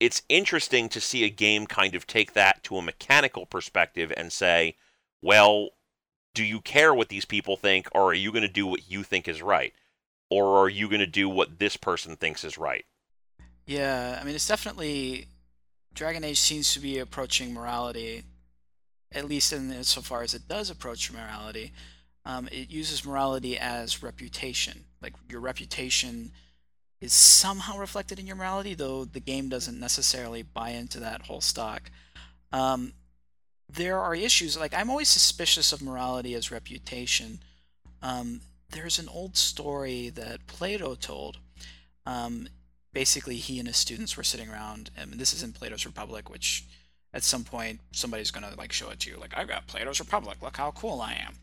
it's 0.00 0.22
interesting 0.28 0.88
to 0.90 1.00
see 1.00 1.24
a 1.24 1.30
game 1.30 1.66
kind 1.66 1.94
of 1.94 2.06
take 2.06 2.34
that 2.34 2.62
to 2.64 2.76
a 2.76 2.82
mechanical 2.82 3.46
perspective 3.46 4.12
and 4.16 4.32
say, 4.32 4.76
well, 5.22 5.70
do 6.34 6.44
you 6.44 6.60
care 6.60 6.94
what 6.94 7.08
these 7.08 7.24
people 7.24 7.56
think, 7.56 7.88
or 7.92 8.10
are 8.10 8.14
you 8.14 8.30
going 8.30 8.42
to 8.42 8.48
do 8.48 8.66
what 8.66 8.90
you 8.90 9.02
think 9.02 9.26
is 9.26 9.42
right? 9.42 9.74
Or 10.30 10.58
are 10.58 10.68
you 10.68 10.88
going 10.88 11.00
to 11.00 11.06
do 11.06 11.28
what 11.28 11.58
this 11.58 11.76
person 11.76 12.14
thinks 12.14 12.44
is 12.44 12.58
right? 12.58 12.84
Yeah, 13.66 14.18
I 14.20 14.24
mean, 14.24 14.34
it's 14.34 14.46
definitely. 14.46 15.26
Dragon 15.94 16.22
Age 16.22 16.38
seems 16.38 16.72
to 16.74 16.80
be 16.80 16.98
approaching 16.98 17.52
morality, 17.52 18.22
at 19.12 19.28
least 19.28 19.52
in 19.52 19.72
insofar 19.72 20.22
as 20.22 20.34
it 20.34 20.48
does 20.48 20.70
approach 20.70 21.12
morality. 21.12 21.72
Um, 22.24 22.48
it 22.52 22.70
uses 22.70 23.04
morality 23.04 23.58
as 23.58 24.02
reputation. 24.02 24.84
Like, 25.00 25.14
your 25.28 25.40
reputation 25.40 26.32
is 27.00 27.12
somehow 27.12 27.78
reflected 27.78 28.18
in 28.18 28.26
your 28.26 28.36
morality, 28.36 28.74
though 28.74 29.04
the 29.04 29.20
game 29.20 29.48
doesn't 29.48 29.78
necessarily 29.78 30.42
buy 30.42 30.70
into 30.70 31.00
that 31.00 31.22
whole 31.22 31.40
stock. 31.40 31.90
Um, 32.52 32.92
there 33.68 33.98
are 33.98 34.14
issues 34.14 34.58
like 34.58 34.74
I'm 34.74 34.90
always 34.90 35.08
suspicious 35.08 35.72
of 35.72 35.82
morality 35.82 36.34
as 36.34 36.50
reputation. 36.50 37.40
Um, 38.02 38.40
there's 38.70 38.98
an 38.98 39.08
old 39.08 39.36
story 39.36 40.10
that 40.10 40.46
Plato 40.46 40.94
told. 40.94 41.38
Um, 42.04 42.48
basically, 42.92 43.36
he 43.36 43.58
and 43.58 43.68
his 43.68 43.76
students 43.76 44.16
were 44.16 44.24
sitting 44.24 44.50
around, 44.50 44.90
and 44.96 45.14
this 45.14 45.32
is 45.32 45.42
in 45.42 45.52
Plato's 45.52 45.86
Republic, 45.86 46.30
which 46.30 46.64
at 47.18 47.24
some 47.24 47.42
point 47.42 47.80
somebody's 47.90 48.30
gonna 48.30 48.54
like 48.56 48.72
show 48.72 48.90
it 48.90 49.00
to 49.00 49.10
you, 49.10 49.16
like 49.18 49.34
I've 49.36 49.48
got 49.48 49.66
Plato's 49.66 49.98
Republic. 50.00 50.38
Look 50.40 50.56
how 50.56 50.70
cool 50.70 51.00
I 51.00 51.14
am. 51.14 51.34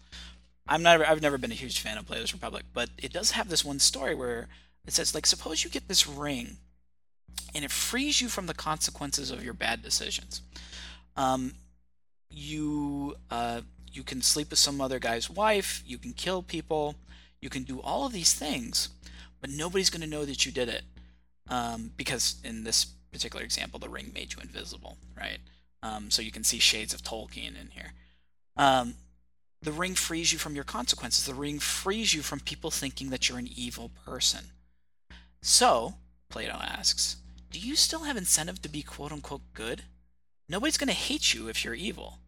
I'm 0.68 0.82
not. 0.82 1.02
I've 1.02 1.22
never 1.22 1.38
been 1.38 1.52
a 1.52 1.56
huge 1.56 1.80
fan 1.82 1.98
of 1.98 2.08
Plato's 2.08 2.34
Republic, 2.34 2.64
but 2.74 2.90
it 2.98 3.14
does 3.14 3.32
have 3.32 3.50
this 3.50 3.66
one 3.66 3.80
story 3.80 4.16
where 4.16 4.48
it 4.88 4.94
says 4.94 5.14
like, 5.14 5.26
suppose 5.26 5.64
you 5.64 5.70
get 5.70 5.90
this 5.90 6.08
ring, 6.08 6.58
and 7.54 7.66
it 7.66 7.72
frees 7.72 8.22
you 8.22 8.30
from 8.30 8.48
the 8.48 8.54
consequences 8.54 9.32
of 9.32 9.44
your 9.44 9.54
bad 9.54 9.84
decisions. 9.84 10.42
Um, 11.18 11.56
you 12.30 13.16
uh, 13.30 13.62
you 13.92 14.04
can 14.04 14.22
sleep 14.22 14.50
with 14.50 14.60
some 14.60 14.80
other 14.80 14.98
guy's 15.00 15.30
wife, 15.30 15.84
you 15.86 15.98
can 15.98 16.14
kill 16.14 16.42
people, 16.42 16.96
you 17.42 17.50
can 17.50 17.64
do 17.64 17.82
all 17.82 18.06
of 18.06 18.14
these 18.14 18.34
things, 18.34 18.90
but 19.42 19.50
nobody's 19.50 19.90
going 19.90 20.02
to 20.02 20.08
know 20.08 20.24
that 20.24 20.46
you 20.46 20.54
did 20.54 20.70
it 20.70 20.84
um, 21.50 21.92
because 21.98 22.38
in 22.44 22.64
this 22.64 22.86
particular 23.12 23.44
example, 23.44 23.80
the 23.80 23.90
ring 23.90 24.12
made 24.14 24.34
you 24.34 24.40
invisible, 24.42 24.98
right? 25.18 25.40
Um, 25.86 26.10
so 26.10 26.22
you 26.22 26.32
can 26.32 26.44
see 26.44 26.58
shades 26.58 26.94
of 26.94 27.04
Tolkien 27.04 27.60
in 27.60 27.70
here. 27.72 27.94
Um, 28.58 28.96
the 29.62 29.72
ring 29.72 29.94
frees 29.94 30.34
you 30.34 30.40
from 30.40 30.56
your 30.56 30.64
consequences. 30.64 31.26
The 31.26 31.34
ring 31.34 31.60
frees 31.60 32.14
you 32.14 32.22
from 32.22 32.40
people 32.40 32.72
thinking 32.72 33.10
that 33.10 33.30
you're 33.30 33.38
an 33.38 33.50
evil 33.56 33.92
person. 34.06 34.46
So, 35.42 35.96
Plato 36.30 36.54
asks, 36.54 37.18
do 37.52 37.60
you 37.60 37.76
still 37.76 38.04
have 38.04 38.18
incentive 38.18 38.62
to 38.64 38.70
be 38.70 38.82
quote 38.82 39.12
unquote 39.12 39.54
good? 39.54 39.84
Nobody's 40.50 40.78
going 40.78 40.88
to 40.88 40.94
hate 40.94 41.34
you 41.34 41.48
if 41.48 41.64
you're 41.64 41.76
evil. 41.76 42.20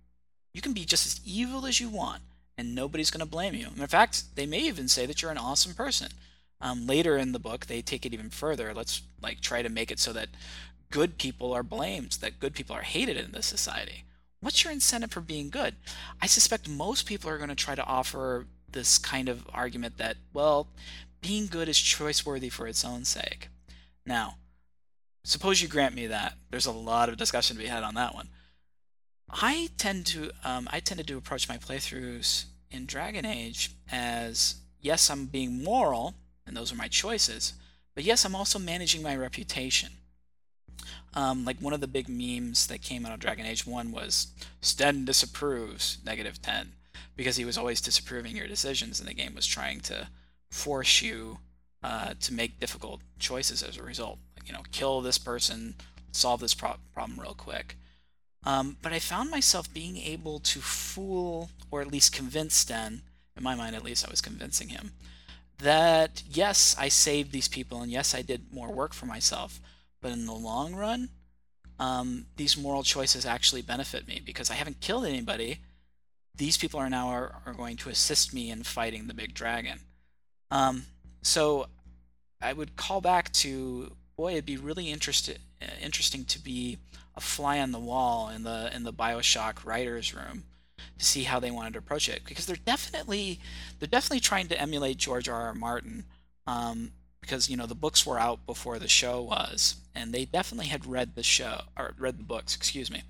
You 0.54 0.62
can 0.62 0.74
be 0.74 0.86
just 0.86 1.06
as 1.06 1.22
evil 1.26 1.66
as 1.66 1.80
you 1.80 1.90
want, 1.90 2.22
and 2.58 2.76
nobody's 2.76 3.12
going 3.12 3.26
to 3.26 3.32
blame 3.32 3.54
you. 3.54 3.68
In 3.76 3.88
fact, 3.88 4.36
they 4.36 4.46
may 4.46 4.60
even 4.60 4.88
say 4.88 5.06
that 5.06 5.22
you're 5.22 5.32
an 5.32 5.38
awesome 5.38 5.74
person. 5.74 6.10
Um, 6.62 6.88
later 6.88 7.18
in 7.18 7.32
the 7.32 7.40
book, 7.40 7.66
they 7.66 7.82
take 7.82 8.06
it 8.06 8.14
even 8.14 8.30
further. 8.30 8.74
Let's 8.74 9.02
like 9.22 9.42
try 9.42 9.62
to 9.62 9.70
make 9.70 9.92
it 9.92 10.00
so 10.00 10.14
that 10.14 10.30
good 10.90 11.18
people 11.18 11.54
are 11.54 11.64
blamed, 11.64 12.14
that 12.22 12.40
good 12.40 12.54
people 12.54 12.76
are 12.76 12.82
hated 12.82 13.18
in 13.18 13.32
this 13.32 13.46
society. 13.46 14.04
What's 14.40 14.64
your 14.64 14.72
incentive 14.72 15.12
for 15.12 15.22
being 15.22 15.50
good? 15.50 15.76
I 16.22 16.28
suspect 16.28 16.70
most 16.70 17.06
people 17.06 17.30
are 17.30 17.38
going 17.38 17.50
to 17.50 17.56
try 17.56 17.76
to 17.76 17.86
offer 17.86 18.46
this 18.72 18.98
kind 18.98 19.30
of 19.30 19.48
argument 19.54 19.98
that, 19.98 20.18
well, 20.34 20.68
being 21.22 21.48
good 21.48 21.68
is 21.68 21.80
choice 21.80 22.26
worthy 22.26 22.50
for 22.50 22.68
its 22.68 22.86
own 22.86 23.04
sake. 23.06 23.50
Now, 24.06 24.36
suppose 25.24 25.62
you 25.62 25.68
grant 25.68 25.96
me 25.96 26.08
that. 26.08 26.34
There's 26.52 26.66
a 26.66 26.72
lot 26.72 27.10
of 27.10 27.18
discussion 27.18 27.58
to 27.58 27.62
be 27.62 27.68
had 27.68 27.84
on 27.84 27.96
that 27.96 28.14
one. 28.14 28.30
I 29.30 29.70
tend 29.78 30.06
to 30.08 30.32
um, 30.46 30.70
I 30.72 30.80
tended 30.80 31.08
to 31.08 31.18
approach 31.18 31.50
my 31.50 31.58
playthroughs 31.58 32.46
in 32.72 32.86
Dragon 32.86 33.26
Age 33.26 33.72
as 33.92 34.56
yes, 34.80 35.10
I'm 35.10 35.26
being 35.26 35.64
moral, 35.64 36.16
and 36.46 36.56
those 36.56 36.72
are 36.72 36.78
my 36.78 36.88
choices, 36.88 37.54
but 37.94 38.06
yes, 38.06 38.24
I'm 38.24 38.36
also 38.36 38.60
managing 38.60 39.02
my 39.02 39.16
reputation. 39.16 39.92
Um, 41.18 41.46
like 41.46 41.60
one 41.60 41.74
of 41.74 41.82
the 41.82 41.88
big 41.88 42.08
memes 42.08 42.68
that 42.68 42.84
came 42.84 43.04
out 43.04 43.12
of 43.12 43.20
Dragon 43.20 43.48
Age 43.48 43.66
1 43.66 43.92
was 43.92 44.28
Sten 44.62 45.04
disapproves 45.04 45.98
negative 46.06 46.40
10 46.44 46.74
because 47.16 47.38
he 47.38 47.44
was 47.44 47.58
always 47.58 47.82
disapproving 47.82 48.36
your 48.36 48.48
decisions 48.48 49.00
and 49.00 49.10
the 49.10 49.16
game 49.16 49.34
was 49.34 49.48
trying 49.48 49.80
to 49.80 50.10
force 50.52 51.02
you 51.02 51.40
uh, 51.82 52.14
to 52.20 52.34
make 52.36 52.60
difficult 52.60 53.02
choices 53.18 53.64
as 53.64 53.78
a 53.78 53.84
result. 53.84 54.20
You 54.46 54.54
know, 54.54 54.62
kill 54.72 55.02
this 55.02 55.18
person, 55.18 55.74
solve 56.12 56.40
this 56.40 56.54
pro- 56.54 56.76
problem 56.94 57.20
real 57.20 57.34
quick. 57.34 57.78
Um, 58.44 58.78
but 58.84 58.94
I 58.94 59.00
found 59.00 59.32
myself 59.32 59.74
being 59.74 59.98
able 59.98 60.38
to 60.42 60.60
fool, 60.60 61.50
or 61.72 61.82
at 61.82 61.92
least 61.92 62.14
convince 62.14 62.54
Sten, 62.54 63.02
in 63.36 63.42
my 63.42 63.56
mind 63.56 63.76
at 63.76 63.84
least, 63.84 64.06
I 64.08 64.12
was 64.12 64.22
convincing 64.22 64.70
him, 64.70 64.92
that 65.58 66.22
yes, 66.30 66.76
I 66.78 66.90
saved 66.90 67.32
these 67.32 67.48
people, 67.48 67.82
and 67.82 67.92
yes, 67.92 68.14
I 68.14 68.22
did 68.22 68.54
more 68.54 68.72
work 68.72 68.94
for 68.94 69.08
myself, 69.08 69.60
but 70.02 70.12
in 70.12 70.26
the 70.26 70.34
long 70.34 70.76
run, 70.76 71.10
um, 71.80 72.26
these 72.36 72.58
moral 72.58 72.84
choices 72.84 73.26
actually 73.26 73.62
benefit 73.62 74.08
me 74.08 74.22
because 74.24 74.50
I 74.50 74.56
haven't 74.56 74.82
killed 74.82 75.06
anybody. 75.06 75.60
These 76.36 76.58
people 76.58 76.80
are 76.80 76.90
now 76.90 77.10
are, 77.10 77.42
are 77.46 77.54
going 77.54 77.78
to 77.78 77.90
assist 77.90 78.34
me 78.34 78.50
in 78.50 78.64
fighting 78.64 79.08
the 79.08 79.14
big 79.14 79.34
dragon. 79.34 79.80
Um, 80.50 80.84
so 81.22 81.68
I 82.42 82.54
would 82.54 82.76
call 82.76 83.02
back 83.02 83.32
to 83.34 83.92
boy, 84.18 84.32
it'd 84.32 84.46
be 84.46 84.58
really 84.58 84.92
interested, 84.92 85.40
interesting 85.82 86.26
to 86.26 86.40
be 86.40 86.80
a 87.16 87.22
fly 87.22 87.60
on 87.60 87.72
the 87.72 87.80
wall 87.80 88.30
in 88.30 88.44
the 88.44 88.72
in 88.76 88.84
the 88.84 88.94
Bioshock 88.94 89.66
writers' 89.66 90.14
room 90.14 90.44
to 90.98 91.06
see 91.06 91.24
how 91.24 91.40
they 91.40 91.52
wanted 91.52 91.74
to 91.74 91.80
approach 91.80 92.10
it 92.10 92.24
because 92.26 92.46
they're 92.46 92.56
definitely 92.56 93.40
they're 93.80 93.88
definitely 93.88 94.20
trying 94.20 94.48
to 94.48 94.60
emulate 94.60 94.98
George 94.98 95.30
R. 95.30 95.48
R. 95.48 95.54
Martin 95.54 96.06
um, 96.46 96.92
because 97.28 97.50
you 97.50 97.58
know 97.58 97.66
the 97.66 97.76
books 97.76 98.06
were 98.06 98.20
out 98.20 98.46
before 98.46 98.80
the 98.80 98.88
show 98.88 99.22
was 99.22 99.76
and 99.94 100.14
they 100.14 100.26
definitely 100.26 100.68
had 100.68 100.86
read 100.86 101.16
the 101.16 101.24
show 101.24 101.62
or 101.78 101.94
read 102.00 102.18
the 102.18 102.24
books 102.24 102.56
excuse 102.56 102.90
me 102.90 103.04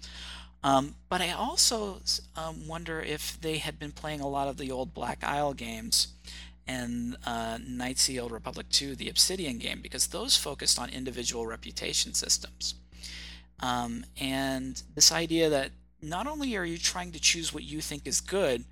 um, 0.63 0.95
but 1.07 1.21
I 1.21 1.31
also 1.31 2.01
um, 2.35 2.67
wonder 2.67 2.99
if 2.99 3.39
they 3.39 3.57
had 3.57 3.79
been 3.79 3.91
playing 3.91 4.21
a 4.21 4.27
lot 4.27 4.47
of 4.47 4.57
the 4.57 4.71
old 4.71 4.93
Black 4.93 5.23
Isle 5.23 5.53
games 5.53 6.09
and 6.67 7.15
uh, 7.25 7.59
Knights 7.65 8.09
of 8.09 8.15
the 8.15 8.19
Old 8.19 8.31
Republic 8.31 8.67
2, 8.69 8.95
the 8.95 9.09
Obsidian 9.09 9.59
game, 9.59 9.79
because 9.81 10.07
those 10.07 10.35
focused 10.35 10.79
on 10.79 10.89
individual 10.89 11.45
reputation 11.45 12.13
systems. 12.13 12.75
Um, 13.61 14.03
and 14.19 14.81
this 14.95 15.11
idea 15.11 15.49
that 15.49 15.71
not 16.01 16.27
only 16.27 16.55
are 16.57 16.65
you 16.65 16.77
trying 16.77 17.11
to 17.13 17.19
choose 17.19 17.53
what 17.53 17.63
you 17.63 17.79
think 17.79 18.05
is 18.05 18.19
good, 18.19 18.65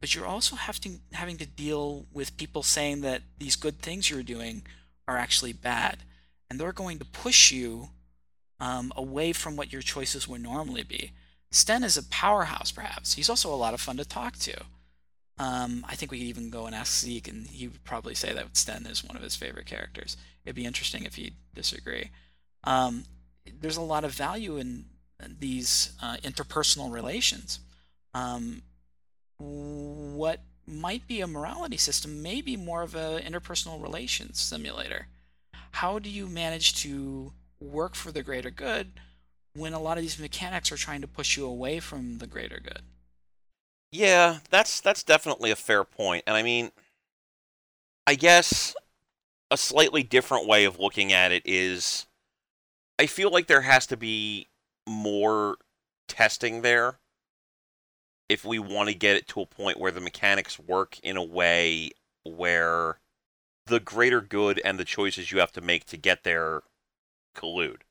but 0.00 0.14
you're 0.14 0.26
also 0.26 0.56
having 0.56 1.00
having 1.12 1.36
to 1.36 1.46
deal 1.46 2.06
with 2.12 2.36
people 2.36 2.62
saying 2.62 3.02
that 3.02 3.22
these 3.38 3.56
good 3.56 3.80
things 3.80 4.08
you're 4.08 4.22
doing 4.22 4.62
are 5.10 5.18
actually 5.18 5.52
bad, 5.52 6.04
and 6.48 6.58
they're 6.58 6.72
going 6.72 6.98
to 7.00 7.04
push 7.04 7.50
you 7.50 7.88
um, 8.60 8.92
away 8.94 9.32
from 9.32 9.56
what 9.56 9.72
your 9.72 9.82
choices 9.82 10.28
would 10.28 10.40
normally 10.40 10.84
be. 10.84 11.12
Sten 11.50 11.82
is 11.82 11.96
a 11.96 12.04
powerhouse, 12.04 12.70
perhaps. 12.70 13.14
He's 13.14 13.28
also 13.28 13.52
a 13.52 13.56
lot 13.56 13.74
of 13.74 13.80
fun 13.80 13.96
to 13.96 14.04
talk 14.04 14.36
to. 14.38 14.56
Um, 15.36 15.84
I 15.88 15.96
think 15.96 16.12
we 16.12 16.18
could 16.18 16.28
even 16.28 16.50
go 16.50 16.66
and 16.66 16.74
ask 16.74 17.00
Zeke, 17.00 17.26
and 17.26 17.48
he 17.48 17.66
would 17.66 17.82
probably 17.82 18.14
say 18.14 18.32
that 18.32 18.56
Sten 18.56 18.86
is 18.86 19.02
one 19.02 19.16
of 19.16 19.22
his 19.22 19.34
favorite 19.34 19.66
characters. 19.66 20.16
It'd 20.44 20.54
be 20.54 20.64
interesting 20.64 21.04
if 21.04 21.16
he'd 21.16 21.34
disagree. 21.54 22.10
Um, 22.62 23.04
there's 23.60 23.78
a 23.78 23.82
lot 23.82 24.04
of 24.04 24.12
value 24.12 24.58
in 24.58 24.84
these 25.40 25.92
uh, 26.00 26.18
interpersonal 26.22 26.92
relations. 26.92 27.58
Um, 28.14 28.62
what 29.38 30.40
might 30.70 31.06
be 31.06 31.20
a 31.20 31.26
morality 31.26 31.76
system 31.76 32.22
maybe 32.22 32.56
more 32.56 32.82
of 32.82 32.94
an 32.94 33.22
interpersonal 33.22 33.82
relations 33.82 34.40
simulator. 34.40 35.08
How 35.72 35.98
do 35.98 36.08
you 36.10 36.26
manage 36.26 36.74
to 36.82 37.32
work 37.60 37.94
for 37.94 38.12
the 38.12 38.22
greater 38.22 38.50
good 38.50 38.92
when 39.54 39.72
a 39.72 39.80
lot 39.80 39.98
of 39.98 40.02
these 40.02 40.18
mechanics 40.18 40.70
are 40.72 40.76
trying 40.76 41.00
to 41.00 41.08
push 41.08 41.36
you 41.36 41.46
away 41.46 41.80
from 41.80 42.18
the 42.18 42.26
greater 42.26 42.60
good? 42.60 42.82
Yeah, 43.92 44.38
that's 44.50 44.80
that's 44.80 45.02
definitely 45.02 45.50
a 45.50 45.56
fair 45.56 45.84
point. 45.84 46.24
And 46.26 46.36
I 46.36 46.42
mean, 46.42 46.70
I 48.06 48.14
guess 48.14 48.74
a 49.50 49.56
slightly 49.56 50.02
different 50.02 50.46
way 50.46 50.64
of 50.64 50.78
looking 50.78 51.12
at 51.12 51.32
it 51.32 51.42
is 51.44 52.06
I 52.98 53.06
feel 53.06 53.30
like 53.30 53.46
there 53.46 53.62
has 53.62 53.86
to 53.88 53.96
be 53.96 54.48
more 54.88 55.56
testing 56.06 56.62
there 56.62 56.99
if 58.30 58.44
we 58.44 58.58
want 58.58 58.88
to 58.88 58.94
get 58.94 59.16
it 59.16 59.28
to 59.28 59.40
a 59.40 59.46
point 59.46 59.78
where 59.78 59.92
the 59.92 60.00
mechanics 60.00 60.58
work 60.58 60.98
in 61.00 61.16
a 61.16 61.22
way 61.22 61.90
where 62.24 62.98
the 63.66 63.80
greater 63.80 64.20
good 64.20 64.60
and 64.64 64.78
the 64.78 64.84
choices 64.84 65.30
you 65.30 65.40
have 65.40 65.52
to 65.52 65.60
make 65.60 65.84
to 65.86 65.96
get 65.96 66.24
there 66.24 66.62
collude. 67.36 67.82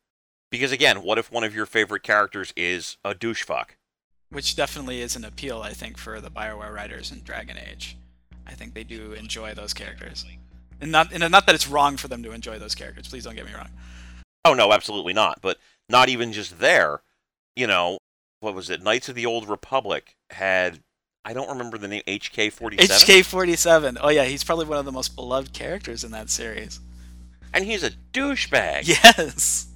Because 0.50 0.72
again, 0.72 1.04
what 1.04 1.18
if 1.18 1.32
one 1.32 1.44
of 1.44 1.54
your 1.54 1.66
favorite 1.66 2.04
characters 2.04 2.54
is 2.56 2.98
a 3.06 3.14
douchefuck? 3.14 3.76
which 4.30 4.56
definitely 4.56 5.02
is 5.02 5.16
an 5.16 5.26
appeal, 5.26 5.62
I 5.62 5.74
think, 5.74 5.98
for 5.98 6.22
the 6.22 6.30
Bioware 6.30 6.74
writers 6.74 7.12
in 7.12 7.22
Dragon 7.24 7.58
Age. 7.58 7.98
I 8.46 8.54
think 8.54 8.74
they 8.74 8.84
do 8.84 9.14
enjoy 9.14 9.54
those 9.54 9.74
characters, 9.74 10.26
and 10.82 10.92
not 10.92 11.12
and 11.12 11.30
not 11.32 11.46
that 11.46 11.56
it's 11.56 11.68
wrong 11.68 11.98
for 11.98 12.08
them 12.08 12.24
to 12.24 12.32
enjoy 12.32 12.58
those 12.58 12.76
characters. 12.76 13.08
Please 13.08 13.24
don't 13.24 13.36
get 13.36 13.46
me 13.46 13.54
wrong. 13.54 13.70
Oh 14.46 14.54
no, 14.54 14.72
absolutely 14.72 15.14
not. 15.14 15.40
But 15.42 15.58
not 15.88 16.10
even 16.10 16.32
just 16.32 16.60
there. 16.60 17.02
You 17.56 17.68
know, 17.68 17.98
what 18.40 18.56
was 18.56 18.70
it? 18.70 18.82
Knights 18.82 19.10
of 19.10 19.16
the 19.16 19.26
Old 19.26 19.48
Republic 19.48 20.16
had 20.32 20.80
I 21.26 21.34
don't 21.34 21.50
remember 21.50 21.78
the 21.78 21.88
name. 21.88 22.02
HK 22.08 22.52
forty 22.52 22.78
seven. 22.78 22.96
HK 22.96 23.26
forty 23.26 23.56
seven. 23.56 23.98
Oh 24.02 24.10
yeah, 24.10 24.24
he's 24.24 24.44
probably 24.44 24.66
one 24.66 24.78
of 24.78 24.86
the 24.86 24.92
most 24.92 25.16
beloved 25.16 25.54
characters 25.54 26.04
in 26.04 26.12
that 26.12 26.30
series. 26.30 26.80
And 27.54 27.66
he's 27.66 27.84
a 27.84 27.92
douchebag. 28.14 28.88
Yes. 28.88 29.68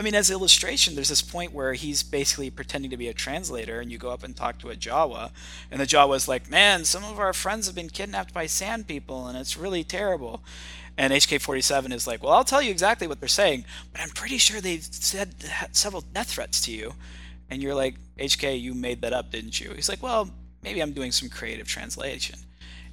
I 0.00 0.02
mean, 0.02 0.14
as 0.14 0.30
illustration, 0.30 0.94
there's 0.94 1.10
this 1.10 1.22
point 1.22 1.52
where 1.52 1.74
he's 1.74 2.02
basically 2.02 2.50
pretending 2.50 2.90
to 2.90 2.96
be 2.96 3.06
a 3.08 3.14
translator, 3.14 3.78
and 3.80 3.92
you 3.92 3.98
go 3.98 4.10
up 4.10 4.24
and 4.24 4.34
talk 4.34 4.58
to 4.58 4.70
a 4.70 4.74
Jawa, 4.74 5.30
and 5.70 5.80
the 5.80 5.86
Jawa's 5.86 6.26
like, 6.26 6.50
"Man, 6.50 6.84
some 6.84 7.04
of 7.04 7.20
our 7.20 7.32
friends 7.32 7.66
have 7.66 7.76
been 7.76 7.90
kidnapped 7.90 8.34
by 8.34 8.46
Sand 8.46 8.88
People, 8.88 9.28
and 9.28 9.38
it's 9.38 9.56
really 9.56 9.84
terrible." 9.84 10.42
And 10.98 11.12
HK47 11.12 11.92
is 11.92 12.06
like, 12.06 12.22
"Well, 12.22 12.32
I'll 12.32 12.44
tell 12.44 12.60
you 12.60 12.70
exactly 12.70 13.06
what 13.06 13.20
they're 13.20 13.28
saying, 13.28 13.64
but 13.92 14.00
I'm 14.00 14.10
pretty 14.10 14.38
sure 14.38 14.60
they've 14.60 14.82
said 14.82 15.34
several 15.70 16.02
death 16.02 16.30
threats 16.32 16.60
to 16.62 16.72
you." 16.72 16.94
And 17.52 17.62
you're 17.62 17.74
like, 17.74 17.96
"HK, 18.18 18.58
you 18.58 18.72
made 18.72 19.02
that 19.02 19.12
up, 19.12 19.30
didn't 19.30 19.60
you?" 19.60 19.72
He's 19.74 19.88
like, 19.88 20.02
"Well, 20.02 20.30
maybe 20.62 20.80
I'm 20.80 20.92
doing 20.92 21.12
some 21.12 21.28
creative 21.28 21.68
translation." 21.68 22.38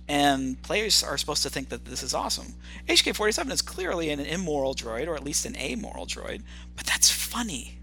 and 0.09 0.59
players 0.63 1.03
are 1.03 1.19
supposed 1.19 1.43
to 1.43 1.51
think 1.51 1.69
that 1.69 1.85
this 1.85 2.01
is 2.01 2.15
awesome. 2.15 2.55
HK47 2.87 3.51
is 3.51 3.61
clearly 3.61 4.09
an 4.09 4.19
immoral 4.19 4.73
droid, 4.73 5.07
or 5.07 5.15
at 5.15 5.23
least 5.23 5.45
an 5.45 5.55
amoral 5.55 6.07
droid, 6.07 6.41
but 6.75 6.87
that's 6.87 7.11
funny, 7.11 7.77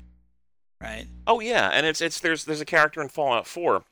right? 0.80 1.06
Oh 1.26 1.38
yeah, 1.38 1.70
and 1.72 1.86
it's 1.86 2.00
it's 2.00 2.18
there's 2.18 2.44
there's 2.44 2.60
a 2.60 2.66
character 2.66 3.00
in 3.00 3.08
Fallout 3.08 3.46
4 3.46 3.84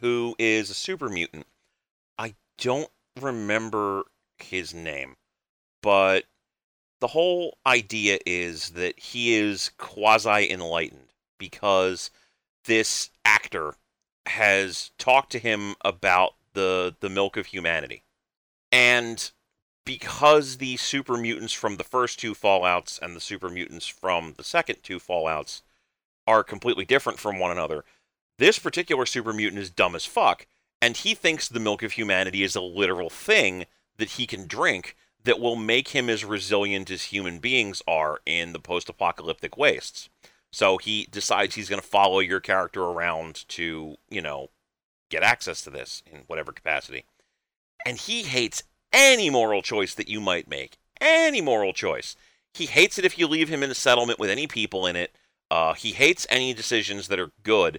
who 0.00 0.36
is 0.38 0.70
a 0.70 0.74
super 0.74 1.08
mutant. 1.08 1.46
I 2.16 2.36
don't 2.58 2.90
remember 3.20 4.04
his 4.38 4.72
name, 4.72 5.16
but 5.82 6.24
the 7.00 7.08
whole 7.08 7.58
idea 7.66 8.20
is 8.24 8.70
that 8.70 8.98
he 8.98 9.34
is 9.34 9.72
quasi 9.76 10.50
enlightened 10.50 11.05
because 11.38 12.10
this 12.64 13.10
actor 13.24 13.74
has 14.26 14.90
talked 14.98 15.30
to 15.32 15.38
him 15.38 15.74
about 15.82 16.34
the 16.54 16.94
the 17.00 17.08
milk 17.08 17.36
of 17.36 17.46
humanity. 17.46 18.02
And 18.72 19.30
because 19.84 20.56
the 20.56 20.76
super 20.76 21.16
mutants 21.16 21.52
from 21.52 21.76
the 21.76 21.84
first 21.84 22.18
two 22.18 22.34
Fallouts 22.34 23.00
and 23.00 23.14
the 23.14 23.20
super 23.20 23.48
mutants 23.48 23.86
from 23.86 24.34
the 24.36 24.44
second 24.44 24.82
two 24.82 24.98
Fallouts 24.98 25.62
are 26.26 26.42
completely 26.42 26.84
different 26.84 27.20
from 27.20 27.38
one 27.38 27.52
another, 27.52 27.84
this 28.38 28.58
particular 28.58 29.06
super 29.06 29.32
mutant 29.32 29.62
is 29.62 29.70
dumb 29.70 29.94
as 29.94 30.04
fuck, 30.04 30.46
and 30.82 30.96
he 30.96 31.14
thinks 31.14 31.48
the 31.48 31.60
milk 31.60 31.82
of 31.82 31.92
humanity 31.92 32.42
is 32.42 32.56
a 32.56 32.60
literal 32.60 33.08
thing 33.08 33.66
that 33.96 34.10
he 34.10 34.26
can 34.26 34.46
drink 34.46 34.96
that 35.24 35.40
will 35.40 35.56
make 35.56 35.88
him 35.88 36.10
as 36.10 36.24
resilient 36.24 36.90
as 36.90 37.04
human 37.04 37.38
beings 37.38 37.82
are 37.86 38.20
in 38.26 38.52
the 38.52 38.58
post 38.58 38.88
apocalyptic 38.88 39.56
wastes. 39.56 40.08
So 40.56 40.78
he 40.78 41.06
decides 41.10 41.54
he's 41.54 41.68
going 41.68 41.82
to 41.82 41.86
follow 41.86 42.18
your 42.20 42.40
character 42.40 42.80
around 42.80 43.46
to, 43.48 43.96
you 44.08 44.22
know, 44.22 44.48
get 45.10 45.22
access 45.22 45.60
to 45.60 45.68
this 45.68 46.02
in 46.10 46.20
whatever 46.28 46.50
capacity. 46.50 47.04
And 47.84 47.98
he 47.98 48.22
hates 48.22 48.62
any 48.90 49.28
moral 49.28 49.60
choice 49.60 49.92
that 49.92 50.08
you 50.08 50.18
might 50.18 50.48
make. 50.48 50.78
Any 50.98 51.42
moral 51.42 51.74
choice. 51.74 52.16
He 52.54 52.64
hates 52.64 52.98
it 52.98 53.04
if 53.04 53.18
you 53.18 53.26
leave 53.26 53.50
him 53.50 53.62
in 53.62 53.70
a 53.70 53.74
settlement 53.74 54.18
with 54.18 54.30
any 54.30 54.46
people 54.46 54.86
in 54.86 54.96
it. 54.96 55.14
Uh, 55.50 55.74
he 55.74 55.92
hates 55.92 56.26
any 56.30 56.54
decisions 56.54 57.08
that 57.08 57.20
are 57.20 57.32
good, 57.42 57.78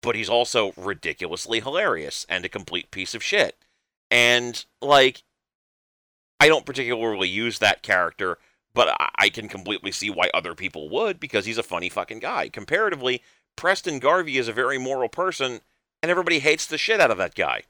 but 0.00 0.14
he's 0.14 0.30
also 0.30 0.72
ridiculously 0.78 1.60
hilarious 1.60 2.24
and 2.30 2.46
a 2.46 2.48
complete 2.48 2.90
piece 2.90 3.14
of 3.14 3.22
shit. 3.22 3.54
And, 4.10 4.64
like, 4.80 5.24
I 6.40 6.48
don't 6.48 6.64
particularly 6.64 7.28
use 7.28 7.58
that 7.58 7.82
character, 7.82 8.38
but 8.74 8.96
I 9.16 9.28
can 9.28 9.48
completely 9.48 9.92
see 9.92 10.10
why 10.10 10.30
other 10.34 10.54
people 10.54 10.88
would 10.90 11.20
because 11.20 11.46
he's 11.46 11.58
a 11.58 11.62
funny 11.62 11.88
fucking 11.88 12.18
guy. 12.18 12.48
Comparatively, 12.48 13.22
Preston 13.56 14.00
Garvey 14.00 14.36
is 14.36 14.48
a 14.48 14.52
very 14.52 14.78
moral 14.78 15.08
person 15.08 15.60
and 16.02 16.10
everybody 16.10 16.40
hates 16.40 16.66
the 16.66 16.76
shit 16.76 17.00
out 17.00 17.10
of 17.10 17.18
that 17.18 17.34
guy. 17.34 17.62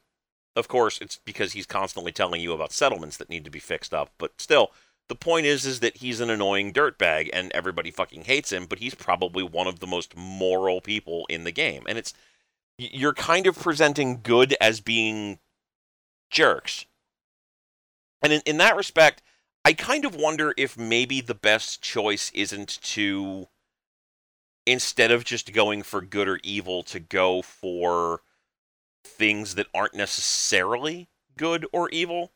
Of 0.56 0.68
course, 0.68 0.98
it's 1.01 1.20
because 1.24 1.52
he's 1.52 1.66
constantly 1.66 2.12
telling 2.12 2.40
you 2.40 2.52
about 2.52 2.72
settlements 2.72 3.16
that 3.18 3.28
need 3.28 3.44
to 3.44 3.51
be 3.51 3.59
fixed 3.59 3.93
up, 3.93 4.10
but 4.18 4.40
still, 4.40 4.72
the 5.09 5.14
point 5.14 5.44
is 5.47 5.66
is 5.66 5.81
that 5.81 5.98
he's 5.98 6.20
an 6.20 6.31
annoying 6.31 6.72
dirtbag 6.72 7.28
and 7.32 7.52
everybody 7.52 7.90
fucking 7.90 8.24
hates 8.24 8.51
him, 8.51 8.66
but 8.66 8.78
he's 8.78 8.94
probably 8.94 9.43
one 9.43 9.66
of 9.66 9.81
the 9.81 9.86
most 9.86 10.16
moral 10.16 10.81
people 10.81 11.26
in 11.28 11.44
the 11.44 11.52
game. 11.52 11.85
And 11.86 11.98
it's 11.98 12.14
you're 12.78 13.12
kind 13.12 13.47
of 13.47 13.56
presenting 13.56 14.20
good 14.22 14.56
as 14.60 14.81
being 14.81 15.39
jerks. 16.31 16.86
And 18.22 18.32
in, 18.32 18.40
in 18.47 18.56
that 18.56 18.76
respect, 18.76 19.22
I 19.65 19.73
kind 19.73 20.05
of 20.05 20.15
wonder 20.15 20.53
if 20.59 20.77
maybe 20.77 21.23
the 21.23 21.35
best 21.35 21.81
choice 21.81 22.31
isn't 22.35 22.82
to 22.82 23.49
instead 24.66 25.11
of 25.11 25.24
just 25.24 25.53
going 25.53 25.82
for 25.82 26.03
good 26.03 26.28
or 26.28 26.39
evil 26.43 26.82
to 26.82 27.01
go 27.01 27.41
for 27.41 28.20
things 29.03 29.55
that 29.55 29.66
aren't 29.74 29.95
necessarily 29.95 31.09
good 31.36 31.66
or 31.73 31.89
evil. 31.91 32.32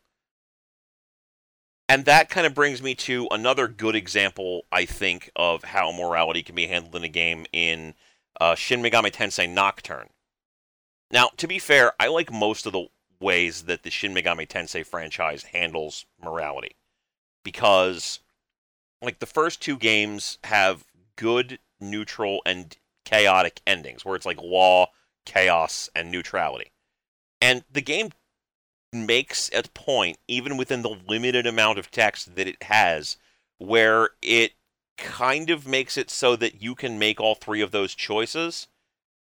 And 1.88 2.04
that 2.04 2.28
kind 2.28 2.46
of 2.46 2.54
brings 2.54 2.82
me 2.82 2.94
to 2.96 3.28
another 3.30 3.66
good 3.66 3.94
example, 3.94 4.62
I 4.70 4.84
think, 4.84 5.30
of 5.36 5.64
how 5.64 5.90
morality 5.90 6.42
can 6.42 6.54
be 6.54 6.66
handled 6.66 6.96
in 6.96 7.04
a 7.04 7.08
game 7.08 7.46
in 7.52 7.94
uh, 8.40 8.54
Shin 8.54 8.82
Megami 8.82 9.10
Tensei 9.10 9.48
Nocturne. 9.48 10.10
Now, 11.10 11.30
to 11.38 11.46
be 11.46 11.58
fair, 11.58 11.92
I 11.98 12.08
like 12.08 12.30
most 12.30 12.66
of 12.66 12.72
the 12.72 12.88
ways 13.20 13.62
that 13.64 13.82
the 13.82 13.90
Shin 13.90 14.14
Megami 14.14 14.46
Tensei 14.46 14.84
franchise 14.84 15.44
handles 15.44 16.04
morality. 16.22 16.76
Because, 17.48 18.20
like, 19.00 19.20
the 19.20 19.26
first 19.26 19.62
two 19.62 19.78
games 19.78 20.36
have 20.44 20.84
good 21.16 21.58
neutral, 21.80 22.42
and 22.44 22.76
chaotic 23.06 23.62
endings, 23.66 24.04
where 24.04 24.14
it's 24.16 24.26
like 24.26 24.42
law, 24.42 24.88
chaos, 25.24 25.88
and 25.94 26.10
neutrality. 26.10 26.72
And 27.40 27.64
the 27.72 27.80
game 27.80 28.10
makes 28.92 29.50
a 29.54 29.62
point, 29.62 30.18
even 30.28 30.58
within 30.58 30.82
the 30.82 30.94
limited 31.08 31.46
amount 31.46 31.78
of 31.78 31.90
text 31.90 32.36
that 32.36 32.46
it 32.46 32.62
has, 32.64 33.16
where 33.56 34.10
it 34.20 34.52
kind 34.98 35.48
of 35.48 35.66
makes 35.66 35.96
it 35.96 36.10
so 36.10 36.36
that 36.36 36.60
you 36.60 36.74
can 36.74 36.98
make 36.98 37.18
all 37.18 37.34
three 37.34 37.62
of 37.62 37.70
those 37.70 37.94
choices 37.94 38.66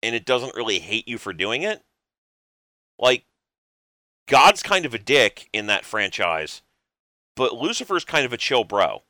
and 0.05 0.15
it 0.15 0.25
doesn't 0.25 0.55
really 0.55 0.79
hate 0.79 1.09
you 1.09 1.19
for 1.19 1.33
doing 1.33 1.63
it. 1.63 1.83
Like, 2.97 3.25
God's 4.29 4.63
kind 4.63 4.87
of 4.87 4.95
a 4.95 4.99
dick 4.99 5.49
in 5.53 5.67
that 5.67 5.85
franchise, 5.85 6.63
but 7.37 7.55
Lucifer's 7.55 8.05
kind 8.05 8.25
of 8.25 8.33
a 8.33 8.39
chill 8.39 8.65
bro. 8.65 9.03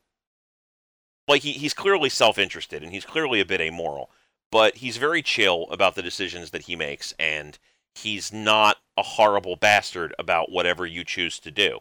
Like 1.27 1.41
he, 1.41 1.53
he's 1.53 1.73
clearly 1.73 2.09
self-interested 2.09 2.83
and 2.83 2.91
he's 2.91 3.05
clearly 3.05 3.39
a 3.39 3.45
bit 3.45 3.61
amoral 3.61 4.09
but 4.51 4.77
he's 4.77 4.97
very 4.97 5.21
chill 5.21 5.67
about 5.69 5.95
the 5.95 6.01
decisions 6.01 6.51
that 6.51 6.63
he 6.63 6.75
makes 6.75 7.13
and 7.19 7.57
he's 7.93 8.31
not 8.31 8.77
a 8.95 9.03
horrible 9.03 9.55
bastard 9.55 10.13
about 10.19 10.51
whatever 10.51 10.85
you 10.85 11.03
choose 11.03 11.39
to 11.39 11.51
do. 11.51 11.79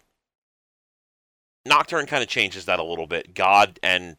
Nocturne 1.67 2.07
kind 2.07 2.23
of 2.23 2.29
changes 2.29 2.65
that 2.65 2.81
a 2.81 2.85
little 2.85 3.07
bit. 3.07 3.35
God 3.35 3.79
and 3.83 4.17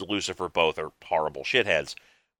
lucifer 0.00 0.48
both 0.48 0.76
are 0.76 0.90
horrible 1.04 1.44
shitheads 1.44 1.94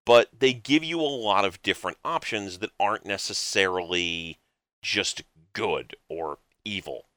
but 0.05 0.29
they 0.37 0.53
give 0.55 0.83
you 0.83 0.99
a 0.99 1.03
lot 1.03 1.45
of 1.45 1.63
different 1.63 1.99
options 2.05 2.59
that 2.59 2.71
aren't 2.81 3.05
necessarily 3.05 4.39
just 4.83 5.23
good 5.53 5.95
or 6.09 6.39
evil 6.65 7.08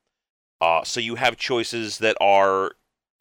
uh, 0.61 0.83
so 0.83 0.99
you 0.99 1.15
have 1.15 1.35
choices 1.35 1.97
that 1.97 2.15
are 2.21 2.71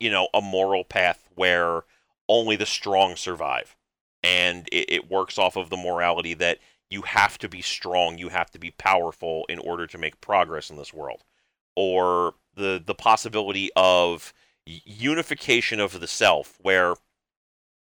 you 0.01 0.11
know, 0.11 0.29
a 0.35 0.41
moral 0.41 0.83
path 0.83 1.29
where 1.35 1.83
only 2.29 2.57
the 2.57 2.67
strong 2.67 3.15
survive. 3.15 3.77
And 4.25 4.67
it, 4.73 4.91
it 4.91 5.11
works 5.11 5.39
off 5.39 5.57
of 5.57 5.71
the 5.71 5.77
morality 5.77 6.35
that 6.35 6.59
you 6.91 7.03
have 7.03 7.39
to 7.39 7.49
be 7.49 7.63
strong, 7.63 8.19
you 8.19 8.31
have 8.31 8.51
to 8.51 8.59
be 8.59 8.73
powerful 8.73 9.45
in 9.49 9.61
order 9.61 9.87
to 9.87 9.99
make 9.99 10.21
progress 10.21 10.71
in 10.71 10.77
this 10.77 10.93
world. 10.93 11.23
Or 11.77 12.35
the 12.57 12.83
the 12.85 12.97
possibility 12.97 13.71
of 13.77 14.35
unification 14.67 15.79
of 15.79 16.01
the 16.01 16.09
self 16.09 16.59
where 16.61 16.95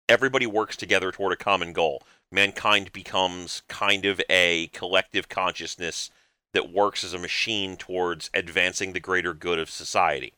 everybody 0.08 0.46
works 0.46 0.78
together 0.78 1.12
toward 1.12 1.34
a 1.34 1.38
common 1.38 1.74
goal. 1.74 2.04
Mankind 2.32 2.94
becomes 2.94 3.64
kind 3.68 4.06
of 4.06 4.22
a 4.30 4.68
collective 4.68 5.28
consciousness 5.28 6.12
that 6.54 6.72
works 6.72 7.04
as 7.04 7.14
a 7.14 7.20
machine 7.20 7.78
towards 7.78 8.30
advancing 8.34 8.94
the 8.94 9.00
greater 9.00 9.34
good 9.34 9.60
of 9.60 9.70
society 9.70 10.34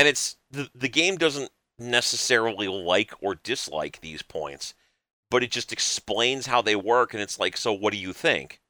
and 0.00 0.08
it's 0.08 0.36
the 0.50 0.70
the 0.74 0.88
game 0.88 1.16
doesn't 1.16 1.50
necessarily 1.78 2.68
like 2.68 3.12
or 3.20 3.34
dislike 3.34 4.00
these 4.00 4.22
points, 4.22 4.74
but 5.30 5.42
it 5.42 5.50
just 5.50 5.72
explains 5.72 6.46
how 6.46 6.62
they 6.62 6.74
work, 6.74 7.12
and 7.12 7.22
it's 7.22 7.38
like, 7.38 7.56
so 7.56 7.72
what 7.72 7.92
do 7.92 7.98
you 7.98 8.14
think? 8.14 8.60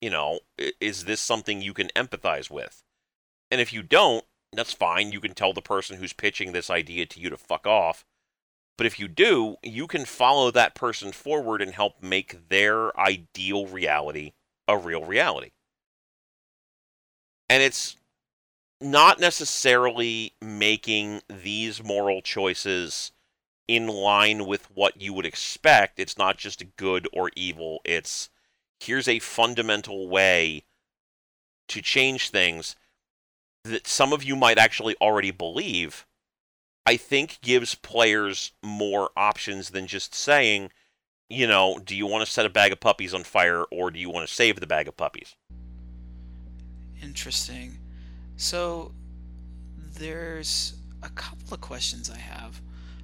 You 0.00 0.08
know, 0.08 0.40
is 0.80 1.04
this 1.04 1.20
something 1.20 1.60
you 1.60 1.74
can 1.74 1.88
empathize 1.96 2.50
with? 2.50 2.82
And 3.50 3.60
if 3.60 3.70
you 3.70 3.82
don't, 3.82 4.24
that's 4.52 4.72
fine. 4.72 5.12
You 5.12 5.20
can 5.20 5.34
tell 5.34 5.52
the 5.52 5.60
person 5.60 5.98
who's 5.98 6.14
pitching 6.14 6.52
this 6.52 6.70
idea 6.70 7.04
to 7.04 7.20
you 7.20 7.28
to 7.28 7.36
fuck 7.36 7.66
off. 7.66 8.06
But 8.78 8.86
if 8.86 8.98
you 8.98 9.08
do, 9.08 9.56
you 9.62 9.86
can 9.86 10.06
follow 10.06 10.50
that 10.52 10.74
person 10.74 11.12
forward 11.12 11.60
and 11.60 11.72
help 11.72 12.02
make 12.02 12.48
their 12.48 12.98
ideal 12.98 13.66
reality 13.66 14.32
a 14.68 14.76
real 14.76 15.04
reality. 15.04 15.50
And 17.50 17.62
it's 17.62 17.96
not 18.80 19.18
necessarily 19.18 20.34
making 20.40 21.22
these 21.28 21.82
moral 21.82 22.22
choices 22.22 23.10
in 23.66 23.86
line 23.88 24.46
with 24.46 24.70
what 24.74 25.00
you 25.00 25.12
would 25.12 25.26
expect. 25.26 25.98
It's 25.98 26.16
not 26.16 26.38
just 26.38 26.76
good 26.76 27.08
or 27.12 27.30
evil. 27.34 27.80
It's 27.84 28.28
here's 28.80 29.08
a 29.08 29.18
fundamental 29.18 30.08
way 30.08 30.64
to 31.68 31.82
change 31.82 32.30
things 32.30 32.76
that 33.64 33.86
some 33.86 34.12
of 34.12 34.22
you 34.22 34.36
might 34.36 34.58
actually 34.58 34.96
already 35.00 35.30
believe, 35.30 36.06
I 36.86 36.96
think 36.96 37.40
gives 37.42 37.74
players 37.74 38.52
more 38.62 39.10
options 39.16 39.70
than 39.70 39.86
just 39.86 40.14
saying, 40.14 40.70
you 41.28 41.46
know, 41.46 41.78
do 41.84 41.94
you 41.94 42.06
want 42.06 42.24
to 42.24 42.30
set 42.30 42.46
a 42.46 42.50
bag 42.50 42.72
of 42.72 42.80
puppies 42.80 43.12
on 43.12 43.22
fire 43.22 43.64
or 43.70 43.90
do 43.90 43.98
you 43.98 44.10
want 44.10 44.26
to 44.26 44.32
save 44.32 44.60
the 44.60 44.66
bag 44.66 44.88
of 44.88 44.96
puppies? 44.96 45.36
Interesting. 47.02 47.78
So 48.36 48.92
there's 49.76 50.74
a 51.02 51.10
couple 51.10 51.54
of 51.54 51.60
questions 51.60 52.10
I 52.10 52.18
have. 52.18 52.60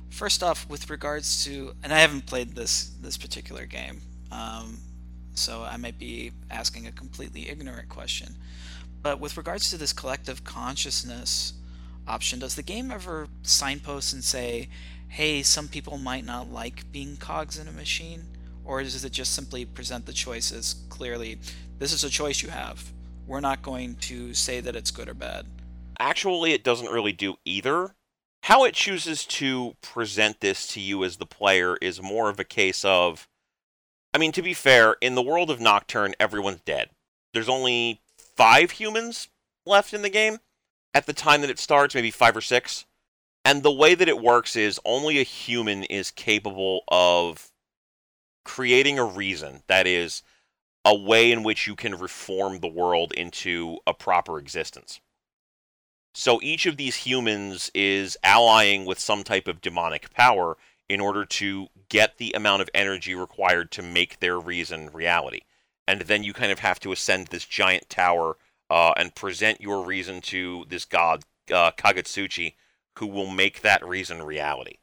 First 0.09 0.43
off, 0.43 0.69
with 0.69 0.91
regards 0.91 1.45
to, 1.45 1.75
and 1.83 1.93
I 1.93 1.99
haven't 1.99 2.27
played 2.27 2.55
this 2.55 2.93
this 3.01 3.17
particular 3.17 3.67
game, 3.67 4.01
um, 4.31 4.79
so 5.35 5.63
I 5.63 5.77
might 5.77 5.99
be 5.99 6.31
asking 6.51 6.87
a 6.87 6.93
completely 6.93 7.49
ignorant 7.49 7.89
question. 7.89 8.37
But 9.03 9.19
with 9.19 9.37
regards 9.37 9.71
to 9.71 9.77
this 9.77 9.93
collective 9.93 10.45
consciousness 10.45 11.55
option, 12.07 12.39
does 12.39 12.55
the 12.55 12.63
game 12.63 12.91
ever 12.93 13.27
signpost 13.43 14.13
and 14.13 14.23
say, 14.23 14.69
hey, 15.09 15.43
some 15.43 15.69
people 15.69 15.99
might 15.99 16.25
not 16.25 16.53
like 16.53 16.91
being 16.93 17.17
cogs 17.17 17.59
in 17.59 17.69
a 17.69 17.73
machine? 17.73 18.25
Or 18.65 18.83
does 18.83 19.05
it 19.05 19.13
just 19.13 19.35
simply 19.35 19.65
present 19.65 20.07
the 20.07 20.13
choices 20.13 20.77
clearly? 20.89 21.39
This 21.79 21.93
is 21.93 22.05
a 22.05 22.11
choice 22.11 22.43
you 22.43 22.49
have. 22.49 22.93
We're 23.27 23.41
not 23.41 23.63
going 23.63 23.97
to 23.97 24.35
say 24.35 24.61
that 24.61 24.77
it's 24.77 24.91
good 24.91 25.09
or 25.09 25.15
bad. 25.15 25.47
Actually, 25.99 26.53
it 26.53 26.65
doesn't 26.65 26.93
really 26.93 27.13
do 27.13 27.37
either. 27.45 27.95
How 28.45 28.65
it 28.65 28.75
chooses 28.75 29.25
to 29.27 29.75
present 29.81 30.41
this 30.41 30.67
to 30.69 30.81
you 30.81 31.05
as 31.05 31.17
the 31.17 31.27
player 31.27 31.77
is 31.81 32.03
more 32.03 32.29
of 32.29 32.39
a 32.39 32.45
case 32.45 32.85
of 32.85 33.29
I 34.15 34.19
mean, 34.19 34.31
to 34.33 34.43
be 34.43 34.55
fair, 34.55 34.95
in 35.01 35.17
the 35.17 35.23
world 35.23 35.51
of 35.51 35.61
Nocturne, 35.61 36.15
everyone's 36.21 36.61
dead. 36.61 36.91
There's 37.33 37.49
only 37.49 38.01
five 38.17 38.71
humans 38.71 39.29
left 39.67 39.93
in 39.93 40.03
the 40.03 40.09
game 40.09 40.39
at 40.95 41.07
the 41.07 41.13
time 41.13 41.41
that 41.41 41.51
it 41.51 41.59
starts, 41.59 41.97
maybe 41.97 42.13
five 42.13 42.37
or 42.37 42.41
six. 42.41 42.85
And 43.45 43.63
the 43.63 43.73
way 43.73 43.95
that 43.95 44.09
it 44.09 44.23
works 44.23 44.57
is 44.57 44.81
only 44.85 45.19
a 45.19 45.25
human 45.25 45.85
is 45.85 46.11
capable 46.11 46.83
of 46.89 47.51
creating 48.45 48.99
a 48.99 49.05
reason 49.05 49.63
that 49.67 49.87
is 49.87 50.23
a 50.85 50.95
way 50.95 51.33
in 51.33 51.43
which 51.43 51.67
you 51.67 51.75
can 51.75 51.99
reform 51.99 52.61
the 52.61 52.69
world 52.69 53.13
into 53.13 53.79
a 53.87 53.95
proper 53.95 54.39
existence. 54.39 55.01
So 56.15 56.41
each 56.43 56.67
of 56.67 56.77
these 56.77 56.97
humans 56.97 57.71
is 57.75 58.17
allying 58.23 58.85
with 58.85 58.99
some 58.99 59.25
type 59.25 59.49
of 59.49 59.61
demonic 59.61 60.11
power 60.11 60.57
in 60.89 61.01
order 61.01 61.25
to 61.25 61.69
get 61.89 62.19
the 62.19 62.33
amount 62.33 62.63
of 62.63 62.71
energy 62.75 63.15
required 63.15 63.71
to 63.73 63.83
make 63.83 64.21
their 64.21 64.39
reason 64.39 64.91
reality. 64.93 65.41
And 65.89 66.03
then 66.03 66.23
you 66.23 66.33
kind 66.33 66.53
of 66.53 66.61
have 66.61 66.79
to 66.81 66.93
ascend 66.93 67.29
this 67.29 67.45
giant 67.45 67.89
tower 67.89 68.37
uh, 68.71 68.93
and 68.97 69.15
present 69.15 69.61
your 69.61 69.85
reason 69.85 70.21
to 70.23 70.67
this 70.69 70.85
god, 70.85 71.25
uh, 71.51 71.73
Kagutsuchi, 71.73 72.55
who 72.99 73.07
will 73.07 73.27
make 73.27 73.61
that 73.61 73.87
reason 73.87 74.23
reality. 74.23 74.77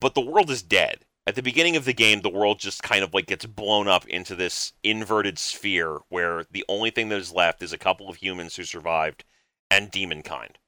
But 0.00 0.14
the 0.14 0.20
world 0.20 0.50
is 0.50 0.62
dead. 0.62 1.04
At 1.26 1.34
the 1.34 1.42
beginning 1.42 1.76
of 1.76 1.86
the 1.86 1.94
game, 1.94 2.20
the 2.20 2.28
world 2.28 2.58
just 2.58 2.82
kind 2.82 3.02
of 3.02 3.14
like 3.14 3.26
gets 3.26 3.46
blown 3.46 3.88
up 3.88 4.06
into 4.06 4.36
this 4.36 4.74
inverted 4.82 5.38
sphere 5.38 6.00
where 6.08 6.44
the 6.50 6.64
only 6.68 6.90
thing 6.90 7.08
that 7.08 7.18
is 7.18 7.32
left 7.32 7.62
is 7.62 7.72
a 7.72 7.78
couple 7.78 8.10
of 8.10 8.16
humans 8.16 8.56
who 8.56 8.64
survived 8.64 9.24
and 9.70 9.90
demon 9.90 10.22
kind 10.22 10.58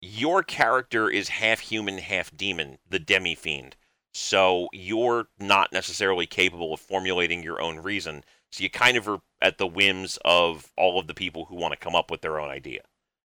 your 0.00 0.42
character 0.42 1.08
is 1.08 1.28
half 1.28 1.60
human, 1.60 1.98
half 1.98 2.34
demon, 2.36 2.78
the 2.88 2.98
demi 2.98 3.34
fiend. 3.34 3.76
So 4.12 4.68
you're 4.72 5.28
not 5.38 5.72
necessarily 5.72 6.26
capable 6.26 6.72
of 6.72 6.80
formulating 6.80 7.42
your 7.42 7.60
own 7.60 7.78
reason. 7.78 8.24
So 8.50 8.62
you 8.62 8.70
kind 8.70 8.96
of 8.96 9.08
are 9.08 9.20
at 9.42 9.58
the 9.58 9.66
whims 9.66 10.18
of 10.24 10.72
all 10.76 10.98
of 10.98 11.06
the 11.06 11.14
people 11.14 11.46
who 11.46 11.56
want 11.56 11.72
to 11.72 11.78
come 11.78 11.94
up 11.94 12.10
with 12.10 12.22
their 12.22 12.40
own 12.40 12.48
idea. 12.48 12.82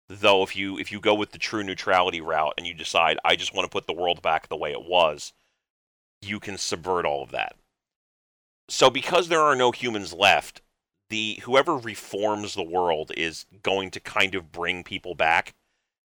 Though 0.09 0.43
if 0.43 0.55
you 0.55 0.79
if 0.79 0.93
you 0.93 1.01
go 1.01 1.15
with 1.15 1.33
the 1.33 1.39
true 1.39 1.63
neutrality 1.63 2.21
route 2.21 2.55
and 2.59 2.67
you 2.67 2.75
decide 2.75 3.19
I 3.25 3.37
just 3.37 3.55
want 3.55 3.65
to 3.65 3.71
put 3.71 3.87
the 3.87 3.95
world 3.95 4.21
back 4.21 4.49
the 4.49 4.57
way 4.57 4.73
it 4.73 4.85
was, 4.85 5.33
you 6.21 6.41
can 6.41 6.59
subvert 6.59 7.07
all 7.07 7.23
of 7.23 7.31
that. 7.31 7.57
So 8.69 8.91
because 8.91 9.29
there 9.29 9.43
are 9.43 9.57
no 9.57 9.73
humans 9.73 10.13
left, 10.13 10.63
the 11.11 11.41
whoever 11.45 11.77
reforms 11.77 12.55
the 12.55 12.63
world 12.63 13.13
is 13.17 13.47
going 13.63 13.91
to 13.93 14.01
kind 14.01 14.35
of 14.35 14.53
bring 14.53 14.85
people 14.85 15.15
back 15.15 15.55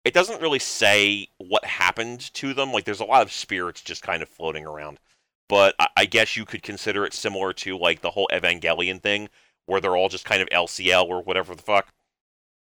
it 0.05 0.13
doesn't 0.13 0.43
really 0.43 0.59
say 0.59 1.29
what 1.39 1.65
happened 1.65 2.33
to 2.35 2.53
them. 2.55 2.73
Like 2.73 2.85
there's 2.85 3.01
a 3.01 3.05
lot 3.05 3.23
of 3.23 3.33
spirits 3.33 3.81
just 3.81 4.03
kind 4.03 4.23
of 4.23 4.29
floating 4.29 4.67
around. 4.67 5.01
But 5.49 5.75
I, 5.79 5.89
I 5.97 6.05
guess 6.07 6.37
you 6.37 6.45
could 6.45 6.63
consider 6.63 7.05
it 7.05 7.15
similar 7.15 7.53
to 7.55 7.77
like 7.79 8.03
the 8.03 8.11
whole 8.11 8.29
Evangelion 8.33 9.03
thing, 9.03 9.29
where 9.67 9.81
they're 9.81 9.97
all 9.97 10.11
just 10.11 10.27
kind 10.27 10.43
of 10.43 10.49
LCL 10.51 11.07
or 11.07 11.23
whatever 11.23 11.55
the 11.55 11.63
fuck. 11.63 11.89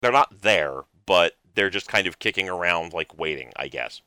They're 0.02 0.12
not 0.12 0.42
there, 0.42 0.82
but 1.08 1.32
they're 1.54 1.70
just 1.70 1.88
kind 1.88 2.06
of 2.06 2.18
kicking 2.20 2.48
around, 2.48 2.92
like 2.92 3.18
waiting, 3.18 3.50
I 3.56 3.66
guess. 3.66 4.00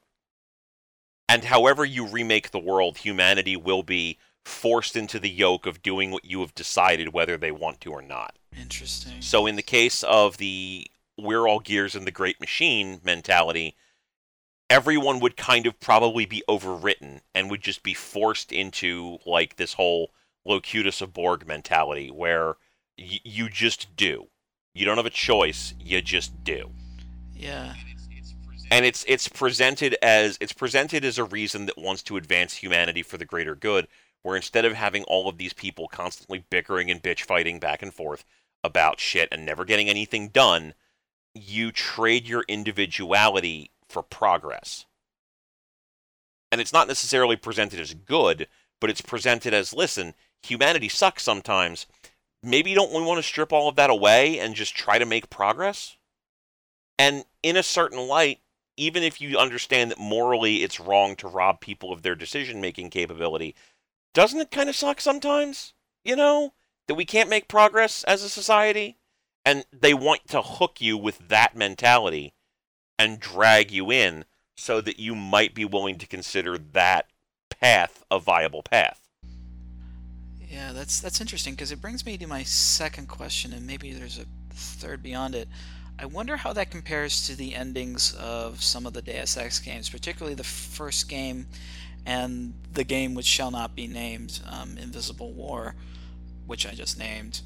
And 1.28 1.46
however 1.46 1.84
you 1.84 2.06
remake 2.06 2.52
the 2.52 2.60
world, 2.60 3.00
humanity 3.00 3.58
will 3.58 3.84
be 3.84 4.18
forced 4.46 4.96
into 4.96 5.20
the 5.20 5.30
yoke 5.30 5.66
of 5.66 5.82
doing 5.82 6.12
what 6.12 6.26
you 6.26 6.42
have 6.42 6.56
decided, 6.56 7.14
whether 7.14 7.38
they 7.38 7.52
want 7.52 7.82
to 7.82 7.92
or 7.92 8.02
not. 8.02 8.38
Interesting. 8.58 9.22
So, 9.22 9.46
in 9.46 9.56
the 9.56 9.62
case 9.62 10.04
of 10.04 10.38
the 10.38 10.88
we're 11.18 11.48
all 11.48 11.60
gears 11.60 11.96
in 11.96 12.06
the 12.06 12.12
great 12.12 12.40
machine 12.40 13.00
mentality, 13.04 13.76
everyone 14.70 15.20
would 15.20 15.38
kind 15.38 15.66
of 15.66 15.80
probably 15.80 16.26
be 16.26 16.44
overwritten 16.48 17.22
and 17.36 17.50
would 17.52 17.62
just 17.62 17.84
be 17.84 17.94
forced 17.94 18.52
into 18.52 19.20
like 19.26 19.56
this 19.58 19.74
whole 19.74 20.12
Locutus 20.46 21.02
of 21.02 21.14
Borg 21.14 21.46
mentality 21.46 22.10
where 22.10 22.56
y- 22.98 23.20
you 23.24 23.50
just 23.50 23.96
do. 23.96 24.28
You 24.74 24.86
don't 24.86 24.98
have 24.98 25.06
a 25.06 25.12
choice, 25.12 25.74
you 25.80 26.02
just 26.02 26.44
do. 26.44 26.72
Yeah. 27.42 27.74
And 28.70 28.86
it's 28.86 29.04
it's 29.08 29.28
presented 29.28 29.98
as 30.02 30.38
it's 30.40 30.54
presented 30.54 31.04
as 31.04 31.18
a 31.18 31.26
reason 31.26 31.66
that 31.66 31.78
wants 31.78 32.04
to 32.04 32.16
advance 32.16 32.56
humanity 32.56 33.04
for 33.04 33.18
the 33.18 33.26
greater 33.26 33.56
good, 33.56 33.88
where 34.22 34.36
instead 34.36 34.64
of 34.64 34.74
having 34.74 35.04
all 35.04 35.28
of 35.28 35.38
these 35.38 35.52
people 35.52 35.88
constantly 35.88 36.46
bickering 36.50 36.90
and 36.90 37.04
bitch 37.04 37.22
fighting 37.22 37.60
back 37.60 37.82
and 37.82 37.94
forth 37.94 38.24
about 38.64 39.00
shit 39.00 39.28
and 39.32 39.46
never 39.46 39.66
getting 39.66 39.90
anything 39.90 40.30
done, 40.30 40.74
you 41.34 41.72
trade 41.72 42.28
your 42.28 42.46
individuality 42.48 43.72
for 43.90 44.04
progress. 44.04 44.86
And 46.52 46.62
it's 46.62 46.74
not 46.74 46.88
necessarily 46.88 47.36
presented 47.36 47.80
as 47.80 47.94
good, 47.94 48.48
but 48.80 48.90
it's 48.90 49.02
presented 49.02 49.54
as 49.54 49.74
listen, 49.74 50.14
humanity 50.44 50.90
sucks 50.90 51.24
sometimes. 51.24 51.88
Maybe 52.44 52.74
don't 52.74 52.94
we 52.94 53.02
want 53.02 53.18
to 53.18 53.24
strip 53.24 53.52
all 53.52 53.68
of 53.68 53.76
that 53.76 53.90
away 53.90 54.40
and 54.40 54.56
just 54.56 54.76
try 54.76 55.00
to 55.00 55.06
make 55.06 55.30
progress? 55.30 55.98
And 57.02 57.26
in 57.42 57.58
a 57.58 57.64
certain 57.64 58.08
light, 58.08 58.40
even 58.78 59.04
if 59.04 59.20
you 59.20 59.38
understand 59.38 59.92
that 59.92 60.00
morally 60.00 60.64
it's 60.64 60.80
wrong 60.80 61.16
to 61.18 61.28
rob 61.28 61.60
people 61.60 61.92
of 61.92 62.02
their 62.02 62.16
decision 62.16 62.62
making 62.62 62.90
capability, 62.90 63.56
doesn't 64.14 64.40
it 64.40 64.52
kind 64.52 64.70
of 64.70 64.76
suck 64.76 65.02
sometimes? 65.02 65.74
You 66.04 66.16
know, 66.16 66.54
that 66.88 66.96
we 66.96 67.06
can't 67.06 67.30
make 67.30 67.48
progress 67.48 68.04
as 68.06 68.24
a 68.24 68.30
society? 68.30 68.98
and 69.46 69.66
they 69.72 69.94
want 69.94 70.28
to 70.28 70.42
hook 70.42 70.82
you 70.82 70.98
with 70.98 71.28
that 71.30 71.56
mentality 71.56 72.34
and 73.00 73.20
drag 73.20 73.72
you 73.72 73.92
in 73.92 74.26
so 74.56 74.82
that 74.82 75.00
you 75.00 75.16
might 75.16 75.56
be 75.56 75.66
willing 75.66 75.98
to 75.98 76.08
consider 76.08 76.58
that 76.58 77.08
path 77.50 78.04
a 78.12 78.20
viable 78.20 78.62
path. 78.62 79.10
Yeah, 80.48 80.74
that's 80.74 81.00
that's 81.00 81.22
interesting 81.22 81.54
because 81.54 81.72
it 81.72 81.82
brings 81.82 82.06
me 82.06 82.18
to 82.18 82.28
my 82.28 82.44
second 82.44 83.08
question, 83.08 83.54
and 83.54 83.66
maybe 83.66 83.94
there's 83.94 84.20
a 84.20 84.26
third 84.54 85.02
beyond 85.02 85.34
it. 85.34 85.48
I 86.02 86.06
wonder 86.06 86.36
how 86.36 86.52
that 86.54 86.72
compares 86.72 87.28
to 87.28 87.36
the 87.36 87.54
endings 87.54 88.16
of 88.16 88.64
some 88.64 88.88
of 88.88 88.94
the 88.94 89.04
Deus 89.04 89.38
Ex 89.38 89.60
games, 89.60 89.88
particularly 89.88 90.34
the 90.34 90.44
first 90.44 91.08
game 91.08 91.46
and 92.08 92.56
the 92.74 92.84
game 92.84 93.14
which 93.14 93.28
shall 93.28 93.52
not 93.52 93.76
be 93.76 93.86
named, 93.86 94.40
um, 94.50 94.80
Invisible 94.80 95.32
War, 95.32 95.76
which 96.48 96.66
I 96.66 96.72
just 96.72 96.98
named. 96.98 97.42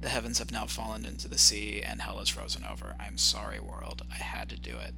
The 0.00 0.08
heavens 0.08 0.38
have 0.38 0.50
now 0.50 0.64
fallen 0.64 1.04
into 1.04 1.28
the 1.28 1.36
sea, 1.36 1.82
and 1.82 2.00
hell 2.00 2.20
is 2.20 2.30
frozen 2.30 2.64
over. 2.64 2.94
I'm 2.98 3.18
sorry, 3.18 3.60
world. 3.60 4.00
I 4.10 4.16
had 4.16 4.48
to 4.48 4.58
do 4.58 4.78
it. 4.78 4.94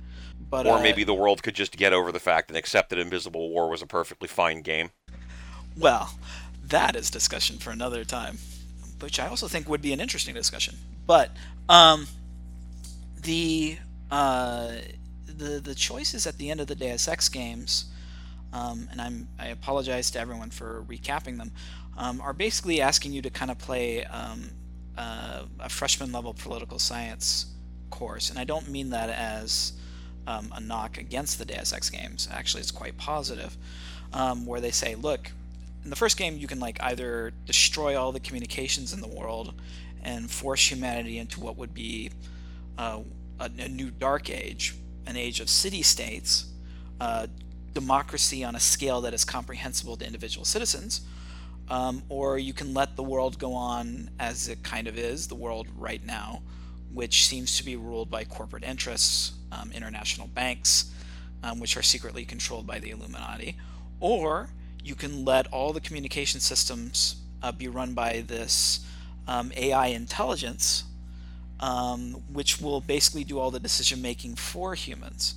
But 0.49 0.69
or 0.69 0.79
uh, 0.79 0.83
maybe 0.83 1.03
the 1.03 1.13
world 1.15 1.43
could 1.43 1.57
just 1.57 1.77
get 1.77 1.93
over 1.93 2.13
the 2.13 2.21
fact 2.21 2.51
and 2.51 2.57
accept 2.57 2.91
that 2.91 3.01
Invisible 3.01 3.51
War 3.51 3.69
was 3.69 3.83
a 3.83 3.87
perfectly 3.87 4.29
fine 4.29 4.63
game. 4.63 4.91
Well, 5.77 6.17
that 6.65 6.95
is 6.95 7.11
discussion 7.11 7.59
for 7.59 7.71
another 7.71 8.05
time, 8.05 8.39
which 9.01 9.19
I 9.19 9.27
also 9.27 9.49
think 9.49 9.69
would 9.69 9.83
be 9.83 9.93
an 9.93 10.01
interesting 10.01 10.35
discussion. 10.35 10.77
But 11.05 11.31
um, 11.69 12.07
the 13.27 13.77
uh, 14.11 14.73
the 15.27 15.61
the 15.61 15.75
choices 15.75 16.27
at 16.27 16.39
the 16.39 16.51
end 16.51 16.61
of 16.61 16.69
the 16.69 16.75
Deus 16.75 17.09
Ex 17.09 17.29
games, 17.29 17.87
um, 18.53 18.89
and 18.91 19.01
I'm 19.01 19.29
I 19.39 19.49
apologize 19.49 20.11
to 20.13 20.21
everyone 20.21 20.51
for 20.51 20.85
recapping 20.89 21.37
them, 21.37 21.53
um, 21.99 22.21
are 22.21 22.33
basically 22.33 22.81
asking 22.81 23.13
you 23.13 23.21
to 23.23 23.31
kind 23.31 23.51
of 23.51 23.59
play 23.59 24.05
um, 24.05 24.51
uh, 24.97 25.43
a 25.61 25.69
freshman 25.69 26.13
level 26.13 26.33
political 26.33 26.79
science 26.79 27.47
course, 27.91 28.31
and 28.31 28.39
I 28.39 28.45
don't 28.45 28.69
mean 28.69 28.91
that 28.91 29.11
as 29.11 29.73
um, 30.27 30.53
a 30.55 30.61
knock 30.61 30.97
against 30.97 31.39
the 31.39 31.45
Deus 31.45 31.73
Ex 31.73 31.91
games. 31.91 32.29
Actually, 32.33 32.61
it's 32.61 32.71
quite 32.71 32.97
positive, 32.97 33.57
um, 34.13 34.47
where 34.47 34.61
they 34.61 34.71
say, 34.71 34.95
look, 34.95 35.33
in 35.85 35.91
the 35.91 35.97
first 35.97 36.17
game, 36.17 36.39
you 36.39 36.47
can 36.47 36.61
like 36.61 36.81
either 36.83 37.33
destroy 37.45 38.01
all 38.01 38.13
the 38.13 38.21
communications 38.21 38.93
in 38.93 39.01
the 39.01 39.09
world 39.09 39.61
and 40.03 40.31
force 40.31 40.71
humanity 40.71 41.19
into 41.19 41.41
what 41.41 41.57
would 41.57 41.75
be 41.75 42.11
uh, 42.79 43.01
a, 43.39 43.51
a, 43.59 43.69
new 43.69 43.91
dark 43.91 44.31
age, 44.31 44.75
an 45.07 45.17
age 45.17 45.41
of 45.41 45.49
city 45.49 45.83
states, 45.83 46.47
uh, 47.01 47.27
democracy 47.73 48.43
on 48.43 48.55
a 48.55 48.61
scale 48.61 49.01
that 49.03 49.13
is 49.13 49.25
comprehensible 49.25 49.97
to 49.97 50.07
individual 50.07 50.45
citizens. 50.45 51.03
Um, 51.69 52.03
or 52.09 52.39
you 52.39 52.53
can 52.53 52.75
let 52.75 52.97
the 52.97 53.03
world 53.03 53.39
go 53.39 53.53
on 53.53 54.11
as 54.21 54.49
it 54.49 54.63
kind 54.63 54.87
of 54.87 54.97
is, 54.97 55.27
the 55.27 55.35
world 55.35 55.67
right 55.77 56.05
now, 56.05 56.43
which 56.93 57.27
seems 57.27 57.57
to 57.57 57.65
be 57.65 57.77
ruled 57.77 58.09
by 58.09 58.25
corporate 58.25 58.63
interests, 58.63 59.33
um, 59.51 59.73
international 59.73 60.29
banks, 60.29 60.93
um, 61.43 61.59
which 61.59 61.77
are 61.77 61.83
secretly 61.83 62.25
controlled 62.25 62.67
by 62.67 62.79
the 62.79 62.91
Illuminati. 62.91 63.57
Or 64.01 64.51
you 64.83 64.95
can 64.95 65.25
let 65.25 65.49
all 65.49 65.73
the 65.73 65.81
communication 65.81 66.41
systems 66.41 67.17
uh, 67.43 67.53
be 67.53 67.69
run 67.69 67.95
by 67.95 68.25
this 68.27 68.81
um, 69.27 69.53
AI 69.57 69.89
intelligence, 69.89 70.85
um, 71.61 72.23
which 72.33 72.61
will 72.61 72.81
basically 72.81 73.25
do 73.25 73.39
all 73.39 73.51
the 73.51 73.61
decision 73.61 74.03
making 74.03 74.37
for 74.37 74.75
humans. 74.75 75.35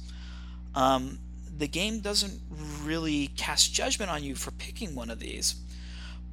Um, 0.75 1.19
the 1.57 1.67
game 1.67 1.99
doesn't 1.99 2.41
really 2.83 3.27
cast 3.27 3.73
judgment 3.73 4.09
on 4.11 4.23
you 4.23 4.35
for 4.35 4.51
picking 4.51 4.95
one 4.95 5.09
of 5.09 5.19
these, 5.19 5.55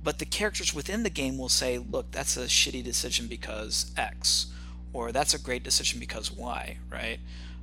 but 0.02 0.18
the 0.18 0.24
characters 0.24 0.72
within 0.72 1.02
the 1.02 1.10
game 1.10 1.36
will 1.36 1.48
say, 1.48 1.78
look, 1.78 2.10
that's 2.12 2.36
a 2.36 2.44
shitty 2.44 2.84
decision 2.84 3.26
because 3.26 3.92
X, 3.96 4.46
or 4.92 5.10
that's 5.10 5.34
a 5.34 5.38
great 5.38 5.64
decision 5.64 5.98
because 5.98 6.30
Y, 6.30 6.78
right? 6.90 7.18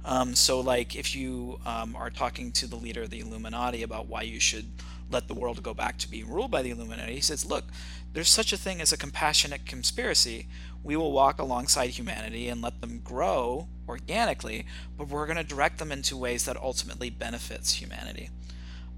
Um, 0.05 0.35
so, 0.35 0.59
like, 0.59 0.95
if 0.95 1.15
you 1.15 1.59
um, 1.65 1.95
are 1.95 2.09
talking 2.09 2.51
to 2.53 2.67
the 2.67 2.75
leader 2.75 3.03
of 3.03 3.09
the 3.09 3.21
Illuminati 3.21 3.83
about 3.83 4.07
why 4.07 4.23
you 4.23 4.39
should 4.39 4.65
let 5.09 5.27
the 5.27 5.33
world 5.33 5.61
go 5.63 5.73
back 5.73 5.97
to 5.99 6.09
being 6.09 6.29
ruled 6.29 6.51
by 6.51 6.61
the 6.61 6.71
Illuminati, 6.71 7.15
he 7.15 7.21
says, 7.21 7.45
look, 7.45 7.65
there's 8.13 8.29
such 8.29 8.53
a 8.53 8.57
thing 8.57 8.81
as 8.81 8.91
a 8.91 8.97
compassionate 8.97 9.65
conspiracy. 9.65 10.47
We 10.83 10.95
will 10.95 11.11
walk 11.11 11.39
alongside 11.39 11.91
humanity 11.91 12.47
and 12.47 12.61
let 12.61 12.81
them 12.81 13.01
grow 13.03 13.67
organically, 13.87 14.65
but 14.97 15.07
we're 15.07 15.25
going 15.25 15.37
to 15.37 15.43
direct 15.43 15.79
them 15.79 15.91
into 15.91 16.17
ways 16.17 16.45
that 16.45 16.57
ultimately 16.57 17.09
benefits 17.09 17.73
humanity. 17.73 18.29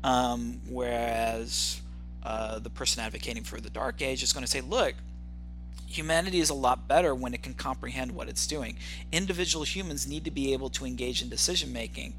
Um, 0.04 0.62
whereas 0.68 1.82
uh, 2.24 2.60
the 2.60 2.70
person 2.70 3.04
advocating 3.04 3.44
for 3.44 3.60
the 3.60 3.70
Dark 3.70 4.02
Age 4.02 4.22
is 4.22 4.34
going 4.34 4.46
to 4.46 4.52
say, 4.52 4.62
look, 4.62 4.96
humanity 5.88 6.40
is 6.40 6.50
a 6.50 6.56
lot 6.56 6.88
better 6.88 7.16
when 7.16 7.34
it 7.34 7.42
can 7.42 7.54
comprehend 7.54 8.12
what 8.12 8.28
it's 8.28 8.46
doing. 8.48 8.78
Individual 9.12 9.64
humans 9.64 10.08
need 10.08 10.26
to 10.26 10.32
be 10.32 10.54
able 10.54 10.70
to 10.72 10.86
engage 10.86 11.22
in 11.22 11.30
decision 11.30 11.72
making, 11.72 12.14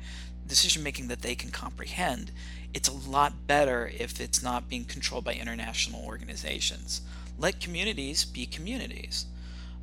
decision 0.47 0.83
making 0.83 1.09
that 1.09 1.23
they 1.23 1.35
can 1.35 1.51
comprehend. 1.51 2.31
It's 2.75 2.89
a 2.89 2.93
lot 2.93 3.47
better 3.47 3.91
if 3.99 4.21
it's 4.21 4.43
not 4.43 4.69
being 4.69 4.85
controlled 4.85 5.25
by 5.25 5.35
international 5.35 6.05
organizations. 6.05 7.01
Let 7.39 7.61
communities 7.61 8.25
be 8.25 8.47
communities. 8.47 9.27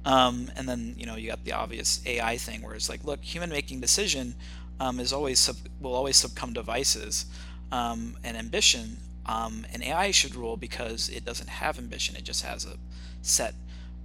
Um, 0.06 0.52
and 0.56 0.68
then 0.68 0.96
you 0.98 1.06
know 1.06 1.16
you 1.16 1.30
got 1.30 1.46
the 1.46 1.54
obvious 1.54 2.02
AI 2.06 2.38
thing 2.38 2.62
where 2.62 2.76
it's 2.76 2.90
like, 2.90 3.04
look, 3.04 3.24
human 3.24 3.50
making 3.50 3.80
decision 3.80 4.36
um, 4.80 5.00
is 5.00 5.14
always 5.14 5.40
sub- 5.40 5.70
will 5.80 5.96
always 5.96 6.18
succumb 6.18 6.54
to 6.56 6.62
vices 6.62 7.26
um, 7.72 8.18
and 8.24 8.36
ambition. 8.38 8.98
Um, 9.26 9.66
and 9.72 9.82
AI 9.82 10.12
should 10.12 10.36
rule 10.36 10.58
because 10.58 11.08
it 11.10 11.24
doesn't 11.24 11.48
have 11.50 11.78
ambition; 11.78 12.16
it 12.18 12.26
just 12.26 12.44
has 12.44 12.66
a 12.66 12.78
set 13.22 13.54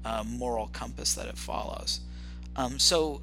uh, 0.04 0.22
moral 0.24 0.68
compass 0.68 1.14
that 1.14 1.26
it 1.26 1.36
follows. 1.36 2.00
Um, 2.54 2.78
so 2.78 3.22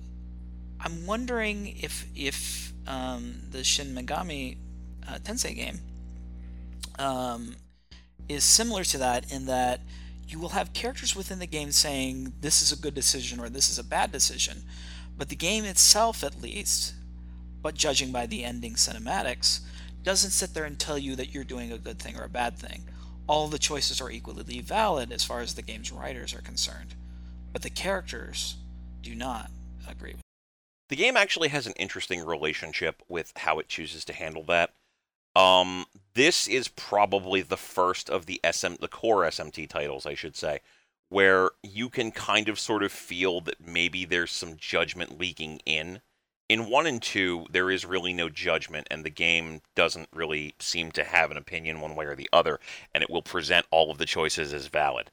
I'm 0.80 1.06
wondering 1.06 1.78
if 1.80 2.06
if 2.16 2.74
um, 2.88 3.42
the 3.52 3.64
Shin 3.64 3.96
Megami 3.96 4.58
uh, 5.08 5.20
Tensei 5.20 5.56
game 5.56 5.80
is 8.28 8.44
similar 8.44 8.84
to 8.84 8.98
that 8.98 9.32
in 9.32 9.46
that 9.46 9.82
you 10.28 10.40
will 10.40 10.50
have 10.50 10.74
characters 10.74 11.16
within 11.16 11.40
the 11.40 11.48
game 11.48 11.72
saying 11.72 12.34
this 12.42 12.62
is 12.62 12.72
a 12.72 12.82
good 12.82 12.96
decision 12.96 13.40
or 13.40 13.50
this 13.50 13.70
is 13.70 13.78
a 13.78 13.84
bad 13.84 14.12
decision. 14.12 14.64
But 15.18 15.30
the 15.30 15.36
game 15.36 15.64
itself, 15.66 16.24
at 16.24 16.42
least, 16.42 16.94
but 17.62 17.76
judging 17.76 18.12
by 18.12 18.26
the 18.26 18.44
ending 18.44 18.74
cinematics, 18.74 19.62
doesn't 20.04 20.32
sit 20.32 20.54
there 20.54 20.66
and 20.66 20.78
tell 20.78 20.98
you 20.98 21.16
that 21.16 21.34
you're 21.34 21.44
doing 21.44 21.72
a 21.72 21.78
good 21.78 22.00
thing 22.00 22.18
or 22.18 22.24
a 22.24 22.30
bad 22.30 22.58
thing. 22.58 22.90
All 23.28 23.48
the 23.48 23.60
choices 23.60 24.02
are 24.02 24.12
equally 24.12 24.62
valid 24.62 25.12
as 25.12 25.24
far 25.24 25.42
as 25.42 25.54
the 25.54 25.62
game's 25.62 25.92
writers 25.92 26.34
are 26.34 26.42
concerned. 26.42 26.96
But 27.54 27.62
the 27.62 27.70
characters 27.70 28.58
do 29.02 29.16
not 29.16 29.50
agree 29.88 30.14
with. 30.14 30.22
The 30.90 30.96
game 30.96 31.18
actually 31.18 31.50
has 31.50 31.66
an 31.66 31.74
interesting 31.74 32.24
relationship 32.24 33.02
with 33.08 33.34
how 33.38 33.60
it 33.60 33.68
chooses 33.68 34.06
to 34.06 34.14
handle 34.14 34.44
that. 34.44 34.72
Um, 35.36 35.86
this 36.14 36.48
is 36.48 36.68
probably 36.70 37.42
the 37.42 37.58
first 37.58 38.10
of 38.10 38.26
the 38.26 38.40
SM, 38.50 38.76
the 38.80 38.88
core 38.88 39.24
SMT 39.24 39.68
titles, 39.68 40.06
I 40.06 40.14
should 40.14 40.36
say, 40.36 40.62
where 41.10 41.52
you 41.62 41.90
can 41.90 42.12
kind 42.12 42.48
of 42.48 42.60
sort 42.60 42.84
of 42.84 42.92
feel 42.92 43.42
that 43.42 43.66
maybe 43.66 44.06
there's 44.06 44.32
some 44.32 44.56
judgment 44.58 45.20
leaking 45.20 45.60
in. 45.66 46.02
In 46.48 46.70
one 46.70 46.86
and 46.86 47.02
two, 47.02 47.48
there 47.50 47.72
is 47.72 47.86
really 47.86 48.14
no 48.14 48.30
judgment, 48.30 48.88
and 48.92 49.04
the 49.04 49.10
game 49.10 49.62
doesn't 49.76 50.10
really 50.14 50.54
seem 50.60 50.92
to 50.92 51.04
have 51.04 51.32
an 51.32 51.38
opinion 51.38 51.82
one 51.82 51.96
way 51.96 52.06
or 52.06 52.16
the 52.16 52.30
other, 52.32 52.60
and 52.94 53.04
it 53.04 53.10
will 53.10 53.24
present 53.24 53.66
all 53.72 53.92
of 53.92 53.98
the 53.98 54.06
choices 54.06 54.54
as 54.54 54.68
valid. 54.68 55.10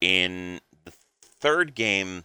In 0.00 0.60
the 0.84 0.92
third 1.40 1.76
game, 1.76 2.24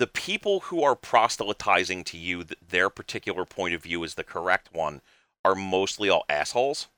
the 0.00 0.06
people 0.06 0.60
who 0.60 0.82
are 0.82 0.96
proselytizing 0.96 2.04
to 2.04 2.16
you 2.16 2.42
that 2.42 2.70
their 2.70 2.88
particular 2.88 3.44
point 3.44 3.74
of 3.74 3.82
view 3.82 4.02
is 4.02 4.14
the 4.14 4.24
correct 4.24 4.70
one 4.72 5.02
are 5.44 5.54
mostly 5.54 6.08
all 6.08 6.24
assholes. 6.26 6.88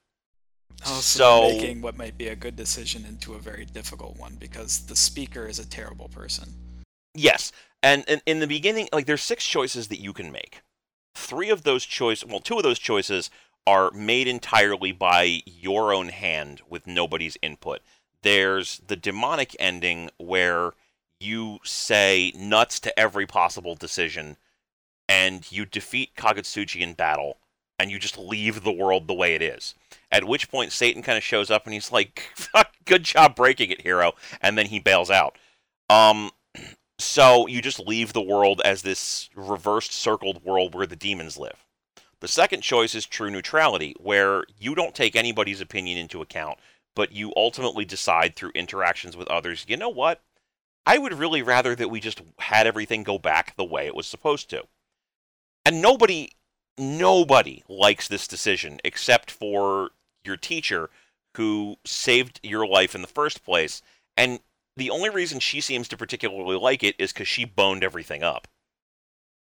So, 0.84 1.48
making 1.48 1.82
what 1.82 1.96
might 1.96 2.16
be 2.16 2.28
a 2.28 2.36
good 2.36 2.54
decision 2.54 3.04
into 3.04 3.34
a 3.34 3.40
very 3.40 3.64
difficult 3.64 4.18
one 4.18 4.36
because 4.36 4.86
the 4.86 4.94
speaker 4.94 5.46
is 5.46 5.58
a 5.58 5.68
terrible 5.68 6.08
person. 6.10 6.48
Yes, 7.12 7.50
and, 7.82 8.04
and 8.06 8.22
in 8.24 8.38
the 8.38 8.46
beginning, 8.46 8.88
like 8.92 9.06
there's 9.06 9.20
six 9.20 9.44
choices 9.44 9.88
that 9.88 10.00
you 10.00 10.12
can 10.12 10.30
make. 10.30 10.62
Three 11.16 11.50
of 11.50 11.64
those 11.64 11.84
choices, 11.84 12.24
well, 12.24 12.38
two 12.38 12.56
of 12.56 12.62
those 12.62 12.78
choices 12.78 13.30
are 13.66 13.90
made 13.90 14.28
entirely 14.28 14.92
by 14.92 15.42
your 15.44 15.92
own 15.92 16.10
hand 16.10 16.62
with 16.68 16.86
nobody's 16.86 17.36
input. 17.42 17.80
There's 18.22 18.80
the 18.86 18.96
demonic 18.96 19.56
ending 19.58 20.08
where 20.18 20.74
you 21.22 21.58
say 21.64 22.32
nuts 22.36 22.80
to 22.80 22.98
every 22.98 23.26
possible 23.26 23.74
decision 23.74 24.36
and 25.08 25.50
you 25.50 25.64
defeat 25.64 26.16
Kagutsuchi 26.16 26.80
in 26.80 26.94
battle 26.94 27.38
and 27.78 27.90
you 27.90 27.98
just 27.98 28.18
leave 28.18 28.62
the 28.62 28.72
world 28.72 29.06
the 29.06 29.14
way 29.14 29.34
it 29.34 29.42
is. 29.42 29.74
At 30.10 30.24
which 30.24 30.50
point 30.50 30.72
Satan 30.72 31.02
kind 31.02 31.18
of 31.18 31.24
shows 31.24 31.50
up 31.50 31.64
and 31.64 31.74
he's 31.74 31.90
like, 31.90 32.30
"Fuck, 32.34 32.72
good 32.84 33.04
job 33.04 33.34
breaking 33.34 33.70
it, 33.70 33.80
hero," 33.80 34.12
and 34.40 34.56
then 34.56 34.66
he 34.66 34.78
bails 34.78 35.10
out. 35.10 35.36
Um, 35.90 36.30
so 36.98 37.46
you 37.46 37.60
just 37.60 37.80
leave 37.80 38.12
the 38.12 38.22
world 38.22 38.60
as 38.64 38.82
this 38.82 39.30
reversed 39.34 39.92
circled 39.92 40.44
world 40.44 40.74
where 40.74 40.86
the 40.86 40.96
demons 40.96 41.38
live. 41.38 41.64
The 42.20 42.28
second 42.28 42.60
choice 42.60 42.94
is 42.94 43.04
true 43.04 43.30
neutrality, 43.30 43.96
where 43.98 44.44
you 44.56 44.76
don't 44.76 44.94
take 44.94 45.16
anybody's 45.16 45.60
opinion 45.60 45.98
into 45.98 46.22
account, 46.22 46.58
but 46.94 47.10
you 47.10 47.32
ultimately 47.36 47.84
decide 47.84 48.36
through 48.36 48.52
interactions 48.54 49.16
with 49.16 49.26
others, 49.28 49.64
you 49.66 49.76
know 49.76 49.88
what? 49.88 50.22
I 50.86 50.98
would 50.98 51.14
really 51.14 51.42
rather 51.42 51.74
that 51.74 51.90
we 51.90 52.00
just 52.00 52.22
had 52.38 52.66
everything 52.66 53.02
go 53.02 53.18
back 53.18 53.56
the 53.56 53.64
way 53.64 53.86
it 53.86 53.94
was 53.94 54.06
supposed 54.06 54.50
to. 54.50 54.64
And 55.64 55.80
nobody 55.80 56.32
nobody 56.78 57.62
likes 57.68 58.08
this 58.08 58.26
decision 58.26 58.80
except 58.82 59.30
for 59.30 59.90
your 60.24 60.36
teacher 60.36 60.90
who 61.36 61.76
saved 61.84 62.40
your 62.42 62.66
life 62.66 62.94
in 62.94 63.02
the 63.02 63.08
first 63.08 63.44
place. 63.44 63.82
And 64.16 64.40
the 64.76 64.90
only 64.90 65.10
reason 65.10 65.38
she 65.38 65.60
seems 65.60 65.88
to 65.88 65.96
particularly 65.96 66.56
like 66.56 66.82
it 66.82 66.96
is 66.98 67.12
because 67.12 67.28
she 67.28 67.44
boned 67.44 67.84
everything 67.84 68.22
up. 68.22 68.48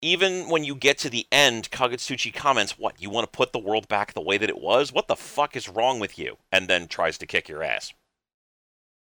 Even 0.02 0.50
when 0.50 0.64
you 0.64 0.76
get 0.76 0.98
to 1.00 1.10
the 1.10 1.26
end, 1.32 1.72
Kagutsuchi 1.72 2.34
comments, 2.34 2.78
What, 2.78 3.02
you 3.02 3.10
want 3.10 3.32
to 3.32 3.36
put 3.36 3.54
the 3.54 3.60
world 3.60 3.88
back 3.88 4.14
the 4.14 4.22
way 4.22 4.38
that 4.38 4.50
it 4.50 4.60
was? 4.60 4.92
What 4.92 5.08
the 5.08 5.16
fuck 5.16 5.56
is 5.56 5.70
wrong 5.70 6.00
with 6.00 6.20
you? 6.20 6.38
And 6.52 6.68
then 6.68 6.88
tries 6.88 7.18
to 7.20 7.26
kick 7.26 7.50
your 7.50 7.64
ass. 7.64 7.94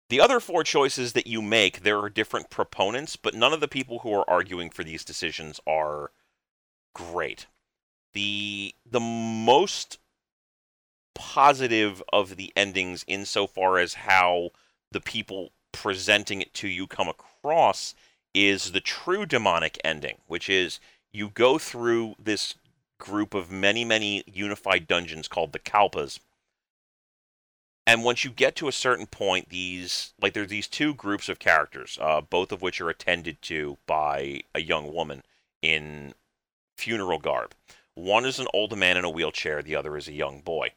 The 0.09 0.21
other 0.21 0.39
four 0.39 0.63
choices 0.63 1.13
that 1.13 1.27
you 1.27 1.41
make, 1.41 1.81
there 1.81 1.99
are 1.99 2.09
different 2.09 2.49
proponents, 2.49 3.15
but 3.15 3.35
none 3.35 3.53
of 3.53 3.59
the 3.59 3.67
people 3.67 3.99
who 3.99 4.13
are 4.13 4.29
arguing 4.29 4.69
for 4.69 4.84
these 4.84 5.03
decisions 5.03 5.59
are 5.67 6.11
great 6.93 7.47
the 8.17 8.73
the 8.84 8.99
most 8.99 9.99
positive 11.13 12.01
of 12.11 12.35
the 12.35 12.51
endings 12.55 13.05
insofar 13.07 13.77
as 13.77 13.93
how 13.93 14.49
the 14.91 14.99
people 14.99 15.51
presenting 15.71 16.41
it 16.41 16.51
to 16.51 16.67
you 16.67 16.88
come 16.88 17.07
across 17.07 17.93
is 18.34 18.71
the 18.71 18.81
true 18.81 19.27
demonic 19.27 19.79
ending, 19.84 20.17
which 20.25 20.49
is 20.49 20.79
you 21.11 21.29
go 21.29 21.59
through 21.59 22.15
this 22.17 22.55
group 22.97 23.35
of 23.35 23.51
many, 23.51 23.85
many 23.85 24.23
unified 24.25 24.88
dungeons 24.88 25.27
called 25.27 25.53
the 25.53 25.59
Kalpas. 25.59 26.19
And 27.88 28.03
once 28.03 28.23
you 28.23 28.30
get 28.30 28.55
to 28.57 28.68
a 28.68 28.72
certain 28.73 29.07
point, 29.07 29.49
these 29.49 30.14
like 30.22 30.34
there's 30.34 30.49
these 30.49 30.68
two 30.68 30.93
groups 30.93 31.30
of 31.30 31.39
characters, 31.39 31.97
uh, 31.99 32.22
both 32.22 32.51
of 32.51 32.61
which 32.61 32.80
are 32.81 32.89
attended 32.91 33.41
to 33.43 33.80
by 33.88 34.41
a 34.53 34.61
young 34.61 34.93
woman 34.93 35.23
in 35.64 36.14
funeral 36.77 37.18
garb. 37.18 37.55
One 37.95 38.26
is 38.26 38.39
an 38.39 38.47
old 38.53 38.77
man 38.77 38.97
in 38.97 39.05
a 39.05 39.09
wheelchair, 39.09 39.64
the 39.64 39.76
other 39.76 39.97
is 39.97 40.07
a 40.07 40.14
young 40.14 40.41
boy. 40.41 40.73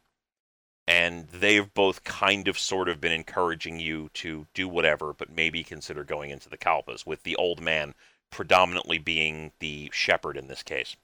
and 0.91 1.29
they've 1.29 1.73
both 1.73 2.03
kind 2.03 2.49
of 2.49 2.59
sort 2.59 2.89
of 2.89 3.01
been 3.01 3.13
encouraging 3.13 3.79
you 3.79 4.11
to 4.13 4.49
do 4.55 4.67
whatever, 4.67 5.13
but 5.13 5.31
maybe 5.31 5.63
consider 5.63 6.03
going 6.03 6.31
into 6.31 6.49
the 6.49 6.59
Kalpas, 6.59 7.07
with 7.07 7.23
the 7.23 7.37
old 7.37 7.61
man 7.61 7.95
predominantly 8.31 8.99
being 8.99 9.53
the 9.61 9.89
shepherd 9.93 10.37
in 10.37 10.49
this 10.49 10.65
case. 10.65 10.97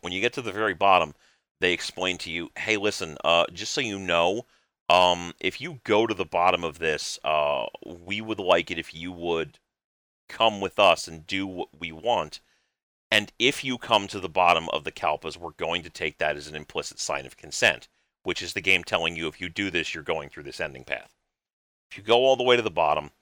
When 0.00 0.14
you 0.14 0.22
get 0.22 0.32
to 0.34 0.42
the 0.42 0.50
very 0.50 0.72
bottom, 0.72 1.14
they 1.60 1.74
explain 1.74 2.16
to 2.18 2.30
you, 2.30 2.50
hey, 2.56 2.78
listen, 2.78 3.18
uh, 3.22 3.44
just 3.52 3.72
so 3.72 3.82
you 3.82 3.98
know, 3.98 4.46
um, 4.88 5.34
if 5.40 5.60
you 5.60 5.80
go 5.84 6.06
to 6.06 6.14
the 6.14 6.24
bottom 6.24 6.64
of 6.64 6.78
this, 6.78 7.18
uh, 7.24 7.66
we 7.84 8.20
would 8.20 8.38
like 8.38 8.70
it 8.70 8.78
if 8.78 8.94
you 8.94 9.12
would 9.12 9.58
come 10.28 10.60
with 10.60 10.78
us 10.78 11.08
and 11.08 11.26
do 11.26 11.46
what 11.46 11.68
we 11.78 11.92
want. 11.92 12.40
And 13.10 13.32
if 13.38 13.64
you 13.64 13.78
come 13.78 14.08
to 14.08 14.20
the 14.20 14.28
bottom 14.28 14.68
of 14.70 14.84
the 14.84 14.92
Kalpas, 14.92 15.36
we're 15.36 15.50
going 15.52 15.82
to 15.82 15.90
take 15.90 16.18
that 16.18 16.36
as 16.36 16.48
an 16.48 16.56
implicit 16.56 16.98
sign 16.98 17.24
of 17.26 17.36
consent 17.36 17.88
which 18.26 18.42
is 18.42 18.54
the 18.54 18.60
game 18.60 18.82
telling 18.82 19.14
you 19.14 19.28
if 19.28 19.40
you 19.40 19.48
do 19.48 19.70
this, 19.70 19.94
you're 19.94 20.02
going 20.02 20.28
through 20.28 20.42
this 20.42 20.60
ending 20.60 20.82
path. 20.82 21.14
If 21.88 21.96
you 21.96 22.02
go 22.02 22.24
all 22.24 22.34
the 22.34 22.42
way 22.42 22.56
to 22.56 22.62
the 22.62 22.72
bottom, 22.72 23.12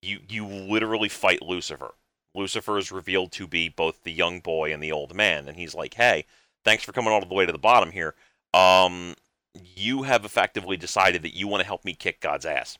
you 0.00 0.20
you 0.28 0.46
literally 0.46 1.08
fight 1.08 1.42
Lucifer. 1.42 1.94
Lucifer 2.36 2.78
is 2.78 2.92
revealed 2.92 3.32
to 3.32 3.48
be 3.48 3.68
both 3.68 4.04
the 4.04 4.12
young 4.12 4.38
boy 4.38 4.72
and 4.72 4.80
the 4.80 4.92
old 4.92 5.12
man, 5.12 5.48
and 5.48 5.56
he's 5.56 5.74
like, 5.74 5.94
"Hey, 5.94 6.24
thanks 6.62 6.84
for 6.84 6.92
coming 6.92 7.12
all 7.12 7.20
the 7.20 7.34
way 7.34 7.44
to 7.44 7.50
the 7.50 7.58
bottom 7.58 7.90
here. 7.90 8.14
Um, 8.52 9.16
you 9.62 10.02
have 10.02 10.24
effectively 10.24 10.76
decided 10.76 11.22
that 11.22 11.36
you 11.36 11.48
want 11.48 11.60
to 11.60 11.66
help 11.66 11.84
me 11.84 11.94
kick 11.94 12.20
God's 12.20 12.46
ass." 12.46 12.78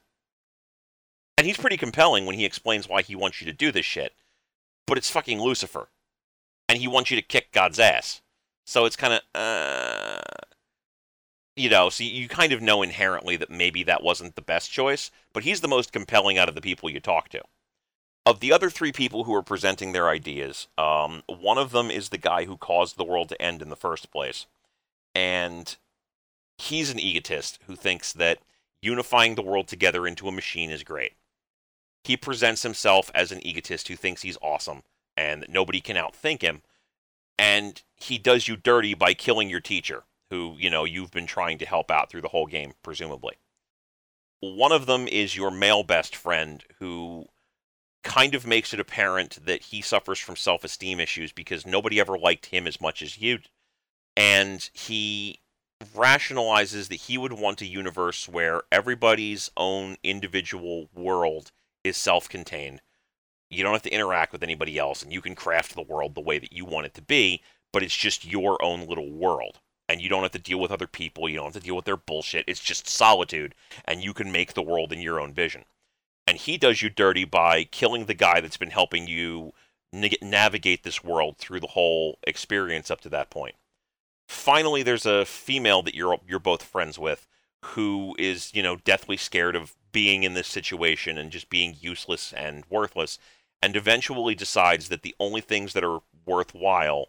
And 1.37 1.47
he's 1.47 1.59
pretty 1.59 1.77
compelling 1.77 2.27
when 2.27 2.37
he 2.37 2.45
explains 2.45 2.89
why 2.89 3.03
he 3.03 3.17
wants 3.17 3.41
you 3.41 3.47
to 3.47 3.53
do 3.53 3.73
this 3.73 3.87
shit. 3.87 4.15
But 4.87 4.99
it's 4.99 5.11
fucking 5.11 5.41
Lucifer, 5.41 5.89
and 6.69 6.79
he 6.79 6.89
wants 6.89 7.11
you 7.11 7.17
to 7.17 7.23
kick 7.23 7.53
God's 7.53 7.79
ass. 7.79 8.21
So 8.67 8.85
it's 8.85 8.97
kind 8.97 9.15
of, 9.15 9.21
uh, 9.35 10.21
you 11.57 11.69
know, 11.69 11.91
so 11.91 12.05
you 12.05 12.29
kind 12.29 12.53
of 12.53 12.63
know 12.63 12.83
inherently 12.83 13.37
that 13.37 13.51
maybe 13.51 13.83
that 13.85 14.03
wasn't 14.03 14.35
the 14.37 14.43
best 14.43 14.71
choice, 14.71 15.11
but 15.33 15.45
he's 15.45 15.61
the 15.61 15.69
most 15.69 15.93
compelling 15.93 16.39
out 16.39 16.49
of 16.49 16.55
the 16.55 16.61
people 16.61 16.91
you 16.91 17.01
talk 17.01 17.29
to. 17.31 17.43
Of 18.27 18.41
the 18.41 18.53
other 18.53 18.71
three 18.71 18.93
people 18.93 19.25
who 19.25 19.35
are 19.35 19.43
presenting 19.43 19.93
their 19.93 20.09
ideas, 20.09 20.69
um, 20.79 21.23
one 21.27 21.59
of 21.59 21.73
them 21.73 21.91
is 21.91 22.09
the 22.09 22.19
guy 22.19 22.47
who 22.47 22.57
caused 22.57 22.97
the 22.97 23.05
world 23.05 23.29
to 23.29 23.43
end 23.43 23.61
in 23.61 23.69
the 23.69 23.77
first 23.77 24.11
place. 24.11 24.47
And 25.15 25.77
he's 26.59 26.91
an 26.91 27.01
egotist 27.01 27.59
who 27.67 27.77
thinks 27.77 28.13
that 28.13 28.39
unifying 28.83 29.35
the 29.35 29.43
world 29.43 29.69
together 29.69 30.07
into 30.07 30.29
a 30.29 30.33
machine 30.33 30.71
is 30.71 30.83
great. 30.83 31.13
He 32.05 32.17
presents 32.17 32.63
himself 32.63 33.11
as 33.15 33.33
an 33.33 33.45
egotist 33.47 33.89
who 33.89 33.97
thinks 33.97 34.23
he's 34.23 34.39
awesome 34.43 34.83
and 35.17 35.43
that 35.43 35.51
nobody 35.51 35.81
can 35.81 35.97
outthink 35.97 36.43
him. 36.43 36.63
And 37.39 37.83
he 37.97 38.19
does 38.19 38.47
you 38.47 38.57
dirty 38.57 38.95
by 38.95 39.15
killing 39.15 39.49
your 39.49 39.61
teacher 39.61 40.05
who, 40.31 40.57
you 40.59 40.71
know, 40.71 40.85
you've 40.85 41.11
been 41.11 41.27
trying 41.27 41.59
to 41.59 41.67
help 41.67 41.91
out 41.91 42.11
through 42.11 42.23
the 42.23 42.29
whole 42.29 42.47
game, 42.47 42.75
presumably. 42.83 43.37
One 44.41 44.73
of 44.73 44.87
them 44.87 45.09
is 45.09 45.37
your 45.37 45.51
male 45.51 45.83
best 45.83 46.15
friend 46.15 46.63
who 46.79 47.27
kind 48.03 48.35
of 48.35 48.47
makes 48.47 48.75
it 48.75 48.81
apparent 48.81 49.39
that 49.47 49.63
he 49.63 49.81
suffers 49.81 50.19
from 50.19 50.37
self 50.37 50.63
esteem 50.63 51.01
issues 51.01 51.33
because 51.33 51.67
nobody 51.67 51.99
ever 51.99 52.19
liked 52.19 52.47
him 52.47 52.67
as 52.67 52.81
much 52.81 53.01
as 53.01 53.19
you. 53.19 53.39
And 54.17 54.69
he 54.73 55.41
rationalizes 55.95 56.89
that 56.89 57.03
he 57.03 57.19
would 57.19 57.33
want 57.33 57.63
a 57.63 57.67
universe 57.67 58.29
where 58.29 58.63
everybody's 58.71 59.51
own 59.57 59.97
individual 60.03 60.89
world 60.95 61.53
is 61.83 61.97
self 61.97 62.29
contained. 62.29 62.81
You 63.51 63.63
don't 63.63 63.73
have 63.73 63.83
to 63.83 63.95
interact 63.95 64.33
with 64.33 64.43
anybody 64.43 64.79
else, 64.79 65.03
and 65.03 65.13
you 65.13 65.21
can 65.21 65.35
craft 65.35 65.75
the 65.75 65.83
world 65.83 66.15
the 66.15 66.21
way 66.21 66.39
that 66.39 66.53
you 66.53 66.65
want 66.65 66.87
it 66.87 66.95
to 66.95 67.03
be, 67.03 67.43
but 67.73 67.83
it's 67.83 67.97
just 67.97 68.25
your 68.25 68.63
own 68.65 68.87
little 68.87 69.11
world 69.11 69.61
and 69.89 70.01
you 70.01 70.09
don't 70.09 70.23
have 70.23 70.33
to 70.33 70.39
deal 70.39 70.59
with 70.59 70.71
other 70.71 70.87
people. 70.87 71.29
You 71.29 71.37
don't 71.37 71.53
have 71.53 71.55
to 71.55 71.61
deal 71.61 71.77
with 71.77 71.85
their 71.85 71.97
bullshit. 71.97 72.45
It's 72.47 72.61
just 72.61 72.89
solitude, 72.89 73.55
and 73.85 74.03
you 74.03 74.15
can 74.15 74.33
make 74.33 74.55
the 74.55 74.63
world 74.63 74.93
in 74.93 75.01
your 75.01 75.21
own 75.21 75.33
vision. 75.33 75.65
And 76.27 76.39
he 76.39 76.57
does 76.57 76.81
you 76.81 76.89
dirty 76.89 77.25
by 77.25 77.65
killing 77.65 78.07
the 78.07 78.15
guy 78.15 78.41
that's 78.41 78.57
been 78.57 78.71
helping 78.71 79.07
you 79.07 79.53
navigate 79.93 80.83
this 80.83 81.05
world 81.05 81.37
through 81.39 81.61
the 81.61 81.69
whole 81.69 82.19
experience 82.27 82.91
up 82.91 83.01
to 83.03 83.09
that 83.11 83.31
point. 83.31 83.55
Finally, 84.35 84.83
there's 84.83 85.07
a 85.07 85.25
female 85.25 85.83
that 85.83 85.95
you're 85.95 86.19
you're 86.27 86.39
both 86.39 86.63
friends 86.63 86.99
with 86.99 87.27
who 87.65 88.15
is, 88.19 88.53
you 88.55 88.63
know, 88.63 88.77
deathly 88.77 89.17
scared 89.17 89.57
of 89.57 89.75
being 89.93 90.23
in 90.23 90.35
this 90.35 90.49
situation 90.49 91.17
and 91.17 91.31
just 91.31 91.49
being 91.49 91.77
useless 91.81 92.33
and 92.35 92.65
worthless 92.69 93.19
and 93.63 93.77
eventually 93.77 94.35
decides 94.35 94.91
that 94.91 95.01
the 95.01 95.15
only 95.19 95.41
things 95.41 95.73
that 95.73 95.83
are 95.83 96.01
worthwhile 96.27 97.09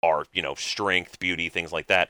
are 0.00 0.24
you 0.32 0.40
know 0.40 0.54
strength, 0.54 1.18
beauty, 1.18 1.48
things 1.48 1.72
like 1.72 1.88
that, 1.88 2.08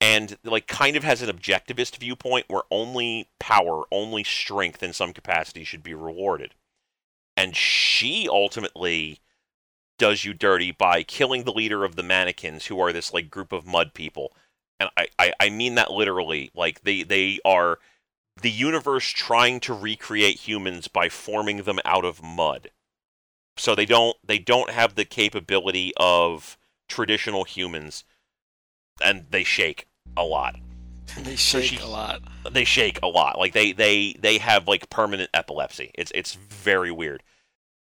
and 0.00 0.36
like 0.44 0.66
kind 0.66 0.96
of 0.96 1.04
has 1.04 1.22
an 1.22 1.34
objectivist 1.34 1.96
viewpoint 1.96 2.44
where 2.48 2.64
only 2.70 3.30
power, 3.38 3.84
only 3.90 4.24
strength 4.24 4.82
in 4.82 4.92
some 4.92 5.14
capacity 5.14 5.64
should 5.64 5.82
be 5.82 5.94
rewarded. 5.94 6.54
And 7.36 7.56
she 7.56 8.28
ultimately 8.28 9.20
does 9.98 10.24
you 10.24 10.34
dirty 10.34 10.72
by 10.72 11.02
killing 11.02 11.44
the 11.44 11.52
leader 11.52 11.84
of 11.84 11.96
the 11.96 12.02
Manikins, 12.02 12.66
who 12.66 12.80
are 12.80 12.92
this 12.92 13.12
like 13.12 13.30
group 13.30 13.52
of 13.52 13.66
mud 13.66 13.94
people. 13.94 14.32
And 14.80 14.90
I, 14.96 15.06
I, 15.18 15.32
I 15.40 15.50
mean 15.50 15.76
that 15.76 15.92
literally. 15.92 16.50
Like 16.54 16.82
they, 16.82 17.02
they 17.02 17.38
are 17.44 17.78
the 18.40 18.50
universe 18.50 19.08
trying 19.08 19.60
to 19.60 19.74
recreate 19.74 20.40
humans 20.40 20.88
by 20.88 21.08
forming 21.08 21.62
them 21.62 21.78
out 21.84 22.04
of 22.04 22.22
mud. 22.22 22.70
So 23.56 23.74
they 23.74 23.86
don't 23.86 24.16
they 24.24 24.38
don't 24.38 24.70
have 24.70 24.94
the 24.94 25.04
capability 25.04 25.92
of 25.96 26.58
traditional 26.88 27.44
humans, 27.44 28.04
and 29.02 29.26
they 29.30 29.44
shake 29.44 29.86
a 30.16 30.24
lot. 30.24 30.56
They 31.16 31.36
shake 31.36 31.64
she, 31.64 31.78
a 31.78 31.86
lot. 31.86 32.22
They 32.50 32.64
shake 32.64 32.98
a 33.02 33.06
lot. 33.06 33.38
Like 33.38 33.52
they 33.52 33.70
they 33.72 34.16
they 34.18 34.38
have 34.38 34.66
like 34.66 34.90
permanent 34.90 35.30
epilepsy. 35.32 35.92
It's 35.94 36.10
it's 36.14 36.34
very 36.34 36.90
weird. 36.90 37.22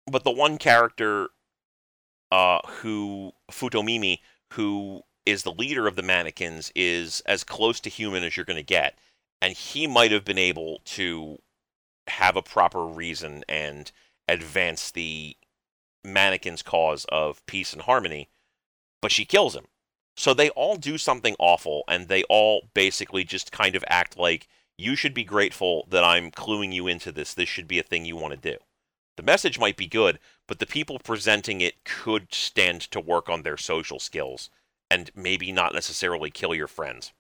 But 0.07 0.25
the 0.25 0.31
one 0.31 0.59
character, 0.59 1.29
uh, 2.35 2.59
who 2.67 3.33
Futomimi, 3.51 4.19
who 4.53 5.03
is 5.25 5.43
the 5.43 5.53
leader 5.53 5.87
of 5.87 5.97
the 5.97 6.03
Manikins, 6.03 6.71
is 6.75 7.23
as 7.27 7.45
close 7.45 7.81
to 7.81 7.91
human 7.91 8.25
as 8.25 8.37
you're 8.37 8.45
going 8.45 8.57
to 8.57 8.63
get, 8.63 8.99
and 9.41 9.55
he 9.55 9.87
might 9.87 10.11
have 10.11 10.25
been 10.25 10.39
able 10.39 10.81
to 10.85 11.39
have 12.09 12.37
a 12.37 12.43
proper 12.43 12.85
reason 12.85 13.45
and 13.49 13.93
advance 14.29 14.91
the 14.91 15.37
Manikins' 16.05 16.65
cause 16.65 17.07
of 17.11 17.45
peace 17.47 17.73
and 17.73 17.83
harmony 17.83 18.29
but 19.05 19.13
she 19.13 19.27
kills 19.27 19.55
him. 19.55 19.67
So 20.17 20.33
they 20.33 20.49
all 20.49 20.77
do 20.77 20.97
something 20.97 21.37
awful, 21.39 21.85
and 21.87 22.09
they 22.09 22.23
all 22.31 22.71
basically 22.73 23.23
just 23.23 23.53
kind 23.53 23.77
of 23.77 23.85
act 23.87 24.17
like 24.17 24.49
you 24.79 24.97
should 24.97 25.13
be 25.13 25.25
grateful 25.25 25.87
that 25.91 26.03
I'm 26.03 26.31
cluing 26.31 26.73
you 26.73 26.87
into 26.87 27.13
this. 27.13 27.35
This 27.35 27.51
should 27.51 27.69
be 27.69 27.79
a 27.79 27.83
thing 27.83 28.07
you 28.07 28.17
want 28.17 28.33
to 28.33 28.53
do. 28.53 28.57
The 29.19 29.23
message 29.23 29.59
might 29.59 29.77
be 29.77 29.87
good, 29.87 30.21
but 30.47 30.59
the 30.59 30.67
people 30.67 30.99
presenting 30.99 31.61
it 31.61 31.85
could 31.85 32.33
stand 32.35 32.83
to 32.83 33.01
work 33.01 33.29
on 33.29 33.43
their 33.43 33.57
social 33.57 33.99
skills 33.99 34.51
and 34.91 35.11
maybe 35.15 35.53
not 35.53 35.75
necessarily 35.75 36.31
kill 36.31 36.55
your 36.55 36.69
friends. 36.69 37.13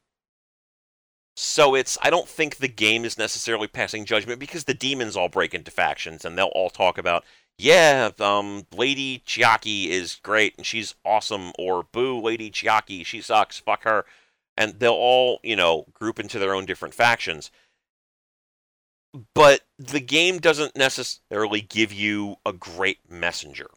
So 1.36 1.74
it's 1.74 1.98
I 2.00 2.10
don't 2.10 2.28
think 2.28 2.56
the 2.56 2.68
game 2.68 3.04
is 3.04 3.18
necessarily 3.18 3.66
passing 3.66 4.04
judgment 4.04 4.38
because 4.38 4.64
the 4.64 4.74
demons 4.74 5.16
all 5.16 5.28
break 5.28 5.52
into 5.52 5.70
factions 5.70 6.24
and 6.24 6.38
they'll 6.38 6.46
all 6.46 6.70
talk 6.70 6.96
about 6.96 7.24
yeah, 7.58 8.10
um, 8.18 8.66
Lady 8.72 9.22
Chiaki 9.26 9.88
is 9.88 10.16
great 10.16 10.56
and 10.56 10.66
she's 10.66 10.94
awesome, 11.04 11.52
or 11.58 11.84
boo, 11.84 12.20
Lady 12.20 12.50
Chiaki, 12.50 13.06
she 13.06 13.20
sucks, 13.20 13.58
fuck 13.58 13.84
her. 13.84 14.04
And 14.56 14.78
they'll 14.78 14.92
all, 14.92 15.40
you 15.42 15.56
know, 15.56 15.86
group 15.92 16.18
into 16.18 16.38
their 16.38 16.54
own 16.54 16.64
different 16.64 16.94
factions. 16.94 17.50
But 19.34 19.62
the 19.78 20.00
game 20.00 20.38
doesn't 20.38 20.76
necessarily 20.76 21.60
give 21.60 21.92
you 21.92 22.36
a 22.44 22.52
great 22.52 22.98
messenger. 23.08 23.70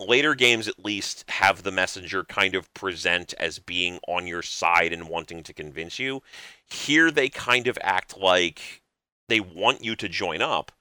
Later 0.00 0.34
games, 0.34 0.66
at 0.66 0.84
least, 0.84 1.24
have 1.28 1.62
the 1.62 1.70
messenger 1.70 2.24
kind 2.24 2.56
of 2.56 2.72
present 2.74 3.34
as 3.38 3.60
being 3.60 4.00
on 4.08 4.26
your 4.26 4.42
side 4.42 4.92
and 4.92 5.08
wanting 5.08 5.44
to 5.44 5.54
convince 5.54 6.00
you. 6.00 6.22
Here, 6.66 7.10
they 7.10 7.28
kind 7.28 7.68
of 7.68 7.78
act 7.80 8.18
like 8.18 8.82
they 9.28 9.38
want 9.38 9.84
you 9.84 9.94
to 9.94 10.08
join 10.08 10.42
up 10.42 10.72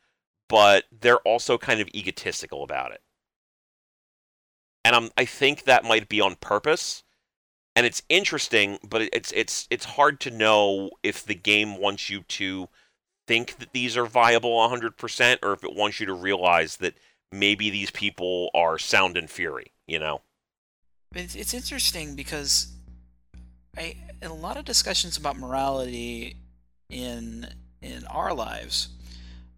but 0.51 0.83
they're 0.91 1.19
also 1.19 1.57
kind 1.57 1.79
of 1.79 1.87
egotistical 1.95 2.61
about 2.61 2.91
it. 2.91 3.01
And 4.83 4.93
I'm, 4.93 5.09
I 5.15 5.23
think 5.23 5.63
that 5.63 5.85
might 5.85 6.09
be 6.09 6.19
on 6.19 6.35
purpose. 6.35 7.03
And 7.73 7.85
it's 7.85 8.03
interesting, 8.09 8.77
but 8.83 9.01
it's 9.13 9.31
it's 9.31 9.65
it's 9.69 9.85
hard 9.85 10.19
to 10.19 10.29
know 10.29 10.89
if 11.03 11.23
the 11.23 11.35
game 11.35 11.77
wants 11.77 12.09
you 12.09 12.23
to 12.23 12.67
think 13.31 13.59
that 13.59 13.71
these 13.71 13.95
are 13.95 14.05
viable 14.05 14.57
100% 14.57 15.37
or 15.41 15.53
if 15.53 15.63
it 15.63 15.73
wants 15.73 16.01
you 16.01 16.05
to 16.05 16.13
realize 16.13 16.75
that 16.77 16.93
maybe 17.31 17.69
these 17.69 17.89
people 17.89 18.49
are 18.53 18.77
sound 18.77 19.15
and 19.15 19.29
fury, 19.29 19.71
you 19.87 19.97
know. 19.97 20.21
It's 21.15 21.35
it's 21.35 21.53
interesting 21.53 22.15
because 22.15 22.73
I 23.77 23.95
in 24.21 24.31
a 24.31 24.33
lot 24.33 24.57
of 24.57 24.65
discussions 24.65 25.15
about 25.15 25.37
morality 25.37 26.35
in 26.89 27.47
in 27.81 28.05
our 28.07 28.33
lives, 28.33 28.89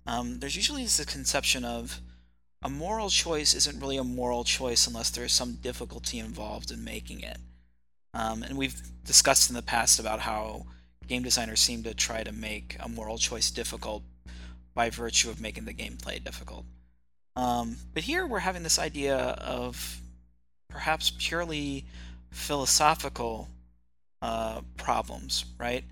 um, 0.05 0.39
there's 0.39 0.55
usually 0.55 0.83
this 0.83 1.03
conception 1.05 1.65
of 1.65 1.99
a 2.61 2.69
moral 2.69 3.09
choice 3.09 3.55
isn't 3.55 3.79
really 3.79 3.97
a 3.97 4.03
moral 4.03 4.43
choice 4.43 4.85
unless 4.85 5.09
there's 5.09 5.33
some 5.33 5.53
difficulty 5.55 6.19
involved 6.19 6.69
in 6.69 6.83
making 6.83 7.21
it. 7.21 7.37
Um, 8.13 8.43
and 8.43 8.55
we've 8.55 8.79
discussed 9.03 9.49
in 9.49 9.55
the 9.55 9.63
past 9.63 9.99
about 9.99 10.19
how 10.19 10.67
game 11.07 11.23
designers 11.23 11.59
seem 11.59 11.83
to 11.83 11.93
try 11.93 12.23
to 12.23 12.31
make 12.31 12.77
a 12.79 12.89
moral 12.89 13.17
choice 13.17 13.51
difficult 13.51 14.03
by 14.73 14.89
virtue 14.89 15.29
of 15.29 15.39
making 15.39 15.65
the 15.65 15.73
gameplay 15.73 16.23
difficult. 16.23 16.65
Um, 17.35 17.77
but 17.93 18.03
here 18.03 18.25
we're 18.25 18.39
having 18.39 18.63
this 18.63 18.79
idea 18.79 19.17
of 19.17 19.99
perhaps 20.69 21.11
purely 21.17 21.85
philosophical 22.31 23.47
uh, 24.21 24.61
problems, 24.77 25.45
right? 25.59 25.83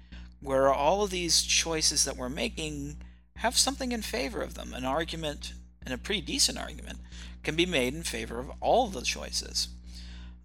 Where 0.42 0.74
all 0.74 1.04
of 1.04 1.12
these 1.12 1.42
choices 1.42 2.06
that 2.06 2.18
we're 2.18 2.30
making 2.30 2.98
have 3.38 3.58
something 3.58 3.92
in 3.92 4.02
favor 4.02 4.42
of 4.42 4.54
them. 4.54 4.74
An 4.74 4.86
argument, 4.86 5.54
and 5.84 5.94
a 5.94 5.98
pretty 5.98 6.22
decent 6.22 6.58
argument, 6.58 7.00
can 7.44 7.56
be 7.56 7.66
made 7.66 7.94
in 7.94 8.04
favor 8.04 8.40
of 8.40 8.52
all 8.60 8.88
the 8.88 9.02
choices. 9.02 9.68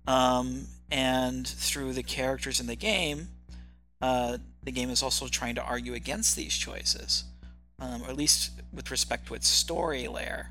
Um, 0.07 0.67
and 0.91 1.47
through 1.47 1.93
the 1.93 2.03
characters 2.03 2.61
in 2.61 2.67
the 2.67 2.77
game, 2.77 3.29
uh, 4.01 4.39
the 4.67 4.73
game 4.73 4.91
is 4.91 5.03
also 5.03 5.29
trying 5.29 5.55
to 5.55 5.63
argue 5.63 5.95
against 5.95 6.35
these 6.35 6.55
choices, 6.55 7.25
um, 7.79 8.03
or 8.03 8.11
at 8.11 8.17
least 8.17 8.51
with 8.73 8.91
respect 8.91 9.29
to 9.29 9.35
its 9.35 9.47
story 9.47 10.09
layer, 10.09 10.51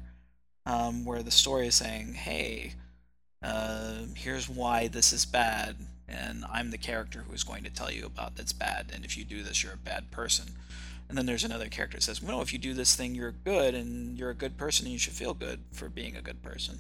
um, 0.66 1.04
where 1.04 1.22
the 1.22 1.30
story 1.30 1.68
is 1.68 1.76
saying, 1.76 2.14
"Hey, 2.14 2.76
uh, 3.44 4.06
here's 4.16 4.48
why 4.48 4.88
this 4.88 5.12
is 5.12 5.26
bad, 5.26 5.76
and 6.08 6.46
I'm 6.50 6.72
the 6.72 6.78
character 6.78 7.24
who 7.24 7.34
is 7.34 7.44
going 7.44 7.66
to 7.66 7.70
tell 7.70 7.92
you 7.92 8.06
about 8.06 8.38
that's 8.38 8.54
bad, 8.54 8.90
and 8.94 9.04
if 9.04 9.18
you 9.18 9.26
do 9.26 9.44
this, 9.44 9.62
you're 9.62 9.74
a 9.74 9.78
bad 9.78 10.12
person." 10.12 10.56
And 11.10 11.18
then 11.18 11.26
there's 11.26 11.44
another 11.44 11.68
character 11.68 11.98
that 11.98 12.04
says, 12.04 12.24
"No, 12.24 12.40
if 12.40 12.54
you 12.54 12.58
do 12.58 12.74
this 12.74 12.96
thing, 12.96 13.16
you're 13.16 13.32
good, 13.32 13.76
and 13.76 14.18
you're 14.18 14.30
a 14.30 14.36
good 14.36 14.58
person, 14.58 14.86
and 14.86 14.94
you 14.94 15.00
should 15.00 15.14
feel 15.14 15.34
good 15.34 15.60
for 15.74 15.90
being 15.90 16.16
a 16.16 16.22
good 16.22 16.42
person." 16.42 16.80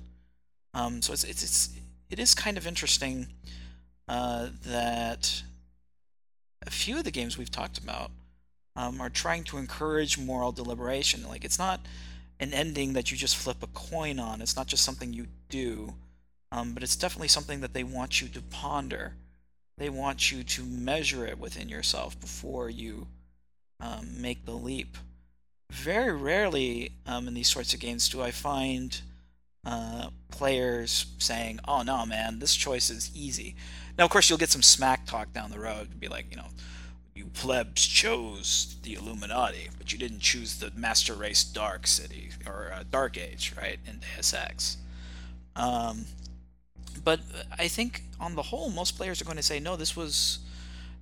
Um, 0.74 1.02
so 1.02 1.12
it's 1.12 1.26
it's 1.26 1.44
it's 1.44 1.70
it 2.10 2.18
is 2.18 2.34
kind 2.34 2.58
of 2.58 2.66
interesting 2.66 3.28
uh, 4.08 4.52
that 4.64 5.44
a 6.66 6.72
few 6.72 6.98
of 6.98 7.04
the 7.04 7.12
games 7.12 7.38
we've 7.38 7.52
talked 7.52 7.78
about 7.78 8.12
um, 8.76 9.00
are 9.00 9.10
trying 9.10 9.44
to 9.46 9.58
encourage 9.58 10.18
moral 10.18 10.52
deliberation. 10.52 11.28
Like 11.28 11.46
it's 11.46 11.60
not 11.60 11.80
an 12.40 12.54
ending 12.54 12.94
that 12.94 13.12
you 13.12 13.18
just 13.18 13.38
flip 13.38 13.64
a 13.64 13.68
coin 13.68 14.20
on. 14.20 14.42
It's 14.42 14.56
not 14.56 14.68
just 14.68 14.84
something 14.84 15.14
you 15.14 15.28
do, 15.50 15.94
um, 16.52 16.74
but 16.74 16.84
it's 16.84 16.96
definitely 16.96 17.30
something 17.30 17.62
that 17.62 17.74
they 17.74 17.84
want 17.84 18.22
you 18.22 18.28
to 18.30 18.42
ponder. 18.42 19.14
They 19.78 19.90
want 19.90 20.32
you 20.32 20.44
to 20.44 20.64
measure 20.64 21.26
it 21.26 21.40
within 21.40 21.70
yourself 21.70 22.20
before 22.20 22.70
you 22.70 23.08
um, 23.80 24.22
make 24.22 24.46
the 24.46 24.54
leap. 24.54 24.98
Very 25.72 26.16
rarely 26.16 26.92
um, 27.06 27.28
in 27.28 27.34
these 27.34 27.50
sorts 27.50 27.74
of 27.74 27.80
games 27.80 28.08
do 28.10 28.22
I 28.22 28.32
find 28.32 29.02
uh, 29.66 30.10
players 30.32 31.08
saying, 31.18 31.60
"Oh 31.68 31.82
no, 31.82 32.06
man, 32.06 32.40
this 32.40 32.56
choice 32.56 32.90
is 32.90 33.12
easy." 33.16 33.56
Now, 33.98 34.06
of 34.06 34.12
course, 34.12 34.30
you'll 34.30 34.40
get 34.40 34.50
some 34.50 34.62
smack 34.62 35.06
talk 35.06 35.34
down 35.34 35.52
the 35.52 35.60
road 35.60 36.00
be 36.00 36.08
like, 36.08 36.28
you 36.30 36.38
know, 36.38 36.48
you 37.16 37.26
plebs 37.28 37.86
chose 37.86 38.76
the 38.84 38.94
Illuminati, 38.94 39.70
but 39.78 39.94
you 39.94 39.98
didn't 39.98 40.20
choose 40.20 40.60
the 40.60 40.72
master 40.76 41.14
race 41.14 41.44
Dark 41.44 41.88
City 41.88 42.30
or 42.46 42.74
uh, 42.74 42.84
Dark 42.92 43.18
Age, 43.18 43.54
right? 43.58 43.80
In 43.88 44.00
Deus 44.00 44.34
Ex. 44.34 44.78
Um, 45.56 46.06
but 47.04 47.22
I 47.58 47.70
think 47.70 48.04
on 48.20 48.36
the 48.36 48.42
whole, 48.42 48.70
most 48.70 48.98
players 48.98 49.22
are 49.22 49.26
going 49.26 49.38
to 49.38 49.44
say, 49.44 49.60
no, 49.60 49.76
this 49.78 49.96
was 49.96 50.40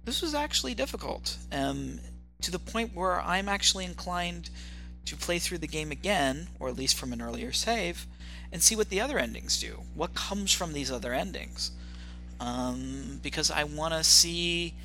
this 0.05 0.21
was 0.21 0.35
actually 0.35 0.73
difficult, 0.73 1.37
um, 1.51 1.99
to 2.41 2.51
the 2.51 2.59
point 2.59 2.93
where 2.93 3.21
I'm 3.21 3.47
actually 3.47 3.85
inclined 3.85 4.49
to 5.05 5.15
play 5.15 5.39
through 5.39 5.59
the 5.59 5.67
game 5.67 5.91
again, 5.91 6.49
or 6.59 6.67
at 6.67 6.75
least 6.75 6.97
from 6.97 7.13
an 7.13 7.21
earlier 7.21 7.53
save, 7.53 8.05
and 8.53 8.61
see 8.61 8.75
what 8.75 8.89
the 8.89 9.01
other 9.01 9.17
endings 9.17 9.59
do. 9.59 9.79
What 9.95 10.13
comes 10.13 10.53
from 10.53 10.71
these 10.71 10.91
other 10.91 11.11
endings? 11.11 11.71
Um, 12.39 13.19
because 13.23 13.49
I 13.49 13.63
want 13.63 13.95
to 13.95 14.03
see, 14.03 14.75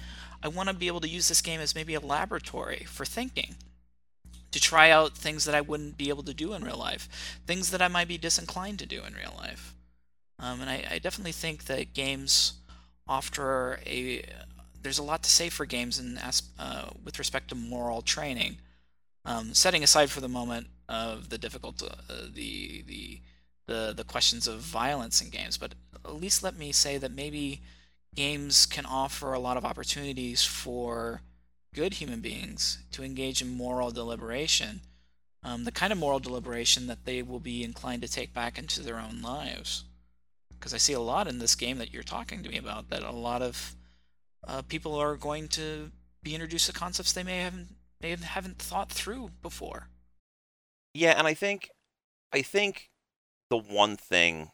I 0.42 0.48
want 0.48 0.70
to 0.70 0.74
be 0.74 0.86
able 0.86 1.00
to 1.00 1.08
use 1.08 1.28
this 1.28 1.42
game 1.42 1.60
as 1.60 1.74
maybe 1.74 1.94
a 1.94 2.00
laboratory 2.00 2.86
for 2.88 3.04
thinking, 3.04 3.56
to 4.52 4.58
try 4.58 4.90
out 4.90 5.12
things 5.18 5.44
that 5.44 5.54
I 5.54 5.60
wouldn't 5.60 5.98
be 5.98 6.08
able 6.08 6.22
to 6.22 6.32
do 6.32 6.54
in 6.54 6.64
real 6.64 6.78
life, 6.78 7.40
things 7.46 7.70
that 7.70 7.82
I 7.82 7.88
might 7.88 8.08
be 8.08 8.16
disinclined 8.16 8.78
to 8.78 8.86
do 8.86 9.04
in 9.04 9.12
real 9.12 9.34
life. 9.36 9.74
Um, 10.38 10.62
and 10.62 10.70
I, 10.70 10.84
I, 10.92 10.98
definitely 10.98 11.32
think 11.32 11.64
that 11.64 11.92
games 11.92 12.54
offer 13.06 13.80
a 13.84 14.24
there's 14.80 14.98
a 14.98 15.02
lot 15.02 15.24
to 15.24 15.30
say 15.30 15.48
for 15.48 15.66
games 15.66 15.98
in 15.98 16.18
uh, 16.58 16.90
with 17.04 17.18
respect 17.18 17.48
to 17.48 17.56
moral 17.56 18.00
training. 18.00 18.58
Um, 19.24 19.52
setting 19.52 19.82
aside 19.82 20.10
for 20.10 20.20
the 20.20 20.28
moment 20.28 20.68
of 20.88 21.28
the 21.28 21.38
difficult 21.38 21.82
uh, 21.82 21.96
the 22.32 22.82
the 22.86 23.20
the 23.68 23.94
the 23.96 24.04
questions 24.04 24.48
of 24.48 24.58
violence 24.58 25.20
in 25.20 25.30
games, 25.30 25.56
but 25.56 25.74
at 26.04 26.20
least 26.20 26.42
let 26.42 26.56
me 26.56 26.72
say 26.72 26.98
that 26.98 27.12
maybe 27.12 27.62
games 28.14 28.66
can 28.66 28.84
offer 28.84 29.32
a 29.32 29.38
lot 29.38 29.56
of 29.56 29.64
opportunities 29.64 30.44
for 30.44 31.22
good 31.72 31.94
human 31.94 32.20
beings 32.20 32.80
to 32.90 33.04
engage 33.04 33.40
in 33.40 33.48
moral 33.48 33.92
deliberation, 33.92 34.80
um, 35.44 35.62
the 35.62 35.70
kind 35.70 35.92
of 35.92 35.98
moral 35.98 36.18
deliberation 36.18 36.88
that 36.88 37.04
they 37.04 37.22
will 37.22 37.38
be 37.38 37.62
inclined 37.62 38.02
to 38.02 38.08
take 38.08 38.34
back 38.34 38.58
into 38.58 38.82
their 38.82 38.98
own 38.98 39.22
lives 39.22 39.84
because 40.58 40.74
I 40.74 40.78
see 40.78 40.92
a 40.92 41.00
lot 41.00 41.28
in 41.28 41.38
this 41.38 41.54
game 41.54 41.78
that 41.78 41.92
you're 41.92 42.02
talking 42.02 42.42
to 42.42 42.48
me 42.48 42.58
about 42.58 42.90
that 42.90 43.02
a 43.02 43.12
lot 43.12 43.42
of 43.42 43.74
uh, 44.46 44.62
people 44.62 44.94
are 44.94 45.16
going 45.16 45.48
to 45.48 45.90
be 46.22 46.34
introduced 46.34 46.66
to 46.66 46.72
concepts 46.72 47.12
they 47.12 47.22
may 47.22 47.38
haven't 47.38 47.68
may 48.00 48.16
haven't 48.16 48.58
thought 48.58 48.90
through 48.90 49.30
before. 49.42 49.88
Yeah, 50.94 51.14
and 51.16 51.26
I 51.26 51.34
think 51.34 51.70
I 52.32 52.42
think 52.42 52.90
the 53.50 53.58
one 53.58 53.96
thing 53.96 54.50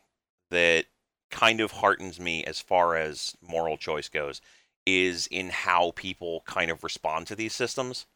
that 0.50 0.86
kind 1.30 1.60
of 1.60 1.72
heartens 1.72 2.20
me 2.20 2.44
as 2.44 2.60
far 2.60 2.96
as 2.96 3.36
moral 3.42 3.76
choice 3.76 4.08
goes 4.08 4.40
is 4.86 5.26
in 5.28 5.50
how 5.50 5.92
people 5.96 6.42
kind 6.46 6.70
of 6.70 6.84
respond 6.84 7.26
to 7.26 7.34
these 7.34 7.54
systems. 7.54 8.06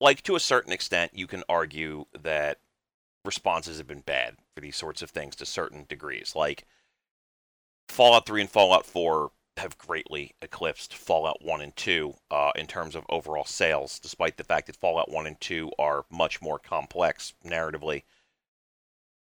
Like 0.00 0.22
to 0.22 0.36
a 0.36 0.40
certain 0.40 0.72
extent, 0.72 1.12
you 1.14 1.26
can 1.26 1.44
argue 1.48 2.06
that 2.20 2.58
responses 3.24 3.78
have 3.78 3.86
been 3.86 4.00
bad 4.00 4.36
for 4.54 4.60
these 4.60 4.76
sorts 4.76 5.02
of 5.02 5.10
things 5.10 5.34
to 5.36 5.46
certain 5.46 5.86
degrees. 5.88 6.34
Like 6.36 6.66
Fallout 7.88 8.26
3 8.26 8.42
and 8.42 8.50
Fallout 8.50 8.84
4 8.84 9.30
have 9.56 9.78
greatly 9.78 10.34
eclipsed 10.42 10.94
Fallout 10.94 11.42
1 11.42 11.60
and 11.62 11.74
2 11.76 12.14
uh, 12.30 12.50
in 12.56 12.66
terms 12.66 12.94
of 12.94 13.06
overall 13.08 13.44
sales, 13.44 13.98
despite 13.98 14.36
the 14.36 14.44
fact 14.44 14.66
that 14.66 14.76
Fallout 14.76 15.10
1 15.10 15.26
and 15.26 15.40
2 15.40 15.72
are 15.78 16.04
much 16.10 16.42
more 16.42 16.58
complex 16.58 17.32
narratively. 17.44 18.02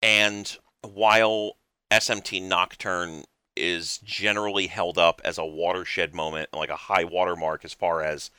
And 0.06 0.56
while 0.82 1.58
SMT 1.90 2.40
Nocturne 2.44 3.24
is 3.56 3.98
generally 3.98 4.68
held 4.68 5.00
up 5.00 5.20
as 5.26 5.40
a 5.40 5.46
watershed 5.46 6.14
moment, 6.14 6.50
like 6.54 6.70
a 6.70 6.76
high 6.76 7.06
watermark 7.06 7.66
as 7.66 7.74
far 7.74 8.04
as 8.04 8.30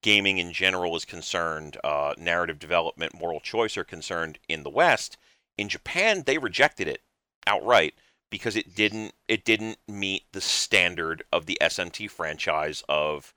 gaming 0.00 0.38
in 0.38 0.52
general 0.52 0.94
is 0.94 1.04
concerned, 1.04 1.76
uh, 1.82 2.14
narrative 2.16 2.60
development, 2.60 3.18
moral 3.18 3.40
choice 3.40 3.76
are 3.76 3.82
concerned 3.82 4.38
in 4.48 4.62
the 4.62 4.70
West, 4.70 5.16
in 5.56 5.68
Japan 5.68 6.22
they 6.24 6.38
rejected 6.38 6.86
it 6.86 7.02
outright 7.44 7.94
because 8.30 8.54
it 8.54 8.76
didn't 8.76 9.14
it 9.26 9.44
didn't 9.44 9.78
meet 9.88 10.22
the 10.30 10.40
standard 10.40 11.24
of 11.32 11.46
the 11.46 11.58
SMT 11.60 12.08
franchise 12.08 12.84
of 12.88 13.34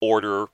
order 0.00 0.50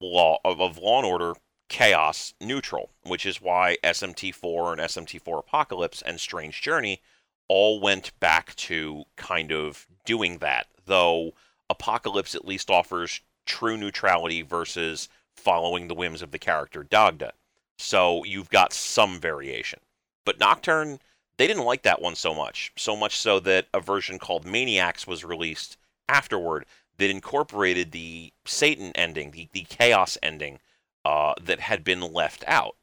law 0.00 0.38
of, 0.44 0.60
of 0.60 0.78
law 0.78 0.98
and 0.98 1.06
order 1.06 1.34
chaos 1.68 2.34
neutral, 2.40 2.90
which 3.02 3.26
is 3.26 3.40
why 3.40 3.76
SMT4 3.82 4.72
and 4.72 4.80
SMT4 4.80 5.38
Apocalypse 5.38 6.02
and 6.02 6.20
Strange 6.20 6.60
Journey 6.60 7.00
all 7.48 7.80
went 7.80 8.18
back 8.20 8.54
to 8.56 9.04
kind 9.16 9.52
of 9.52 9.86
doing 10.04 10.38
that. 10.38 10.66
Though 10.86 11.32
Apocalypse 11.68 12.34
at 12.34 12.46
least 12.46 12.70
offers 12.70 13.20
true 13.46 13.76
neutrality 13.76 14.42
versus 14.42 15.08
following 15.34 15.88
the 15.88 15.94
whims 15.94 16.22
of 16.22 16.30
the 16.30 16.38
character 16.38 16.82
Dagda. 16.82 17.32
So 17.78 18.24
you've 18.24 18.50
got 18.50 18.72
some 18.72 19.18
variation. 19.18 19.80
But 20.24 20.38
Nocturne 20.38 21.00
they 21.36 21.46
didn't 21.46 21.64
like 21.64 21.82
that 21.82 22.00
one 22.00 22.14
so 22.14 22.34
much. 22.34 22.72
So 22.76 22.96
much 22.96 23.16
so 23.16 23.40
that 23.40 23.66
a 23.74 23.80
version 23.80 24.18
called 24.18 24.46
Maniax 24.46 25.06
was 25.06 25.24
released 25.24 25.76
afterward 26.08 26.64
that 26.98 27.10
incorporated 27.10 27.90
the 27.90 28.32
Satan 28.44 28.92
ending, 28.94 29.32
the, 29.32 29.48
the 29.52 29.62
chaos 29.62 30.16
ending 30.22 30.60
uh, 31.04 31.34
that 31.42 31.60
had 31.60 31.84
been 31.84 32.00
left 32.00 32.44
out. 32.46 32.76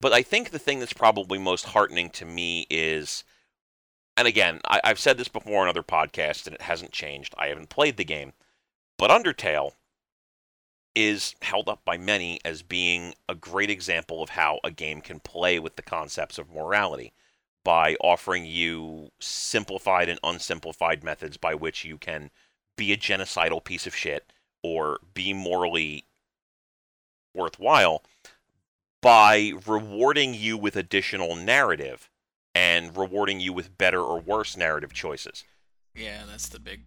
But 0.00 0.12
I 0.12 0.22
think 0.22 0.50
the 0.50 0.58
thing 0.58 0.80
that's 0.80 0.92
probably 0.92 1.38
most 1.38 1.66
heartening 1.66 2.10
to 2.10 2.24
me 2.24 2.66
is, 2.68 3.24
and 4.16 4.28
again, 4.28 4.60
I, 4.68 4.80
I've 4.84 4.98
said 4.98 5.18
this 5.18 5.28
before 5.28 5.62
in 5.62 5.68
other 5.68 5.82
podcasts 5.82 6.46
and 6.46 6.54
it 6.54 6.62
hasn't 6.62 6.92
changed. 6.92 7.34
I 7.38 7.48
haven't 7.48 7.70
played 7.70 7.96
the 7.96 8.04
game. 8.04 8.32
But 8.98 9.10
Undertale 9.10 9.72
is 10.94 11.34
held 11.42 11.68
up 11.68 11.84
by 11.84 11.98
many 11.98 12.40
as 12.44 12.62
being 12.62 13.14
a 13.28 13.34
great 13.34 13.68
example 13.68 14.22
of 14.22 14.30
how 14.30 14.58
a 14.64 14.70
game 14.70 15.02
can 15.02 15.20
play 15.20 15.58
with 15.58 15.76
the 15.76 15.82
concepts 15.82 16.38
of 16.38 16.50
morality 16.50 17.12
by 17.64 17.96
offering 18.00 18.46
you 18.46 19.10
simplified 19.20 20.08
and 20.08 20.20
unsimplified 20.22 21.04
methods 21.04 21.36
by 21.36 21.54
which 21.54 21.84
you 21.84 21.98
can 21.98 22.30
be 22.76 22.92
a 22.92 22.96
genocidal 22.96 23.62
piece 23.62 23.86
of 23.86 23.94
shit 23.94 24.32
or 24.62 24.98
be 25.12 25.34
morally 25.34 26.04
worthwhile 27.36 28.02
by 29.02 29.52
rewarding 29.66 30.34
you 30.34 30.56
with 30.56 30.74
additional 30.74 31.36
narrative 31.36 32.10
and 32.54 32.96
rewarding 32.96 33.38
you 33.38 33.52
with 33.52 33.76
better 33.76 34.00
or 34.00 34.18
worse 34.18 34.56
narrative 34.56 34.92
choices. 34.92 35.44
Yeah, 35.94 36.22
that's 36.28 36.48
the 36.48 36.58
big 36.58 36.82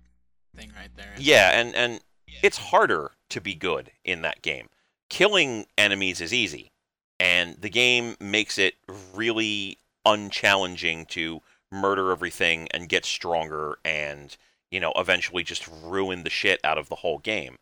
thing 0.56 0.72
right 0.76 0.90
there. 0.96 1.14
Yeah, 1.18 1.52
and 1.60 1.76
and 1.76 2.02
it's 2.42 2.58
harder 2.58 3.12
to 3.30 3.40
be 3.40 3.56
good 3.56 3.92
in 4.04 4.22
that 4.24 4.42
game. 4.42 4.70
Killing 5.10 5.66
enemies 5.78 6.22
is 6.22 6.34
easy, 6.34 6.72
and 7.20 7.56
the 7.60 7.70
game 7.70 8.16
makes 8.20 8.58
it 8.58 8.76
really 9.14 9.78
unchallenging 10.06 11.06
to 11.08 11.42
murder 11.72 12.12
everything 12.12 12.68
and 12.72 12.90
get 12.90 13.06
stronger 13.06 13.78
and, 13.86 14.36
you 14.72 14.80
know, 14.80 14.92
eventually 14.96 15.44
just 15.44 15.68
ruin 15.84 16.24
the 16.24 16.30
shit 16.30 16.60
out 16.64 16.78
of 16.78 16.90
the 16.90 16.96
whole 16.96 17.20
game. 17.20 17.58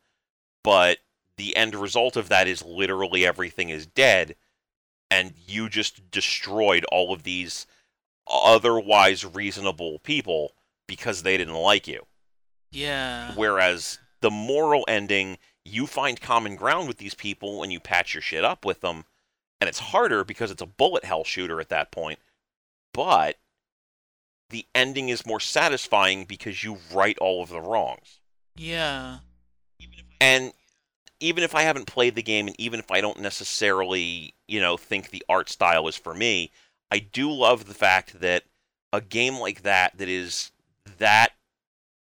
But 0.64 1.00
the 1.38 1.56
end 1.56 1.76
result 1.76 2.16
of 2.16 2.30
that 2.30 2.48
is 2.48 2.64
literally 2.64 3.26
everything 3.26 3.70
is 3.70 3.86
dead 3.86 4.36
and 5.10 5.34
you 5.46 5.70
just 5.70 6.12
destroyed 6.12 6.86
all 6.92 7.14
of 7.14 7.24
these 7.24 7.66
otherwise 8.30 9.24
reasonable 9.24 10.00
people 10.00 10.54
because 10.88 11.24
they 11.24 11.38
didn't 11.38 11.54
like 11.54 11.88
you. 11.88 12.06
Yeah. 12.72 13.32
Whereas 13.36 14.00
the 14.22 14.32
moral 14.32 14.84
ending, 14.88 15.38
you 15.64 15.88
find 15.88 16.20
common 16.20 16.56
ground 16.56 16.88
with 16.88 16.98
these 16.98 17.14
people 17.14 17.64
and 17.64 17.72
you 17.72 17.80
patch 17.80 18.14
your 18.14 18.22
shit 18.22 18.44
up 18.44 18.66
with 18.66 18.82
them. 18.82 19.06
And 19.60 19.68
it's 19.68 19.80
harder 19.80 20.24
because 20.24 20.52
it's 20.52 20.62
a 20.62 20.68
bullet 20.68 21.04
hell 21.04 21.24
shooter 21.24 21.60
at 21.60 21.70
that 21.70 21.92
point. 21.92 22.20
But 22.94 23.38
the 24.50 24.66
ending 24.76 25.10
is 25.10 25.26
more 25.26 25.40
satisfying 25.40 26.26
because 26.26 26.64
you 26.64 26.78
right 26.94 27.18
all 27.20 27.44
of 27.44 27.50
the 27.50 27.62
wrongs. 27.62 28.20
Yeah. 28.56 29.20
And 30.20 30.54
even 31.20 31.44
if 31.44 31.56
I 31.56 31.64
haven't 31.64 31.88
played 31.88 32.16
the 32.16 32.24
game 32.24 32.48
and 32.48 32.60
even 32.60 32.80
if 32.80 32.92
I 32.92 33.02
don't 33.02 33.20
necessarily, 33.20 34.34
you 34.48 34.60
know, 34.60 34.78
think 34.78 35.10
the 35.10 35.24
art 35.28 35.50
style 35.50 35.88
is 35.88 35.96
for 35.96 36.14
me, 36.14 36.52
I 36.92 37.00
do 37.00 37.32
love 37.32 37.66
the 37.66 37.74
fact 37.74 38.20
that 38.22 38.44
a 38.94 39.02
game 39.02 39.36
like 39.36 39.64
that 39.64 39.98
that 39.98 40.08
is 40.08 40.52
that 40.98 41.34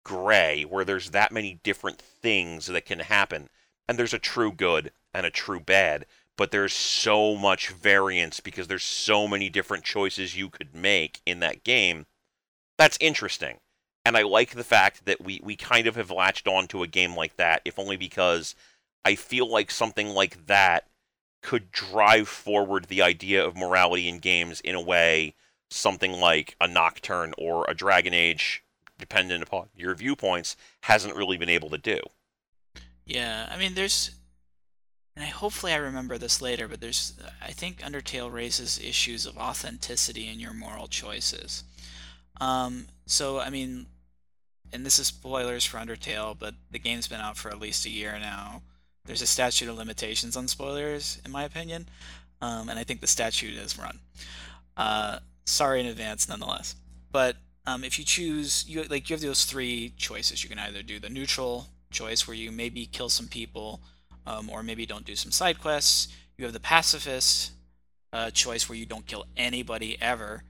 gray 0.05 0.62
where 0.62 0.85
there's 0.85 1.11
that 1.11 1.33
many 1.33 1.59
different 1.62 1.99
things 1.99 2.66
that 2.66 2.85
can 2.85 3.01
happen 3.01 3.49
and 3.89 3.99
there's 3.99 4.15
a 4.15 4.19
true 4.19 4.53
good 4.53 4.93
and 5.12 5.27
a 5.27 5.31
true 5.31 5.59
bad 5.59 6.07
but 6.37 6.51
there's 6.51 6.74
so 6.74 7.35
much 7.35 7.70
variance 7.70 8.39
because 8.39 8.69
there's 8.69 8.85
so 8.85 9.27
many 9.27 9.49
different 9.49 9.83
choices 9.83 10.37
you 10.37 10.49
could 10.49 10.74
make 10.74 11.20
in 11.27 11.41
that 11.41 11.65
game 11.65 12.07
that's 12.78 12.99
interesting. 13.01 13.57
And 14.05 14.16
i 14.16 14.23
like 14.23 14.51
the 14.51 14.62
fact 14.62 15.07
that 15.07 15.24
we, 15.24 15.41
we 15.43 15.57
kind 15.57 15.89
of 15.89 15.97
have 15.97 16.11
latched 16.11 16.47
on 16.47 16.69
to 16.69 16.85
a 16.85 16.87
game 16.87 17.16
like 17.16 17.37
that 17.37 17.62
if 17.65 17.78
only 17.78 17.97
because 17.97 18.55
i 19.05 19.14
feel 19.14 19.48
like 19.48 19.70
something 19.70 20.09
like 20.09 20.47
that 20.47 20.89
could 21.43 21.70
drive 21.70 22.28
forward 22.28 22.86
the 22.86 23.02
idea 23.02 23.44
of 23.44 23.56
morality 23.56 24.09
in 24.09 24.18
games 24.18 24.60
in 24.60 24.74
a 24.74 24.81
way 24.81 25.35
something 25.70 26.12
like 26.12 26.56
a 26.60 26.68
nocturne 26.68 27.32
or 27.39 27.64
a 27.68 27.74
dragon 27.74 28.14
age 28.14 28.64
dependent 28.98 29.43
upon 29.43 29.68
your 29.74 29.94
viewpoints, 29.94 30.56
hasn't 30.82 31.16
really 31.16 31.36
been 31.36 31.48
able 31.48 31.70
to 31.70 31.78
do. 31.78 32.01
Yeah, 33.05 33.48
I 33.51 33.56
mean, 33.56 33.74
there's, 33.74 34.12
and 35.14 35.24
I 35.24 35.28
hopefully 35.28 35.73
I 35.73 35.77
remember 35.77 36.18
this 36.18 36.40
later, 36.40 36.66
but 36.66 36.81
there's, 36.81 37.14
I 37.43 37.52
think 37.52 37.81
Undertale 37.81 38.32
raises 38.32 38.81
issues 38.81 39.27
of 39.27 39.36
authenticity 39.36 40.28
in 40.28 40.40
your 40.40 40.55
moral 40.55 40.89
choices. 40.89 41.64
Um, 42.40 42.86
so 43.06 43.39
I 43.39 43.51
mean, 43.51 43.86
and 44.73 44.85
this 44.85 44.98
is 44.98 45.06
spoilers 45.06 45.64
for 45.64 45.78
Undertale, 45.78 46.36
but 46.39 46.55
the 46.70 46.78
game's 46.78 47.06
been 47.06 47.20
out 47.20 47.36
for 47.36 47.51
at 47.51 47.60
least 47.60 47.86
a 47.86 47.90
year 47.90 48.18
now. 48.18 48.62
There's 49.07 49.23
a 49.23 49.27
statute 49.27 49.69
of 49.69 49.77
limitations 49.77 50.37
on 50.37 50.49
spoilers, 50.49 51.20
in 51.24 51.31
my 51.31 51.45
opinion, 51.45 51.89
um, 52.41 52.69
and 52.69 52.78
I 52.78 52.85
think 52.85 53.01
the 53.01 53.07
statute 53.07 53.55
is 53.55 53.78
run. 53.78 54.01
Uh, 54.77 55.20
sorry 55.45 55.81
in 55.81 55.87
advance, 55.87 56.28
nonetheless. 56.28 56.74
But 57.11 57.37
um, 57.66 57.85
if 57.85 57.99
you 57.99 58.05
choose, 58.05 58.65
you 58.69 58.83
like 58.85 59.09
you 59.09 59.15
have 59.15 59.23
those 59.23 59.45
three 59.45 59.95
choices. 59.97 60.43
You 60.43 60.51
can 60.51 60.59
either 60.59 60.83
do 60.83 60.99
the 60.99 61.09
neutral 61.09 61.69
choice, 61.91 62.27
where 62.27 62.37
you 62.37 62.53
maybe 62.53 62.87
kill 62.87 63.09
some 63.09 63.28
people, 63.28 63.81
um, 64.27 64.51
or 64.51 64.62
maybe 64.62 64.87
don't 64.87 65.07
do 65.07 65.16
some 65.16 65.33
side 65.33 65.61
quests. 65.61 66.09
You 66.37 66.45
have 66.45 66.53
the 66.53 66.61
pacifist 66.61 67.53
uh, 68.12 68.31
choice, 68.31 68.69
where 68.69 68.77
you 68.77 68.87
don't 68.87 69.07
kill 69.07 69.27
anybody 69.37 69.97
ever, 70.01 70.43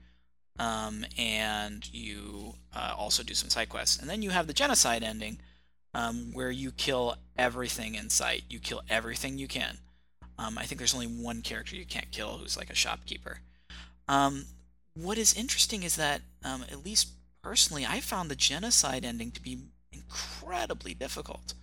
um, 0.59 1.05
and 1.17 1.87
you 1.93 2.55
uh, 2.75 2.93
also 2.97 3.23
do 3.23 3.33
some 3.33 3.49
side 3.49 3.69
quests. 3.69 3.99
And 3.99 4.09
then 4.09 4.21
you 4.21 4.31
have 4.31 4.47
the 4.47 4.53
genocide 4.53 5.03
ending, 5.03 5.39
um, 5.97 6.29
where 6.31 6.51
you 6.51 6.71
kill 6.71 7.15
everything 7.37 7.95
in 7.95 8.09
sight. 8.11 8.43
You 8.49 8.59
kill 8.59 8.83
everything 8.87 9.39
you 9.39 9.47
can. 9.47 9.79
Um, 10.37 10.55
I 10.55 10.63
think 10.65 10.77
there's 10.77 10.93
only 10.93 11.07
one 11.07 11.41
character 11.41 11.75
you 11.75 11.87
can't 11.87 12.11
kill, 12.11 12.37
who's 12.37 12.55
like 12.55 12.69
a 12.69 12.75
shopkeeper. 12.75 13.39
Um, 14.07 14.45
what 14.93 15.17
is 15.17 15.33
interesting 15.33 15.81
is 15.81 15.95
that, 15.95 16.21
um, 16.45 16.63
at 16.71 16.85
least 16.85 17.09
personally, 17.41 17.83
I 17.83 17.99
found 17.99 18.29
the 18.29 18.35
genocide 18.35 19.03
ending 19.03 19.31
to 19.31 19.41
be 19.41 19.57
incredibly 19.91 20.93
difficult. 20.93 21.55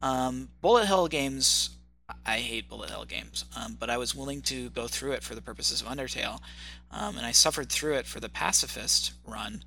Um, 0.00 0.48
bullet 0.62 0.86
hell 0.86 1.06
games, 1.06 1.76
I 2.24 2.38
hate 2.38 2.70
bullet 2.70 2.88
hell 2.88 3.04
games, 3.04 3.44
um, 3.54 3.76
but 3.78 3.90
I 3.90 3.98
was 3.98 4.14
willing 4.14 4.40
to 4.42 4.70
go 4.70 4.86
through 4.86 5.12
it 5.12 5.22
for 5.22 5.34
the 5.34 5.42
purposes 5.42 5.82
of 5.82 5.88
Undertale, 5.88 6.40
and 6.90 7.26
I 7.26 7.32
suffered 7.32 7.68
through 7.68 7.96
it 7.96 8.06
for 8.06 8.20
the 8.20 8.30
pacifist 8.30 9.12
run. 9.26 9.64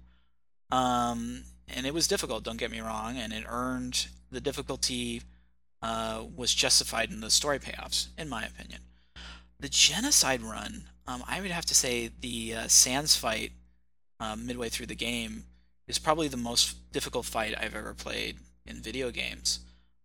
Um, 0.72 1.44
and 1.76 1.86
it 1.86 1.94
was 1.94 2.08
difficult, 2.08 2.44
don't 2.44 2.58
get 2.58 2.72
me 2.72 2.80
wrong, 2.80 3.18
and 3.18 3.34
it 3.34 3.46
earned 3.48 4.08
the 4.32 4.42
difficulty 4.42 5.22
uh, 5.82 6.24
was 6.36 6.54
justified 6.54 7.10
in 7.12 7.22
the 7.22 7.30
story 7.30 7.60
payoffs, 7.60 8.08
in 8.18 8.30
my 8.30 8.44
opinion. 8.44 8.82
The 9.60 9.70
genocide 9.70 10.42
run, 10.42 10.84
um, 11.08 11.24
I 11.28 11.42
would 11.42 11.52
have 11.52 11.66
to 11.66 11.76
say 11.76 12.12
the 12.22 12.56
uh, 12.56 12.68
Sans 12.68 13.16
fight 13.16 13.52
um, 14.20 14.46
midway 14.46 14.70
through 14.70 14.88
the 14.88 14.96
game 14.96 15.46
is 15.88 16.00
probably 16.00 16.28
the 16.28 16.38
most 16.38 16.92
difficult 16.92 17.26
fight 17.26 17.56
I've 17.60 17.76
ever 17.76 17.94
played 17.94 18.38
in 18.66 18.78
video 18.78 19.10
games. 19.12 19.60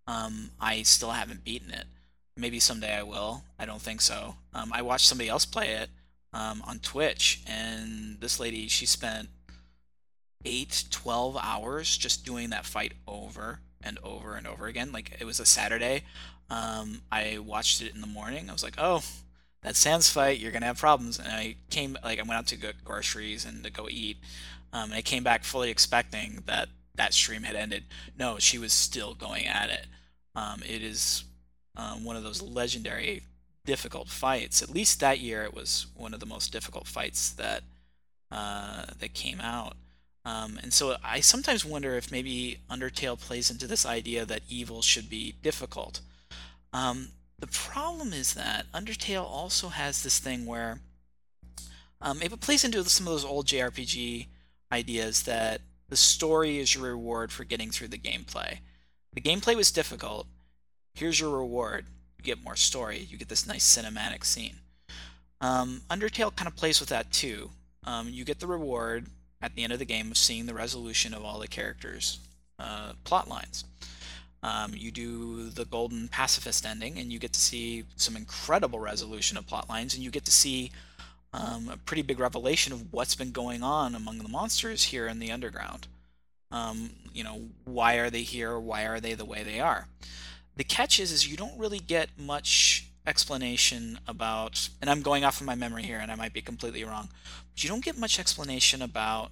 Um, 0.07 0.51
I 0.61 0.83
still 0.83 1.11
haven't 1.11 1.45
beaten 1.45 1.71
it. 1.71 1.85
Maybe 2.37 2.59
someday 2.59 2.97
I 2.97 3.03
will. 3.03 3.45
I 3.59 3.65
don't 3.65 3.83
think 3.83 4.01
so. 4.01 4.37
Um, 4.53 4.73
I 4.73 4.83
watched 4.83 5.07
somebody 5.07 5.29
else 5.29 5.45
play 5.45 5.71
it 5.71 5.91
um, 6.33 6.63
on 6.67 6.81
Twitch, 6.81 7.43
and 7.47 8.21
this 8.21 8.41
lady, 8.41 8.67
she 8.67 8.87
spent 8.87 9.29
8, 10.45 10.85
12 10.91 11.37
hours 11.41 11.97
just 11.97 12.25
doing 12.25 12.51
that 12.51 12.67
fight 12.67 12.93
over 13.07 13.61
and 13.83 13.99
over 14.03 14.35
and 14.35 14.47
over 14.47 14.67
again. 14.67 14.93
Like, 14.93 15.17
it 15.21 15.25
was 15.25 15.41
a 15.41 15.47
Saturday. 15.47 16.03
Um, 16.51 17.03
I 17.11 17.39
watched 17.39 17.83
it 17.83 17.95
in 17.95 18.01
the 18.01 18.07
morning. 18.07 18.49
I 18.49 18.53
was 18.53 18.63
like, 18.63 18.77
oh, 18.79 19.03
that 19.65 19.77
Sans 19.77 20.09
fight, 20.09 20.39
you're 20.39 20.53
gonna 20.53 20.67
have 20.67 20.79
problems. 20.79 21.19
And 21.19 21.29
I 21.29 21.57
came 21.71 21.97
like 22.05 22.21
I 22.21 22.23
went 22.23 22.39
out 22.39 22.47
to 22.49 22.57
get 22.57 22.85
groceries 22.85 23.45
and 23.45 23.65
to 23.65 23.71
go 23.71 23.89
eat, 23.91 24.19
um, 24.73 24.85
and 24.85 24.95
I 24.95 25.03
came 25.03 25.25
back 25.25 25.43
fully 25.43 25.71
expecting 25.71 26.43
that 26.47 26.69
that 26.95 27.15
stream 27.15 27.43
had 27.43 27.57
ended. 27.57 27.85
No, 28.17 28.39
she 28.39 28.59
was 28.59 28.73
still 28.73 29.15
going 29.15 29.47
at 29.47 29.71
it. 29.71 29.87
Um, 30.37 30.63
it 30.63 30.83
is 30.83 31.25
um, 31.77 32.05
one 32.05 32.15
of 32.15 32.23
those 32.23 32.43
legendary 32.43 33.23
difficult 33.65 34.09
fights. 34.09 34.63
At 34.63 34.71
least 34.71 35.01
that 35.01 35.19
year, 35.19 35.43
it 35.43 35.55
was 35.55 35.87
one 35.97 36.15
of 36.15 36.21
the 36.21 36.27
most 36.27 36.53
difficult 36.53 36.87
fights 36.87 37.31
that 37.31 37.63
uh, 38.31 38.85
that 38.99 39.15
came 39.15 39.41
out. 39.41 39.77
Um, 40.25 40.59
and 40.63 40.73
so 40.73 40.97
I 41.05 41.21
sometimes 41.21 41.65
wonder 41.65 41.97
if 41.97 42.11
maybe 42.11 42.59
Undertale 42.71 43.21
plays 43.21 43.51
into 43.51 43.67
this 43.67 43.85
idea 43.85 44.25
that 44.25 44.43
evil 44.49 44.81
should 44.81 45.11
be 45.11 45.35
difficult. 45.43 46.01
Um, 46.73 47.09
the 47.39 47.47
problem 47.47 48.13
is 48.13 48.35
that 48.35 48.67
Undertale 48.73 49.25
also 49.25 49.69
has 49.69 50.03
this 50.03 50.19
thing 50.19 50.47
where 50.47 50.81
um, 52.01 52.23
it 52.23 52.41
plays 52.41 52.65
into 52.65 52.83
some 52.85 53.07
of 53.07 53.13
those 53.13 53.25
old 53.25 53.47
JRPG 53.47 54.27
ideas 54.73 55.25
that 55.25 55.61
the 55.89 55.97
story 55.97 56.59
is 56.59 56.75
your 56.75 56.85
reward 56.85 57.31
for 57.31 57.45
getting 57.45 57.71
through 57.71 57.89
the 57.89 57.99
gameplay. 57.99 58.59
The 59.13 59.21
gameplay 59.21 59.55
was 59.55 59.71
difficult. 59.71 60.27
Here's 60.95 61.21
your 61.21 61.37
reward. 61.37 61.87
You 62.19 62.25
get 62.25 62.43
more 62.43 62.57
story. 62.57 63.07
You 63.11 63.19
get 63.19 63.29
this 63.29 63.47
nice 63.47 63.65
cinematic 63.65 64.25
scene. 64.25 64.57
Um, 65.41 65.83
Undertale 65.91 66.35
kind 66.35 66.49
of 66.49 66.57
plays 66.57 66.81
with 66.81 66.89
that 66.89 67.13
too. 67.13 67.51
Um, 67.85 68.09
you 68.09 68.25
get 68.25 68.41
the 68.41 68.47
reward 68.47 69.07
at 69.45 69.55
the 69.55 69.63
end 69.63 69.75
of 69.75 69.79
the 69.79 69.85
game 69.85 70.11
of 70.11 70.17
seeing 70.17 70.47
the 70.47 70.55
resolution 70.55 71.13
of 71.13 71.23
all 71.23 71.39
the 71.39 71.47
characters' 71.47 72.19
uh, 72.59 72.93
plot 73.05 73.29
lines. 73.29 73.65
Um, 74.43 74.73
you 74.75 74.91
do 74.91 75.51
the 75.51 75.67
golden 75.67 76.09
pacifist 76.09 76.65
ending, 76.65 76.99
and 76.99 77.13
you 77.13 77.19
get 77.19 77.35
to 77.35 77.41
see 77.41 77.85
some 77.95 78.17
incredible 78.17 78.79
resolution 78.79 79.37
of 79.37 79.47
plot 79.47 79.69
lines, 79.69 79.95
and 79.95 80.03
you 80.03 80.11
get 80.11 80.25
to 80.25 80.33
see 80.33 80.73
um, 81.35 81.69
a 81.69 81.77
pretty 81.77 82.01
big 82.01 82.19
revelation 82.19 82.73
of 82.73 82.91
what's 82.91 83.15
been 83.15 83.33
going 83.33 83.63
on 83.63 83.95
among 83.95 84.19
the 84.19 84.29
monsters 84.29 84.85
here 84.85 85.07
in 85.07 85.19
the 85.19 85.31
underground. 85.31 85.89
Um, 86.51 86.91
you 87.13 87.23
know, 87.23 87.43
why 87.65 87.97
are 87.97 88.09
they 88.09 88.23
here? 88.23 88.59
Why 88.59 88.87
are 88.87 89.01
they 89.01 89.13
the 89.13 89.27
way 89.27 89.43
they 89.43 89.61
are? 89.61 89.89
The 90.57 90.65
catch 90.65 90.99
is, 90.99 91.13
is 91.13 91.31
you 91.31 91.37
don't 91.37 91.59
really 91.59 91.81
get 91.81 92.09
much 92.17 92.87
explanation 93.07 93.99
about, 94.09 94.71
and 94.81 94.89
I'm 94.89 95.03
going 95.03 95.25
off 95.25 95.41
of 95.41 95.47
my 95.47 95.55
memory 95.55 95.83
here, 95.83 95.99
and 95.99 96.11
I 96.11 96.15
might 96.15 96.33
be 96.33 96.41
completely 96.41 96.85
wrong, 96.85 97.11
you 97.63 97.69
don't 97.69 97.85
get 97.85 97.99
much 97.99 98.19
explanation 98.19 98.83
about 98.83 99.31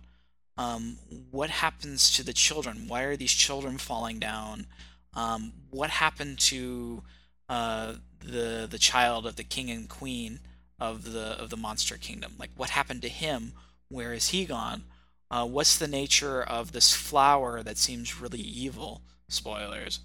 um, 0.57 0.99
what 1.31 1.51
happens 1.51 2.11
to 2.17 2.23
the 2.23 2.33
children. 2.33 2.87
Why 2.89 3.03
are 3.03 3.17
these 3.17 3.33
children 3.33 3.79
falling 3.79 4.19
down? 4.19 4.67
Um, 5.15 5.53
what 5.71 5.91
happened 5.91 6.39
to 6.41 7.03
uh, 7.49 7.95
the 8.21 8.67
the 8.71 8.79
child 8.79 9.27
of 9.27 9.37
the 9.37 9.45
king 9.45 9.71
and 9.71 9.89
queen? 9.89 10.41
of 10.81 11.13
the 11.13 11.41
of 11.41 11.49
the 11.51 11.57
monster 11.57 11.97
kingdom. 11.97 12.33
Like 12.39 12.51
what 12.57 12.71
happened 12.71 13.03
to 13.03 13.09
him? 13.09 13.53
Where 13.89 14.13
is 14.13 14.31
he 14.31 14.45
gone? 14.45 14.85
Uh, 15.31 15.47
what's 15.47 15.77
the 15.79 15.87
nature 15.89 16.43
of 16.43 16.73
this 16.73 16.93
flower 16.93 17.63
that 17.63 17.79
seems 17.79 18.21
really 18.21 18.41
evil? 18.41 19.03
Spoilers. 19.29 20.01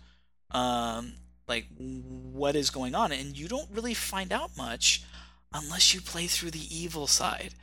um, 0.52 1.14
like 1.48 1.68
what 1.78 2.56
is 2.56 2.70
going 2.70 2.94
on, 2.96 3.12
and 3.12 3.38
you 3.38 3.48
don't 3.48 3.70
really 3.72 3.94
find 3.94 4.32
out 4.32 4.58
much 4.58 5.04
unless 5.54 5.94
you 5.94 6.02
play 6.02 6.28
through 6.28 6.52
the 6.52 6.76
evil 6.76 7.08
side. 7.08 7.54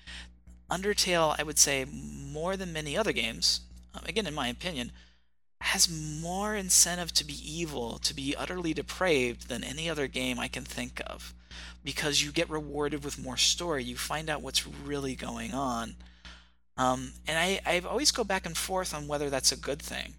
Undertale, 0.75 1.37
I 1.39 1.43
would 1.43 1.59
say, 1.59 1.85
more 1.85 2.57
than 2.57 2.73
many 2.73 2.97
other 2.97 3.13
games, 3.13 3.61
um, 3.95 4.03
again, 4.07 4.27
in 4.27 4.35
my 4.35 4.49
opinion, 4.49 4.91
has 5.61 5.89
more 5.89 6.55
incentive 6.55 7.13
to 7.15 7.25
be 7.25 7.39
evil, 7.43 7.99
to 7.99 8.15
be 8.15 8.35
utterly 8.37 8.75
depraved 8.75 9.49
than 9.49 9.65
any 9.65 9.89
other 9.89 10.07
game 10.07 10.39
I 10.39 10.49
can 10.49 10.65
think 10.65 11.01
of. 11.07 11.33
Because 11.85 12.23
you 12.23 12.33
get 12.33 12.51
rewarded 12.51 13.05
with 13.05 13.23
more 13.23 13.37
story, 13.37 13.85
you 13.85 13.97
find 13.97 14.29
out 14.29 14.43
what's 14.43 14.67
really 14.67 15.15
going 15.15 15.55
on. 15.55 15.95
Um, 16.77 17.13
and 17.27 17.39
I, 17.39 17.61
I 17.65 17.81
always 17.81 18.11
go 18.11 18.25
back 18.25 18.47
and 18.47 18.57
forth 18.57 18.95
on 18.95 19.07
whether 19.07 19.31
that's 19.31 19.53
a 19.53 19.57
good 19.57 19.81
thing. 19.81 20.15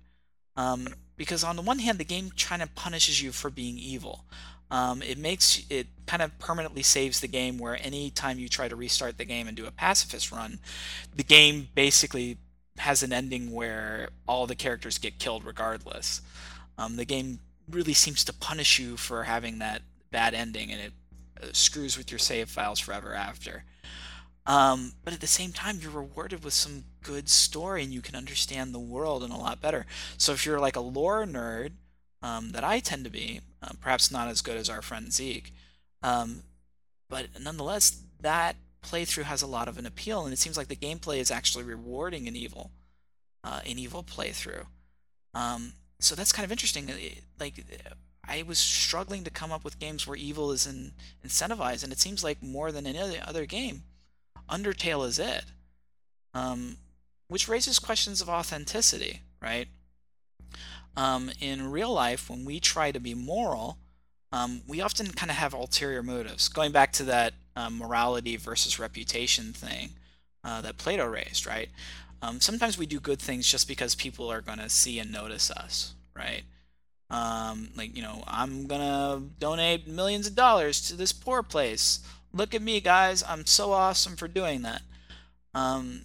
Um, 0.55 0.87
because 1.17 1.43
on 1.43 1.55
the 1.55 1.61
one 1.61 1.79
hand, 1.79 1.97
the 1.97 2.05
game 2.05 2.31
kind 2.37 2.61
of 2.61 2.73
punishes 2.75 3.21
you 3.21 3.31
for 3.31 3.49
being 3.49 3.77
evil. 3.77 4.25
Um, 4.71 5.01
it 5.01 5.17
makes 5.17 5.63
it 5.69 5.87
kind 6.07 6.21
of 6.21 6.37
permanently 6.39 6.83
saves 6.83 7.19
the 7.19 7.27
game 7.27 7.57
where 7.57 7.77
any 7.81 8.09
time 8.09 8.39
you 8.39 8.49
try 8.49 8.67
to 8.67 8.75
restart 8.75 9.17
the 9.17 9.25
game 9.25 9.47
and 9.47 9.55
do 9.55 9.65
a 9.65 9.71
pacifist 9.71 10.31
run, 10.31 10.59
the 11.15 11.23
game 11.23 11.69
basically 11.75 12.37
has 12.77 13.03
an 13.03 13.13
ending 13.13 13.51
where 13.51 14.09
all 14.27 14.47
the 14.47 14.55
characters 14.55 14.97
get 14.97 15.19
killed 15.19 15.45
regardless. 15.45 16.21
Um, 16.77 16.97
the 16.97 17.05
game 17.05 17.39
really 17.69 17.93
seems 17.93 18.23
to 18.25 18.33
punish 18.33 18.79
you 18.79 18.97
for 18.97 19.23
having 19.23 19.59
that 19.59 19.81
bad 20.11 20.33
ending, 20.33 20.71
and 20.71 20.81
it 20.81 20.93
uh, 21.41 21.47
screws 21.53 21.97
with 21.97 22.11
your 22.11 22.19
save 22.19 22.49
files 22.49 22.79
forever 22.79 23.13
after. 23.13 23.63
Um, 24.45 24.93
but 25.03 25.13
at 25.13 25.21
the 25.21 25.27
same 25.27 25.51
time, 25.51 25.79
you're 25.81 25.91
rewarded 25.91 26.43
with 26.43 26.53
some 26.53 26.83
good 27.01 27.29
story, 27.29 27.83
and 27.83 27.93
you 27.93 28.01
can 28.01 28.15
understand 28.15 28.73
the 28.73 28.79
world 28.79 29.23
and 29.23 29.33
a 29.33 29.37
lot 29.37 29.61
better. 29.61 29.85
So 30.17 30.33
if 30.33 30.45
you're 30.45 30.59
like 30.59 30.75
a 30.75 30.81
lore 30.81 31.25
nerd, 31.25 31.71
um, 32.21 32.51
that 32.51 32.63
I 32.63 32.79
tend 32.79 33.05
to 33.05 33.11
be, 33.11 33.41
uh, 33.65 33.73
perhaps 33.81 34.11
not 34.11 34.27
as 34.27 34.41
good 34.41 34.57
as 34.57 34.69
our 34.69 34.81
friend 34.81 35.11
Zeke, 35.11 35.51
um, 36.03 36.43
but 37.09 37.27
nonetheless, 37.41 38.01
that 38.21 38.55
playthrough 38.83 39.23
has 39.23 39.41
a 39.41 39.47
lot 39.47 39.67
of 39.67 39.77
an 39.77 39.85
appeal, 39.85 40.23
and 40.23 40.33
it 40.33 40.39
seems 40.39 40.57
like 40.57 40.67
the 40.67 40.75
gameplay 40.75 41.17
is 41.17 41.31
actually 41.31 41.63
rewarding 41.63 42.27
an 42.27 42.35
evil, 42.35 42.71
uh, 43.43 43.61
an 43.65 43.79
evil 43.79 44.03
playthrough. 44.03 44.65
Um, 45.33 45.73
so 45.99 46.15
that's 46.15 46.31
kind 46.31 46.45
of 46.45 46.51
interesting. 46.51 46.91
Like, 47.39 47.65
I 48.27 48.43
was 48.43 48.59
struggling 48.59 49.23
to 49.23 49.31
come 49.31 49.51
up 49.51 49.63
with 49.63 49.79
games 49.79 50.05
where 50.05 50.17
evil 50.17 50.51
is 50.51 50.67
in, 50.67 50.93
incentivized, 51.25 51.83
and 51.83 51.91
it 51.91 51.99
seems 51.99 52.23
like 52.23 52.41
more 52.43 52.71
than 52.71 52.85
any 52.85 53.19
other 53.19 53.45
game, 53.45 53.83
Undertale 54.49 55.07
is 55.07 55.19
it. 55.19 55.45
Um, 56.33 56.77
which 57.27 57.47
raises 57.47 57.79
questions 57.79 58.21
of 58.21 58.29
authenticity, 58.29 59.21
right? 59.41 59.67
Um, 60.97 61.31
in 61.39 61.71
real 61.71 61.91
life, 61.91 62.29
when 62.29 62.45
we 62.45 62.59
try 62.59 62.91
to 62.91 62.99
be 62.99 63.13
moral, 63.13 63.77
um, 64.31 64.61
we 64.67 64.81
often 64.81 65.07
kind 65.07 65.29
of 65.29 65.37
have 65.37 65.53
ulterior 65.53 66.03
motives. 66.03 66.47
Going 66.47 66.71
back 66.71 66.91
to 66.93 67.03
that 67.03 67.33
um, 67.55 67.77
morality 67.77 68.37
versus 68.37 68.79
reputation 68.79 69.53
thing 69.53 69.89
uh, 70.43 70.61
that 70.61 70.77
Plato 70.77 71.05
raised, 71.05 71.45
right? 71.45 71.69
Um, 72.21 72.41
sometimes 72.41 72.77
we 72.77 72.85
do 72.85 72.99
good 72.99 73.19
things 73.19 73.49
just 73.49 73.67
because 73.67 73.95
people 73.95 74.31
are 74.31 74.41
going 74.41 74.57
to 74.59 74.69
see 74.69 74.99
and 74.99 75.11
notice 75.11 75.51
us, 75.51 75.93
right? 76.15 76.43
Um, 77.09 77.69
like, 77.75 77.95
you 77.95 78.01
know, 78.01 78.23
I'm 78.25 78.67
going 78.67 78.81
to 78.81 79.21
donate 79.39 79.87
millions 79.87 80.27
of 80.27 80.35
dollars 80.35 80.81
to 80.87 80.95
this 80.95 81.13
poor 81.13 81.43
place. 81.43 81.99
Look 82.33 82.55
at 82.55 82.61
me, 82.61 82.81
guys. 82.81 83.23
I'm 83.27 83.45
so 83.45 83.71
awesome 83.73 84.15
for 84.15 84.27
doing 84.27 84.63
that. 84.63 84.81
Um, 85.53 86.01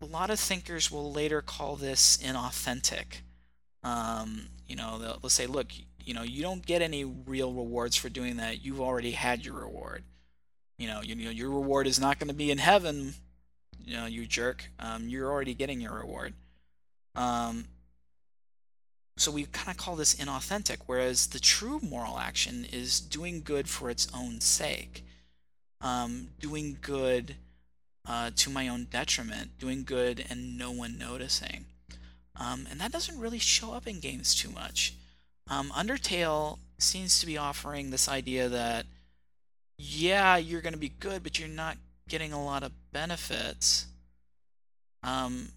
a 0.00 0.04
lot 0.04 0.30
of 0.30 0.38
thinkers 0.38 0.90
will 0.90 1.10
later 1.10 1.40
call 1.40 1.76
this 1.76 2.18
inauthentic. 2.18 3.22
Um, 3.84 4.48
you 4.66 4.74
know, 4.74 4.98
they'll, 4.98 5.18
they'll 5.20 5.30
say, 5.30 5.46
look, 5.46 5.68
you 6.04 6.14
know, 6.14 6.22
you 6.22 6.42
don't 6.42 6.64
get 6.64 6.82
any 6.82 7.04
real 7.04 7.52
rewards 7.52 7.96
for 7.96 8.08
doing 8.08 8.38
that. 8.38 8.64
You've 8.64 8.80
already 8.80 9.12
had 9.12 9.44
your 9.44 9.54
reward. 9.54 10.04
You 10.78 10.88
know, 10.88 11.02
you, 11.02 11.14
you 11.14 11.26
know, 11.26 11.30
your 11.30 11.50
reward 11.50 11.86
is 11.86 12.00
not 12.00 12.18
going 12.18 12.28
to 12.28 12.34
be 12.34 12.50
in 12.50 12.58
heaven. 12.58 13.14
You 13.84 13.96
know, 13.96 14.06
you 14.06 14.26
jerk. 14.26 14.70
Um, 14.78 15.08
you're 15.08 15.30
already 15.30 15.54
getting 15.54 15.80
your 15.80 15.94
reward. 15.94 16.34
Um, 17.14 17.66
so 19.16 19.30
we 19.30 19.44
kind 19.44 19.68
of 19.68 19.76
call 19.76 19.94
this 19.94 20.16
inauthentic, 20.16 20.78
whereas 20.86 21.28
the 21.28 21.38
true 21.38 21.78
moral 21.82 22.18
action 22.18 22.66
is 22.72 23.00
doing 23.00 23.42
good 23.42 23.68
for 23.68 23.88
its 23.88 24.08
own 24.12 24.40
sake, 24.40 25.04
um, 25.80 26.28
doing 26.40 26.78
good 26.80 27.36
uh, 28.06 28.30
to 28.34 28.50
my 28.50 28.66
own 28.66 28.88
detriment, 28.90 29.56
doing 29.58 29.84
good 29.84 30.24
and 30.28 30.58
no 30.58 30.72
one 30.72 30.98
noticing. 30.98 31.66
Um, 32.38 32.66
and 32.70 32.80
that 32.80 32.92
doesn't 32.92 33.20
really 33.20 33.38
show 33.38 33.72
up 33.72 33.86
in 33.86 34.00
games 34.00 34.34
too 34.34 34.50
much. 34.50 34.94
Um, 35.48 35.70
Undertale 35.70 36.58
seems 36.78 37.20
to 37.20 37.26
be 37.26 37.38
offering 37.38 37.90
this 37.90 38.08
idea 38.08 38.48
that, 38.48 38.86
yeah, 39.78 40.36
you're 40.36 40.60
going 40.60 40.72
to 40.72 40.78
be 40.78 40.88
good, 40.88 41.22
but 41.22 41.38
you're 41.38 41.48
not 41.48 41.76
getting 42.08 42.32
a 42.32 42.44
lot 42.44 42.62
of 42.62 42.72
benefits. 42.92 43.86
Um, 45.02 45.48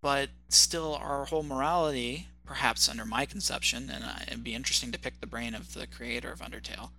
but 0.00 0.30
still, 0.48 0.94
our 0.94 1.24
whole 1.24 1.42
morality, 1.42 2.28
perhaps 2.44 2.88
under 2.88 3.04
my 3.04 3.26
conception, 3.26 3.90
and 3.90 4.04
it'd 4.26 4.44
be 4.44 4.54
interesting 4.54 4.92
to 4.92 4.98
pick 4.98 5.20
the 5.20 5.26
brain 5.26 5.54
of 5.54 5.74
the 5.74 5.86
creator 5.86 6.30
of 6.30 6.40
Undertale, 6.40 6.90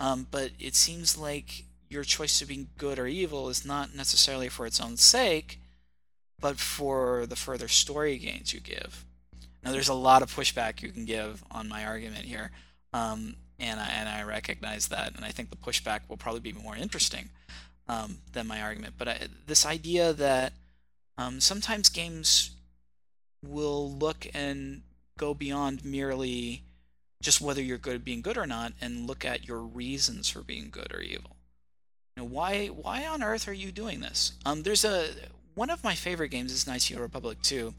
um, 0.00 0.26
but 0.30 0.52
it 0.58 0.74
seems 0.74 1.18
like 1.18 1.64
your 1.90 2.04
choice 2.04 2.40
of 2.40 2.48
being 2.48 2.68
good 2.78 2.98
or 2.98 3.06
evil 3.06 3.48
is 3.48 3.64
not 3.64 3.94
necessarily 3.94 4.48
for 4.48 4.66
its 4.66 4.80
own 4.80 4.96
sake, 4.96 5.60
but 6.40 6.58
for 6.58 7.26
the 7.26 7.36
further 7.36 7.68
story 7.68 8.18
gains 8.18 8.52
you 8.52 8.60
give. 8.60 9.04
Now, 9.62 9.72
there's 9.72 9.88
a 9.88 9.94
lot 9.94 10.22
of 10.22 10.34
pushback 10.34 10.82
you 10.82 10.90
can 10.90 11.04
give 11.04 11.42
on 11.50 11.68
my 11.68 11.84
argument 11.84 12.24
here, 12.24 12.50
um, 12.92 13.36
and, 13.58 13.80
I, 13.80 13.88
and 13.88 14.08
I 14.08 14.22
recognize 14.22 14.88
that, 14.88 15.16
and 15.16 15.24
I 15.24 15.30
think 15.30 15.50
the 15.50 15.56
pushback 15.56 16.00
will 16.08 16.16
probably 16.16 16.40
be 16.40 16.52
more 16.52 16.76
interesting 16.76 17.30
um, 17.88 18.18
than 18.32 18.46
my 18.46 18.62
argument. 18.62 18.94
But 18.96 19.08
I, 19.08 19.18
this 19.46 19.66
idea 19.66 20.12
that 20.12 20.52
um, 21.16 21.40
sometimes 21.40 21.88
games 21.88 22.50
will 23.44 23.90
look 23.90 24.26
and 24.32 24.82
go 25.18 25.34
beyond 25.34 25.84
merely 25.84 26.62
just 27.20 27.40
whether 27.40 27.60
you're 27.60 27.78
good 27.78 27.96
at 27.96 28.04
being 28.04 28.22
good 28.22 28.38
or 28.38 28.46
not, 28.46 28.72
and 28.80 29.08
look 29.08 29.24
at 29.24 29.46
your 29.46 29.60
reasons 29.60 30.28
for 30.28 30.40
being 30.40 30.70
good 30.70 30.92
or 30.94 31.00
evil. 31.00 31.36
You 32.16 32.22
know, 32.22 32.28
why 32.28 32.66
why 32.66 33.06
on 33.06 33.24
earth 33.24 33.48
are 33.48 33.52
you 33.52 33.72
doing 33.72 34.00
this? 34.00 34.32
Um, 34.46 34.62
there's 34.62 34.84
a 34.84 35.08
one 35.58 35.70
of 35.70 35.82
my 35.82 35.96
favorite 35.96 36.28
games 36.28 36.52
is 36.52 36.68
Knights 36.68 36.88
of 36.88 37.00
Republic 37.00 37.42
2. 37.42 37.74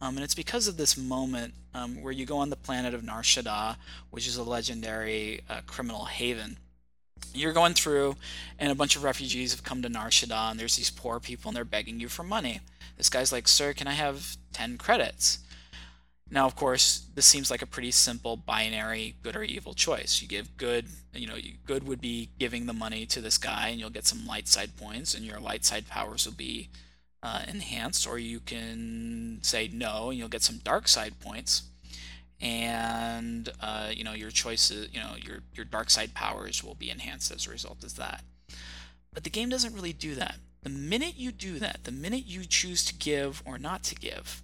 Um, 0.00 0.16
and 0.16 0.22
it's 0.22 0.34
because 0.34 0.68
of 0.68 0.76
this 0.76 0.96
moment 0.96 1.54
um, 1.74 2.00
where 2.00 2.12
you 2.12 2.24
go 2.24 2.38
on 2.38 2.50
the 2.50 2.56
planet 2.56 2.94
of 2.94 3.02
Nar 3.02 3.22
Shaddaa, 3.22 3.76
which 4.10 4.28
is 4.28 4.36
a 4.36 4.44
legendary 4.44 5.40
uh, 5.50 5.60
criminal 5.66 6.04
haven. 6.04 6.56
You're 7.34 7.52
going 7.52 7.74
through, 7.74 8.14
and 8.60 8.70
a 8.70 8.76
bunch 8.76 8.94
of 8.94 9.02
refugees 9.02 9.50
have 9.50 9.64
come 9.64 9.82
to 9.82 9.88
Nar 9.88 10.10
Shaddaa, 10.10 10.52
and 10.52 10.60
there's 10.60 10.76
these 10.76 10.90
poor 10.90 11.18
people, 11.18 11.48
and 11.48 11.56
they're 11.56 11.64
begging 11.64 11.98
you 11.98 12.08
for 12.08 12.22
money. 12.22 12.60
This 12.96 13.10
guy's 13.10 13.32
like, 13.32 13.48
Sir, 13.48 13.72
can 13.72 13.88
I 13.88 13.94
have 13.94 14.36
10 14.52 14.78
credits? 14.78 15.40
Now, 16.30 16.46
of 16.46 16.54
course, 16.54 17.06
this 17.16 17.26
seems 17.26 17.50
like 17.50 17.62
a 17.62 17.66
pretty 17.66 17.90
simple 17.90 18.36
binary 18.36 19.16
good 19.24 19.34
or 19.34 19.42
evil 19.42 19.74
choice. 19.74 20.22
You 20.22 20.28
give 20.28 20.56
good, 20.56 20.86
you 21.12 21.26
know, 21.26 21.36
good 21.64 21.88
would 21.88 22.00
be 22.00 22.28
giving 22.38 22.66
the 22.66 22.72
money 22.72 23.04
to 23.06 23.20
this 23.20 23.36
guy, 23.36 23.68
and 23.68 23.80
you'll 23.80 23.90
get 23.90 24.06
some 24.06 24.26
light 24.26 24.46
side 24.46 24.76
points, 24.76 25.12
and 25.12 25.24
your 25.24 25.40
light 25.40 25.64
side 25.64 25.88
powers 25.88 26.24
will 26.24 26.34
be 26.34 26.68
uh, 27.22 27.42
enhanced, 27.48 28.06
or 28.06 28.18
you 28.18 28.40
can 28.40 29.38
say 29.42 29.68
no 29.72 30.10
and 30.10 30.18
you'll 30.18 30.28
get 30.28 30.42
some 30.42 30.58
dark 30.58 30.88
side 30.88 31.18
points. 31.20 31.62
And 32.40 33.48
uh, 33.60 33.90
you 33.92 34.04
know 34.04 34.12
your 34.12 34.30
choices, 34.30 34.88
you 34.92 35.00
know 35.00 35.14
your 35.20 35.38
your 35.54 35.64
dark 35.64 35.88
side 35.88 36.12
powers 36.12 36.62
will 36.62 36.74
be 36.74 36.90
enhanced 36.90 37.32
as 37.32 37.46
a 37.46 37.50
result 37.50 37.82
of 37.82 37.96
that. 37.96 38.22
But 39.12 39.24
the 39.24 39.30
game 39.30 39.48
doesn't 39.48 39.74
really 39.74 39.94
do 39.94 40.14
that. 40.16 40.36
The 40.62 40.68
minute 40.68 41.14
you 41.16 41.32
do 41.32 41.58
that, 41.60 41.84
the 41.84 41.92
minute 41.92 42.26
you 42.26 42.44
choose 42.44 42.84
to 42.86 42.94
give 42.94 43.42
or 43.46 43.56
not 43.56 43.82
to 43.84 43.94
give, 43.94 44.42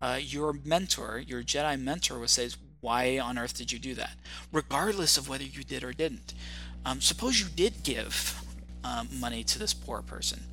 uh, 0.00 0.18
your 0.20 0.52
mentor, 0.64 1.18
your 1.18 1.42
Jedi 1.42 1.80
mentor, 1.80 2.20
will 2.20 2.28
say, 2.28 2.50
"Why 2.80 3.18
on 3.18 3.38
earth 3.38 3.56
did 3.56 3.72
you 3.72 3.80
do 3.80 3.94
that?" 3.94 4.16
Regardless 4.52 5.18
of 5.18 5.28
whether 5.28 5.44
you 5.44 5.64
did 5.64 5.82
or 5.82 5.92
didn't. 5.92 6.32
Um, 6.84 7.00
suppose 7.00 7.40
you 7.40 7.46
did 7.46 7.82
give 7.82 8.40
um, 8.84 9.08
money 9.18 9.42
to 9.42 9.58
this 9.58 9.74
poor 9.74 10.00
person 10.00 10.44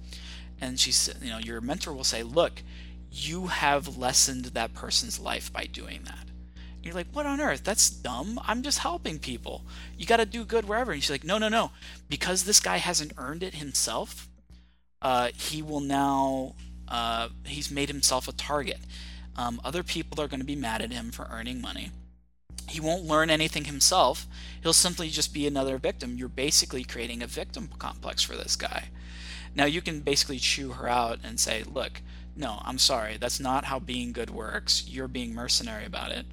and 0.64 0.80
she 0.80 0.94
said, 0.94 1.18
you 1.22 1.30
know, 1.30 1.40
your 1.40 1.60
mentor 1.60 1.94
will 1.94 2.06
say, 2.06 2.23
look, 2.23 2.64
you 3.11 3.48
have 3.48 3.98
lessened 3.98 4.45
that 4.45 4.73
person's 4.73 5.19
life 5.19 5.52
by 5.52 5.65
doing 5.65 6.02
that. 6.06 6.27
And 6.76 6.85
you're 6.85 6.94
like, 6.94 7.07
what 7.11 7.26
on 7.26 7.41
earth? 7.41 7.64
That's 7.65 7.90
dumb. 7.90 8.40
I'm 8.45 8.64
just 8.64 8.80
helping 8.80 9.19
people. 9.19 9.65
You 9.98 10.06
got 10.06 10.18
to 10.18 10.26
do 10.26 10.45
good 10.45 10.65
wherever. 10.65 10.94
And 10.94 11.03
she's 11.03 11.11
like, 11.11 11.26
no, 11.26 11.38
no, 11.38 11.49
no. 11.49 11.72
Because 12.07 12.45
this 12.45 12.61
guy 12.61 12.77
hasn't 12.77 13.11
earned 13.18 13.44
it 13.44 13.56
himself, 13.56 14.30
uh, 15.02 15.30
he 15.35 15.61
will 15.61 15.81
now, 15.81 16.56
uh, 16.88 17.27
he's 17.45 17.69
made 17.69 17.90
himself 17.90 18.30
a 18.30 18.34
target. 18.34 18.80
Um, 19.35 19.60
other 19.65 19.84
people 19.84 20.23
are 20.23 20.30
going 20.30 20.40
to 20.40 20.45
be 20.45 20.56
mad 20.56 20.81
at 20.81 20.94
him 20.94 21.11
for 21.11 21.27
earning 21.30 21.60
money. 21.60 21.91
He 22.69 22.80
won't 22.80 23.03
learn 23.03 23.30
anything 23.30 23.65
himself. 23.65 24.27
He'll 24.61 24.72
simply 24.72 25.10
just 25.10 25.34
be 25.34 25.45
another 25.45 25.77
victim. 25.77 26.15
You're 26.18 26.30
basically 26.30 26.85
creating 26.85 27.22
a 27.22 27.27
victim 27.27 27.69
complex 27.77 28.23
for 28.23 28.38
this 28.38 28.56
guy. 28.56 28.90
Now 29.56 29.66
you 29.66 29.82
can 29.82 30.02
basically 30.02 30.40
chew 30.40 30.72
her 30.72 30.88
out 30.88 31.20
and 31.24 31.40
say, 31.40 31.64
look, 31.64 32.02
no, 32.36 32.60
I'm 32.64 32.80
sorry, 32.80 33.18
that's 33.18 33.40
not 33.40 33.66
how 33.66 33.80
being 33.80 34.12
good 34.12 34.30
works. 34.30 34.86
You're 34.88 35.08
being 35.08 35.36
mercenary 35.36 35.86
about 35.86 36.12
it. 36.12 36.26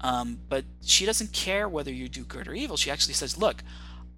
Um, 0.00 0.40
but 0.48 0.64
she 0.82 1.06
doesn't 1.06 1.32
care 1.32 1.68
whether 1.68 1.92
you 1.92 2.08
do 2.08 2.24
good 2.24 2.46
or 2.46 2.54
evil. 2.54 2.76
She 2.76 2.90
actually 2.90 3.14
says, 3.14 3.36
"Look, 3.36 3.64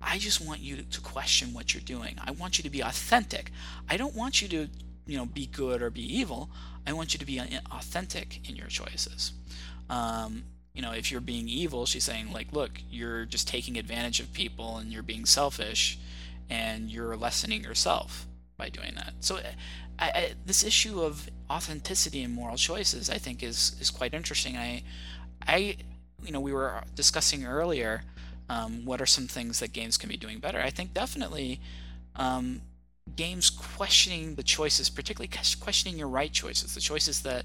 I 0.03 0.19
just 0.19 0.41
want 0.41 0.61
you 0.61 0.77
to 0.83 1.01
question 1.01 1.55
what 1.55 1.73
you're 1.73 1.83
doing. 1.83 2.17
I 2.23 2.33
want 2.33 2.59
you 2.59 2.63
to 2.65 2.71
be 2.71 2.81
authentic. 2.81 3.51
I 3.89 3.97
don't 3.97 4.15
want 4.15 4.43
you 4.43 4.49
to, 4.49 4.69
you 5.07 5.17
know, 5.17 5.27
be 5.27 5.47
good 5.47 5.83
or 5.83 5.91
be 5.91 6.03
evil. 6.03 6.51
I 6.87 6.93
want 6.93 7.15
you 7.15 7.19
to 7.19 7.25
be 7.27 7.41
authentic 7.73 8.49
in 8.49 8.57
your 8.57 8.67
choices." 8.67 9.33
Um, 9.89 10.45
you 10.75 10.83
know, 10.83 10.93
if 10.93 11.11
you're 11.11 11.21
being 11.21 11.49
evil, 11.49 11.87
she's 11.87 12.05
saying 12.05 12.33
like, 12.33 12.53
"Look, 12.53 12.83
you're 12.91 13.25
just 13.25 13.49
taking 13.49 13.79
advantage 13.79 14.21
of 14.21 14.33
people 14.33 14.77
and 14.77 14.93
you're 14.93 15.03
being 15.03 15.25
selfish, 15.25 15.99
and 16.51 16.91
you're 16.91 17.17
lessening 17.17 17.63
yourself 17.65 18.27
by 18.63 18.69
doing 18.79 18.93
that." 19.01 19.13
So, 19.21 19.33
I, 19.99 20.09
I, 20.21 20.23
this 20.51 20.61
issue 20.71 20.97
of 21.09 21.15
authenticity 21.57 22.21
and 22.23 22.33
moral 22.41 22.57
choices, 22.57 23.05
I 23.17 23.19
think, 23.25 23.43
is 23.51 23.59
is 23.81 23.91
quite 23.91 24.13
interesting. 24.21 24.55
I 24.57 24.71
I, 25.47 25.77
you 26.27 26.33
know, 26.33 26.43
we 26.49 26.53
were 26.53 26.83
discussing 26.95 27.41
earlier 27.45 27.93
um, 28.49 28.85
what 28.85 29.01
are 29.01 29.07
some 29.17 29.27
things 29.27 29.61
that 29.61 29.73
games 29.73 29.97
can 29.97 30.09
be 30.09 30.17
doing 30.17 30.39
better. 30.39 30.61
I 30.61 30.71
think 30.71 30.93
definitely 30.93 31.61
um, 32.17 32.63
games 33.17 33.49
questioning 33.49 34.35
the 34.35 34.43
choices, 34.43 34.91
particularly 34.91 35.31
questioning 35.61 35.99
your 35.99 36.09
right 36.09 36.33
choices, 36.33 36.75
the 36.75 36.81
choices 36.81 37.23
that 37.23 37.45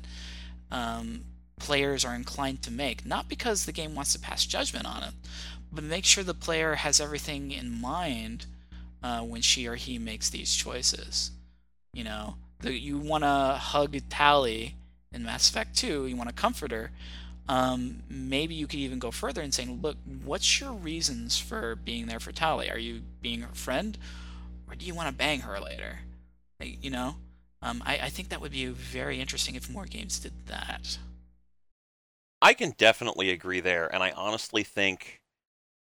um, 0.71 1.25
players 1.59 2.03
are 2.03 2.15
inclined 2.15 2.61
to 2.63 2.71
make, 2.71 3.05
not 3.05 3.29
because 3.29 3.65
the 3.65 3.71
game 3.71 3.95
wants 3.95 4.13
to 4.13 4.19
pass 4.19 4.45
judgment 4.45 4.85
on 4.85 5.03
it, 5.03 5.13
but 5.71 5.83
make 5.83 6.05
sure 6.05 6.23
the 6.23 6.33
player 6.33 6.75
has 6.75 6.99
everything 6.99 7.51
in 7.51 7.79
mind 7.79 8.47
uh, 9.05 9.21
when 9.21 9.39
she 9.39 9.67
or 9.67 9.75
he 9.75 9.99
makes 9.99 10.31
these 10.31 10.55
choices. 10.55 11.29
You 11.93 12.03
know, 12.03 12.37
the, 12.61 12.73
you 12.73 12.97
want 12.97 13.23
to 13.23 13.57
hug 13.59 13.95
Tali 14.09 14.73
in 15.13 15.23
Mass 15.23 15.47
Effect 15.47 15.77
2, 15.77 16.07
you 16.07 16.15
want 16.15 16.29
to 16.29 16.35
comfort 16.35 16.71
her, 16.71 16.89
um, 17.47 18.01
maybe 18.09 18.55
you 18.55 18.65
could 18.65 18.79
even 18.79 18.97
go 18.97 19.11
further 19.11 19.43
and 19.43 19.53
saying, 19.53 19.79
look, 19.83 19.97
what's 20.23 20.59
your 20.59 20.73
reasons 20.73 21.37
for 21.37 21.75
being 21.75 22.07
there 22.07 22.19
for 22.19 22.31
Tali? 22.31 22.71
Are 22.71 22.79
you 22.79 23.03
being 23.21 23.41
her 23.41 23.53
friend, 23.53 23.95
or 24.67 24.73
do 24.73 24.87
you 24.87 24.95
want 24.95 25.07
to 25.07 25.13
bang 25.13 25.41
her 25.41 25.59
later? 25.59 25.99
You 26.59 26.89
know, 26.89 27.17
um, 27.61 27.83
I, 27.85 27.99
I 28.03 28.09
think 28.09 28.29
that 28.29 28.41
would 28.41 28.53
be 28.53 28.65
very 28.65 29.21
interesting 29.21 29.53
if 29.53 29.69
more 29.69 29.85
games 29.85 30.17
did 30.17 30.33
that. 30.47 30.97
I 32.41 32.55
can 32.55 32.73
definitely 32.75 33.29
agree 33.29 33.59
there, 33.59 33.87
and 33.93 34.01
I 34.01 34.11
honestly 34.11 34.63
think 34.63 35.21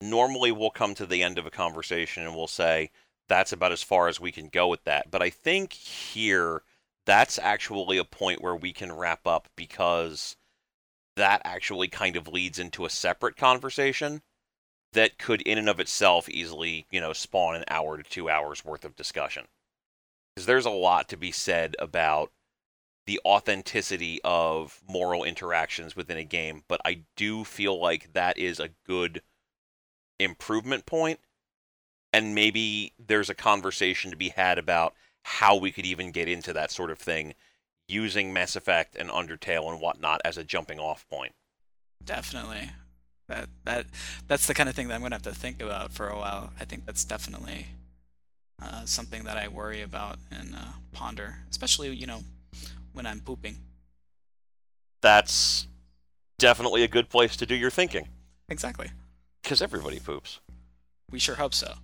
normally 0.00 0.52
we'll 0.52 0.70
come 0.70 0.94
to 0.94 1.06
the 1.06 1.24
end 1.24 1.38
of 1.38 1.46
a 1.46 1.50
conversation 1.50 2.24
and 2.24 2.36
we'll 2.36 2.46
say 2.46 2.90
that's 3.28 3.52
about 3.52 3.72
as 3.72 3.82
far 3.82 4.08
as 4.08 4.18
we 4.20 4.32
can 4.32 4.48
go 4.48 4.68
with 4.68 4.84
that. 4.84 5.10
But 5.10 5.22
I 5.22 5.30
think 5.30 5.72
here 5.72 6.62
that's 7.06 7.38
actually 7.38 7.98
a 7.98 8.04
point 8.04 8.42
where 8.42 8.56
we 8.56 8.72
can 8.72 8.92
wrap 8.92 9.26
up 9.26 9.48
because 9.56 10.36
that 11.16 11.42
actually 11.44 11.88
kind 11.88 12.16
of 12.16 12.28
leads 12.28 12.58
into 12.58 12.84
a 12.84 12.90
separate 12.90 13.36
conversation 13.36 14.22
that 14.92 15.18
could 15.18 15.42
in 15.42 15.58
and 15.58 15.68
of 15.68 15.80
itself 15.80 16.28
easily, 16.28 16.86
you 16.90 17.00
know, 17.00 17.12
spawn 17.12 17.56
an 17.56 17.64
hour 17.68 17.96
to 17.96 18.02
2 18.02 18.30
hours 18.30 18.64
worth 18.64 18.84
of 18.84 18.96
discussion. 18.96 19.46
Cuz 20.36 20.46
there's 20.46 20.66
a 20.66 20.70
lot 20.70 21.08
to 21.08 21.16
be 21.16 21.32
said 21.32 21.76
about 21.78 22.32
the 23.06 23.20
authenticity 23.24 24.20
of 24.22 24.82
moral 24.86 25.24
interactions 25.24 25.96
within 25.96 26.18
a 26.18 26.24
game, 26.24 26.64
but 26.68 26.80
I 26.84 27.04
do 27.16 27.42
feel 27.42 27.78
like 27.80 28.12
that 28.12 28.36
is 28.38 28.60
a 28.60 28.74
good 28.86 29.22
improvement 30.18 30.84
point 30.84 31.20
and 32.12 32.34
maybe 32.34 32.92
there's 32.98 33.30
a 33.30 33.34
conversation 33.34 34.10
to 34.10 34.16
be 34.16 34.30
had 34.30 34.58
about 34.58 34.94
how 35.22 35.56
we 35.56 35.72
could 35.72 35.86
even 35.86 36.10
get 36.10 36.28
into 36.28 36.52
that 36.52 36.70
sort 36.70 36.90
of 36.90 36.98
thing 36.98 37.34
using 37.86 38.32
Mass 38.32 38.56
Effect 38.56 38.96
and 38.96 39.10
Undertale 39.10 39.70
and 39.70 39.80
whatnot 39.80 40.20
as 40.24 40.38
a 40.38 40.44
jumping 40.44 40.78
off 40.78 41.08
point. 41.08 41.32
Definitely. 42.04 42.70
That 43.28 43.48
that 43.64 43.86
that's 44.26 44.46
the 44.46 44.54
kind 44.54 44.68
of 44.68 44.74
thing 44.74 44.88
that 44.88 44.94
I'm 44.94 45.02
gonna 45.02 45.14
have 45.14 45.22
to 45.22 45.34
think 45.34 45.60
about 45.60 45.92
for 45.92 46.08
a 46.08 46.16
while. 46.16 46.52
I 46.58 46.64
think 46.64 46.86
that's 46.86 47.04
definitely 47.04 47.66
uh, 48.62 48.84
something 48.86 49.24
that 49.24 49.36
I 49.36 49.48
worry 49.48 49.82
about 49.82 50.18
and 50.30 50.54
uh, 50.54 50.72
ponder, 50.92 51.36
especially 51.50 51.94
you 51.94 52.06
know 52.06 52.20
when 52.94 53.06
I'm 53.06 53.20
pooping. 53.20 53.56
That's 55.02 55.66
definitely 56.38 56.82
a 56.82 56.88
good 56.88 57.10
place 57.10 57.36
to 57.36 57.46
do 57.46 57.54
your 57.54 57.70
thinking. 57.70 58.08
Exactly. 58.48 58.90
Because 59.42 59.60
everybody 59.60 60.00
poops. 60.00 60.40
We 61.10 61.18
sure 61.18 61.36
hope 61.36 61.54
so. 61.54 61.74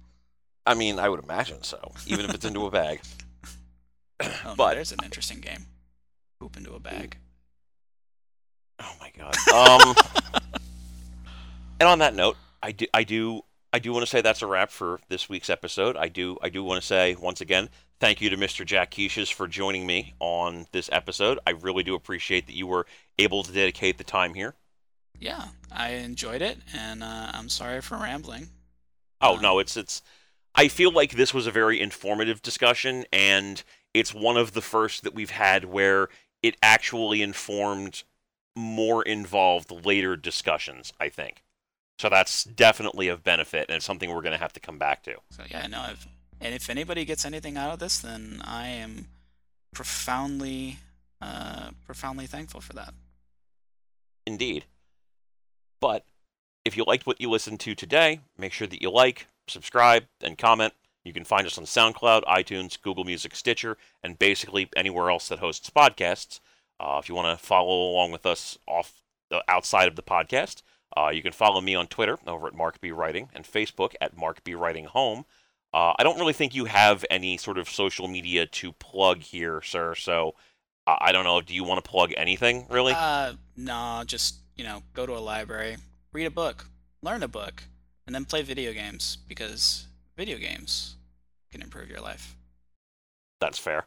I 0.67 0.75
mean, 0.75 0.99
I 0.99 1.09
would 1.09 1.23
imagine 1.23 1.63
so, 1.63 1.93
even 2.07 2.25
if 2.25 2.35
it's 2.35 2.45
into 2.45 2.67
a 2.67 2.71
bag. 2.71 3.01
oh, 4.23 4.55
but 4.57 4.75
there's 4.75 4.93
an 4.93 5.01
interesting 5.05 5.41
game 5.41 5.67
poop 6.41 6.57
into 6.57 6.75
a 6.75 6.81
bag. 6.81 7.17
Oh 8.81 8.93
my 9.01 9.11
god. 9.17 9.35
Um, 9.55 9.95
and 11.81 11.89
on 11.89 11.99
that 12.01 12.15
note, 12.15 12.37
I 12.63 12.73
do, 12.73 12.87
I 12.93 13.05
do, 13.05 13.43
I 13.73 13.79
do 13.79 13.93
want 13.93 14.03
to 14.05 14.11
say 14.11 14.21
that's 14.21 14.43
a 14.43 14.47
wrap 14.47 14.71
for 14.71 15.01
this 15.09 15.29
week's 15.29 15.51
episode. 15.51 15.97
I 15.97 16.09
do, 16.09 16.39
I 16.43 16.49
do 16.49 16.63
want 16.63 16.81
to 16.81 16.87
say 16.87 17.15
once 17.15 17.41
again, 17.41 17.69
thank 18.01 18.21
you 18.21 18.31
to 18.31 18.37
Mr. 18.37 18.65
Jack 18.65 18.91
Quiches 18.91 19.33
for 19.33 19.47
joining 19.49 19.87
me 19.87 20.15
on 20.21 20.67
this 20.73 20.91
episode. 20.93 21.39
I 21.47 21.51
really 21.51 21.83
do 21.83 21.95
appreciate 21.95 22.47
that 22.47 22.55
you 22.55 22.67
were 22.67 22.87
able 23.19 23.43
to 23.43 23.53
dedicate 23.53 23.99
the 23.99 24.05
time 24.05 24.35
here. 24.35 24.55
Yeah, 25.19 25.49
I 25.73 25.91
enjoyed 25.93 26.43
it, 26.43 26.59
and 26.75 27.03
uh, 27.03 27.31
I'm 27.33 27.49
sorry 27.49 27.81
for 27.81 27.97
rambling. 27.97 28.49
Oh 29.21 29.37
um, 29.37 29.43
no, 29.43 29.59
it's 29.59 29.77
it's. 29.77 30.03
I 30.55 30.69
feel 30.69 30.93
like 30.93 31.13
this 31.13 31.35
was 31.35 31.47
a 31.47 31.51
very 31.51 31.81
informative 31.81 32.43
discussion, 32.43 33.05
and 33.13 33.63
it's 33.93 34.15
one 34.15 34.37
of 34.37 34.53
the 34.53 34.63
first 34.63 35.03
that 35.03 35.15
we've 35.15 35.31
had 35.31 35.65
where 35.65 36.09
it 36.43 36.57
actually 36.63 37.23
informed 37.23 38.05
more 38.57 39.03
involved 39.03 39.71
later 39.85 40.17
discussions, 40.17 40.93
I 41.01 41.09
think. 41.09 41.43
So 41.99 42.09
that's 42.09 42.45
definitely 42.45 43.09
of 43.09 43.25
benefit, 43.25 43.67
and 43.69 43.77
it's 43.77 43.85
something 43.85 44.11
we're 44.11 44.23
going 44.23 44.33
to 44.33 44.39
have 44.39 44.53
to 44.53 44.61
come 44.61 44.79
back 44.79 45.03
to. 45.05 45.17
So 45.31 45.43
yeah, 45.51 45.67
no, 45.67 45.87
if, 45.91 46.07
and 46.41 46.55
if 46.55 46.69
anybody 46.69 47.05
gets 47.05 47.25
anything 47.25 47.57
out 47.57 47.73
of 47.73 47.79
this, 47.79 47.99
then 47.99 48.41
I 48.45 48.69
am 48.69 49.09
profoundly, 49.73 50.79
uh, 51.21 51.71
profoundly 51.85 52.27
thankful 52.27 52.61
for 52.61 52.73
that. 52.75 52.95
Indeed. 54.27 54.65
But 55.81 56.05
if 56.65 56.77
you 56.77 56.85
liked 56.87 57.07
what 57.07 57.21
you 57.21 57.29
listened 57.29 57.61
to 57.61 57.75
today, 57.75 58.21
make 58.39 58.53
sure 58.53 58.67
that 58.67 58.83
you 58.83 58.91
like, 58.91 59.27
subscribe, 59.49 60.05
and 60.21 60.39
comment. 60.39 60.75
You 61.05 61.13
can 61.13 61.25
find 61.25 61.47
us 61.47 61.59
on 61.59 61.65
SoundCloud, 61.65 62.25
iTunes, 62.25 62.81
Google 62.81 63.05
Music, 63.05 63.35
Stitcher, 63.35 63.77
and 64.03 64.19
basically 64.19 64.69
anywhere 64.75 65.11
else 65.11 65.29
that 65.29 65.39
hosts 65.39 65.71
podcasts. 65.71 66.41
Uh, 66.81 66.99
if 67.03 67.09
you 67.09 67.15
want 67.15 67.39
to 67.39 67.45
follow 67.45 67.91
along 67.91 68.11
with 68.11 68.27
us 68.27 68.59
off 68.67 69.03
the, 69.31 69.45
outside 69.49 69.89
of 69.89 69.97
the 69.97 70.03
podcast, 70.03 70.63
uh, 70.97 71.11
you 71.11 71.23
can 71.23 71.33
follow 71.33 71.61
me 71.61 71.75
on 71.75 71.87
Twitter 71.87 72.19
over 72.27 72.47
at 72.47 72.55
Mark 72.55 72.81
B 72.81 72.91
Writing 72.91 73.29
and 73.35 73.45
Facebook 73.45 73.95
at 74.01 74.17
Mark 74.17 74.43
B 74.45 74.55
Writing 74.55 74.87
Home. 74.87 75.25
Uh, 75.73 75.93
I 75.99 76.05
don't 76.05 76.19
really 76.19 76.33
think 76.33 76.55
you 76.55 76.67
have 76.67 77.05
any 77.11 77.37
sort 77.37 77.59
of 77.59 77.69
social 77.69 78.07
media 78.07 78.47
to 78.47 78.73
plug 78.73 79.23
here, 79.23 79.61
sir. 79.61 79.95
So 79.97 80.35
I 80.87 81.13
don't 81.13 81.25
know. 81.25 81.41
Do 81.41 81.55
you 81.55 81.65
want 81.65 81.83
to 81.83 81.91
plug 81.91 82.13
anything 82.17 82.67
really? 82.71 82.93
Uh, 82.97 83.35
no. 83.57 84.05
Just 84.07 84.37
you 84.57 84.65
know, 84.65 84.83
go 84.93 85.05
to 85.05 85.13
a 85.13 85.19
library, 85.19 85.77
read 86.13 86.27
a 86.27 86.31
book, 86.31 86.67
learn 87.03 87.23
a 87.23 87.29
book, 87.29 87.65
and 88.07 88.15
then 88.15 88.25
play 88.25 88.43
video 88.43 88.73
games 88.73 89.19
because 89.29 89.87
video 90.17 90.39
games 90.39 90.97
can 91.51 91.63
improve 91.63 91.89
your 91.89 92.01
life. 92.01 92.37
That's 93.41 93.59
fair. 93.59 93.87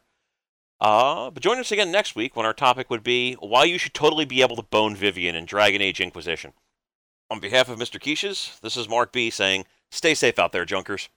Uh, 0.80 1.32
but 1.32 1.42
join 1.42 1.58
us 1.58 1.72
again 1.72 1.92
next 1.92 2.16
week 2.16 2.36
when 2.36 2.46
our 2.46 2.54
topic 2.54 2.90
would 2.90 3.04
be 3.04 3.34
why 3.34 3.64
you 3.64 3.78
should 3.78 3.94
totally 3.94 4.26
be 4.26 4.42
able 4.42 4.56
to 4.56 4.62
bone 4.62 4.96
Vivienne 4.96 5.36
in 5.36 5.46
Dragon 5.46 5.82
Age 5.82 6.00
Inquisition. 6.00 6.54
On 7.30 7.40
behalf 7.40 7.68
of 7.68 7.80
Mr. 7.80 8.00
Quiches, 8.00 8.60
this 8.62 8.78
is 8.78 8.88
Mark 8.88 9.12
B 9.12 9.30
saying, 9.30 9.66
stay 9.92 10.14
safe 10.14 10.40
out 10.40 10.52
there, 10.52 10.66
junkers. 10.66 11.10